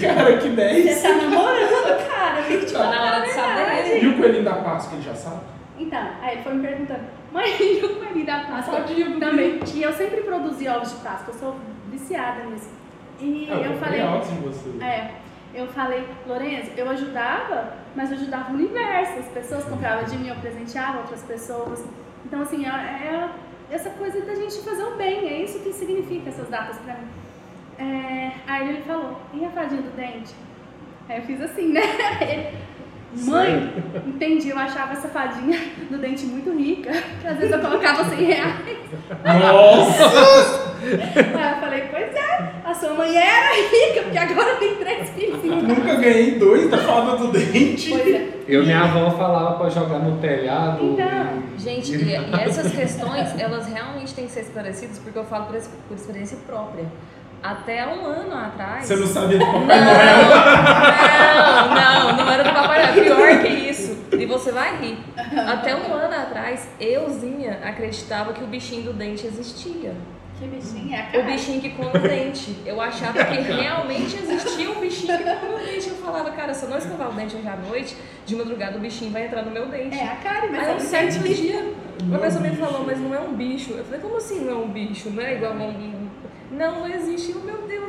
Cara, 0.00 0.36
que 0.38 0.48
Você 0.48 0.54
10! 0.54 1.02
tá 1.02 1.08
namorando, 1.14 2.08
cara. 2.08 2.40
Eu 2.40 2.44
tenho 2.46 2.60
que 2.60 2.66
te 2.66 2.72
Tá 2.72 2.90
na 2.90 3.02
hora 3.02 3.20
de 3.22 3.30
saber. 3.30 4.02
E 4.02 4.06
o 4.08 4.16
coelhinho 4.16 4.44
da 4.44 4.54
Páscoa, 4.54 4.94
ele 4.96 5.02
já 5.02 5.14
sabe? 5.14 5.40
Então, 5.78 6.08
aí 6.22 6.34
ele 6.34 6.42
foi 6.42 6.54
me 6.54 6.66
perguntando, 6.66 7.00
mãe, 7.32 7.50
e 7.60 7.84
o 7.84 7.96
coelhinho 7.96 8.26
da 8.26 8.38
Páscoa? 8.40 8.80
Também. 9.20 9.60
E 9.74 9.82
eu 9.82 9.92
sempre 9.92 10.20
produzi 10.22 10.68
ovos 10.68 10.90
de 10.90 10.96
Páscoa, 10.96 11.34
eu 11.34 11.38
sou 11.38 11.56
viciada 11.90 12.44
nisso. 12.44 12.68
E 13.20 13.48
Ah, 13.50 13.54
eu 13.56 13.72
comprei 13.72 14.00
falei, 14.00 14.00
em 14.00 14.40
você. 14.40 14.84
é, 14.84 15.10
eu 15.54 15.66
falei, 15.68 16.06
Lourenço, 16.26 16.70
eu 16.76 16.90
ajudava, 16.90 17.72
mas 17.94 18.10
eu 18.10 18.16
ajudava 18.18 18.50
o 18.50 18.54
universo. 18.54 19.18
As 19.20 19.26
pessoas 19.26 19.64
compravam 19.64 20.04
de 20.04 20.16
mim, 20.16 20.28
eu 20.28 20.36
presenteava 20.36 20.98
outras 20.98 21.22
pessoas. 21.22 21.84
Então, 22.26 22.42
assim, 22.42 22.64
é, 22.66 22.68
é 22.68 23.28
essa 23.74 23.90
coisa 23.90 24.20
da 24.20 24.34
gente 24.36 24.60
fazer 24.60 24.84
o 24.84 24.94
bem, 24.94 25.28
é 25.28 25.42
isso 25.42 25.58
que 25.58 25.72
significa 25.72 26.30
essas 26.30 26.48
datas 26.48 26.78
pra 26.78 26.94
mim. 26.94 27.08
É, 27.76 28.32
aí 28.46 28.68
ele 28.68 28.82
falou, 28.82 29.20
e 29.34 29.44
a 29.44 29.50
fadinha 29.50 29.82
do 29.82 29.96
dente? 29.96 30.32
Aí 31.08 31.18
eu 31.18 31.24
fiz 31.24 31.40
assim, 31.40 31.72
né? 31.72 31.82
Mãe, 33.16 33.72
entendi, 34.06 34.48
eu 34.50 34.58
achava 34.58 34.92
essa 34.92 35.08
fadinha 35.08 35.58
do 35.90 35.98
dente 35.98 36.24
muito 36.26 36.50
rica, 36.56 36.90
que 37.20 37.26
às 37.26 37.36
vezes 37.36 37.52
eu 37.52 37.60
colocava 37.60 38.04
100 38.04 38.24
reais. 38.24 38.54
Nossa! 39.24 40.74
Aí 40.84 41.52
eu 41.54 41.60
falei, 41.60 41.84
pois 41.90 42.14
é, 42.14 42.52
a 42.64 42.74
sua 42.74 42.94
mãe 42.94 43.16
era 43.16 43.54
rica, 43.54 44.02
porque 44.02 44.18
agora 44.18 44.56
tem 44.56 44.74
três 44.76 45.10
filhos. 45.10 45.42
Nunca 45.44 45.94
ganhei 45.94 46.38
dois 46.38 46.68
da 46.70 46.78
fada 46.78 47.16
do 47.16 47.28
dente. 47.32 47.90
Pois 47.90 48.14
é. 48.14 48.28
Eu, 48.46 48.62
minha 48.64 48.82
avó 48.82 49.10
falava 49.12 49.56
pra 49.58 49.70
jogar 49.70 50.00
no 50.00 50.18
telhado. 50.18 50.84
Então, 50.84 51.42
Gente, 51.56 51.94
e, 51.94 52.10
e 52.10 52.40
essas 52.42 52.72
questões, 52.72 53.38
elas 53.38 53.66
realmente 53.66 54.12
têm 54.14 54.26
que 54.26 54.32
ser 54.32 54.40
esclarecidas 54.40 54.98
porque 54.98 55.18
eu 55.18 55.24
falo 55.24 55.46
por, 55.46 55.56
por 55.88 55.94
experiência 55.94 56.36
própria. 56.46 56.84
Até 57.42 57.86
um 57.86 58.06
ano 58.06 58.34
atrás. 58.34 58.86
Você 58.86 58.96
não 58.96 59.06
sabia 59.06 59.38
do 59.38 59.44
Não, 59.44 59.52
Papai 59.52 59.84
Noel? 59.84 60.28
não, 61.74 62.08
não, 62.08 62.16
não 62.16 62.32
era 62.32 62.42
do 62.42 62.52
Papai 62.54 62.82
Noel. 62.86 63.04
Pior 63.04 63.42
que 63.42 63.48
isso. 63.48 63.98
E 64.12 64.24
você 64.26 64.50
vai 64.50 64.76
rir. 64.78 64.98
Até 65.46 65.74
um 65.76 65.92
ano 65.92 66.14
atrás, 66.14 66.66
euzinha 66.80 67.58
acreditava 67.74 68.32
que 68.32 68.42
o 68.42 68.46
bichinho 68.46 68.84
do 68.84 68.92
dente 68.92 69.26
existia. 69.26 69.94
que 70.38 70.46
bichinho 70.46 70.94
é 70.94 71.00
a 71.00 71.08
O 71.08 71.12
cara. 71.12 71.22
bichinho 71.24 71.60
que 71.60 71.70
come 71.70 71.90
o 71.96 71.98
dente. 72.02 72.56
Eu 72.64 72.80
achava 72.80 73.24
que 73.24 73.34
realmente 73.40 74.16
existia 74.16 74.70
um 74.70 74.80
bichinho 74.80 75.18
que 75.18 75.24
come 75.24 75.54
o 75.62 75.66
dente. 75.66 75.88
Eu 75.88 75.96
falava, 75.96 76.30
cara, 76.32 76.54
se 76.54 76.64
eu 76.64 76.70
não 76.70 76.78
escovar 76.78 77.10
o 77.10 77.12
dente 77.12 77.36
hoje 77.36 77.46
à 77.48 77.56
noite, 77.56 77.96
de 78.26 78.34
madrugada 78.36 78.76
o 78.78 78.80
bichinho 78.80 79.10
vai 79.12 79.26
entrar 79.26 79.42
no 79.42 79.50
meu 79.50 79.66
dente. 79.66 79.96
É 79.96 80.08
a 80.08 80.16
cara, 80.16 80.48
mas 80.50 80.60
Aí 80.66 80.72
é 80.72 80.76
um 80.76 80.80
certo 80.80 81.12
sete 81.12 81.34
dia, 81.34 81.72
uma 82.02 82.16
Não 82.16 82.20
pessoa 82.20 82.42
me 82.42 82.56
falou, 82.56 82.84
mas 82.84 82.98
não 82.98 83.14
é 83.14 83.20
um 83.20 83.32
bicho. 83.34 83.72
Eu 83.72 83.84
falei, 83.84 84.00
como 84.00 84.16
assim 84.16 84.40
não 84.40 84.52
é 84.52 84.56
um 84.56 84.68
bicho? 84.68 85.10
Não 85.10 85.22
é 85.22 85.34
igual 85.34 85.52
a 85.52 85.56
um. 85.56 86.08
Não, 86.50 86.80
não 86.80 86.88
existe. 86.88 87.32
Eu, 87.32 87.40
meu 87.40 87.62
Deus, 87.66 87.83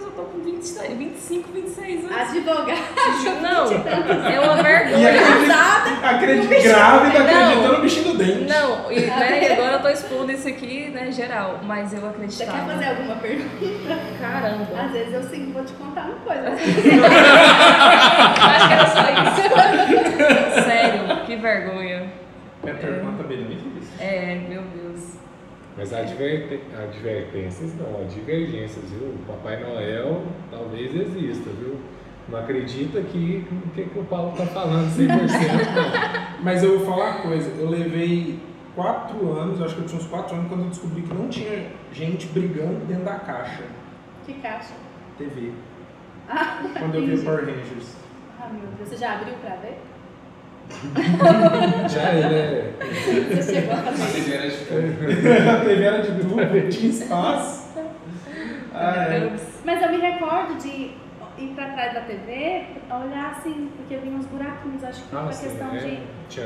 eu 0.69 0.75
tô 0.75 0.87
com 0.87 0.95
26, 0.95 0.97
25, 0.97 1.49
26 1.51 2.05
anos. 2.05 2.17
Advogado. 2.17 2.79
Não, 3.41 3.71
é 4.29 4.39
uma 4.39 4.59
E 4.59 4.63
vergonha. 4.63 5.09
acredita, 5.09 6.07
acredita 6.09 6.55
grávida, 6.69 7.19
Não. 7.19 7.25
acreditando 7.25 7.73
no 7.73 7.81
bichinho 7.81 8.05
do 8.11 8.17
dente. 8.17 8.43
Não, 8.45 8.91
e, 8.91 8.99
né, 9.01 9.43
e 9.43 9.51
agora 9.53 9.73
eu 9.73 9.81
tô 9.81 9.89
expondo 9.89 10.31
isso 10.31 10.47
aqui, 10.47 10.89
né, 10.89 11.11
geral. 11.11 11.59
Mas 11.63 11.93
eu 11.93 11.99
Você 12.01 12.07
acreditava. 12.07 12.51
quer 12.57 12.65
fazer 12.73 12.85
alguma 12.89 13.15
pergunta? 13.15 13.99
Caramba. 14.19 14.67
Às 14.85 14.91
vezes 14.91 15.13
eu 15.13 15.23
sim 15.23 15.51
vou 15.51 15.63
te 15.63 15.73
contar 15.73 16.05
uma 16.05 16.15
coisa. 16.15 16.49
Acho 18.45 18.67
que 18.67 18.73
era 18.73 18.87
só 18.87 19.01
isso. 19.01 20.63
Sério, 20.65 21.25
que 21.25 21.35
vergonha. 21.35 22.11
É 22.65 22.73
pergunta 22.73 23.23
bem 23.23 23.45
difícil. 23.45 23.93
É, 23.99 24.35
meu 24.49 24.61
Deus. 24.63 25.01
Mas 25.77 25.91
adverte- 25.93 26.61
advertências 26.77 27.73
não, 27.75 28.05
divergências, 28.07 28.89
viu? 28.91 29.09
O 29.09 29.17
Papai 29.27 29.59
Noel 29.61 30.23
talvez 30.49 30.95
exista, 30.95 31.49
viu? 31.49 31.77
Não 32.29 32.39
acredita 32.39 33.01
que 33.01 33.45
o 33.51 33.69
que, 33.71 33.83
que 33.83 33.99
o 33.99 34.03
Paulo 34.05 34.33
tá 34.37 34.45
falando 34.47 34.87
100% 34.97 35.07
não. 35.07 36.37
Mas 36.41 36.63
eu 36.63 36.79
vou 36.79 36.87
falar 36.87 37.11
uma 37.17 37.21
coisa, 37.23 37.49
eu 37.59 37.69
levei 37.69 38.39
quatro 38.73 39.31
anos, 39.37 39.61
acho 39.61 39.75
que 39.75 39.81
eu 39.81 39.85
tinha 39.87 39.99
uns 40.01 40.07
quatro 40.07 40.35
anos, 40.35 40.47
quando 40.47 40.63
eu 40.63 40.69
descobri 40.69 41.01
que 41.01 41.13
não 41.13 41.27
tinha 41.27 41.67
gente 41.91 42.25
brigando 42.27 42.85
dentro 42.85 43.03
da 43.03 43.15
caixa 43.19 43.63
Que 44.25 44.33
caixa? 44.35 44.73
TV. 45.17 45.51
Ah, 46.27 46.63
Quando 46.79 46.95
eu 46.95 47.05
vi. 47.05 47.23
Power 47.23 47.45
Rangers. 47.45 47.95
Ah, 48.39 48.49
meu 48.51 48.61
Deus. 48.77 48.89
Você 48.89 48.97
já 48.97 49.13
abriu 49.15 49.35
pra 49.35 49.55
ver? 49.57 49.77
Já 51.89 52.01
é. 52.01 52.71
Você 53.41 53.53
chegou 53.53 53.73
a 53.73 53.79
A 53.79 53.83
fazer 53.83 54.45
isso? 54.47 54.65
TV 54.65 54.83
era 54.83 55.41
de 55.41 55.49
a 55.49 55.59
TV 55.65 55.83
era 55.83 56.01
de 56.01 56.11
tubo, 56.21 56.69
tinha 56.69 56.89
espaço. 56.89 57.65
Ah, 58.77 59.05
é. 59.09 59.31
Mas 59.63 59.81
eu 59.81 59.89
me 59.89 59.97
recordo 59.99 60.55
de 60.61 60.67
ir 61.37 61.53
pra 61.55 61.69
trás 61.69 61.93
da 61.93 62.01
TV, 62.01 62.65
olhar 62.91 63.31
assim, 63.37 63.69
porque 63.77 63.93
eu 63.95 64.01
vi 64.01 64.09
uns 64.09 64.25
buraquinhos, 64.25 64.83
acho 64.83 65.01
que 65.03 65.09
foi 65.11 65.19
uma 65.19 65.29
questão 65.29 65.73
é, 65.73 65.77
de. 65.77 65.99
tinha 66.27 66.45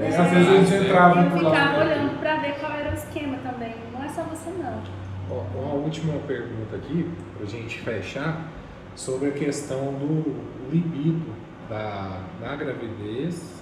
É, 0.00 0.16
Às 0.16 0.30
vezes 0.30 0.48
eles 0.72 0.72
entravam 0.86 1.24
Eu 1.24 1.30
por 1.32 1.42
lá. 1.42 1.50
ficava 1.50 1.80
olhando 1.84 2.18
pra 2.18 2.36
ver 2.36 2.54
qual 2.60 2.72
era 2.72 2.90
o 2.90 2.94
esquema 2.94 3.36
também. 3.44 3.74
Não 3.92 4.02
é 4.02 4.08
só 4.08 4.22
você 4.22 4.48
não. 4.58 4.80
Ó, 5.30 5.42
Uma 5.58 5.74
última 5.74 6.14
pergunta 6.26 6.76
aqui, 6.76 7.10
pra 7.36 7.46
gente 7.46 7.78
fechar, 7.80 8.40
sobre 8.94 9.28
a 9.28 9.32
questão 9.32 9.92
do 9.92 10.34
libido 10.72 11.26
da, 11.68 12.20
na 12.40 12.56
gravidez 12.56 13.56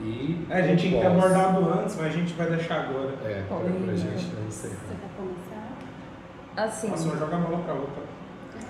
e. 0.00 0.46
É, 0.50 0.54
a 0.58 0.62
gente 0.62 0.80
tinha 0.88 0.94
que 0.94 1.00
ter 1.00 1.06
abordado 1.06 1.72
antes, 1.72 1.96
mas 1.96 2.06
a 2.06 2.10
gente 2.10 2.32
vai 2.34 2.48
deixar 2.48 2.80
agora. 2.80 3.14
É, 3.24 3.42
pra, 3.46 3.56
Polêmica. 3.56 3.84
pra 3.84 3.94
gente 3.94 4.26
não 4.34 4.46
encerrar. 4.46 4.74
Você 4.74 4.94
quer 4.94 5.10
começar? 5.16 5.68
Assim. 6.56 6.88
Nossa, 6.88 7.16
joga 7.16 7.36
a 7.36 7.38
bola 7.38 7.58
pra 7.64 7.74
outra. 7.74 8.02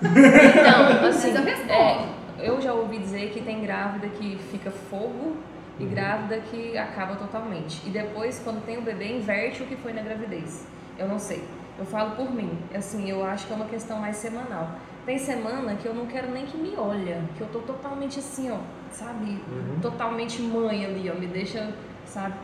Então, 0.01 1.07
assim, 1.09 1.33
eu 1.33 1.73
é, 1.73 2.09
eu 2.39 2.61
já 2.61 2.73
ouvi 2.73 2.97
dizer 2.99 3.31
que 3.31 3.41
tem 3.41 3.61
grávida 3.61 4.07
que 4.07 4.37
fica 4.51 4.71
fogo 4.71 5.35
e 5.79 5.83
Uhum. 5.83 5.89
grávida 5.89 6.37
que 6.41 6.77
acaba 6.77 7.15
totalmente. 7.15 7.81
E 7.87 7.89
depois, 7.89 8.39
quando 8.43 8.63
tem 8.65 8.77
o 8.77 8.81
bebê, 8.81 9.17
inverte 9.17 9.63
o 9.63 9.65
que 9.65 9.75
foi 9.75 9.93
na 9.93 10.01
gravidez. 10.01 10.65
Eu 10.97 11.07
não 11.07 11.17
sei. 11.17 11.43
Eu 11.79 11.85
falo 11.85 12.11
por 12.15 12.31
mim. 12.31 12.51
Assim, 12.75 13.09
eu 13.09 13.23
acho 13.25 13.47
que 13.47 13.53
é 13.53 13.55
uma 13.55 13.65
questão 13.65 13.99
mais 13.99 14.17
semanal. 14.17 14.69
Tem 15.05 15.17
semana 15.17 15.75
que 15.75 15.85
eu 15.87 15.93
não 15.95 16.05
quero 16.05 16.29
nem 16.31 16.45
que 16.45 16.57
me 16.57 16.75
olha, 16.77 17.21
que 17.35 17.41
eu 17.41 17.47
tô 17.47 17.59
totalmente 17.59 18.19
assim, 18.19 18.51
ó, 18.51 18.57
sabe? 18.91 19.41
Uhum. 19.51 19.79
Totalmente 19.81 20.41
mãe 20.41 20.85
ali, 20.85 21.09
ó, 21.09 21.15
me 21.19 21.25
deixa, 21.27 21.73
sabe? 22.05 22.35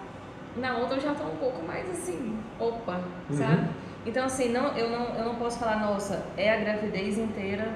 Na 0.56 0.76
outra 0.78 0.98
eu 0.98 1.02
já 1.02 1.14
tô 1.14 1.24
um 1.26 1.36
pouco 1.38 1.64
mais 1.66 1.88
assim, 1.90 2.36
opa, 2.60 3.00
Uhum. 3.30 3.38
sabe? 3.38 3.68
Então, 4.08 4.26
assim, 4.26 4.50
não, 4.50 4.76
eu, 4.76 4.90
não, 4.90 5.06
eu 5.16 5.26
não 5.26 5.36
posso 5.36 5.60
falar, 5.60 5.80
nossa, 5.82 6.26
é 6.36 6.52
a 6.52 6.58
gravidez 6.58 7.18
inteira, 7.20 7.74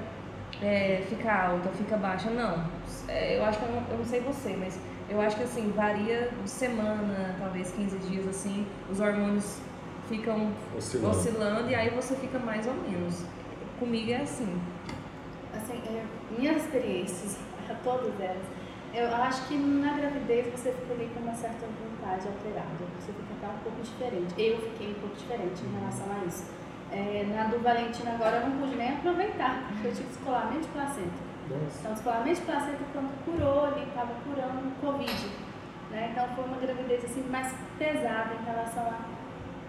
é, 0.60 1.02
fica 1.08 1.32
alta, 1.32 1.68
fica 1.70 1.96
baixa. 1.96 2.30
Não. 2.30 2.64
É, 3.06 3.36
eu 3.38 3.44
acho 3.44 3.58
que 3.58 3.64
eu 3.66 3.70
não, 3.72 3.82
eu 3.90 3.98
não 3.98 4.04
sei 4.04 4.20
você, 4.20 4.56
mas 4.58 4.78
eu 5.08 5.20
acho 5.20 5.36
que 5.36 5.44
assim, 5.44 5.70
varia 5.76 6.30
de 6.42 6.50
semana, 6.50 7.36
talvez 7.38 7.70
15 7.72 7.98
dias, 7.98 8.26
assim, 8.26 8.66
os 8.90 8.98
hormônios 8.98 9.58
ficam 10.08 10.50
Oscilando. 10.76 11.10
oscilando 11.16 11.70
e 11.70 11.74
aí 11.74 11.90
você 11.90 12.16
fica 12.16 12.38
mais 12.38 12.66
ou 12.66 12.74
menos. 12.74 13.24
Comigo 13.82 14.12
é 14.12 14.18
assim. 14.18 14.62
Assim, 15.52 15.82
é, 15.88 16.04
minhas 16.38 16.62
experiências, 16.62 17.36
todas 17.82 18.14
elas, 18.20 18.46
eu 18.94 19.12
acho 19.16 19.48
que 19.48 19.56
na 19.56 19.94
gravidez 19.94 20.46
você 20.52 20.70
fica 20.70 20.94
ali 20.94 21.10
com 21.12 21.18
uma 21.18 21.34
certa 21.34 21.66
vontade 21.66 22.28
alterada. 22.28 22.78
Você 23.00 23.10
fica 23.10 23.34
até 23.40 23.52
um 23.52 23.58
pouco 23.64 23.82
diferente. 23.82 24.34
Eu 24.38 24.56
fiquei 24.70 24.92
um 24.92 25.00
pouco 25.00 25.16
diferente 25.16 25.64
em 25.64 25.80
relação 25.80 26.06
a 26.14 26.24
isso. 26.24 26.46
É, 26.92 27.26
na 27.34 27.48
do 27.48 27.58
Valentina 27.58 28.12
agora 28.12 28.36
eu 28.36 28.50
não 28.50 28.60
pude 28.60 28.76
nem 28.76 28.90
aproveitar, 28.90 29.66
porque 29.66 29.88
eu 29.88 29.92
tive 29.92 30.08
descolamento 30.10 30.60
de 30.60 30.68
placenta. 30.68 31.20
Nossa. 31.50 31.78
Então, 31.80 31.92
descolamento 31.94 32.38
de 32.38 32.46
placenta 32.46 32.84
pronto, 32.92 33.12
curou 33.24 33.64
ali, 33.64 33.82
estava 33.82 34.14
curando 34.22 34.68
o 34.68 34.72
Covid. 34.80 35.26
Né? 35.90 36.10
Então, 36.12 36.28
foi 36.36 36.44
uma 36.44 36.58
gravidez 36.58 37.04
assim, 37.04 37.26
mais 37.28 37.52
pesada 37.80 38.30
em 38.32 38.44
relação 38.44 38.84
a, 38.84 39.00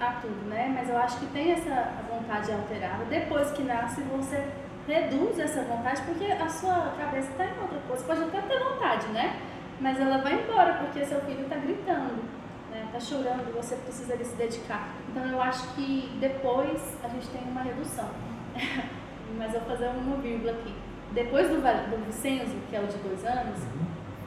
a 0.10 0.12
tudo, 0.22 0.50
né? 0.50 0.72
Mas 0.74 0.90
eu 0.90 0.98
acho 0.98 1.20
que 1.20 1.26
tem 1.28 1.52
essa 1.52 1.92
vontade 2.10 2.52
alterada. 2.52 3.06
Depois 3.06 3.52
que 3.52 3.64
nasce, 3.64 4.02
você 4.02 4.46
reduz 4.88 5.40
essa 5.40 5.64
vontade, 5.64 6.02
porque 6.04 6.26
a 6.26 6.50
sua 6.50 6.94
cabeça 6.98 7.32
está 7.32 7.46
em 7.46 7.60
outra 7.62 7.80
coisa. 7.88 8.04
Pode 8.04 8.24
até 8.24 8.42
ter 8.42 8.60
vontade, 8.60 9.08
né? 9.08 9.40
Mas 9.80 10.00
ela 10.00 10.18
vai 10.20 10.34
embora, 10.34 10.74
porque 10.76 11.06
seu 11.06 11.22
filho 11.22 11.44
está 11.44 11.56
gritando, 11.56 12.24
né? 12.72 12.88
Tá 12.92 13.00
chorando, 13.00 13.54
você 13.56 13.76
precisa 13.76 14.18
se 14.24 14.36
dedicar. 14.36 14.90
Então, 15.10 15.26
eu 15.26 15.42
acho 15.42 15.68
que 15.76 16.16
depois 16.20 16.98
a 17.04 17.08
gente 17.08 17.28
tem 17.30 17.42
uma 17.44 17.62
redução. 17.62 18.10
Mas 19.38 19.54
eu 19.54 19.62
vou 19.62 19.70
fazer 19.70 19.88
uma 19.88 20.18
vírgula 20.18 20.52
aqui. 20.52 20.74
Depois 21.12 21.50
do, 21.50 21.56
do 21.56 22.06
Vicenzo, 22.06 22.56
que 22.70 22.76
é 22.76 22.80
o 22.80 22.88
de 22.88 22.98
dois 22.98 23.26
anos, 23.26 23.60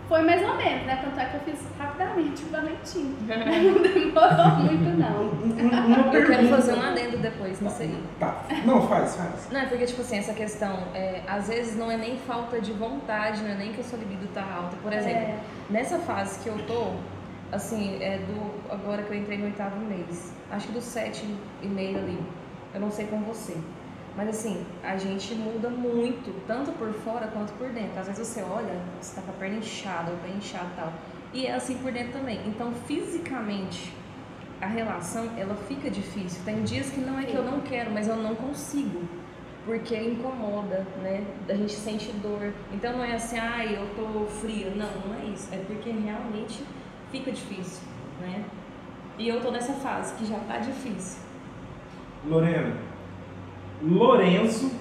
foi 0.08 0.22
mais 0.22 0.42
ou 0.42 0.56
menos, 0.56 0.86
né? 0.86 1.00
Tanto 1.02 1.18
é 1.18 1.24
que 1.24 1.34
eu 1.36 1.40
fiz 1.40 1.64
rapidamente 1.78 2.44
o 2.44 2.50
Valentim. 2.50 3.16
Não 3.26 3.82
demorou 3.82 4.56
muito, 4.60 4.98
não. 4.98 5.30
Uma 5.86 6.14
Eu 6.14 6.26
quero 6.26 6.48
fazer 6.48 6.74
um 6.74 6.82
adendo 6.82 7.18
depois 7.18 7.60
nisso 7.60 7.82
aí. 7.82 8.04
Tá. 8.20 8.42
Não, 8.64 8.86
faz, 8.88 9.16
faz. 9.16 9.48
Não, 9.50 9.60
é 9.60 9.66
porque, 9.66 9.84
tipo 9.86 10.00
assim, 10.02 10.18
essa 10.18 10.32
questão, 10.32 10.78
é, 10.94 11.22
às 11.26 11.48
vezes 11.48 11.76
não 11.76 11.90
é 11.90 11.96
nem 11.96 12.16
falta 12.18 12.60
de 12.60 12.72
vontade, 12.72 13.42
não 13.42 13.50
é 13.50 13.54
nem 13.54 13.72
que 13.72 13.80
a 13.80 13.84
sua 13.84 13.98
libido 13.98 14.26
tá 14.32 14.42
alta. 14.42 14.76
Por 14.82 14.92
exemplo, 14.92 15.18
É, 15.18 15.38
nessa 15.70 15.98
fase 15.98 16.38
que 16.40 16.48
eu 16.48 16.58
tô, 16.66 16.92
assim, 17.50 17.98
é 18.00 18.18
do 18.18 18.72
agora 18.72 19.02
que 19.02 19.10
eu 19.10 19.16
entrei 19.18 19.38
no 19.38 19.46
oitavo 19.46 19.76
mês, 19.84 20.32
acho 20.50 20.68
que 20.68 20.72
do 20.72 20.80
sete 20.80 21.24
e 21.62 21.66
meio 21.66 21.98
ali, 21.98 22.18
eu 22.74 22.80
não 22.80 22.90
sei 22.90 23.06
com 23.06 23.20
você. 23.20 23.56
Mas 24.16 24.30
assim, 24.30 24.64
a 24.82 24.96
gente 24.96 25.34
muda 25.34 25.68
muito, 25.68 26.34
tanto 26.46 26.72
por 26.72 26.90
fora 26.92 27.26
quanto 27.26 27.52
por 27.54 27.68
dentro. 27.68 28.00
Às 28.00 28.06
vezes 28.06 28.26
você 28.26 28.42
olha, 28.42 28.80
você 29.00 29.14
tá 29.14 29.22
com 29.22 29.30
a 29.30 29.34
perna 29.34 29.58
inchada, 29.58 30.10
o 30.10 30.16
pé 30.16 30.28
inchado 30.30 30.68
e 30.72 30.76
tal. 30.76 30.92
E 31.34 31.46
é 31.46 31.54
assim 31.54 31.76
por 31.78 31.92
dentro 31.92 32.12
também. 32.12 32.40
Então, 32.46 32.72
fisicamente, 32.86 33.92
a 34.60 34.66
relação, 34.66 35.28
ela 35.36 35.54
fica 35.54 35.90
difícil. 35.90 36.42
Tem 36.44 36.62
dias 36.62 36.88
que 36.88 37.00
não 37.00 37.18
é 37.18 37.24
que 37.24 37.34
eu 37.34 37.44
não 37.44 37.60
quero, 37.60 37.90
mas 37.90 38.08
eu 38.08 38.16
não 38.16 38.34
consigo. 38.34 39.02
Porque 39.66 39.94
incomoda, 39.96 40.86
né? 41.02 41.24
A 41.48 41.54
gente 41.54 41.74
sente 41.74 42.10
dor. 42.12 42.54
Então 42.72 42.92
não 42.92 43.04
é 43.04 43.14
assim, 43.14 43.36
ai, 43.36 43.76
eu 43.76 43.86
tô 43.96 44.24
fria. 44.26 44.70
Não, 44.70 44.88
não 45.06 45.14
é 45.20 45.26
isso. 45.26 45.48
É 45.52 45.58
porque 45.58 45.90
realmente 45.90 46.64
fica 47.10 47.30
difícil, 47.32 47.82
né? 48.20 48.44
E 49.18 49.28
eu 49.28 49.40
tô 49.40 49.50
nessa 49.50 49.72
fase 49.74 50.14
que 50.14 50.24
já 50.24 50.38
tá 50.38 50.58
difícil. 50.58 51.20
Lorena, 52.26 52.76
Lourenço, 53.82 54.72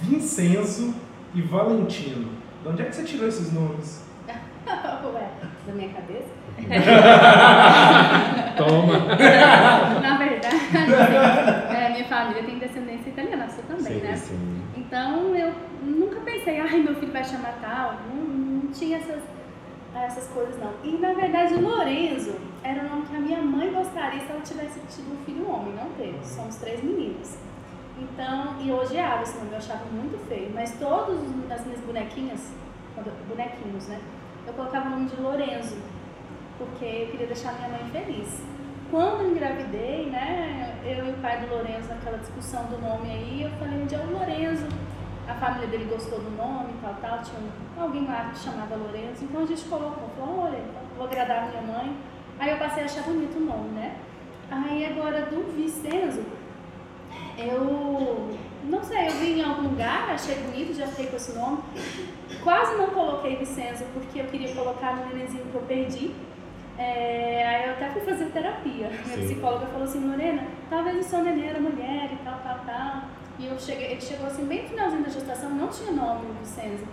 Vincenzo 0.00 0.94
e 1.34 1.42
Valentino. 1.42 2.28
De 2.62 2.68
onde 2.68 2.82
é 2.82 2.84
que 2.84 2.94
você 2.94 3.04
tirou 3.04 3.28
esses 3.28 3.52
nomes? 3.52 4.04
Ué, 4.28 5.28
da 5.66 5.72
minha 5.72 5.88
cabeça? 5.88 6.28
Toma! 8.56 8.98
Na 10.00 10.16
verdade, 10.16 10.56
é, 11.74 11.90
minha 11.92 12.04
família 12.04 12.42
tem 12.44 12.58
descendência 12.58 13.10
italiana, 13.10 13.44
a 13.44 13.48
sua 13.48 13.64
também, 13.64 13.94
sim, 13.94 14.00
né? 14.00 14.16
sim. 14.16 14.62
Então 14.76 15.34
eu 15.34 15.52
nunca 15.82 16.20
pensei, 16.20 16.60
ai, 16.60 16.78
meu 16.80 16.94
filho 16.94 17.12
vai 17.12 17.24
chamar 17.24 17.58
tal. 17.60 17.94
Não, 18.08 18.22
não 18.22 18.70
tinha 18.72 18.98
essas, 18.98 19.22
essas 19.94 20.28
coisas 20.28 20.56
não. 20.58 20.72
E 20.84 20.96
na 20.98 21.12
verdade 21.14 21.54
o 21.54 21.60
Lorenzo 21.60 22.36
era 22.62 22.80
o 22.80 22.88
nome 22.88 23.06
que 23.06 23.16
a 23.16 23.20
minha 23.20 23.42
mãe 23.42 23.72
gostaria 23.72 24.20
se 24.20 24.30
ela 24.30 24.40
tivesse 24.40 24.80
tido 24.88 25.12
um 25.12 25.24
filho 25.24 25.50
homem. 25.50 25.74
Não 25.74 25.90
teve, 25.96 26.18
somos 26.22 26.56
três 26.56 26.82
meninas. 26.82 27.38
Então, 28.02 28.56
e 28.60 28.72
hoje 28.72 28.92
odiava 28.92 29.22
esse 29.22 29.38
nome, 29.38 29.52
eu 29.52 29.58
achava 29.58 29.84
muito 29.92 30.18
feio. 30.28 30.50
Mas 30.52 30.72
todas 30.78 31.18
as 31.50 31.64
minhas 31.64 31.80
bonequinhas, 31.80 32.50
bonequinhos, 33.28 33.88
né? 33.88 34.00
Eu 34.46 34.52
colocava 34.54 34.88
o 34.88 34.90
nome 34.90 35.06
de 35.08 35.16
Lorenzo, 35.20 35.76
porque 36.58 36.84
eu 36.84 37.06
queria 37.12 37.26
deixar 37.28 37.52
minha 37.54 37.68
mãe 37.68 37.84
feliz. 37.92 38.42
Quando 38.90 39.30
engravidei, 39.30 40.10
né, 40.10 40.78
eu 40.84 41.06
e 41.06 41.10
o 41.12 41.14
pai 41.14 41.40
do 41.40 41.54
Lorenzo, 41.54 41.88
naquela 41.88 42.18
discussão 42.18 42.64
do 42.64 42.78
nome 42.78 43.10
aí, 43.10 43.42
eu 43.42 43.50
falei, 43.52 43.80
onde 43.82 43.94
é 43.94 43.98
o 43.98 44.10
Lorenzo? 44.10 44.66
A 45.26 45.34
família 45.34 45.68
dele 45.68 45.84
gostou 45.84 46.18
do 46.18 46.30
nome, 46.36 46.74
tal, 46.82 46.94
tal, 47.00 47.22
tinha 47.22 47.38
um- 47.40 47.80
alguém 47.82 48.04
lá 48.04 48.30
que 48.32 48.38
chamava 48.40 48.74
Lorenzo, 48.76 49.24
então 49.24 49.42
a 49.42 49.46
gente 49.46 49.64
colocou, 49.64 50.10
falou, 50.18 50.40
olha, 50.40 50.58
vou 50.96 51.06
agradar 51.06 51.44
a 51.44 51.46
minha 51.46 51.62
mãe. 51.62 51.96
Aí 52.38 52.50
eu 52.50 52.58
passei 52.58 52.82
a 52.82 52.86
achar 52.86 53.04
bonito 53.04 53.38
o 53.38 53.40
nome, 53.40 53.68
né? 53.70 53.96
Aí 54.50 54.84
agora 54.84 55.22
do 55.26 55.56
Vicenzo, 55.56 56.22
eu 57.38 58.36
não 58.64 58.82
sei, 58.82 59.08
eu 59.08 59.12
vi 59.12 59.40
em 59.40 59.44
algum 59.44 59.68
lugar, 59.68 60.10
achei 60.10 60.36
bonito, 60.36 60.74
já 60.74 60.86
fiquei 60.86 61.06
com 61.06 61.16
esse 61.16 61.36
nome. 61.36 61.58
Quase 62.42 62.76
não 62.76 62.88
coloquei 62.88 63.36
Vicenzo 63.36 63.84
porque 63.92 64.20
eu 64.20 64.26
queria 64.26 64.54
colocar 64.54 64.96
no 64.96 65.06
nenenzinho 65.06 65.44
que 65.44 65.54
eu 65.54 65.62
perdi. 65.62 66.14
É, 66.78 67.46
aí 67.46 67.66
eu 67.66 67.72
até 67.72 67.90
fui 67.90 68.02
fazer 68.02 68.26
terapia. 68.26 68.90
Minha 69.04 69.18
psicóloga 69.18 69.66
falou 69.66 69.84
assim, 69.84 70.08
Lorena, 70.08 70.44
talvez 70.70 71.04
o 71.04 71.08
seu 71.08 71.22
neném 71.22 71.48
era 71.48 71.60
mulher 71.60 72.10
e 72.12 72.16
tal, 72.24 72.38
tal, 72.42 72.60
tal. 72.64 73.02
E 73.38 73.46
eu 73.46 73.58
cheguei, 73.58 73.92
ele 73.92 74.00
chegou 74.00 74.26
assim, 74.26 74.46
bem 74.46 74.62
no 74.62 74.68
finalzinho 74.68 75.02
da 75.02 75.10
gestação, 75.10 75.50
não 75.50 75.68
tinha 75.68 75.92
nome 75.92 76.26
no 76.26 76.34
Vicenzo. 76.34 76.84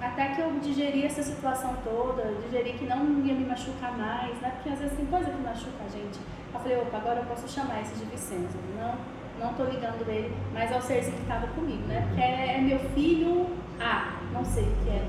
Até 0.00 0.28
que 0.30 0.40
eu 0.40 0.50
digeri 0.60 1.04
essa 1.04 1.22
situação 1.22 1.76
toda, 1.84 2.34
digeri 2.44 2.72
que 2.72 2.84
não 2.84 3.24
ia 3.24 3.34
me 3.34 3.46
machucar 3.46 3.96
mais, 3.96 4.36
né? 4.40 4.50
Porque 4.56 4.70
às 4.70 4.80
vezes 4.80 4.96
tem 4.96 5.06
coisa 5.06 5.30
que 5.30 5.40
machuca 5.40 5.84
a 5.86 5.88
gente. 5.88 6.18
Eu 6.52 6.60
falei, 6.60 6.78
opa, 6.78 6.96
agora 6.96 7.20
eu 7.20 7.26
posso 7.26 7.48
chamar 7.48 7.80
esse 7.82 7.94
de 7.94 8.04
Vicenzo. 8.06 8.58
Não, 8.76 8.96
não 9.42 9.54
tô 9.54 9.64
ligando 9.64 10.08
ele, 10.08 10.32
mas 10.54 10.70
é 10.70 10.78
o 10.78 10.82
serzinho 10.82 11.16
que 11.16 11.22
estava 11.22 11.46
comigo, 11.48 11.82
né? 11.88 12.04
Porque 12.08 12.22
é, 12.22 12.56
é 12.56 12.60
meu 12.60 12.78
filho 12.94 13.46
A, 13.80 14.14
não 14.32 14.44
sei 14.44 14.64
o 14.64 14.84
que 14.84 14.90
é. 14.90 15.04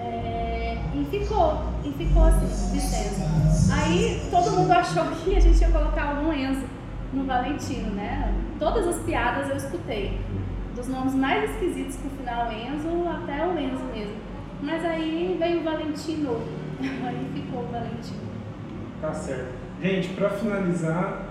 É, 0.00 0.78
e 0.94 1.04
ficou, 1.10 1.64
e 1.84 1.92
ficou 1.92 2.24
assim, 2.24 2.72
Vicenzo. 2.72 3.72
Aí 3.72 4.28
todo 4.30 4.50
mundo 4.52 4.72
achou 4.72 5.04
que 5.24 5.36
a 5.36 5.40
gente 5.40 5.60
ia 5.60 5.70
colocar 5.70 6.16
algum 6.16 6.32
Enzo 6.32 6.66
no 7.12 7.24
Valentino, 7.24 7.90
né? 7.94 8.32
Todas 8.58 8.86
as 8.86 9.02
piadas 9.02 9.48
eu 9.48 9.56
escutei. 9.56 10.20
Dos 10.74 10.88
nomes 10.88 11.14
mais 11.14 11.50
esquisitos 11.50 11.96
com 11.96 12.08
o 12.08 12.10
final 12.12 12.52
Enzo 12.52 13.08
até 13.08 13.46
o 13.46 13.58
Enzo 13.58 13.84
mesmo. 13.92 14.16
Mas 14.62 14.84
aí 14.84 15.36
veio 15.38 15.60
o 15.60 15.64
Valentino. 15.64 16.40
Aí 16.80 17.30
ficou 17.34 17.64
o 17.64 17.72
Valentino. 17.72 18.20
Tá 19.00 19.12
certo. 19.12 19.52
Gente, 19.82 20.08
pra 20.10 20.30
finalizar, 20.30 21.27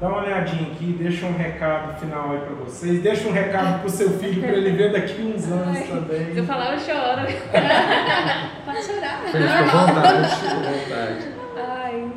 dá 0.00 0.08
uma 0.08 0.22
olhadinha 0.22 0.72
aqui, 0.72 0.96
deixa 0.98 1.26
um 1.26 1.36
recado 1.36 2.00
final 2.00 2.32
aí 2.32 2.40
pra 2.40 2.54
vocês. 2.54 3.02
Deixa 3.02 3.28
um 3.28 3.32
recado 3.32 3.80
pro 3.80 3.90
seu 3.90 4.10
filho 4.18 4.40
pra 4.40 4.52
ele 4.52 4.70
ver 4.70 4.92
daqui 4.92 5.20
uns 5.20 5.44
anos 5.52 5.76
Ai, 5.76 5.86
também. 5.86 6.32
Se 6.32 6.38
eu 6.38 6.44
falar, 6.46 6.72
eu 6.72 6.78
choro. 6.78 7.20
Pode 8.64 8.82
chorar. 8.82 9.22
Fica 9.26 9.58
à 9.58 9.62
vontade, 9.64 10.36
fica 10.36 10.52
à 10.52 10.56
vontade. 10.56 11.28
Ai. 11.56 12.12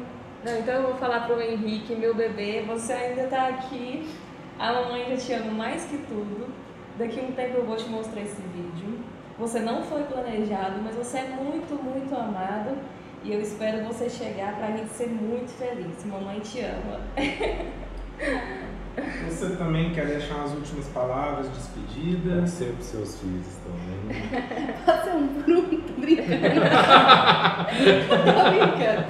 Não, 0.45 0.59
então 0.59 0.73
eu 0.73 0.83
vou 0.83 0.95
falar 0.95 1.21
pro 1.21 1.41
Henrique, 1.41 1.95
meu 1.95 2.15
bebê, 2.15 2.63
você 2.65 2.93
ainda 2.93 3.23
tá 3.27 3.47
aqui. 3.47 4.09
A 4.57 4.71
mamãe 4.71 5.03
ainda 5.03 5.17
te 5.17 5.33
ama 5.33 5.51
mais 5.51 5.83
que 5.85 5.97
tudo. 5.97 6.47
Daqui 6.97 7.19
a 7.19 7.23
um 7.23 7.31
tempo 7.33 7.57
eu 7.57 7.65
vou 7.65 7.75
te 7.75 7.89
mostrar 7.89 8.21
esse 8.21 8.41
vídeo. 8.53 8.99
Você 9.37 9.59
não 9.59 9.83
foi 9.83 10.03
planejado, 10.03 10.79
mas 10.83 10.95
você 10.95 11.17
é 11.17 11.23
muito, 11.23 11.81
muito 11.83 12.15
amado. 12.15 12.77
E 13.23 13.31
eu 13.31 13.39
espero 13.39 13.85
você 13.85 14.09
chegar 14.09 14.57
pra 14.57 14.67
gente 14.67 14.89
ser 14.89 15.07
muito 15.07 15.49
feliz. 15.57 16.03
Mamãe 16.03 16.41
te 16.41 16.59
ama. 16.59 16.99
Você 19.27 19.55
também 19.55 19.91
quer 19.91 20.05
deixar 20.05 20.35
umas 20.35 20.51
últimas 20.51 20.87
palavras, 20.89 21.49
despedida? 21.49 22.35
Deve 22.35 22.47
ser 22.47 22.73
pros 22.73 22.85
seus 22.85 23.19
filhos 23.19 23.47
também. 23.63 24.75
Pode 24.85 25.03
ser 25.03 25.11
um 25.11 25.27
Bruno, 25.41 25.81
tô 25.81 25.93
brincando. 25.93 26.29
tô 28.09 28.49
brincando. 28.51 29.05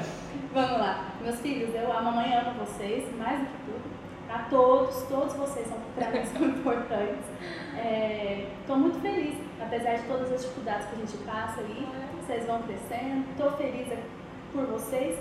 Vamos 0.54 0.80
lá. 0.80 1.12
Meus 1.22 1.40
filhos, 1.42 1.76
eu, 1.76 1.92
a 1.92 2.02
mamãe 2.02 2.34
ama 2.34 2.54
vocês, 2.66 3.06
mais 3.18 3.40
do 3.40 3.46
que 3.48 3.58
tudo. 3.66 3.84
A 4.30 4.40
todos, 4.44 5.04
todos 5.04 5.34
vocês 5.34 5.68
são, 5.68 5.78
pra 5.96 6.12
mim 6.12 6.26
são 6.26 6.48
importantes. 6.48 7.26
Estou 8.62 8.78
muito 8.78 9.02
feliz, 9.02 9.36
apesar 9.66 9.96
de 9.96 10.04
todas 10.04 10.32
as 10.32 10.42
dificuldades 10.42 10.88
que 10.88 10.96
a 10.96 11.00
gente 11.00 11.18
passa 11.26 11.62
aí, 11.62 11.88
vocês 12.22 12.46
vão 12.46 12.62
crescendo. 12.64 13.26
Estou 13.32 13.52
feliz 13.54 13.88
por 14.54 14.66
vocês 14.68 15.18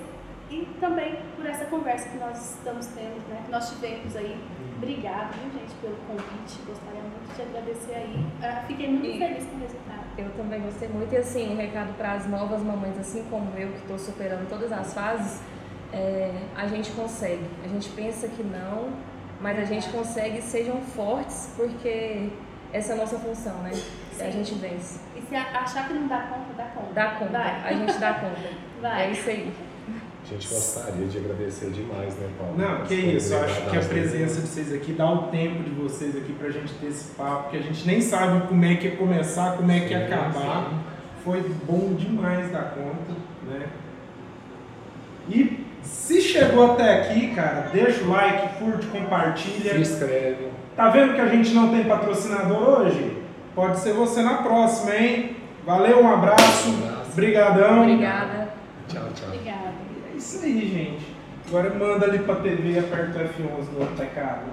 e 0.50 0.66
também 0.80 1.18
por 1.36 1.46
essa 1.46 1.64
conversa 1.66 2.08
que 2.10 2.18
nós 2.18 2.56
estamos 2.56 2.86
tendo, 2.88 3.16
né? 3.28 3.42
Que 3.46 3.50
nós 3.50 3.70
tivemos 3.70 4.14
aí. 4.16 4.38
Obrigada, 4.76 5.30
viu, 5.40 5.50
gente, 5.60 5.74
pelo 5.80 5.96
convite. 6.08 6.58
Gostaria 6.66 7.00
muito 7.02 7.34
de 7.36 7.42
agradecer 7.42 7.94
aí. 7.94 8.26
Ah, 8.42 8.64
Fiquei 8.66 8.88
muito 8.88 9.06
E- 9.06 9.18
feliz 9.18 9.44
com 9.46 9.56
o 9.56 9.60
resultado. 9.60 10.02
Eu 10.18 10.30
também 10.32 10.60
gostei 10.60 10.88
muito. 10.88 11.12
E 11.14 11.16
assim, 11.16 11.52
um 11.52 11.56
recado 11.56 11.94
para 11.96 12.12
as 12.12 12.26
novas 12.28 12.62
mamães, 12.62 12.98
assim 12.98 13.24
como 13.30 13.50
eu, 13.56 13.68
que 13.72 13.78
estou 13.78 13.98
superando 13.98 14.46
todas 14.48 14.70
as 14.72 14.92
fases, 14.92 15.40
é, 15.92 16.30
a 16.56 16.66
gente 16.66 16.90
consegue. 16.92 17.44
A 17.64 17.68
gente 17.68 17.88
pensa 17.90 18.28
que 18.28 18.42
não, 18.42 18.90
mas 19.40 19.58
a 19.58 19.64
gente 19.64 19.88
consegue. 19.90 20.42
Sejam 20.42 20.80
fortes, 20.82 21.54
porque 21.56 22.28
essa 22.72 22.92
é 22.92 22.94
a 22.94 22.98
nossa 22.98 23.18
função, 23.18 23.54
né? 23.62 23.70
A 23.72 24.24
Sim. 24.24 24.32
gente 24.32 24.54
vence. 24.54 25.00
E 25.16 25.20
se 25.28 25.34
a- 25.34 25.60
achar 25.60 25.88
que 25.88 25.94
não 25.94 26.06
dá 26.08 26.20
conta, 26.20 26.52
dá 26.56 26.64
conta. 26.64 26.92
Dá 26.94 27.06
conta. 27.18 27.32
Vai. 27.38 27.62
A 27.64 27.72
gente 27.76 27.98
dá 27.98 28.14
conta. 28.20 28.36
Vai. 28.80 29.06
É 29.06 29.10
isso 29.10 29.28
aí. 29.28 29.52
A 30.24 30.34
gente 30.34 30.48
gostaria 30.48 31.06
de 31.06 31.18
agradecer 31.18 31.70
demais, 31.70 32.14
né, 32.16 32.28
Paulo? 32.38 32.54
Não, 32.56 32.84
que 32.86 32.94
isso, 32.94 33.34
eu 33.34 33.44
acho 33.44 33.60
que 33.68 33.76
a 33.76 33.80
presença 33.80 34.40
de 34.40 34.46
vocês 34.46 34.72
aqui 34.72 34.92
dá 34.92 35.10
o 35.10 35.24
tempo 35.28 35.62
de 35.64 35.70
vocês 35.70 36.16
aqui 36.16 36.32
pra 36.32 36.48
gente 36.48 36.72
ter 36.74 36.86
esse 36.86 37.10
papo, 37.14 37.42
porque 37.44 37.56
a 37.56 37.60
gente 37.62 37.84
nem 37.86 38.00
sabe 38.00 38.46
como 38.46 38.64
é 38.64 38.76
que 38.76 38.86
ia 38.86 38.96
começar, 38.96 39.56
como 39.56 39.70
é 39.72 39.80
que 39.80 39.90
ia 39.92 40.06
Sim, 40.06 40.12
acabar. 40.14 40.68
sim. 40.70 40.76
Foi 41.24 41.40
bom 41.66 41.94
demais 41.94 42.50
da 42.52 42.62
conta, 42.62 43.12
né? 43.48 43.66
E 45.28 45.66
se 45.82 46.20
chegou 46.20 46.72
até 46.72 47.00
aqui, 47.00 47.34
cara, 47.34 47.68
deixa 47.72 48.02
o 48.04 48.08
like, 48.10 48.58
curte, 48.58 48.86
compartilha. 48.86 49.72
Se 49.74 49.80
inscreve. 49.80 50.48
Tá 50.74 50.88
vendo 50.88 51.14
que 51.14 51.20
a 51.20 51.28
gente 51.28 51.52
não 51.52 51.70
tem 51.70 51.84
patrocinador 51.84 52.80
hoje? 52.80 53.22
Pode 53.54 53.78
ser 53.78 53.92
você 53.92 54.22
na 54.22 54.42
próxima, 54.42 54.96
hein? 54.96 55.36
Valeu, 55.66 56.02
um 56.02 56.10
abraço. 56.10 56.70
Um 56.70 56.88
abraço. 56.88 57.12
Obrigadão. 57.12 57.82
Obrigada. 57.82 58.54
Tchau, 58.88 59.04
tchau. 59.14 59.28
Obrigada. 59.28 59.74
É 60.10 60.16
isso 60.16 60.42
aí, 60.42 60.68
gente. 60.68 61.14
Agora 61.46 61.74
manda 61.74 62.06
ali 62.06 62.20
pra 62.20 62.36
TV 62.36 62.72
e 62.72 62.78
aperta 62.78 63.18
o 63.18 63.22
F11 63.22 63.72
no 63.72 63.80
outro 63.80 63.96
teclado. 63.96 64.52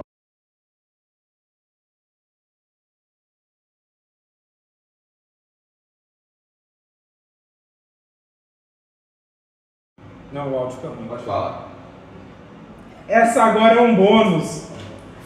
Não, 10.34 10.52
o 10.52 10.58
áudio 10.58 10.76
fica 10.76 10.90
ruim. 10.90 11.08
Pode 11.08 11.24
falar. 11.24 11.70
Essa 13.08 13.44
agora 13.46 13.76
é 13.76 13.82
um 13.82 13.96
bônus. 13.96 14.69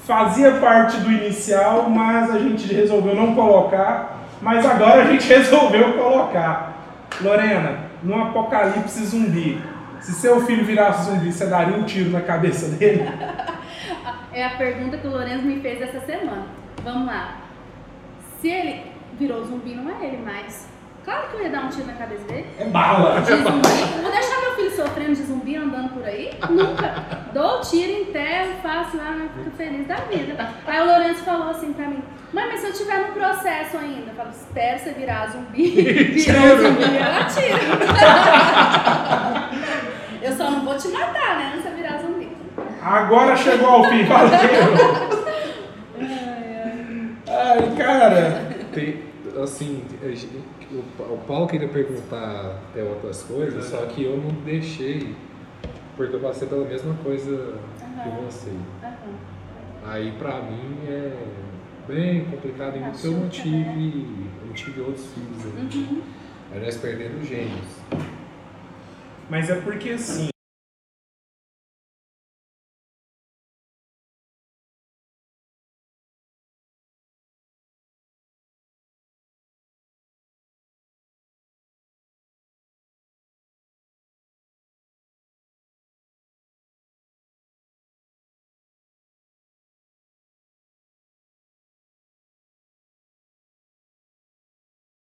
Fazia 0.06 0.52
parte 0.54 0.98
do 0.98 1.12
inicial, 1.12 1.90
mas 1.90 2.30
a 2.30 2.40
gente 2.40 2.74
resolveu 2.74 3.16
não 3.16 3.34
colocar. 3.34 4.20
Mas 4.42 4.66
agora 4.66 5.04
a 5.04 5.06
gente 5.06 5.26
resolveu 5.32 5.94
colocar. 5.94 6.74
Lorena, 7.22 7.80
no 8.02 8.22
apocalipse 8.22 9.06
zumbi, 9.06 9.62
se 10.02 10.12
seu 10.14 10.46
filho 10.46 10.66
virasse 10.66 11.10
zumbi, 11.10 11.32
você 11.32 11.46
daria 11.46 11.78
um 11.78 11.84
tiro 11.84 12.10
na 12.10 12.22
cabeça 12.22 12.68
dele? 12.70 13.04
É 14.36 14.44
a 14.44 14.58
pergunta 14.58 14.98
que 14.98 15.06
o 15.06 15.12
Lourenço 15.12 15.46
me 15.46 15.62
fez 15.62 15.80
essa 15.80 16.00
semana. 16.08 16.48
Vamos 16.84 17.06
lá. 17.06 17.38
Se 18.42 18.50
ele 18.50 18.82
virou 19.20 19.44
zumbi, 19.44 19.76
não 19.76 19.92
é 19.92 20.08
ele 20.08 20.24
mais. 20.24 20.68
Claro 21.04 21.28
que 21.28 21.36
eu 21.36 21.42
ia 21.44 21.50
dar 21.50 21.66
um 21.66 21.70
tiro 21.70 21.86
na 21.88 21.94
cabeça 21.94 22.24
dele. 22.24 22.46
É 22.58 22.64
bala. 22.66 23.20
De 23.22 23.36
zumbi. 23.36 23.68
Vou 24.02 24.12
deixar 24.12 24.40
meu 24.42 24.56
filho 24.56 24.72
sofrendo 24.72 25.14
de 25.16 25.24
zumbi 25.24 25.56
andando 25.58 25.90
por 25.90 26.06
aí? 26.06 26.32
Nunca. 26.50 26.94
Dou 27.34 27.58
o 27.58 27.62
tiro, 27.62 27.92
enterro, 28.04 28.54
faço 28.62 28.96
lá, 28.96 29.14
fico 29.36 29.52
feliz 29.58 29.86
da 29.86 29.96
vida. 29.96 30.50
Aí 30.66 30.80
o 30.82 30.86
Lourenço 30.86 31.24
falou 31.24 31.50
assim 31.50 31.74
pra 31.74 31.88
mim, 31.88 32.02
mãe, 32.32 32.48
mas 32.48 32.62
se 32.62 32.68
eu 32.68 32.74
tiver 32.74 33.00
no 33.00 33.08
processo 33.14 33.78
ainda, 33.78 34.12
eu 34.12 34.16
falo, 34.16 34.30
espero 34.30 34.80
você 34.80 34.92
virar 34.92 35.28
zumbi, 35.28 35.70
virou 36.16 36.58
zumbi, 36.58 36.96
eu 36.96 37.22
atiro. 37.22 37.60
eu 40.22 40.32
só 40.32 40.50
não 40.52 40.64
vou 40.64 40.78
te 40.78 40.88
matar, 40.88 41.36
né, 41.38 41.52
de 41.56 41.62
você 41.64 41.70
virar 41.72 41.98
zumbi. 41.98 42.30
Agora 42.82 43.36
chegou 43.36 43.68
ao 43.68 43.84
fim, 43.90 44.06
valeu. 44.06 44.40
Ai, 47.28 47.76
cara. 47.78 48.42
Tem, 48.74 49.00
assim, 49.42 49.84
o, 50.74 51.14
o 51.14 51.18
Paulo 51.28 51.48
queria 51.48 51.68
perguntar 51.68 52.60
até 52.70 52.84
outras 52.84 53.22
coisas, 53.24 53.66
só 53.66 53.86
que 53.86 54.04
eu 54.04 54.18
não 54.18 54.30
deixei, 54.44 55.16
porque 55.96 56.16
eu 56.16 56.20
passei 56.20 56.48
pela 56.48 56.66
mesma 56.66 56.94
coisa 57.04 57.58
que 58.02 58.10
Aham. 58.10 58.22
você. 58.26 58.50
Aham. 58.84 59.14
Aí 59.86 60.12
pra 60.18 60.42
mim 60.42 60.78
é 60.88 61.28
bem 61.88 62.26
complicado 62.26 62.76
ainda 62.76 62.92
porque 62.92 63.08
eu 63.08 63.12
não 63.12 63.20
Machuca, 63.26 63.42
tive, 63.44 63.56
né? 63.58 64.30
eu 64.42 64.48
não 64.48 64.54
tive 64.54 64.82
outros 64.82 65.06
filhos 65.08 65.46
ainda. 65.46 65.78
Uhum. 65.78 66.02
Aí 66.52 66.60
nós 66.66 66.78
perdemos 66.78 67.28
gêmeos. 67.28 67.80
Mas 69.30 69.50
é 69.50 69.56
porque 69.56 69.90
assim, 69.92 70.30